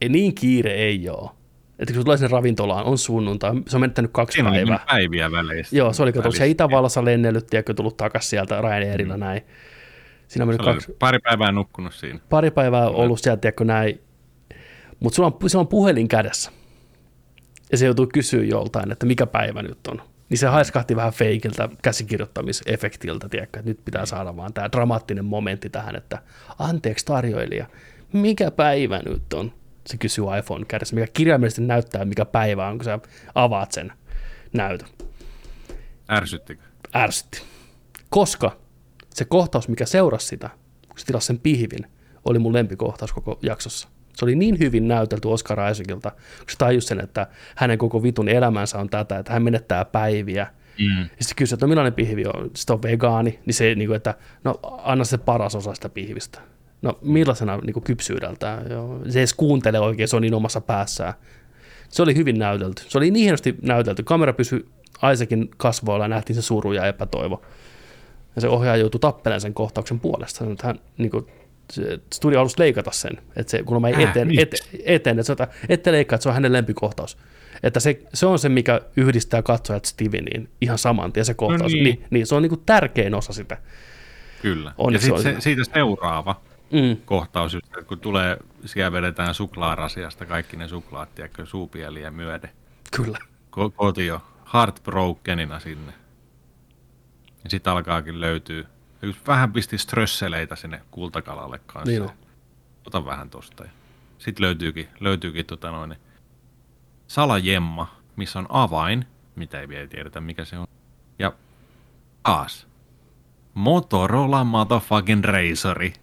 Ei 0.01 0.09
niin 0.09 0.35
kiire 0.35 0.73
ei 0.73 1.09
ole. 1.09 1.29
Että 1.79 1.93
kun 1.93 2.03
tulee 2.03 2.17
sinne 2.17 2.31
ravintolaan, 2.31 2.85
on 2.85 2.97
sunnuntai, 2.97 3.51
se 3.67 3.77
on 3.77 3.81
menettänyt 3.81 4.11
kaksi 4.13 4.35
Siinä 4.35 4.49
oli 4.49 4.57
päivää. 4.57 4.77
niin 4.77 4.87
päiviä 4.87 5.31
väleistä. 5.31 5.75
Joo, 5.75 5.93
se 5.93 6.03
oli 6.03 6.13
kato, 6.13 6.31
se. 6.31 6.47
Itävallassa 6.47 7.05
lennellyt, 7.05 7.47
tiedätkö, 7.47 7.73
tullut 7.73 7.97
takaisin 7.97 8.29
sieltä 8.29 8.61
Ryanairilla 8.61 9.17
näin. 9.17 9.41
Siinä 10.27 10.43
on 10.43 10.47
mennyt 10.47 10.63
Se 10.63 10.69
oli 10.69 10.75
kaksi, 10.75 10.95
pari 10.99 11.19
päivää 11.19 11.51
nukkunut 11.51 11.93
siinä. 11.93 12.19
pari 12.29 12.51
päivää 12.51 12.87
ollut 12.89 13.19
sieltä, 13.19 13.41
tiedätkö, 13.41 13.63
näin. 13.63 14.01
Mutta 14.99 15.15
sulla 15.15 15.27
on, 15.41 15.49
sulla 15.49 15.61
on 15.63 15.67
puhelin 15.67 16.07
kädessä. 16.07 16.51
Ja 17.71 17.77
se 17.77 17.85
joutuu 17.85 18.07
kysyä 18.13 18.43
joltain, 18.43 18.91
että 18.91 19.05
mikä 19.05 19.25
päivä 19.25 19.61
nyt 19.61 19.87
on. 19.87 20.01
Niin 20.29 20.37
se 20.37 20.47
haiskahti 20.47 20.95
vähän 20.95 21.13
feikiltä 21.13 21.69
käsikirjoittamisefektiltä, 21.81 23.29
tiedätkö, 23.29 23.59
että 23.59 23.69
nyt 23.69 23.85
pitää 23.85 24.05
saada 24.05 24.35
vaan 24.35 24.53
tämä 24.53 24.71
dramaattinen 24.71 25.25
momentti 25.25 25.69
tähän, 25.69 25.95
että 25.95 26.21
anteeksi 26.59 27.05
tarjoilija, 27.05 27.65
mikä 28.13 28.51
päivä 28.51 29.01
nyt 29.05 29.33
on? 29.33 29.53
Se 29.87 29.97
kysyy 29.97 30.25
iPhone 30.39 30.65
kädessä, 30.65 30.95
mikä 30.95 31.07
kirjaimellisesti 31.13 31.61
näyttää, 31.61 32.05
mikä 32.05 32.25
päivä 32.25 32.67
on, 32.67 32.77
kun 32.77 32.85
sä 32.85 32.99
avaat 33.35 33.71
sen 33.71 33.93
näytön. 34.53 34.89
Ärsyttikö? 36.11 36.63
Ärsytti. 36.95 37.41
Koska 38.09 38.57
se 39.13 39.25
kohtaus, 39.25 39.67
mikä 39.67 39.85
seurasi 39.85 40.27
sitä, 40.27 40.49
kun 40.87 40.99
se 40.99 41.05
tilasi 41.05 41.27
sen 41.27 41.39
pihvin, 41.39 41.91
oli 42.25 42.39
mun 42.39 42.53
lempikohtaus 42.53 43.13
koko 43.13 43.39
jaksossa. 43.41 43.87
Se 44.15 44.25
oli 44.25 44.35
niin 44.35 44.59
hyvin 44.59 44.87
näytelty 44.87 45.27
Oscar 45.27 45.71
Isaacilta, 45.71 46.11
kun 46.11 46.49
se 46.49 46.57
tajusi 46.57 46.87
sen, 46.87 46.99
että 46.99 47.27
hänen 47.55 47.77
koko 47.77 48.03
vitun 48.03 48.29
elämänsä 48.29 48.79
on 48.79 48.89
tätä, 48.89 49.19
että 49.19 49.33
hän 49.33 49.43
menettää 49.43 49.85
päiviä. 49.85 50.47
Mm. 50.79 51.01
Ja 51.01 51.07
sitten 51.19 51.35
kysyi, 51.35 51.55
että 51.55 51.65
no 51.65 51.67
millainen 51.67 51.93
pihvi 51.93 52.25
on, 52.25 52.51
sitten 52.55 52.73
on 52.73 52.83
vegaani, 52.83 53.39
niin 53.45 53.53
se, 53.53 53.75
niin 53.75 53.87
kuin, 53.87 53.95
että 53.95 54.13
no 54.43 54.59
anna 54.63 55.03
se 55.03 55.17
paras 55.17 55.55
osa 55.55 55.75
sitä 55.75 55.89
pihvistä. 55.89 56.39
No 56.81 56.99
millaisena 57.01 57.57
niin 57.57 57.73
kuin 57.73 57.83
kypsyydeltään, 57.83 58.71
joo. 58.71 58.99
se 59.09 59.19
ei 59.19 59.21
edes 59.21 59.33
kuuntele 59.33 59.79
oikein, 59.79 60.07
se 60.07 60.15
on 60.15 60.21
niin 60.21 60.33
omassa 60.33 60.61
päässään. 60.61 61.13
Se 61.89 62.01
oli 62.01 62.15
hyvin 62.15 62.39
näytelty. 62.39 62.83
Se 62.87 62.97
oli 62.97 63.11
niin 63.11 63.23
hienosti 63.23 63.55
näytelty. 63.61 64.03
Kamera 64.03 64.33
pysyi 64.33 64.65
Isaacin 65.13 65.51
kasvoilla 65.57 66.05
ja 66.05 66.09
nähtiin 66.09 66.35
se 66.35 66.41
suru 66.41 66.73
ja 66.73 66.85
epätoivo. 66.85 67.41
Ja 68.35 68.41
se 68.41 68.47
ohjaaja 68.47 68.79
joutui 68.79 68.99
tappelemaan 68.99 69.41
sen 69.41 69.53
kohtauksen 69.53 69.99
puolesta. 69.99 70.45
Hän 70.63 70.79
niin 70.97 71.11
kuin, 71.11 71.27
studio 72.13 72.39
halusi 72.39 72.59
leikata 72.59 72.91
sen, 72.91 73.11
että 73.35 73.51
se 73.51 73.63
kun 73.63 73.85
ei 73.85 73.93
Äh, 73.93 73.99
eteen, 74.09 74.27
miksi? 74.27 74.41
ete, 74.41 74.57
eteen 74.85 75.19
että, 75.19 75.47
ette 75.69 75.91
leikkaa, 75.91 76.15
että 76.15 76.23
se 76.23 76.29
on 76.29 76.33
hänen 76.35 76.53
lempikohtaus. 76.53 77.17
Että 77.63 77.79
se, 77.79 78.01
se 78.13 78.25
on 78.25 78.39
se, 78.39 78.49
mikä 78.49 78.81
yhdistää 78.97 79.41
katsojat 79.41 79.85
Steveniin 79.85 80.49
ihan 80.61 80.77
saman 80.77 81.13
tien 81.13 81.25
se 81.25 81.33
kohtaus. 81.33 81.71
niin. 81.71 81.83
niin. 81.83 81.95
Niin, 81.99 82.07
niin, 82.09 82.27
se 82.27 82.35
on 82.35 82.41
niin 82.41 82.49
kuin 82.49 82.61
tärkein 82.65 83.15
osa 83.15 83.33
sitä. 83.33 83.57
Kyllä. 84.41 84.71
Onneksi 84.77 85.11
ja 85.11 85.17
sitten 85.17 85.35
se, 85.35 85.41
siitä 85.41 85.61
seuraava 85.73 86.41
Mm. 86.71 86.97
kohtaus, 87.05 87.53
just, 87.53 87.65
että 87.65 87.81
kun 87.81 87.99
tulee, 87.99 88.37
siellä 88.65 88.91
vedetään 88.91 89.33
suklaarasiasta 89.33 90.25
kaikki 90.25 90.57
ne 90.57 90.67
suklaat, 90.67 91.15
tiedätkö, 91.15 91.45
suupieliä 91.45 92.11
myöden. 92.11 92.49
Kyllä. 92.95 93.17
Ko- 93.55 93.71
kotio, 93.75 94.21
heartbrokenina 94.53 95.59
sinne. 95.59 95.93
Ja 97.43 97.49
sitten 97.49 97.73
alkaakin 97.73 98.21
löytyy, 98.21 98.65
yksi 99.05 99.21
vähän 99.27 99.53
pisti 99.53 99.77
strösseleitä 99.77 100.55
sinne 100.55 100.81
kultakalalle 100.91 101.59
kanssa. 101.65 101.91
Niin 101.91 102.01
on. 102.01 102.09
Ota 102.87 103.05
vähän 103.05 103.29
tosta. 103.29 103.65
Sitten 104.17 104.45
löytyykin, 104.45 104.87
löytyykin 104.99 105.45
tota 105.45 105.71
noin, 105.71 105.95
salajemma, 107.07 107.95
missä 108.15 108.39
on 108.39 108.47
avain, 108.49 109.05
mitä 109.35 109.61
ei 109.61 109.67
vielä 109.67 109.87
tiedetä 109.87 110.21
mikä 110.21 110.45
se 110.45 110.57
on. 110.57 110.67
Ja 111.19 111.33
taas, 112.23 112.67
Motorola 113.55 114.43
motherfucking 114.43 115.23
Razori. 115.23 115.93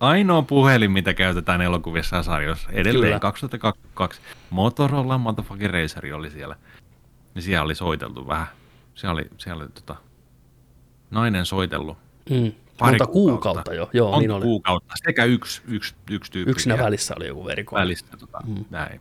Ainoa 0.00 0.42
puhelin, 0.42 0.90
mitä 0.90 1.14
käytetään 1.14 1.62
elokuvissa 1.62 2.16
ja 2.16 2.22
sarjoissa. 2.22 2.68
Edelleen 2.72 3.08
Kyllä. 3.08 3.20
2022. 3.20 4.20
Motorola 4.50 5.18
motherfucking 5.18 5.72
Razori 5.72 6.12
oli 6.12 6.30
siellä. 6.30 6.56
Niin 7.34 7.42
siellä 7.42 7.64
oli 7.64 7.74
soiteltu 7.74 8.28
vähän. 8.28 8.46
Siellä 8.94 9.12
oli, 9.12 9.26
siellä 9.38 9.62
oli 9.62 9.72
tota, 9.72 9.96
nainen 11.10 11.46
soitellut. 11.46 11.98
Mm. 12.30 12.52
Pari 12.78 12.92
Monta 12.92 13.06
kuukautta 13.06 13.74
jo. 13.74 13.90
Joo, 13.92 14.10
Monta 14.10 14.20
niin 14.20 14.30
oli. 14.30 14.42
kuukautta. 14.42 14.94
Sekä 15.06 15.24
yksi, 15.24 15.62
yksi, 15.68 15.94
yksi 16.10 16.32
tyyppi. 16.32 16.50
Yksinä 16.50 16.78
välissä 16.78 17.14
oli 17.16 17.26
joku 17.26 17.44
verikoe. 17.44 17.80
Välistä, 17.80 18.16
tota, 18.16 18.38
mm. 18.46 18.64
näin. 18.70 19.00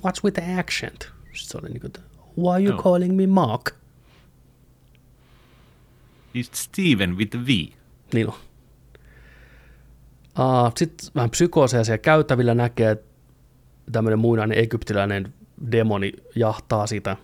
What's 0.00 0.24
with 0.24 0.42
the 0.42 0.60
accent? 0.60 1.00
Sitten 1.00 1.34
se 1.34 1.58
oli 1.58 1.68
niin 1.68 1.80
kuin, 1.80 1.92
why 2.38 2.50
are 2.54 2.62
you 2.62 2.72
Joo. 2.72 2.82
calling 2.82 3.16
me 3.16 3.26
Mark? 3.26 3.70
It's 6.34 6.54
Steven 6.54 7.16
with 7.16 7.30
the 7.30 7.40
V. 7.46 7.48
Niin 8.14 8.28
on. 8.28 8.34
Uh, 10.38 10.72
Sitten 10.76 11.08
vähän 11.14 11.30
psykooseja 11.30 11.84
siellä 11.84 11.98
käytävillä 11.98 12.54
näkee, 12.54 12.90
että 12.90 13.08
tämmöinen 13.92 14.18
muinainen 14.18 14.58
egyptiläinen 14.58 15.34
demoni 15.72 16.12
jahtaa 16.36 16.86
sitä. 16.86 17.16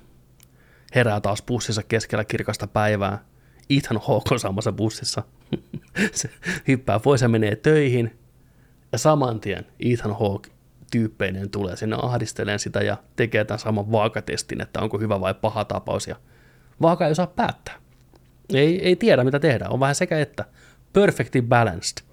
Herää 0.95 1.21
taas 1.21 1.43
bussissa 1.43 1.83
keskellä 1.83 2.25
kirkasta 2.25 2.67
päivää. 2.67 3.25
Ethan 3.71 4.01
Hawke 4.09 4.35
on 4.35 4.41
samassa 4.41 4.73
bussissa. 4.73 5.23
se 6.13 6.31
hyppää 6.69 7.01
pois 7.01 7.23
ja 7.23 7.29
menee 7.29 7.57
töihin. 7.57 8.19
Ja 8.93 8.99
saman 8.99 9.41
tien 9.41 9.67
Ethan 9.81 10.19
Hawke 10.21 10.51
tyyppeinen 10.91 11.51
tulee 11.51 11.77
sinne 11.77 11.97
ahdisteleen 12.03 12.59
sitä 12.59 12.81
ja 12.81 12.97
tekee 13.17 13.45
tämän 13.45 13.59
saman 13.59 13.93
vaakatestin, 13.93 14.61
että 14.61 14.81
onko 14.81 14.99
hyvä 14.99 15.21
vai 15.21 15.35
paha 15.35 15.65
tapaus. 15.65 16.07
Ja 16.07 16.17
vaaka 16.83 17.07
ei 17.07 17.13
osaa 17.13 17.27
päättää. 17.27 17.75
Ei, 18.55 18.87
ei 18.87 18.97
tiedä, 18.97 19.25
mitä 19.25 19.41
tehdään. 19.41 19.73
On 19.73 19.81
vähän 19.81 19.95
sekä 19.95 20.21
että. 20.21 20.45
Perfectly 20.93 21.43
balanced. 21.43 22.05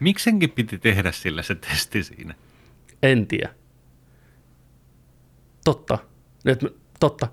Miksenkin 0.00 0.50
piti 0.50 0.78
tehdä 0.78 1.12
sille 1.12 1.42
se 1.42 1.54
testi 1.54 2.04
siinä? 2.04 2.34
En 3.02 3.26
tiedä. 3.26 3.54
Totta. 5.64 5.98
Nyt, 6.44 6.76
totta. 7.00 7.28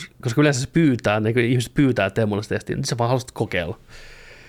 Kos- 0.00 0.10
Koska 0.22 0.40
yleensä 0.40 0.60
se 0.60 0.66
pyytää, 0.72 1.20
niin 1.20 1.34
kun 1.34 1.42
ihmiset 1.42 1.74
pyytää 1.74 2.10
teemolle 2.10 2.42
testiä, 2.48 2.76
niin 2.76 2.84
sä 2.84 2.98
vaan 2.98 3.08
haluaisit 3.08 3.30
kokeilla. 3.30 3.78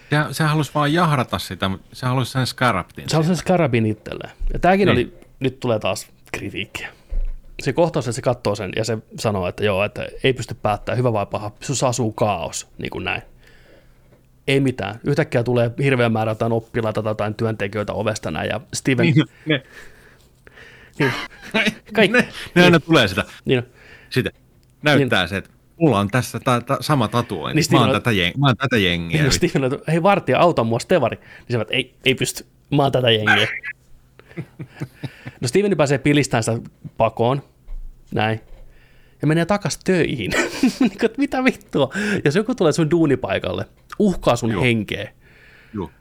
Se, 0.10 0.18
se 0.34 0.44
halusi 0.44 0.72
vaan 0.76 0.94
jahdata 0.94 1.40
sitä, 1.40 1.70
mutta 1.70 1.88
se 1.96 2.06
halusi 2.06 2.32
sen 2.32 2.48
skaraptin. 2.48 3.10
Se 3.10 3.16
halusi 3.16 3.28
sen 3.28 3.36
skarabin 3.38 3.86
itselleen. 3.86 4.32
Ja 4.54 4.60
tämäkin 4.60 4.86
Niin. 4.88 4.94
oli, 4.94 5.14
nyt 5.40 5.60
tulee 5.60 5.80
taas 5.80 6.08
kritiikkiä. 6.32 6.90
Se 7.62 7.74
kohtaus, 7.74 8.06
että 8.08 8.16
se 8.16 8.22
katsoo 8.22 8.56
sen 8.56 8.72
ja 8.76 8.84
se 8.84 8.98
sanoo, 9.20 9.48
että 9.48 9.64
joo, 9.66 9.84
että 9.84 10.08
ei 10.24 10.34
pysty 10.34 10.54
päättämään, 10.62 10.98
hyvä 10.98 11.14
vai 11.14 11.26
paha, 11.26 11.52
sinussa 11.62 11.88
asuu 11.88 12.12
kaos, 12.12 12.68
niin 12.78 12.90
kuin 12.90 13.04
näin. 13.04 13.22
Ei 14.48 14.60
mitään. 14.60 15.00
Yhtäkkiä 15.04 15.44
tulee 15.44 15.72
hirveä 15.84 16.10
määrä 16.10 16.32
jotain 16.32 16.52
oppilaita 16.52 17.04
tai 17.04 17.10
jotain 17.12 17.36
työntekijöitä 17.36 17.94
ovesta 17.94 18.32
näin, 18.32 18.50
ja 18.50 18.62
Steven... 18.74 19.06
Niin, 19.06 19.26
ne, 19.46 19.64
Niin, 21.00 21.12
kaikki, 21.96 22.18
ne, 22.18 22.28
ne 22.56 22.64
aina 22.64 22.80
tulee 22.80 23.08
sitä. 23.08 23.24
niin, 23.46 23.64
Sitten 24.10 24.34
näyttää 24.86 25.28
se, 25.28 25.38
että 25.38 25.50
mulla 25.78 26.00
on 26.00 26.08
tässä 26.08 26.40
ta, 26.40 26.62
ta, 26.62 26.78
sama 26.82 27.08
tatuointi. 27.08 27.62
Niin 27.62 27.68
mä, 27.72 27.78
oon 27.80 27.90
Steven- 27.90 27.94
tätä 28.02 28.12
jeng, 28.12 28.38
mä 28.38 28.46
oon 28.48 28.58
tätä 28.58 28.78
jengiä. 28.78 29.22
Niin, 29.22 29.32
Steven 29.32 29.64
on, 29.64 29.74
että 29.74 29.92
hei 29.92 30.04
vartija, 30.04 30.40
auta 30.40 30.64
mua, 30.64 30.80
Stevari. 30.80 31.18
Niin 31.18 31.46
se, 31.50 31.62
että 31.62 31.74
ei, 31.74 31.96
ei 32.06 32.16
pysty, 32.16 32.46
mä 32.72 32.84
oon 32.84 32.92
tätä 32.92 33.12
jengiä. 33.12 33.48
No 35.42 35.48
Steven 35.48 35.78
pääsee 35.78 35.98
pilistämään 35.98 36.44
sitä 36.44 36.70
pakoon, 36.98 37.42
näin, 38.14 38.42
ja 39.22 39.28
menee 39.28 39.46
takas 39.46 39.78
töihin. 39.78 40.32
niin 40.80 40.92
mitä 41.18 41.44
vittua? 41.44 41.90
Jos 42.26 42.36
joku 42.36 42.56
tulee 42.56 42.72
sun 42.72 42.92
duunipaikalle, 42.92 43.66
uhkaa 44.00 44.36
sun 44.36 44.52
Joo. 44.52 44.62
henkeä, 44.62 45.12
Joo. 45.74 45.92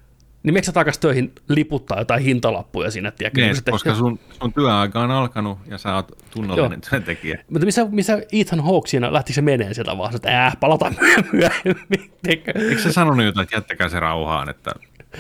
Niin 0.45 0.55
miksi 0.55 0.67
sä 0.67 0.73
takas 0.73 0.99
töihin 0.99 1.33
liputtaa 1.49 1.99
jotain 1.99 2.23
hintalappuja 2.23 2.91
sinne, 2.91 3.11
tiedätkö? 3.11 3.41
Niin, 3.41 3.47
Niin 3.49 3.57
sitten- 3.57 3.73
koska 3.73 3.95
sun, 3.95 4.19
sun 4.41 4.53
työaika 4.53 5.01
on 5.01 5.11
alkanut 5.11 5.59
ja 5.67 5.79
sä 5.79 5.95
oot 5.95 6.13
tunnollinen 6.31 6.71
Joo. 6.73 6.91
työntekijä. 6.91 7.45
Mutta 7.51 7.67
missä, 7.67 7.87
missä 7.91 8.19
Ethan 8.33 8.65
Hawke 8.65 8.89
siinä, 8.89 9.13
lähtikö 9.13 9.35
se 9.35 9.43
menee 9.43 9.75
sieltä 9.75 9.99
vaan, 9.99 10.15
että 10.17 10.47
äh, 10.47 10.57
palataan 10.61 10.97
myöhemmin. 11.33 12.11
Eikö 12.29 12.53
se 12.83 12.93
sanonut 12.93 13.25
jotain, 13.27 13.43
että 13.43 13.57
jättäkää 13.57 13.89
se 13.89 14.01
rauhaan, 14.01 14.49
että 14.49 14.71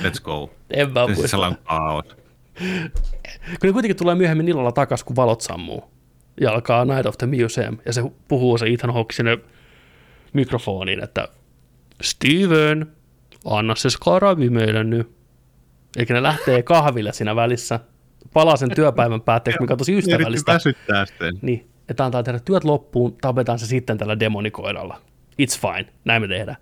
let's 0.02 0.20
go. 0.22 0.50
En 0.70 0.92
mä 0.92 1.06
siis 1.06 1.18
muista. 1.18 1.38
on 1.46 1.56
kaos. 1.64 2.04
Kun 3.44 3.58
ne 3.62 3.72
kuitenkin 3.72 3.96
tulee 3.96 4.14
myöhemmin 4.14 4.48
illalla 4.48 4.72
takaisin, 4.72 5.06
kun 5.06 5.16
valot 5.16 5.40
sammuu. 5.40 5.84
Ja 6.40 6.50
alkaa 6.52 6.84
Night 6.84 7.06
of 7.06 7.18
the 7.18 7.26
Museum. 7.26 7.78
Ja 7.86 7.92
se 7.92 8.02
puhuu 8.28 8.58
se 8.58 8.66
Ethan 8.66 8.94
Hawke 8.94 9.12
sinne 9.12 9.38
mikrofoniin, 10.32 11.02
että 11.04 11.28
Steven, 12.02 12.86
anna 13.44 13.74
se 13.74 13.90
skarabi 13.90 14.50
meille 14.50 14.84
nyt. 14.84 15.10
Eli 15.96 16.06
ne 16.08 16.22
lähtee 16.22 16.62
kahville 16.62 17.12
siinä 17.12 17.36
välissä. 17.36 17.80
Palaa 18.32 18.56
sen 18.56 18.74
työpäivän 18.74 19.20
päätteeksi, 19.20 19.60
mikä 19.60 19.74
on 19.74 19.78
tosi 19.78 19.98
ystävällistä. 19.98 20.52
väsyttää 20.52 21.06
sitten. 21.06 21.34
Niin, 21.42 21.68
että 21.88 22.04
antaa 22.04 22.22
tehdä 22.22 22.38
työt 22.38 22.64
loppuun, 22.64 23.16
tapetaan 23.20 23.58
se 23.58 23.66
sitten 23.66 23.98
tällä 23.98 24.20
demonikoiralla. 24.20 25.00
It's 25.42 25.60
fine, 25.60 25.92
näin 26.04 26.22
me 26.22 26.28
tehdään. 26.28 26.56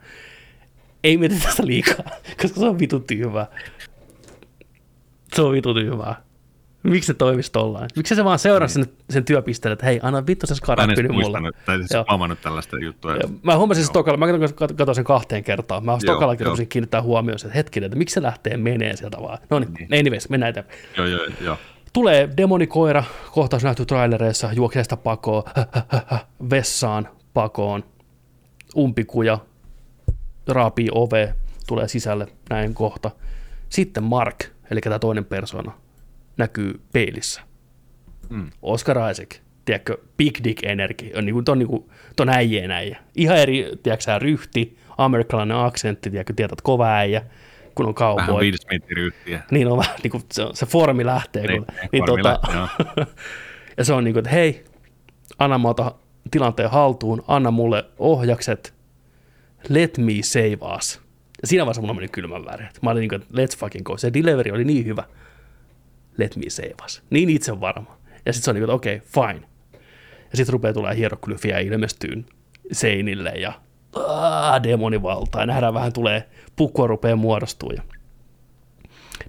Ei 1.05 1.17
mietitä 1.17 1.43
tästä 1.45 1.67
liikaa, 1.67 2.05
koska 2.43 2.61
se 2.61 2.67
on 2.67 2.79
vitu 2.79 3.01
tyhmää. 3.01 3.47
Se 5.35 5.43
on 5.43 5.53
vitu 5.53 5.75
tyhmää. 5.75 6.23
Miksi 6.83 7.07
se 7.07 7.15
toimisi 7.15 7.53
tollain? 7.53 7.89
Miksi 7.97 8.15
se 8.17 8.25
vaan 8.25 8.39
seuraa 8.39 8.69
sen, 8.69 8.87
sen 9.11 9.25
työpisteen, 9.25 9.73
että 9.73 9.87
hei, 9.87 10.01
anna 10.03 10.27
vittu 10.27 10.47
se 10.47 10.55
nyt 10.87 11.13
mulle. 11.13 11.39
tai 11.67 11.79
siis 11.79 11.91
Joo. 11.91 12.05
huomannut 12.11 12.41
tällaista 12.41 12.79
juttua. 12.79 13.13
Ja 13.17 13.29
Mä 13.43 13.57
huomasin 13.57 13.85
se 13.85 13.89
Stokalla, 13.89 14.17
mä 14.17 14.27
katsoin, 14.77 14.95
sen 14.95 15.05
kahteen 15.05 15.45
kertaan. 15.45 15.85
Mä 15.85 15.93
Joo, 15.93 16.01
Stokallakin 16.01 16.45
joo. 16.45 16.51
rupesin 16.51 16.69
kiinnittää 16.69 17.03
huomioon, 17.03 17.37
että 17.45 17.55
hetkinen, 17.55 17.87
että 17.87 17.99
miksi 17.99 18.15
se 18.15 18.23
lähtee 18.23 18.57
menee 18.57 18.97
sieltä 18.97 19.19
vaan. 19.23 19.39
No 19.51 19.59
niin, 19.59 19.89
anyways, 20.01 20.29
mennään 20.29 20.51
eteenpäin. 20.51 20.79
Joo, 20.97 21.07
joo, 21.07 21.27
joo. 21.41 21.57
Tulee 21.93 22.29
demonikoira, 22.37 23.05
kohtaus 23.33 23.65
nähty 23.65 23.87
trailereissa, 23.87 24.53
juoksee 24.53 24.83
sitä 24.83 24.97
pakoon, 24.97 25.43
vessaan 26.51 27.09
pakoon, 27.35 27.85
umpikuja, 28.77 29.39
raapii 30.49 30.89
ove, 30.93 31.35
tulee 31.67 31.89
sisälle, 31.89 32.27
näin 32.51 32.75
kohta. 32.75 33.11
Sitten 33.69 34.03
Mark, 34.03 34.45
eli 34.71 34.81
tämä 34.81 34.99
toinen 34.99 35.25
persona, 35.25 35.73
näkyy 36.37 36.81
peilissä. 36.93 37.41
Mm. 38.31 38.51
Oscar 38.63 39.11
Isaac, 39.11 39.37
tiedätkö, 39.65 39.99
Big 40.17 40.39
Dick 40.45 40.65
Energy, 40.65 41.11
on 41.17 41.27
niinku, 41.27 41.43
ton, 41.43 41.59
niinku, 41.59 41.91
ton 42.17 42.29
äijien 42.29 42.71
äijä. 42.71 42.99
Ihan 43.15 43.37
eri, 43.37 43.71
tiedätkö 43.83 44.19
ryhti, 44.19 44.79
amerikkalainen 44.99 45.57
aksentti, 45.57 46.11
tiedätkö, 46.11 46.33
tiedät, 46.37 46.61
kova 46.61 46.95
äijä, 46.95 47.23
kun 47.75 47.87
on 47.87 47.95
Vähän 47.99 48.17
cowboy. 48.17 48.45
Will 48.45 48.57
Smithin 48.57 48.97
ryhtiä. 48.97 49.43
Niin 49.51 49.69
on 49.69 49.79
vähän, 49.79 49.97
niin 50.03 50.11
kuin 50.11 50.23
se, 50.33 50.43
se 50.53 50.67
formi 50.67 51.07
lähtee. 51.07 51.47
Niin, 51.47 51.65
Kun, 51.65 51.75
niin, 51.75 51.89
niin, 51.93 52.05
tota, 52.05 52.41
lähtee, 52.43 53.07
ja 53.79 53.85
se 53.85 53.93
on 53.93 54.05
niin 54.05 54.15
kuin, 54.15 54.21
että 54.21 54.31
hei, 54.31 54.65
anna 55.39 55.59
mä 55.59 55.69
ota 55.69 55.95
tilanteen 56.31 56.71
haltuun, 56.71 57.25
anna 57.29 57.51
mulle 57.51 57.85
ohjakset, 57.99 58.75
let 59.69 59.99
me 59.99 60.13
save 60.23 60.77
us. 60.77 61.01
Ja 61.43 61.49
siinä 61.49 61.65
vaiheessa 61.65 61.81
mulla 61.81 61.95
meni 61.95 62.09
kylmän 62.09 62.45
väreet. 62.45 62.79
Mä 62.83 62.91
olin 62.91 63.01
niin 63.01 63.09
kuin, 63.09 63.23
let's 63.23 63.59
fucking 63.59 63.85
go. 63.85 63.97
Se 63.97 64.13
delivery 64.15 64.51
oli 64.51 64.65
niin 64.65 64.87
hyvä. 64.87 65.05
Let 66.19 66.37
me 66.37 66.51
save 66.51 66.75
us. 66.85 67.03
Niin 67.11 67.31
itse 67.31 67.61
varma. 67.61 67.99
Ja 68.27 68.33
sitten 68.33 68.45
se 68.45 68.51
on 68.51 68.55
niin 68.55 68.65
että 68.65 68.75
okei, 68.75 68.97
okay, 68.97 69.09
fine. 69.09 69.49
Ja 70.31 70.37
sitten 70.37 70.53
rupeaa 70.53 70.75
tulee 70.75 70.97
hieroglyfiä 70.97 71.59
ilmestyyn 71.59 72.27
seinille 72.73 73.31
ja 73.31 73.53
aah, 73.97 74.63
demonivalta. 74.63 75.41
Ja 75.41 75.47
nähdään 75.47 75.75
vähän 75.75 75.93
tulee, 75.93 76.29
pukkua 76.57 76.87
rupeaa 76.87 77.17
muodostuu. 77.17 77.71
Ja 77.71 77.83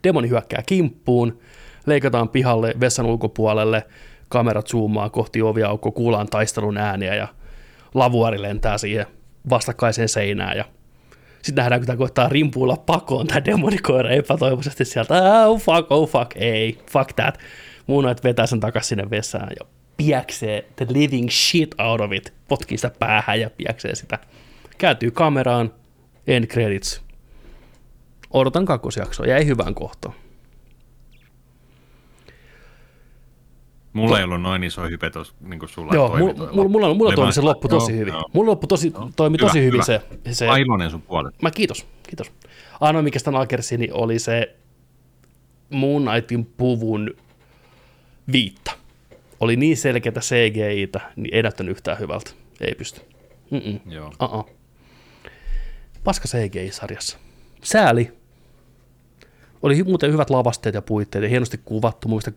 demoni 0.03 0.30
hyökkää 0.30 0.64
kimppuun, 0.65 1.39
leikataan 1.85 2.30
pihalle 2.30 2.73
vessan 2.80 3.05
ulkopuolelle, 3.05 3.88
kamerat 4.30 4.68
zoomaa 4.68 5.10
kohti 5.10 5.41
oviaukko, 5.41 5.91
kuullaan 5.91 6.27
taistelun 6.27 6.77
ääniä 6.77 7.15
ja 7.15 7.27
lavuari 7.93 8.41
lentää 8.41 8.77
siihen 8.77 9.05
vastakkaiseen 9.49 10.10
seinään 10.10 10.57
ja 10.57 10.65
sitten 11.44 11.61
nähdään, 11.61 11.82
kun 11.82 11.88
tämä 11.88 11.98
koittaa 11.98 12.30
rimpuilla 12.30 12.78
pakoon 12.78 13.28
tämä 13.28 13.45
demonikoira 13.45 14.10
epätoivoisesti 14.10 14.86
sieltä, 14.86 15.48
oh 15.48 15.61
fuck, 15.61 15.91
oh 15.91 16.10
fuck, 16.10 16.32
ei, 16.36 16.80
fuck 16.91 17.14
that. 17.14 17.40
Muun 17.88 18.10
että 18.10 18.24
vetää 18.24 18.45
sen 18.45 18.60
takaisin 18.60 18.90
sinne 18.90 19.10
vessaan 19.10 19.49
ja 19.60 19.65
piäksee 19.98 20.65
the 20.76 20.86
living 20.90 21.30
shit 21.30 21.76
out 21.80 22.02
of 22.02 22.11
it, 22.11 22.34
potkii 22.48 22.78
sitä 22.78 22.91
päähän 22.99 23.40
ja 23.40 23.49
piäksee 23.49 23.95
sitä. 23.95 24.20
Kääntyy 24.78 25.11
kameraan, 25.11 25.74
end 26.28 26.45
credits. 26.45 27.02
Odotan 28.32 28.65
kakkosjaksoa, 28.65 29.26
jäi 29.26 29.45
hyvään 29.45 29.76
kohtaan. 29.76 30.23
Mulla 33.94 34.18
ei 34.18 34.24
ollut 34.24 34.41
noin 34.41 34.64
iso 34.64 34.84
hype 34.84 35.10
tuossa, 35.10 35.34
niin 35.41 35.60
kuin 35.60 35.70
sulla 35.70 35.94
Joo, 35.94 36.10
toimi 36.10 36.22
mulla, 36.34 36.52
mulla, 36.53 36.70
mulla, 36.70 36.94
mulla 36.94 37.14
toimi 37.15 37.34
se 37.34 37.41
loppu 37.41 37.68
tosi 37.68 37.91
joo, 37.91 37.99
hyvin. 37.99 38.14
joo. 38.14 38.30
Mulla 38.34 38.52
loppu 38.52 38.68
tosi, 38.68 38.94
toimi 39.15 39.38
Hyvä, 39.38 39.48
tosi 39.48 39.60
hyvin 39.60 39.74
hyvä. 39.74 39.84
se. 39.84 40.02
se 40.32 40.48
Mä 40.48 40.57
iloinen 40.57 40.91
sun 40.91 41.02
puolesta. 41.02 41.40
Mä 41.41 41.52
kiitos, 41.52 41.86
kiitos. 42.03 42.32
Ainoa, 42.80 43.02
mikä 43.02 43.20
sitä 43.20 43.32
nakersini, 43.32 43.88
oli 43.91 44.20
se 44.20 44.56
Moon 45.70 46.06
Knightin 46.06 46.45
puvun 46.45 47.11
viitta. 48.32 48.72
Oli 49.40 49.56
niin 49.56 49.78
selkeätä 49.78 50.20
CGI-tä, 50.20 50.99
niin 51.15 51.36
ei 51.36 51.41
näyttänyt 51.44 51.72
yhtään 51.72 51.99
hyvältä. 51.99 52.32
Ei 52.61 52.76
pysty. 52.76 53.02
Mm-mm. 53.52 53.80
Joo. 53.86 54.11
Uh-uh. 54.24 54.49
Paska 56.03 56.28
CGI-sarjassa. 56.28 57.18
Sääli. 57.64 58.11
Oli 59.61 59.84
muuten 59.84 60.11
hyvät 60.14 60.30
lavasteet 60.30 60.76
ja 60.76 60.82
puitteet 60.82 61.24
ja 61.24 61.30
hienosti 61.30 61.60
kuvattu. 61.65 62.07
Muista 62.07 62.32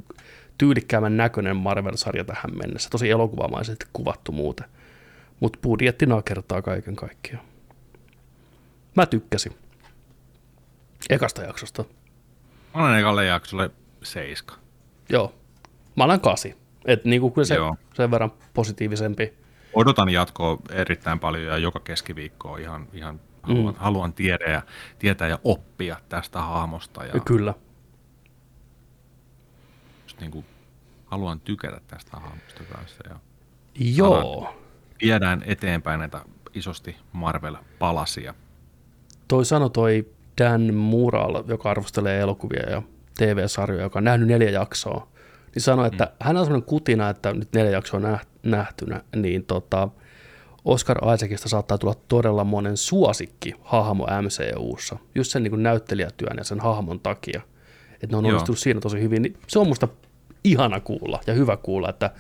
tyylikkäämän 0.59 1.17
näköinen 1.17 1.57
Marvel-sarja 1.57 2.25
tähän 2.25 2.59
mennessä. 2.59 2.91
Tosi 2.91 3.11
elokuvamaisesti 3.11 3.87
kuvattu 3.93 4.33
muuten. 4.33 4.67
Mutta 5.41 5.59
budjetti 5.63 6.07
nakertaa 6.07 6.63
kaiken 6.63 6.97
kaikkiaan. 6.97 7.45
Mä 8.97 9.07
tykkäsin. 9.07 9.53
Ekasta 11.11 11.43
jaksosta. 11.43 11.85
Mä 12.75 12.85
olen 12.85 12.99
ekalle 12.99 13.25
jaksolle 13.25 13.71
seiska. 14.03 14.55
Joo. 15.09 15.35
Mä 15.97 16.05
annan 16.05 16.21
kasi. 16.21 16.57
Et 16.85 17.05
niinku 17.05 17.31
kyllä 17.31 17.47
se 17.47 17.55
Joo. 17.55 17.77
sen 17.95 18.11
verran 18.11 18.33
positiivisempi. 18.55 19.35
Odotan 19.75 20.09
jatkoa 20.09 20.59
erittäin 20.71 21.19
paljon 21.19 21.45
ja 21.45 21.59
joka 21.59 21.81
keskiviikko 21.81 22.57
ihan, 22.57 22.89
ihan 22.93 23.21
haluan, 23.43 23.75
Mm. 23.75 23.81
haluan 23.81 24.13
tiedä 24.13 24.45
ja, 24.53 24.63
tietää 24.99 25.29
ja 25.29 25.39
oppia 25.45 25.97
tästä 26.09 26.41
hahmosta. 26.41 27.05
Ja 27.05 27.21
kyllä. 27.21 27.55
Just 30.17 30.21
niin 30.21 30.31
kuin, 30.31 30.45
haluan 31.07 31.41
tykätä 31.41 31.81
tästä 31.87 32.17
hahmosta 32.17 32.65
kanssa. 32.73 33.05
Ja 33.09 33.17
Joo. 33.75 34.55
viedään 35.03 35.43
eteenpäin 35.47 35.99
näitä 35.99 36.21
isosti 36.55 36.97
Marvel-palasia. 37.13 38.35
Toi 39.29 39.45
sanoi 39.45 39.71
toi 39.71 40.07
Dan 40.39 40.75
Mural, 40.75 41.45
joka 41.47 41.71
arvostelee 41.71 42.21
elokuvia 42.21 42.71
ja 42.71 42.83
TV-sarjoja, 43.19 43.83
joka 43.83 43.99
on 43.99 44.05
nähnyt 44.05 44.29
neljä 44.29 44.51
jaksoa, 44.51 45.09
niin 45.55 45.63
sanoi, 45.63 45.87
että 45.87 46.05
mm. 46.05 46.11
hän 46.21 46.37
on 46.37 46.45
sellainen 46.45 46.69
kutina, 46.69 47.11
että 47.11 47.33
nyt 47.33 47.53
neljä 47.53 47.71
jaksoa 47.71 48.01
näht- 48.01 48.29
nähtynä, 48.43 49.03
niin 49.17 49.45
tota, 49.45 49.89
Oscar 50.65 50.99
Isaacista 51.15 51.49
saattaa 51.49 51.79
tulla 51.79 51.95
todella 52.09 52.45
monen 52.45 52.77
suosikki 52.77 53.55
hahmo 53.63 54.07
MCUssa, 54.23 54.97
just 55.15 55.31
sen 55.31 55.43
niin 55.43 55.63
näyttelijätyön 55.63 56.37
ja 56.39 56.45
sen 56.45 56.61
hahmon 56.61 57.01
takia. 57.01 57.41
Että 57.95 58.07
ne 58.11 58.17
on 58.17 58.25
Joo. 58.25 58.31
onnistunut 58.31 58.59
siinä 58.59 58.81
tosi 58.81 59.01
hyvin. 59.01 59.23
Niin 59.23 59.37
se 59.47 59.59
on 59.59 59.69
musta 59.69 59.89
ihana 60.51 60.81
kuulla 60.81 61.21
ja 61.27 61.35
hyvä 61.35 61.57
kuulla, 61.57 61.89
että 61.89 62.11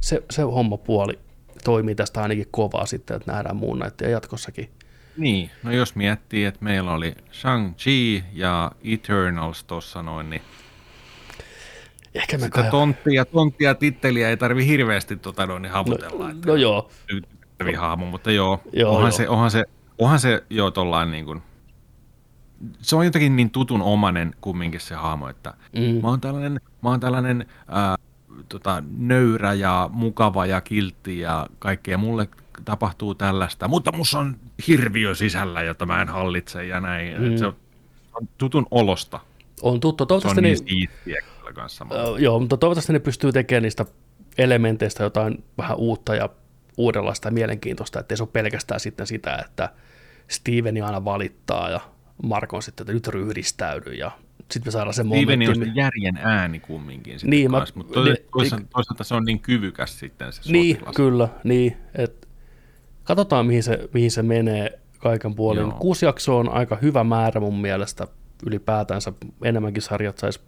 se, 0.00 0.22
se 0.30 0.42
hommapuoli 0.42 1.18
toimii 1.64 1.94
tästä 1.94 2.22
ainakin 2.22 2.46
kovaa 2.50 2.86
sitten, 2.86 3.16
että 3.16 3.32
nähdään 3.32 3.56
muun 3.56 3.78
näitä 3.78 4.08
jatkossakin. 4.08 4.70
Niin, 5.16 5.50
no 5.62 5.72
jos 5.72 5.94
miettii, 5.94 6.44
että 6.44 6.64
meillä 6.64 6.92
oli 6.92 7.14
Shang-Chi 7.32 8.24
ja 8.32 8.72
Eternals 8.84 9.64
tuossa 9.64 10.02
noin, 10.02 10.30
niin 10.30 10.42
Ehkä 12.14 12.38
me 12.38 12.44
sitä 12.44 12.62
kai... 12.62 12.70
tonttia, 12.70 13.24
tonttia 13.24 13.74
titteliä 13.74 14.28
ei 14.28 14.36
tarvi 14.36 14.66
hirveästi 14.66 15.16
tota 15.16 15.46
noin, 15.46 15.62
niin 15.62 15.72
haputella. 15.72 16.30
että 16.30 16.48
No 16.48 16.56
joo, 16.56 16.90
hahmo, 17.76 18.06
mutta 18.06 18.30
joo, 18.30 18.60
Joo, 18.72 18.90
onhan, 18.96 19.10
joo. 19.10 19.16
Se, 19.16 19.28
onhan, 19.28 19.50
se, 19.50 19.64
onhan 19.98 20.18
se 20.18 20.44
jo 20.50 20.70
tollain 20.70 21.10
niin 21.10 21.24
kuin, 21.24 21.42
se 22.82 22.96
on 22.96 23.04
jotenkin 23.04 23.36
niin 23.36 23.50
tutun 23.50 23.82
omanen 23.82 24.34
kumminkin 24.40 24.80
se 24.80 24.94
hahmo, 24.94 25.28
että 25.28 25.54
Mm. 25.72 26.00
mä 26.02 26.08
oon 26.08 26.20
tällainen, 26.20 26.60
mä 26.82 26.88
oon 26.88 27.00
tällainen 27.00 27.46
ää, 27.68 27.96
tota, 28.48 28.82
nöyrä 28.98 29.52
ja 29.52 29.90
mukava 29.92 30.46
ja 30.46 30.60
kiltti 30.60 31.18
ja 31.20 31.46
kaikkea, 31.58 31.98
mulle 31.98 32.28
tapahtuu 32.64 33.14
tällaista, 33.14 33.68
mutta 33.68 33.92
musta 33.92 34.18
on 34.18 34.36
hirviö 34.68 35.14
sisällä, 35.14 35.62
jota 35.62 35.86
mä 35.86 36.02
en 36.02 36.08
hallitse 36.08 36.66
ja 36.66 36.80
näin. 36.80 37.22
Mm. 37.22 37.36
Se 37.36 37.46
on, 37.46 37.56
on 38.14 38.28
tutun 38.38 38.66
olosta. 38.70 39.20
on 39.62 39.80
tuttu. 39.80 40.04
Se 40.04 40.08
Toivottavasti 40.08 40.40
on 40.40 40.42
ne, 40.42 40.54
niin 40.74 40.88
kyllä 41.04 41.52
kanssa. 41.54 41.86
Ö, 41.92 42.20
joo, 42.20 42.40
mutta 42.40 42.56
toivottavasti 42.56 42.92
ne 42.92 42.98
pystyy 42.98 43.32
tekemään 43.32 43.62
niistä 43.62 43.84
elementeistä 44.38 45.02
jotain 45.02 45.44
vähän 45.58 45.76
uutta 45.76 46.14
ja 46.14 46.28
uudenlaista 46.76 47.28
ja 47.28 47.32
mielenkiintoista, 47.32 48.00
ettei 48.00 48.16
se 48.16 48.22
ole 48.22 48.30
pelkästään 48.32 48.80
sitten 48.80 49.06
sitä, 49.06 49.36
että 49.48 49.70
Steveni 50.28 50.82
aina 50.82 51.04
valittaa 51.04 51.70
ja 51.70 51.80
Mark 52.22 52.52
on 52.54 52.62
sitten, 52.62 52.84
että 52.84 52.92
nyt 52.92 53.08
ryhdistäydy 53.08 53.90
ja 53.92 54.10
sitten 54.50 54.62
me 54.66 54.70
saadaan 54.70 54.94
se 54.94 55.02
Steveni 55.02 55.48
on 55.48 55.54
momentti. 55.58 55.74
se 55.74 55.80
järjen 55.80 56.16
ääni 56.16 56.60
kumminkin 56.60 57.12
sitten 57.18 57.30
Niin, 57.30 57.50
kanssa, 57.50 57.74
mutta 57.76 58.04
ne- 58.04 58.16
toisaalta, 58.32 58.66
toisaalta 58.74 59.04
se 59.04 59.14
on 59.14 59.24
niin 59.24 59.40
kyvykäs 59.40 59.98
sitten 59.98 60.32
se 60.32 60.52
Niin, 60.52 60.74
sotilas. 60.76 60.96
kyllä, 60.96 61.28
niin. 61.44 61.76
Et 61.94 62.28
katsotaan, 63.04 63.46
mihin 63.46 63.62
se, 63.62 63.88
mihin 63.94 64.10
se 64.10 64.22
menee 64.22 64.78
kaiken 64.98 65.34
puolin. 65.34 65.60
Joo. 65.60 65.70
Kuusi 65.80 66.04
jaksoa 66.06 66.40
on 66.40 66.48
aika 66.52 66.76
hyvä 66.82 67.04
määrä 67.04 67.40
mun 67.40 67.60
mielestä 67.60 68.06
ylipäätänsä. 68.46 69.12
Enemmänkin 69.42 69.82
sarjat 69.82 70.18
saisi 70.18 70.40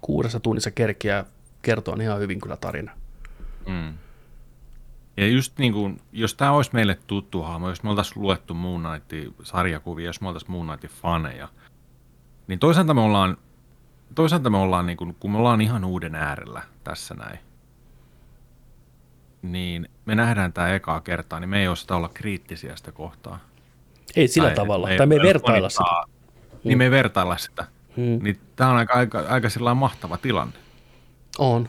kuudessa 0.00 0.40
tunnissa 0.40 0.70
kerkiä 0.70 1.24
kertoa 1.62 1.96
ihan 2.02 2.20
hyvin 2.20 2.40
kyllä 2.40 2.56
tarina. 2.56 2.92
Mm. 3.66 3.92
Ja 5.18 5.26
just 5.26 5.58
niin 5.58 5.72
kuin, 5.72 6.00
jos 6.12 6.34
tämä 6.34 6.52
olisi 6.52 6.70
meille 6.72 6.98
tuttu 7.06 7.42
hahmo, 7.42 7.68
jos 7.68 7.82
me 7.82 7.90
oltaisiin 7.90 8.22
luettu 8.22 8.54
Moon 8.54 8.82
Knightin 8.82 9.34
sarjakuvia, 9.42 10.06
jos 10.06 10.20
me 10.20 10.28
oltaisiin 10.28 10.52
Moon 10.52 10.66
Knightin 10.66 10.90
faneja, 10.90 11.48
niin 12.46 12.58
toisaalta 12.58 12.94
me 12.94 13.00
ollaan, 13.00 13.36
toisaalta 14.14 14.50
me 14.50 14.56
ollaan 14.56 14.86
niin 14.86 14.96
kuin, 14.96 15.16
kun 15.20 15.30
me 15.30 15.38
ollaan 15.38 15.60
ihan 15.60 15.84
uuden 15.84 16.14
äärellä 16.14 16.62
tässä 16.84 17.14
näin, 17.14 17.38
niin 19.42 19.88
me 20.04 20.14
nähdään 20.14 20.52
tämä 20.52 20.74
ekaa 20.74 21.00
kertaa, 21.00 21.40
niin 21.40 21.50
me 21.50 21.60
ei 21.60 21.68
osata 21.68 21.96
olla 21.96 22.08
kriittisiä 22.08 22.76
sitä 22.76 22.92
kohtaa. 22.92 23.38
Ei 24.16 24.28
sillä 24.28 24.48
Tai 24.48 24.56
tavalla, 24.56 24.88
me 24.88 24.96
tai 24.96 25.06
me 25.06 25.14
ei 25.14 25.22
vertailla 25.22 25.68
sitä. 25.68 26.02
Niin 26.64 26.78
me 26.78 26.84
ei 26.84 26.90
vertailla 26.90 27.36
sitä. 27.36 27.66
Mm. 27.96 28.18
Niin 28.22 28.40
tämä 28.56 28.70
on 28.70 28.76
aika, 28.76 28.94
aika, 28.94 29.18
aika 29.28 29.48
mahtava 29.74 30.16
tilanne. 30.16 30.54
On. 31.38 31.68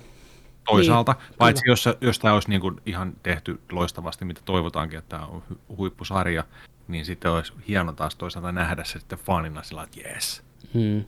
Toisaalta, 0.69 1.11
Niin, 1.11 1.37
paitsi 1.37 1.63
jos, 1.67 1.89
jos 2.01 2.19
tämä 2.19 2.33
olisi 2.33 2.49
niin 2.49 2.61
kuin 2.61 2.81
ihan 2.85 3.13
tehty 3.23 3.59
loistavasti, 3.71 4.25
mitä 4.25 4.41
toivotaankin, 4.45 4.99
että 4.99 5.17
tämä 5.17 5.25
on 5.25 5.43
hu- 5.51 5.75
huippusarja, 5.77 6.43
niin 6.87 7.05
sitten 7.05 7.31
olisi 7.31 7.53
hieno 7.67 7.91
taas 7.91 8.15
toisaalta 8.15 8.51
nähdä 8.51 8.83
se 8.83 8.99
sitten 8.99 9.19
fanina 9.19 9.63
sillä 9.63 9.83
että 9.83 9.99
jes. 10.09 10.43
Hmm. 10.73 11.03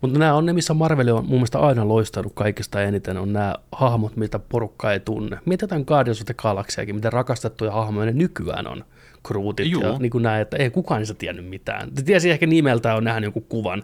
Mutta 0.00 0.18
nämä 0.18 0.34
on 0.34 0.46
ne, 0.46 0.52
missä 0.52 0.74
Marvel 0.74 1.08
on 1.08 1.24
mun 1.24 1.34
mielestä 1.34 1.58
aina 1.58 1.88
loistanut 1.88 2.32
kaikista 2.34 2.82
eniten, 2.82 3.16
on 3.16 3.32
nämä 3.32 3.54
hahmot, 3.72 4.16
mitä 4.16 4.38
porukka 4.38 4.92
ei 4.92 5.00
tunne. 5.00 5.38
Mietitään 5.44 5.84
Guardians 5.86 6.20
of 6.20 6.26
the 6.26 6.34
Galaxyäkin, 6.34 6.94
miten 6.94 7.12
rakastettuja 7.12 7.72
hahmoja 7.72 8.06
ne 8.06 8.12
nykyään 8.12 8.66
on. 8.66 8.84
Kruutit 9.26 9.72
ja 9.72 9.98
niin 9.98 10.10
kuin 10.10 10.22
näin, 10.22 10.42
että 10.42 10.56
ei 10.56 10.70
kukaan 10.70 10.98
niistä 10.98 11.14
tiennyt 11.14 11.46
mitään. 11.46 11.90
Tiesi 12.04 12.30
ehkä 12.30 12.46
nimeltä 12.46 12.94
on 12.94 13.04
nähnyt 13.04 13.24
jonkun 13.24 13.46
kuvan, 13.48 13.82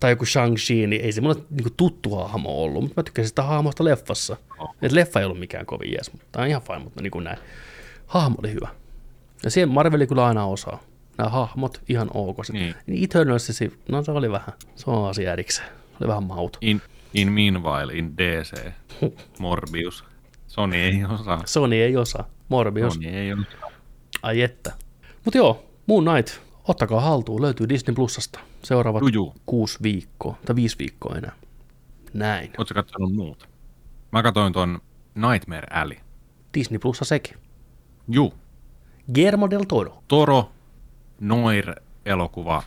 tai 0.00 0.12
joku 0.12 0.24
Shang-Chi, 0.24 0.86
niin 0.86 1.02
ei 1.02 1.12
se 1.12 1.20
mulle 1.20 1.36
niin 1.50 1.62
kuin 1.62 1.74
tuttu 1.76 2.14
hahmo 2.14 2.62
ollut, 2.62 2.82
mutta 2.82 3.00
mä 3.00 3.02
tykkäsin 3.02 3.28
sitä 3.28 3.42
hahmosta 3.42 3.84
leffassa. 3.84 4.36
Et 4.82 4.92
leffa 4.92 5.20
ei 5.20 5.26
ollut 5.26 5.38
mikään 5.38 5.66
kovin 5.66 5.92
jees, 5.92 6.12
mutta 6.12 6.26
tämä 6.32 6.42
on 6.42 6.48
ihan 6.48 6.62
fine, 6.62 6.78
mutta 6.78 7.02
niin 7.02 7.10
kuin 7.10 7.24
näin. 7.24 7.38
Hahmo 8.06 8.36
oli 8.38 8.52
hyvä. 8.52 8.68
Ja 9.44 9.50
siihen 9.50 9.68
Marveli 9.68 10.06
kyllä 10.06 10.26
aina 10.26 10.44
osaa. 10.46 10.82
Nämä 11.18 11.30
hahmot 11.30 11.82
ihan 11.88 12.10
ok. 12.14 12.36
Niin. 12.52 12.74
Niin 12.86 13.04
Eternals, 13.04 13.48
no 13.88 14.02
se 14.02 14.10
oli 14.10 14.30
vähän, 14.30 14.52
se 14.76 14.90
on 14.90 15.08
asia 15.08 15.32
erikseen. 15.32 15.68
Se 15.68 15.96
oli 16.00 16.08
vähän 16.08 16.24
mauto. 16.24 16.58
In, 16.62 16.82
in 17.14 17.32
meanwhile, 17.32 17.92
in 17.92 18.16
DC, 18.16 18.72
Morbius. 19.38 20.04
Sony 20.46 20.76
ei 20.76 21.04
osaa. 21.04 21.42
Sony 21.46 21.76
ei 21.76 21.96
osaa. 21.96 22.28
Morbius. 22.48 22.94
Sony 22.94 23.06
ei 23.06 23.32
osaa. 23.32 23.70
Ai 24.22 24.42
että. 24.42 24.72
Mutta 25.24 25.38
joo, 25.38 25.64
Moon 25.86 26.04
Knight, 26.04 26.40
ottakaa 26.68 27.00
haltuun, 27.00 27.42
löytyy 27.42 27.68
Disney 27.68 27.94
Plusasta. 27.94 28.40
Seuraavat 28.64 29.02
Juju. 29.02 29.34
kuusi 29.46 29.78
viikkoa, 29.82 30.36
tai 30.46 30.56
viisi 30.56 30.78
viikkoa 30.78 31.16
enää. 31.16 31.32
Näin. 32.12 32.50
Oletko 32.58 32.74
katsonut 32.74 33.14
muuta? 33.14 33.48
Mä 34.12 34.22
katsoin 34.22 34.52
ton 34.52 34.80
Nightmare 35.14 35.66
Alley. 35.70 35.96
Disney 36.54 36.78
Plussa 36.78 37.04
sekin. 37.04 37.38
Juu. 38.08 38.34
Guillermo 39.14 39.50
del 39.50 39.64
Toro. 39.68 40.02
Toro, 40.08 40.52
Noir-elokuva 41.20 42.62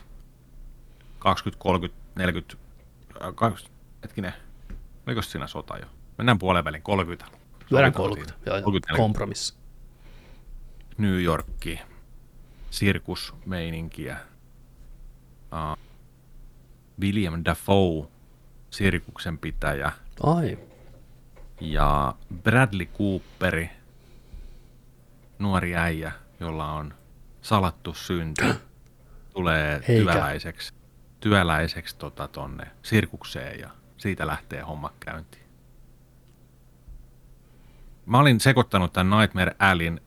20, 1.18 1.58
30, 1.62 1.98
40, 2.16 2.56
äh, 3.22 3.34
20, 3.34 3.78
hetkinen, 4.02 4.32
oliko 5.06 5.22
siinä 5.22 5.46
sota 5.46 5.78
jo? 5.78 5.86
Mennään 6.18 6.38
puolen 6.38 6.64
välin 6.64 6.82
30. 6.82 7.24
Lyödään 7.70 7.92
Sovitaan 7.92 7.92
30. 7.92 8.32
siinä. 8.34 8.46
Joo, 8.46 8.56
joo. 8.56 8.64
30, 8.64 8.92
40. 8.92 8.96
Kompromissi. 9.02 9.54
New 10.98 11.22
Yorkki, 11.22 11.80
sirkusmeininkiä. 12.70 14.16
Uh, 15.52 15.87
William 17.00 17.42
Dafoe, 17.44 18.08
sirkuksen 18.70 19.38
pitäjä. 19.38 19.92
Ai. 20.22 20.58
Ja 21.60 22.14
Bradley 22.42 22.86
Cooperi, 22.86 23.70
nuori 25.38 25.76
äijä, 25.76 26.12
jolla 26.40 26.72
on 26.72 26.94
salattu 27.42 27.94
synty, 27.94 28.54
tulee 29.34 29.74
Eikä. 29.74 29.86
työläiseksi, 29.86 30.72
työläiseksi 31.20 31.96
tota, 31.96 32.28
tonne 32.28 32.66
sirkukseen 32.82 33.60
ja 33.60 33.70
siitä 33.96 34.26
lähtee 34.26 34.60
homma 34.60 34.92
käyntiin. 35.00 35.44
Mä 38.06 38.18
olin 38.18 38.40
sekoittanut 38.40 38.92
tämän 38.92 39.18
Nightmare 39.20 39.56
Alleyn 39.58 40.00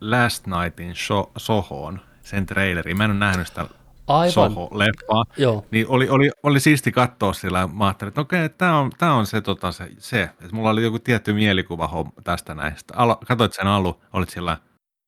Last 0.00 0.46
Nightin 0.46 0.94
so- 0.94 1.32
Sohoon, 1.36 2.00
sen 2.22 2.46
trailerin. 2.46 2.96
Mä 2.96 3.04
en 3.04 3.10
ole 3.10 3.18
nähnyt 3.18 3.46
sitä 3.46 3.66
Aivan. 4.06 4.32
Soho-leffaa. 4.32 5.24
Joo. 5.36 5.66
Niin 5.70 5.88
oli, 5.88 6.08
oli, 6.08 6.30
oli 6.42 6.60
siisti 6.60 6.92
katsoa 6.92 7.32
sillä. 7.32 7.66
Mä 7.66 7.86
ajattelin, 7.86 8.08
että 8.08 8.20
okei, 8.20 8.48
tämä 8.48 8.78
on, 8.78 8.90
tää 8.98 9.14
on 9.14 9.26
se, 9.26 9.40
tota, 9.40 9.72
se, 9.72 9.88
se. 9.98 10.22
Että 10.22 10.48
mulla 10.52 10.70
oli 10.70 10.82
joku 10.82 10.98
tietty 10.98 11.32
mielikuva 11.32 11.90
tästä 12.24 12.54
näistä. 12.54 12.94
Katoit 13.26 13.52
sen 13.52 13.66
alu, 13.66 14.02
olit 14.12 14.28
sillä, 14.28 14.56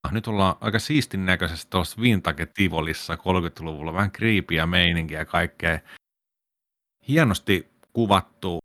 ah, 0.03 0.13
nyt 0.13 0.27
ollaan 0.27 0.57
aika 0.61 0.79
siistin 0.79 1.27
näköisessä 1.27 1.69
tuossa 1.71 2.01
Vintage 2.01 2.47
Tivolissa 2.47 3.15
30-luvulla, 3.15 3.95
vähän 3.95 4.11
kriipiä 4.11 4.67
meininkiä 4.67 5.19
ja 5.19 5.25
kaikkea. 5.25 5.79
Hienosti 7.09 7.71
kuvattu, 7.93 8.59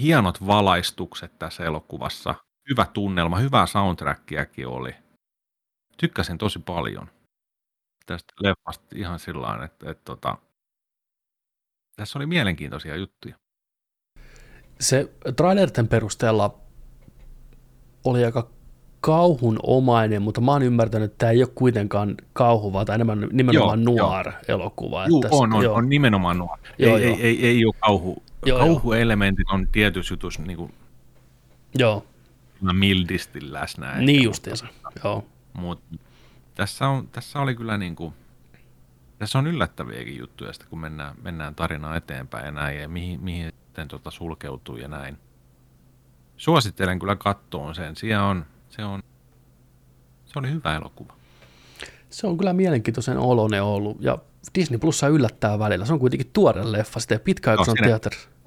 hienot 0.00 0.46
valaistukset 0.46 1.38
tässä 1.38 1.64
elokuvassa, 1.64 2.34
hyvä 2.70 2.86
tunnelma, 2.92 3.38
hyvää 3.38 3.66
soundtrackiakin 3.66 4.66
oli. 4.66 4.94
Tykkäsin 5.96 6.38
tosi 6.38 6.58
paljon 6.58 7.10
tästä 8.06 8.32
leffasta 8.40 8.84
ihan 8.94 9.18
sillä 9.18 9.64
että, 9.64 9.90
että, 9.90 10.12
että 10.12 10.34
tässä 11.96 12.18
oli 12.18 12.26
mielenkiintoisia 12.26 12.96
juttuja. 12.96 13.34
Se 14.80 15.12
trailerten 15.36 15.88
perusteella 15.88 16.58
oli 18.04 18.24
aika 18.24 18.50
kauhunomainen, 19.00 20.22
mutta 20.22 20.40
mä 20.40 20.52
oon 20.52 20.62
ymmärtänyt, 20.62 21.12
että 21.12 21.18
tämä 21.18 21.32
ei 21.32 21.42
ole 21.42 21.50
kuitenkaan 21.54 22.14
kauhu, 22.32 22.72
vaan 22.72 22.86
tämä 22.86 22.94
enemmän 22.94 23.28
nimenomaan 23.32 23.82
Joo, 23.82 23.96
noir-elokuva. 23.96 25.06
Juu, 25.06 25.22
Että 25.24 25.36
on, 25.36 25.52
on, 25.52 25.64
joo. 25.64 25.74
on 25.74 25.88
nimenomaan 25.88 26.38
nuo. 26.38 26.56
Joo, 26.78 26.96
ei, 26.96 27.02
joo. 27.04 27.16
ei, 27.16 27.22
ei, 27.22 27.46
ei 27.46 27.64
ole 27.64 27.74
kauhu. 27.80 28.22
Joo, 28.46 28.58
Kauhuelementit 28.58 29.46
on 29.52 29.68
tietyssä 29.72 30.12
jutussa 30.12 30.42
niin 30.42 30.56
kuin 30.56 30.74
Joo, 31.74 32.06
mildisti 32.72 33.52
läsnä. 33.52 33.98
niin 33.98 34.06
mutta- 34.06 34.24
justiinsa. 34.24 34.66
Joo. 35.04 35.24
Mut 35.52 35.80
tässä, 36.54 36.88
on, 36.88 37.08
tässä 37.08 37.40
oli 37.40 37.54
kyllä 37.54 37.78
niin 37.78 37.96
kuin, 37.96 38.14
tässä 39.18 39.38
on 39.38 39.46
yllättäviäkin 39.46 40.18
juttuja, 40.18 40.52
sitten 40.52 40.70
kun 40.70 40.80
mennään, 40.80 41.14
mennään 41.22 41.54
tarinaa 41.54 41.96
eteenpäin 41.96 42.44
ja 42.44 42.52
näin, 42.52 42.80
ja 42.80 42.88
mihin, 42.88 43.20
mihin 43.20 43.52
sitten 43.64 43.88
tota 43.88 44.10
sulkeutuu 44.10 44.76
ja 44.76 44.88
näin. 44.88 45.18
Suosittelen 46.36 46.98
kyllä 46.98 47.16
kattoon 47.16 47.74
sen. 47.74 47.96
Siellä 47.96 48.24
on, 48.24 48.46
se 48.68 48.84
on, 48.84 49.02
se 50.26 50.38
oli 50.38 50.50
hyvä 50.50 50.76
elokuva. 50.76 51.14
Se 52.10 52.26
on 52.26 52.38
kyllä 52.38 52.52
mielenkiintoisen 52.52 53.18
oloinen 53.18 53.62
ollut, 53.62 53.96
ja 54.00 54.18
Disney 54.54 54.78
Plussa 54.78 55.08
yllättää 55.08 55.58
välillä. 55.58 55.84
Se 55.84 55.92
on 55.92 55.98
kuitenkin 55.98 56.30
tuore 56.32 56.72
leffa, 56.72 57.00
sitä 57.00 57.14
ei 57.14 57.18
pitkä 57.18 57.50
aika 57.50 57.64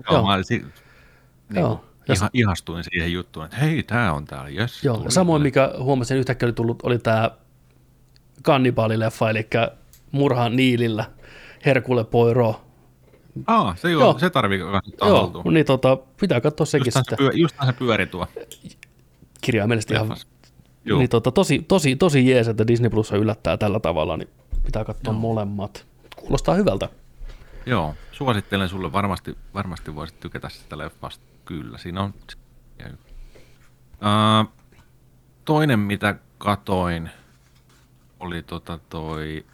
Joo. 0.10 0.18
Joo, 0.18 0.28
mä 0.28 0.44
si, 0.44 0.58
niin 0.60 1.62
Joo. 1.62 1.86
Ja 2.08 2.14
ihan, 2.14 2.30
ihastuin 2.34 2.84
siihen 2.84 3.14
juttuun, 3.14 3.46
että 3.46 3.58
hei, 3.58 3.84
tämä 3.84 4.14
on 4.14 4.26
täällä, 4.26 4.50
jes. 4.50 4.84
Joo, 4.84 5.04
ja 5.04 5.12
samoin 5.12 5.42
mikä 5.42 5.74
huomasin 5.80 6.18
yhtäkkiä 6.18 6.48
oli 6.48 6.54
tullut, 6.54 6.80
oli 6.84 7.00
tämä 7.00 7.32
kannibaalileffa, 8.44 9.30
eli 9.30 9.48
Murhan 10.12 10.56
Niilillä, 10.56 11.06
Herkule 11.66 12.04
Poirot. 12.04 12.68
Aa, 13.48 13.76
se, 13.76 13.92
joo, 13.92 14.02
Joo. 14.02 14.20
se 14.20 14.30
tarvii 14.30 14.60
katsoa 14.60 15.08
Joo, 15.08 15.18
haltuun. 15.22 15.54
niin 15.54 15.66
tota, 15.66 15.98
pitää 16.22 16.42
katsoa 16.42 16.66
sekin 16.66 16.88
Justaan 16.88 17.06
se, 17.10 17.16
pyö, 17.16 17.32
justaan 17.34 17.68
se 17.68 17.74
pyöri 17.74 18.06
tuo. 18.08 18.28
kirjaimellisesti 19.42 19.94
ihan. 19.94 20.18
Joo. 20.86 21.00
niin 21.00 21.10
tota, 21.10 21.32
tosi, 21.32 21.66
tosi, 21.68 21.96
tosi 21.96 22.30
jees, 22.30 22.48
että 22.48 22.68
Disney 22.68 22.90
Plus 22.90 23.12
yllättää 23.12 23.58
tällä 23.58 23.80
tavalla, 23.80 24.18
niin 24.18 24.30
pitää 24.66 24.86
katsoa 24.86 25.14
Joo. 25.14 25.20
molemmat. 25.20 25.86
Kuulostaa 26.16 26.56
hyvältä. 26.56 26.90
Joo, 27.66 27.96
suosittelen 28.12 28.70
sulle, 28.70 28.92
varmasti, 28.92 29.38
varmasti 29.54 29.96
voisit 29.96 30.20
tykätä 30.20 30.50
sitä 30.50 30.78
leffasta. 30.78 31.24
Kyllä, 31.46 31.78
siinä 31.78 32.02
on. 32.02 32.14
Uh, 34.02 34.50
toinen, 35.46 35.80
mitä 35.80 36.16
katoin, 36.38 37.10
oli 38.19 38.44
tota 38.44 38.77
toi 38.77 39.45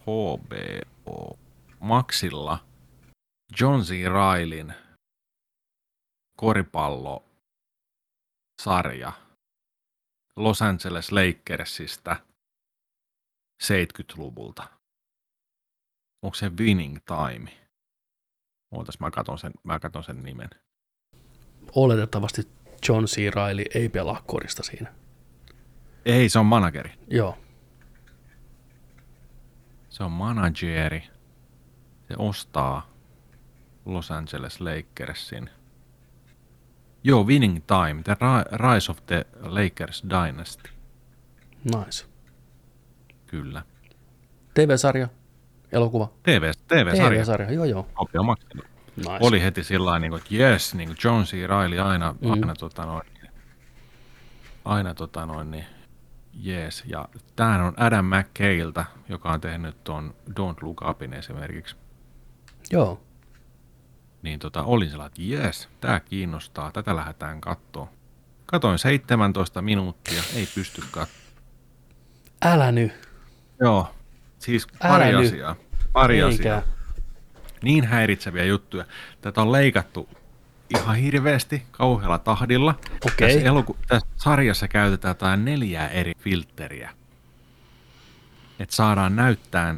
HBO 0.00 1.38
Maxilla 1.80 2.58
John 3.60 3.80
C. 3.80 4.08
Railin 4.08 4.74
koripallosarja 6.36 9.12
Los 10.36 10.62
Angeles 10.62 11.12
Lakersista 11.12 12.16
70-luvulta. 13.62 14.68
Onko 16.22 16.34
se 16.34 16.50
Winning 16.58 16.98
Time? 17.06 17.50
Ootas, 18.74 19.00
mä 19.00 19.10
katon 19.10 19.38
sen, 19.38 19.52
mä 19.62 19.78
katon 19.78 20.04
sen 20.04 20.22
nimen. 20.22 20.50
Oletettavasti 21.74 22.48
John 22.88 23.04
C. 23.04 23.16
Reilly 23.34 23.64
ei 23.74 23.88
pelaa 23.88 24.22
korista 24.26 24.62
siinä. 24.62 24.94
Ei, 26.04 26.28
se 26.28 26.38
on 26.38 26.46
manageri. 26.46 26.92
Joo. 27.10 27.38
Se 29.94 30.04
on 30.04 30.12
manageri. 30.12 31.02
Se 32.08 32.14
ostaa 32.18 32.90
Los 33.84 34.10
Angeles 34.10 34.60
Lakersin. 34.60 35.50
Joo, 37.04 37.26
Winning 37.26 37.60
Time, 37.66 38.02
The 38.02 38.14
Ri- 38.14 38.72
Rise 38.74 38.92
of 38.92 38.98
the 39.06 39.26
Lakers 39.40 40.04
Dynasty. 40.10 40.70
Nice. 41.64 42.06
Kyllä. 43.26 43.62
TV-sarja, 44.54 45.08
elokuva. 45.72 46.08
TV, 46.22 46.50
TV-sarja. 46.68 47.20
TV-sarja, 47.20 47.52
joo 47.52 47.64
joo. 47.64 47.86
Kopio 47.94 48.22
maksanut. 48.22 48.66
Nice. 48.96 49.18
Oli 49.20 49.42
heti 49.42 49.64
sillä 49.64 49.84
lailla, 49.84 49.98
niin 49.98 50.14
että 50.14 50.34
jes, 50.34 50.74
niin 50.74 50.88
kuin 50.88 50.98
John 51.04 51.24
C. 51.24 51.32
Reilly 51.32 51.78
aina, 51.78 52.14
mm. 52.20 52.30
aina, 52.30 52.54
tota 52.54 52.86
noin, 52.86 53.06
aina 54.64 54.94
tota 54.94 55.26
noin, 55.26 55.50
niin 55.50 55.64
jees. 56.36 56.84
Ja 56.86 57.08
tämähän 57.36 57.60
on 57.60 57.74
Adam 57.76 58.04
McKayltä, 58.06 58.84
joka 59.08 59.32
on 59.32 59.40
tehnyt 59.40 59.84
tuon 59.84 60.14
Don't 60.30 60.62
Look 60.62 60.80
Upin 60.90 61.12
esimerkiksi. 61.12 61.76
Joo. 62.70 63.00
Niin 64.22 64.38
tota, 64.38 64.62
olin 64.62 64.90
sellainen, 64.90 65.10
että 65.10 65.22
jes, 65.46 65.68
tämä 65.80 66.00
kiinnostaa, 66.00 66.72
tätä 66.72 66.96
lähdetään 66.96 67.40
katsoa. 67.40 67.88
Katoin 68.46 68.78
17 68.78 69.62
minuuttia, 69.62 70.22
ei 70.34 70.48
pysty 70.54 70.82
katsoa. 70.90 71.18
Älä 72.44 72.72
nyt. 72.72 73.08
Joo, 73.60 73.94
siis 74.38 74.66
Älä 74.82 74.92
pari 74.98 75.12
nyt. 75.12 75.26
asiaa. 75.26 75.56
Pari 75.92 76.20
Eikä. 76.20 76.34
asiaa. 76.34 76.62
Niin 77.62 77.84
häiritseviä 77.84 78.44
juttuja. 78.44 78.84
Tätä 79.20 79.42
on 79.42 79.52
leikattu 79.52 80.08
ihan 80.82 80.96
hirveästi, 80.96 81.62
kauhealla 81.70 82.18
tahdilla. 82.18 82.74
Okei. 83.06 83.34
Tässä, 83.34 83.48
eloku- 83.48 83.76
tässä 83.88 84.06
sarjassa 84.16 84.68
käytetään 84.68 85.10
jotain 85.10 85.44
neljää 85.44 85.88
eri 85.88 86.12
filtteriä. 86.18 86.90
Että 88.58 88.76
saadaan 88.76 89.16
näyttää 89.16 89.74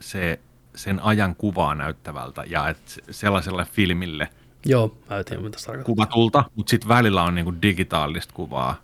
se, 0.00 0.40
sen 0.74 1.00
ajan 1.02 1.34
kuvaa 1.36 1.74
näyttävältä 1.74 2.44
ja 2.46 2.68
et 2.68 2.78
se- 2.86 3.02
sellaiselle 3.10 3.64
filmille 3.72 4.28
Joo, 4.66 4.96
mä 5.10 5.18
en 5.18 5.24
tiedä 5.24 5.42
mitä 5.42 5.58
tarkoittaa. 5.66 5.84
kuvatulta, 5.84 6.44
mutta 6.56 6.70
sitten 6.70 6.88
välillä 6.88 7.22
on 7.22 7.34
niinku 7.34 7.54
digitaalista 7.62 8.34
kuvaa. 8.34 8.76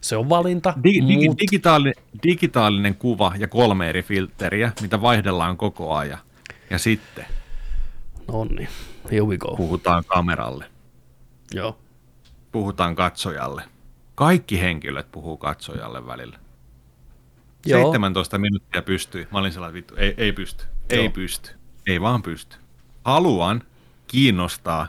Se 0.00 0.16
on 0.16 0.28
valinta, 0.28 0.74
Di- 0.84 1.00
digi- 1.00 1.28
mut 1.28 1.38
digitaali- 1.40 1.92
digitaalinen 2.22 2.94
kuva 2.94 3.32
ja 3.38 3.48
kolme 3.48 3.88
eri 3.88 4.02
filtteriä, 4.02 4.72
mitä 4.80 5.00
vaihdellaan 5.00 5.56
koko 5.56 5.94
ajan. 5.94 6.18
Ja 6.70 6.78
sitten 6.78 7.26
no 8.28 8.44
niin, 8.44 8.68
here 9.10 9.22
we 9.24 9.36
go. 9.38 9.56
puhutaan 9.56 10.04
kameralle, 10.06 10.70
Joo. 11.54 11.78
puhutaan 12.52 12.94
katsojalle. 12.94 13.62
Kaikki 14.14 14.60
henkilöt 14.60 15.12
puhuu 15.12 15.36
katsojalle 15.36 16.06
välillä. 16.06 16.38
Joo. 17.66 17.80
17 17.92 18.38
minuuttia 18.38 18.82
pystyi. 18.82 19.28
Mä 19.32 19.38
olin 19.38 19.52
sellainen, 19.52 19.74
vittu, 19.74 19.94
ei, 19.96 20.14
ei 20.16 20.32
pysty, 20.32 20.64
ei 20.90 21.04
Joo. 21.04 21.10
pysty, 21.12 21.50
ei 21.86 22.00
vaan 22.00 22.22
pysty. 22.22 22.56
Haluan 23.04 23.62
kiinnostaa, 24.06 24.86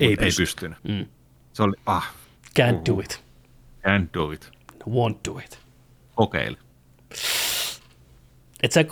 Ei 0.00 0.06
ei, 0.06 0.10
ei 0.10 0.16
pysty. 0.16 0.42
pystynyt. 0.42 0.78
Mm. 0.84 1.06
Se 1.52 1.62
oli, 1.62 1.76
ah, 1.86 2.14
Can't 2.60 2.90
do 2.94 3.00
it. 3.00 3.22
can't 3.88 4.06
do 4.14 4.30
it. 4.30 4.52
Won't 4.88 5.16
do 5.28 5.38
it. 5.38 5.60
Kokeile. 6.14 6.56
Et 8.62 8.72
sä, 8.72 8.84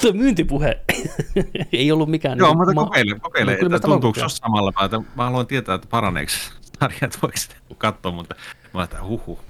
tuo 0.00 0.12
myyntipuhe 0.22 0.80
ei 1.72 1.92
ollut 1.92 2.08
mikään... 2.08 2.38
Joo, 2.38 2.48
niinku 2.48 2.64
mutta 2.64 2.74
ma- 2.74 2.84
kokeile, 2.84 3.18
kokeile 3.20 3.58
No, 3.62 3.76
että 3.76 3.88
tuntuuko 3.88 4.28
se 4.28 4.36
samalla 4.36 4.72
päätä. 4.72 4.98
Mä 4.98 5.24
haluan 5.24 5.46
tietää, 5.46 5.74
että 5.74 5.88
paraneeko 5.88 6.30
se 6.30 6.38
sarja, 6.80 6.98
että 7.02 7.18
voiko 7.22 7.36
sitä 7.36 7.54
katsoa, 7.78 8.12
mutta 8.12 8.34
mä 8.74 8.82
että 8.82 9.02
huhu. 9.02 9.40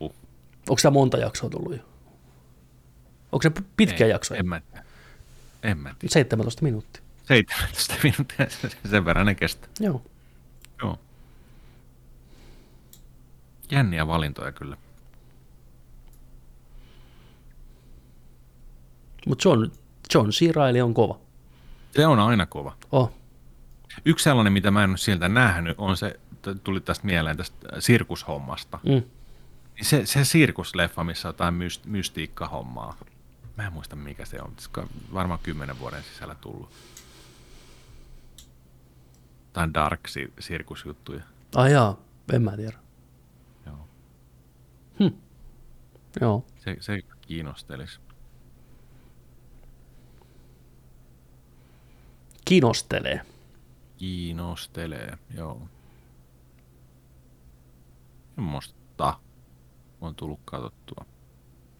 Huh. 0.00 0.14
Onko 0.68 0.80
tämä 0.82 0.92
monta 0.92 1.16
jaksoa 1.16 1.50
tullut 1.50 1.72
jo? 1.72 1.82
Onko 3.32 3.42
se 3.42 3.50
pitkiä 3.76 4.06
Ei, 4.06 4.12
jaksoja? 4.12 4.40
En 4.40 4.46
mä 4.48 4.60
tiedä. 4.60 4.84
En 5.62 5.78
mä 5.78 5.94
tiedä. 5.98 6.12
17 6.12 6.62
minuuttia. 6.62 7.02
17 7.24 7.94
minuuttia, 8.02 8.46
sen 8.90 9.04
verran 9.04 9.26
ne 9.26 9.34
kestää. 9.34 9.70
Joo. 9.80 10.02
Joo. 10.82 10.98
Jänniä 13.70 14.06
valintoja 14.06 14.52
kyllä. 14.52 14.76
Mutta 19.26 19.48
John, 19.48 19.70
John 20.14 20.30
C. 20.30 20.40
Reilly 20.56 20.80
on 20.80 20.94
kova. 20.94 21.18
Se 21.96 22.06
on 22.06 22.18
aina 22.18 22.46
kova. 22.46 22.76
Oh. 22.92 23.12
Yksi 24.04 24.22
sellainen, 24.24 24.52
mitä 24.52 24.70
mä 24.70 24.84
en 24.84 24.90
ole 24.90 24.98
sieltä 24.98 25.28
nähnyt, 25.28 25.74
on 25.78 25.96
se, 25.96 26.20
tuli 26.64 26.80
tästä 26.80 27.06
mieleen 27.06 27.36
tästä 27.36 27.80
sirkushommasta. 27.80 28.78
Mm. 28.82 28.90
Niin 28.90 29.04
Se, 29.82 30.06
se 30.06 30.24
sirkusleffa, 30.24 31.04
missä 31.04 31.28
on 31.28 31.34
jotain 31.34 31.54
myst, 31.54 31.86
mystiikkahommaa. 31.86 32.96
Mä 33.56 33.66
en 33.66 33.72
muista 33.72 33.96
mikä 33.96 34.24
se 34.24 34.42
on. 34.42 34.52
Se 34.58 34.68
on 34.76 34.88
varmaan 35.14 35.40
kymmenen 35.42 35.78
vuoden 35.78 36.02
sisällä 36.02 36.34
tullut. 36.34 36.68
Tai 39.52 39.68
dark 39.74 40.08
si- 40.08 40.32
sirkusjuttuja. 40.40 41.22
Ai 41.54 41.72
jaa, 41.72 41.96
en 42.32 42.42
mä 42.42 42.56
tiedä. 42.56 42.78
Joo. 43.66 43.88
Hm. 44.98 45.16
Joo. 46.20 46.46
Se, 46.64 46.76
se 46.80 47.02
kiinnostelisi. 47.20 48.00
Kinostelee. 52.44 53.20
Kiinnostelee, 53.96 55.18
joo. 55.36 55.62
Semmoista 58.34 59.18
on 60.00 60.14
tullut 60.14 60.40
katsottua. 60.44 61.04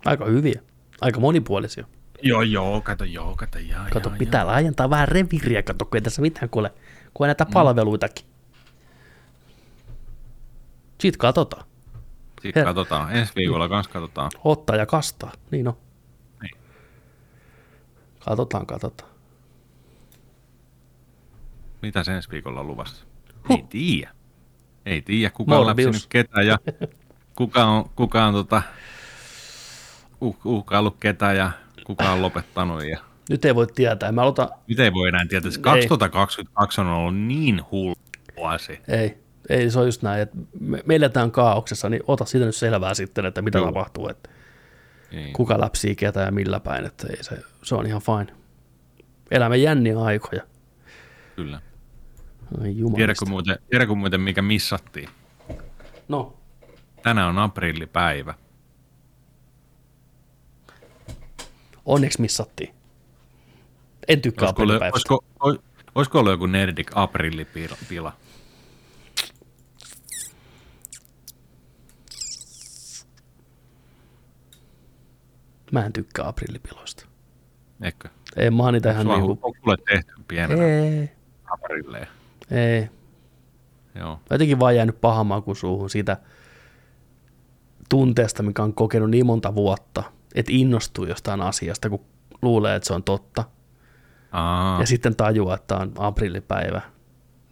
Aika 0.05 0.25
hyviä. 0.25 0.63
Aika 1.01 1.21
monipuolisia. 1.21 1.87
Joo, 2.23 2.43
joo, 2.43 2.81
kato, 2.81 3.05
joo, 3.05 3.37
kato, 3.37 3.59
jaa, 3.59 3.89
Kato, 3.93 4.11
pitää 4.19 4.47
laajentaa 4.47 4.91
vähän 4.91 5.09
reviiriä, 5.09 5.63
kato, 5.63 5.85
kun 5.85 5.97
ei 5.97 6.01
tässä 6.01 6.23
mitään 6.23 6.49
kuule, 6.51 6.71
kun 7.15 7.25
on 7.25 7.29
näitä 7.29 7.47
palveluitakin. 7.53 8.27
Sitten 11.01 11.19
katsotaan. 11.19 11.67
Sitten 12.43 12.63
Her- 12.63 12.67
katsotaan. 12.67 13.17
Ensi 13.17 13.33
viikolla 13.37 13.69
kanssa 13.69 13.93
katsotaan. 13.93 14.31
Ottaa 14.45 14.77
ja 14.77 14.87
kastaa. 14.87 15.33
Niin 15.51 15.69
on. 15.69 15.77
Niin. 16.43 16.61
Katsotaan, 18.25 18.67
katsotaan. 18.67 19.14
Mitä 21.85 22.03
ensi 22.15 22.31
viikolla 22.31 22.61
on 22.61 22.67
luvassa? 22.67 23.05
Ei 23.51 23.65
tiedä. 23.69 24.11
Ei 24.87 25.03
tiedä, 25.03 25.31
kuka 25.31 25.59
on 25.59 25.67
läpsinyt 25.67 26.07
ketä 26.09 26.43
ja 26.43 26.59
kuka 27.37 27.65
on, 27.65 27.91
kuka 27.97 28.25
on 28.25 28.35
tota, 28.35 28.63
uh, 30.21 30.37
uhkaillut 30.45 30.97
ketä 31.01 31.33
ja 31.33 31.51
kuka 31.85 32.11
on 32.13 32.23
lopettanut. 32.23 32.85
Ja 32.85 32.99
Nyt 33.31 33.45
ei 33.45 33.55
voi 33.55 33.67
tietää. 33.75 34.13
Mä 34.13 34.23
aloitan... 34.23 34.49
nyt 34.69 34.81
ei 34.81 34.93
voi 34.93 35.09
enää 35.09 35.27
tietää. 35.29 35.51
Se 35.51 35.61
2022 35.61 36.81
on 36.81 36.87
ollut 36.87 37.17
niin 37.17 37.61
hullu 37.71 37.95
vuosi. 38.37 38.79
Ei, 38.89 39.19
ei 39.49 39.71
se 39.71 39.79
on 39.79 39.87
just 39.87 40.03
näin, 40.03 40.23
että 40.23 40.37
me, 40.61 40.83
me 40.87 40.95
eletään 40.97 41.31
kaauksessa, 41.31 41.89
niin 41.89 42.03
ota 42.07 42.25
siitä 42.25 42.47
nyt 42.47 42.57
selvää 42.57 42.95
sitten, 42.95 43.27
että 43.27 43.43
mitä 43.43 43.59
Joo. 43.59 43.67
tapahtuu, 43.67 44.09
että 44.09 44.31
Niin. 45.13 45.33
kuka 45.33 45.61
läpsii 45.61 45.97
ketä 45.97 46.21
ja 46.21 46.31
millä 46.33 46.61
päin, 46.61 46.85
että 46.87 47.07
ei 47.11 47.25
se, 47.25 47.39
se 47.63 47.75
on 47.75 47.87
ihan 47.87 48.03
fine. 48.03 48.37
Elämme 49.31 49.57
jänniä 49.57 49.99
aikoja. 49.99 50.43
Kyllä. 51.37 51.61
Ai 52.61 52.77
jumalista. 52.77 52.97
Tiedätkö 52.97 53.25
muuten, 53.29 53.59
tiedätkö 53.71 53.95
muuten, 53.95 54.21
mikä 54.21 54.43
missattiin? 54.43 55.09
No, 56.09 56.37
Tänään 57.03 57.29
on 57.29 57.39
aprillipäivä. 57.39 58.35
onneksi 61.85 62.21
missattiin. 62.21 62.75
En 64.09 64.21
tykkää 64.21 64.49
Olisiko, 64.49 64.63
ollut- 64.63 64.83
olisiko, 64.93 65.25
olis- 65.41 65.61
olisiko 65.95 66.19
ollut 66.19 66.33
joku 66.33 66.47
Nerdik 66.47 66.91
aprillipila? 66.95 68.13
Mä 75.73 75.85
en 75.87 75.93
tykkää 75.93 76.29
aprillipiloista. 76.29 77.07
Eikö? 77.83 78.09
Ei, 78.37 78.51
mä 78.51 78.63
oon 78.63 78.75
niitä 78.75 78.91
ihan 78.91 79.03
Sulla 79.03 79.15
on 79.17 79.23
niinku... 79.23 79.47
onko 79.47 79.59
sulle 79.65 79.77
tehty 79.89 80.13
pienenä 80.29 80.63
aprilleen? 81.53 82.07
Ei. 82.51 82.89
Joo. 83.95 84.21
Jotenkin 84.31 84.61
vaan 84.61 84.77
jäänyt 84.77 85.01
paha 85.01 85.25
maku 85.25 85.55
suuhun 85.55 85.91
siitä 85.91 86.17
tunteesta, 87.89 88.43
mikä 88.43 88.63
on 88.63 88.75
kokenut 88.75 89.11
niin 89.11 89.27
monta 89.27 89.55
vuotta, 89.55 90.03
että 90.35 90.53
innostuu 90.55 91.05
jostain 91.05 91.41
asiasta, 91.41 91.91
kun 91.91 92.05
luulee, 92.43 92.77
että 92.77 92.87
se 92.87 92.95
on 92.95 93.03
totta. 93.03 93.45
Aa. 94.33 94.81
Ja 94.81 94.87
sitten 94.87 95.17
tajuaa, 95.17 95.55
että 95.55 95.77
on 95.77 95.93
aprillipäivä. 95.99 96.81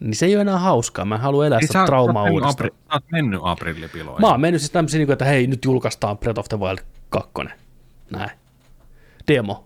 Niin 0.01 0.15
se 0.17 0.27
ei 0.27 0.35
ole 0.35 0.41
enää 0.43 0.59
hauskaa. 0.59 1.05
Mä 1.05 1.15
en 1.15 1.21
halua 1.21 1.47
elää 1.47 1.59
Ei, 1.59 1.67
sitä 1.67 1.85
traumaa 1.87 2.31
uudestaan. 2.31 2.69
apri- 2.71 2.77
Sä 2.89 2.95
oot 2.95 3.05
mennyt 3.13 3.41
aprillipiloihin. 3.43 4.21
Mä 4.21 4.29
oon 4.29 4.41
mennyt 4.41 4.61
siis 4.61 4.71
tämmöisiä, 4.71 4.99
niin 4.99 5.13
että 5.13 5.25
hei, 5.25 5.47
nyt 5.47 5.65
julkaistaan 5.65 6.19
Breath 6.19 6.39
of 6.41 6.49
the 6.49 6.59
Wild 6.61 6.79
2. 7.09 7.33
Näin. 8.11 8.31
Demo. 9.29 9.65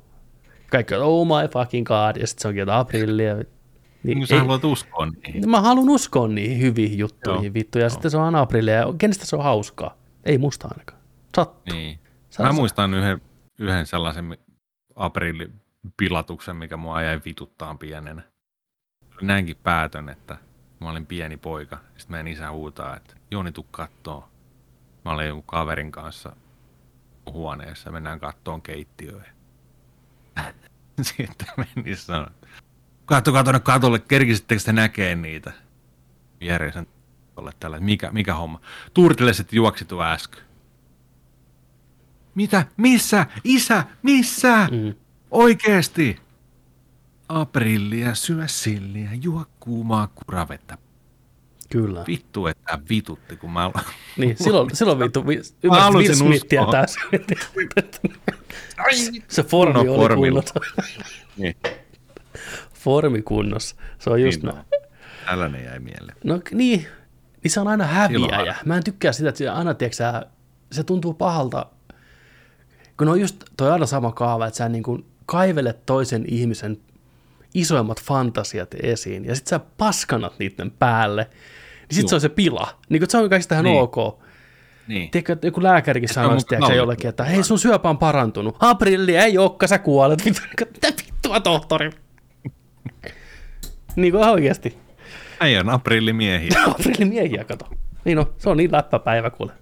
Kaikki 0.70 0.94
on, 0.94 1.02
oh 1.02 1.26
my 1.26 1.48
fucking 1.52 1.86
god, 1.86 2.16
ja 2.20 2.26
sitten 2.26 2.42
se 2.42 2.48
onkin 2.48 2.60
jotain 2.60 2.80
aprillia. 2.80 3.34
Niin 4.06 4.18
Niin, 4.18 4.26
sä 4.26 4.34
ei- 4.34 4.40
haluat 4.40 4.64
uskoa 4.64 5.06
niihin. 5.06 5.50
Mä 5.50 5.60
haluan 5.60 5.88
uskoa 5.88 6.28
niihin 6.28 6.60
hyviin 6.60 6.98
juttuihin 6.98 7.44
Joo, 7.44 7.54
vittu, 7.54 7.78
ja 7.78 7.90
sitten 7.90 8.10
se 8.10 8.16
on 8.16 8.34
aprillia, 8.34 8.74
ja 8.74 8.86
kenestä 8.98 9.26
se 9.26 9.36
on 9.36 9.44
hauskaa? 9.44 9.96
Ei 10.24 10.38
musta 10.38 10.68
ainakaan. 10.68 11.00
Sattuu. 11.36 11.74
Niin. 11.74 11.98
Sä- 12.30 12.42
Mä 12.42 12.52
muistan 12.52 12.94
yhden, 12.94 13.20
yhden 13.58 13.86
sellaisen 13.86 14.38
aprillipilatuksen, 14.96 16.56
mikä 16.56 16.76
mua 16.76 17.02
jäi 17.02 17.20
vituttaan 17.24 17.78
pienenä. 17.78 18.22
Näinkin 19.22 19.56
päätön, 19.62 20.08
että 20.08 20.36
mä 20.80 20.90
olin 20.90 21.06
pieni 21.06 21.36
poika. 21.36 21.78
Sitten 21.96 22.10
meidän 22.10 22.28
isä 22.28 22.50
huutaa, 22.50 22.96
että 22.96 23.14
Joni, 23.30 23.52
tuu 23.52 23.66
kattoo. 23.70 24.28
Mä 25.04 25.10
olin 25.12 25.26
jonkun 25.26 25.46
kaverin 25.46 25.92
kanssa 25.92 26.36
huoneessa, 27.32 27.90
mennään 27.90 28.20
kattoon 28.20 28.62
keittiöön. 28.62 29.26
Sitten 31.02 31.48
meni 31.56 31.96
sanoa, 31.96 32.30
kattokaa 33.06 33.44
tuonne 33.44 33.60
katolle, 33.60 33.98
kerkisittekö 33.98 34.62
te 34.64 34.72
näkee 34.72 35.14
niitä? 35.14 35.52
Järjestän 36.40 36.86
tolle 37.34 37.52
tällä, 37.60 37.80
mikä, 37.80 38.10
mikä 38.10 38.34
homma. 38.34 38.60
Turtileset 38.94 39.52
juoksi 39.52 39.84
tuo 39.84 40.02
äsken. 40.02 40.40
Mitä? 42.34 42.66
Missä? 42.76 43.26
Isä? 43.44 43.84
Missä? 44.02 44.68
Mm. 44.70 44.94
Oikeesti? 45.30 46.20
Aprillia, 47.28 48.14
syö 48.14 48.48
silliä, 48.48 49.10
juo 49.22 49.44
kuumaa 49.60 50.06
kuravettä. 50.14 50.78
Kyllä. 51.70 52.04
Vittu, 52.06 52.46
että 52.46 52.78
vitutti, 52.88 53.36
kun 53.36 53.52
mä... 53.52 53.70
Niin, 54.16 54.36
silloin, 54.38 54.76
silloin 54.76 54.98
vittu, 54.98 55.26
vi- 55.26 55.36
Mä 55.36 55.42
ymmärsit 55.88 55.94
Will 55.94 56.14
Smithia 56.14 56.66
taas. 56.66 56.96
se 59.28 59.42
formi 59.42 59.72
Kunnon 59.74 60.18
oli 60.18 60.30
kunnossa. 60.30 60.54
Niin. 61.36 61.56
Formi 62.78 63.22
kunnossa. 63.22 63.76
Se 63.98 64.10
on 64.10 64.22
just 64.22 64.42
Niin 64.42 64.54
näin. 64.54 64.66
Tällainen 65.26 65.64
jäi 65.64 65.78
mieleen. 65.78 66.16
No 66.24 66.40
niin, 66.52 66.86
niin 67.42 67.50
se 67.50 67.60
on 67.60 67.68
aina 67.68 67.84
häviäjä. 67.84 68.28
Silloin. 68.28 68.54
Mä 68.64 68.76
en 68.76 68.84
tykkää 68.84 69.12
sitä, 69.12 69.28
että 69.28 69.38
se 69.38 69.48
aina, 69.48 69.74
tiedätkö, 69.74 69.96
sä, 69.96 70.26
se 70.72 70.84
tuntuu 70.84 71.14
pahalta, 71.14 71.66
kun 72.98 73.08
on 73.08 73.20
just 73.20 73.44
toi 73.56 73.70
aina 73.70 73.86
sama 73.86 74.12
kaava, 74.12 74.46
että 74.46 74.56
sä 74.58 74.68
niin 74.68 74.82
kuin 74.82 75.06
kaivelet 75.26 75.86
toisen 75.86 76.24
ihmisen 76.28 76.78
isoimmat 77.54 78.02
fantasiat 78.02 78.74
esiin, 78.82 79.24
ja 79.24 79.34
sit 79.34 79.46
sä 79.46 79.60
paskanat 79.78 80.38
niiden 80.38 80.70
päälle, 80.70 81.22
niin 81.80 81.94
sit 81.96 82.02
Joo. 82.02 82.08
se 82.08 82.14
on 82.14 82.20
se 82.20 82.28
pila. 82.28 82.68
Niin 82.88 83.00
kuin 83.00 83.10
se 83.10 83.18
on 83.18 83.30
kaikista 83.30 83.54
ihan 83.54 83.64
Niin. 83.64 83.80
ok. 83.82 83.96
Niin. 84.88 85.10
Tiedätkö, 85.10 85.32
että 85.32 85.46
joku 85.46 85.62
lääkärikin 85.62 86.08
tiedätkö, 86.08 86.56
naurettu. 86.58 86.76
jollekin, 86.76 87.08
että 87.08 87.24
hei 87.24 87.42
sun 87.42 87.58
syöpä 87.58 87.90
on 87.90 87.98
parantunut. 87.98 88.56
Aprilli, 88.60 89.16
ei 89.16 89.38
olekaan, 89.38 89.68
sä 89.68 89.78
kuolet. 89.78 90.24
Mitä 90.24 90.88
vittua, 90.88 91.40
tohtori? 91.40 91.90
Niin 93.96 94.12
kuin 94.12 94.24
oikeasti. 94.24 94.78
Äijä 95.40 95.60
on 95.60 95.70
aprillimiehiä. 95.70 96.50
Aprillimiehiä, 96.70 97.44
kato. 97.44 97.66
Niin 98.04 98.16
no, 98.16 98.32
se 98.38 98.48
on 98.50 98.56
niin 98.56 98.72
läppäpäivä 98.72 99.30
kuule. 99.30 99.52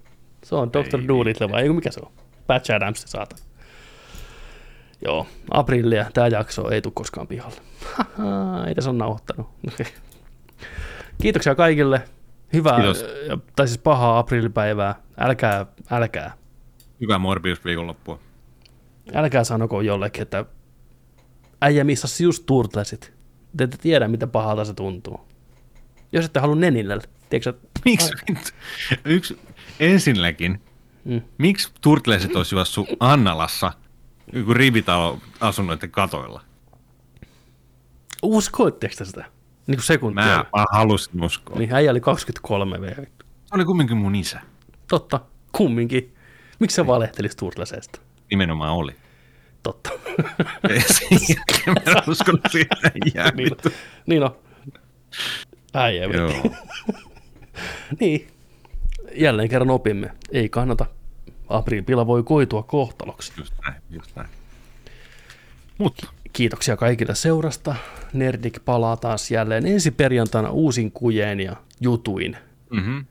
Se 0.43 0.55
on 0.55 0.69
Dr. 0.73 1.07
Doolittle 1.07 1.51
vai 1.51 1.69
mikä 1.69 1.91
se 1.91 1.99
on? 2.05 2.11
Patch 2.47 2.71
Adams, 2.71 3.03
saata. 3.07 3.35
Joo, 5.05 5.27
aprillia, 5.51 6.05
tämä 6.13 6.27
jakso 6.27 6.69
ei 6.69 6.81
tule 6.81 6.93
koskaan 6.95 7.27
pihalle. 7.27 7.61
Ei 8.67 8.75
tässä 8.75 8.89
on 8.89 8.97
nauhoittanut. 8.97 9.49
Kiitoksia 11.21 11.55
kaikille. 11.55 12.01
Hyvää, 12.53 12.75
Kiitos. 12.75 13.05
tai 13.55 13.67
siis 13.67 13.77
pahaa 13.77 14.19
aprillipäivää. 14.19 14.95
Älkää, 15.19 15.65
älkää, 15.91 16.33
Hyvää 17.01 17.17
Morbius 17.19 17.65
viikonloppua. 17.65 18.19
älkää 19.13 19.43
sanoko 19.43 19.81
jollekin, 19.81 20.21
että 20.21 20.45
äijä 21.61 21.83
missasi 21.83 22.23
just 22.23 22.43
turtlesit. 22.45 23.14
Te 23.57 23.63
ette 23.63 23.77
tiedä, 23.77 24.07
miten 24.07 24.29
pahalta 24.29 24.65
se 24.65 24.73
tuntuu. 24.73 25.19
Jos 26.11 26.25
ette 26.25 26.39
halua 26.39 26.55
nenille, 26.55 26.99
tiedätkö, 27.29 27.53
Miksi? 27.85 28.09
Yksi, 29.05 29.39
ensinnäkin, 29.79 30.61
Mm. 31.05 31.21
miksi 31.37 31.71
turtleiset 31.81 32.35
olisi 32.35 32.55
juossut 32.55 32.87
Annalassa 32.99 33.73
joku 34.33 34.53
rivitalo 34.53 35.19
asunnoiden 35.39 35.91
katoilla? 35.91 36.41
Uskoitteko 38.23 38.95
te 38.97 39.05
sitä? 39.05 39.25
Niin 39.67 39.77
kuin 39.77 39.85
sekuntia. 39.85 40.25
Mä, 40.25 40.45
mä 40.55 40.65
halusin 40.71 41.23
uskoa. 41.23 41.57
Niin 41.59 41.73
äijä 41.73 41.91
oli 41.91 42.01
23 42.01 42.81
V. 42.81 42.95
Se 43.45 43.55
oli 43.55 43.65
kumminkin 43.65 43.97
mun 43.97 44.15
isä. 44.15 44.39
Totta, 44.89 45.19
kumminkin. 45.51 46.15
Miksi 46.59 46.75
sä 46.75 46.87
valehtelisi 46.87 47.37
Turtleseesta? 47.37 47.99
Nimenomaan 48.31 48.73
oli. 48.73 48.95
Totta. 49.65 49.89
Ei 50.69 50.81
Sen 50.81 51.07
jälkeen 51.11 51.85
mä 51.85 51.91
en 51.91 52.11
uskonut 52.11 52.41
jää. 53.15 53.31
niin, 53.35 53.51
on. 53.65 53.71
niin 54.05 54.23
on. 54.23 54.35
Äijä 55.73 56.07
niin. 57.99 58.27
Jälleen 59.15 59.49
kerran 59.49 59.69
opimme. 59.69 60.11
Ei 60.31 60.49
kannata. 60.49 60.85
Aprilpila 61.49 62.07
voi 62.07 62.23
koitua 62.23 62.63
kohtaloksi. 62.63 63.33
Just 63.37 63.53
näin, 63.67 63.81
just 63.89 64.15
näin. 64.15 64.29
Mutta 65.77 66.07
Kiitoksia 66.33 66.77
kaikille 66.77 67.15
seurasta. 67.15 67.75
Nerdik 68.13 68.59
palaa 68.65 68.97
taas 68.97 69.31
jälleen 69.31 69.65
ensi 69.65 69.91
perjantaina 69.91 70.49
uusin 70.49 70.91
kujeen 70.91 71.39
ja 71.39 71.55
jutuin. 71.81 72.37
mm-hmm. 72.69 73.05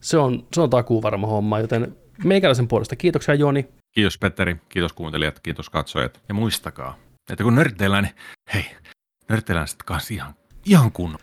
Se 0.00 0.18
on, 0.18 0.46
se 0.54 0.60
on 0.60 0.70
takuu 0.70 1.02
varma 1.02 1.26
homma, 1.26 1.60
joten 1.60 1.96
meikäläisen 2.24 2.68
puolesta 2.68 2.96
kiitoksia 2.96 3.34
Joni. 3.34 3.68
Kiitos 3.98 4.18
Petteri, 4.18 4.56
kiitos 4.68 4.92
kuuntelijat, 4.92 5.40
kiitos 5.40 5.70
katsojat. 5.70 6.20
Ja 6.28 6.34
muistakaa, 6.34 6.96
että 7.32 7.44
kun 7.44 7.54
nörtteillään, 7.54 8.04
niin 8.04 8.14
hei, 8.54 8.76
nörtteillään 9.28 9.68
sitten 9.68 9.86
kanssa 9.86 10.14
ihan, 10.14 10.34
ihan 10.64 10.92
kunnon. 10.92 11.20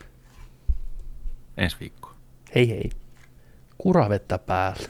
Ensi 1.56 1.76
viikkoa. 1.80 2.14
Hei 2.54 2.68
hei. 2.68 2.90
Kuravettä 3.78 4.38
päälle. 4.38 4.88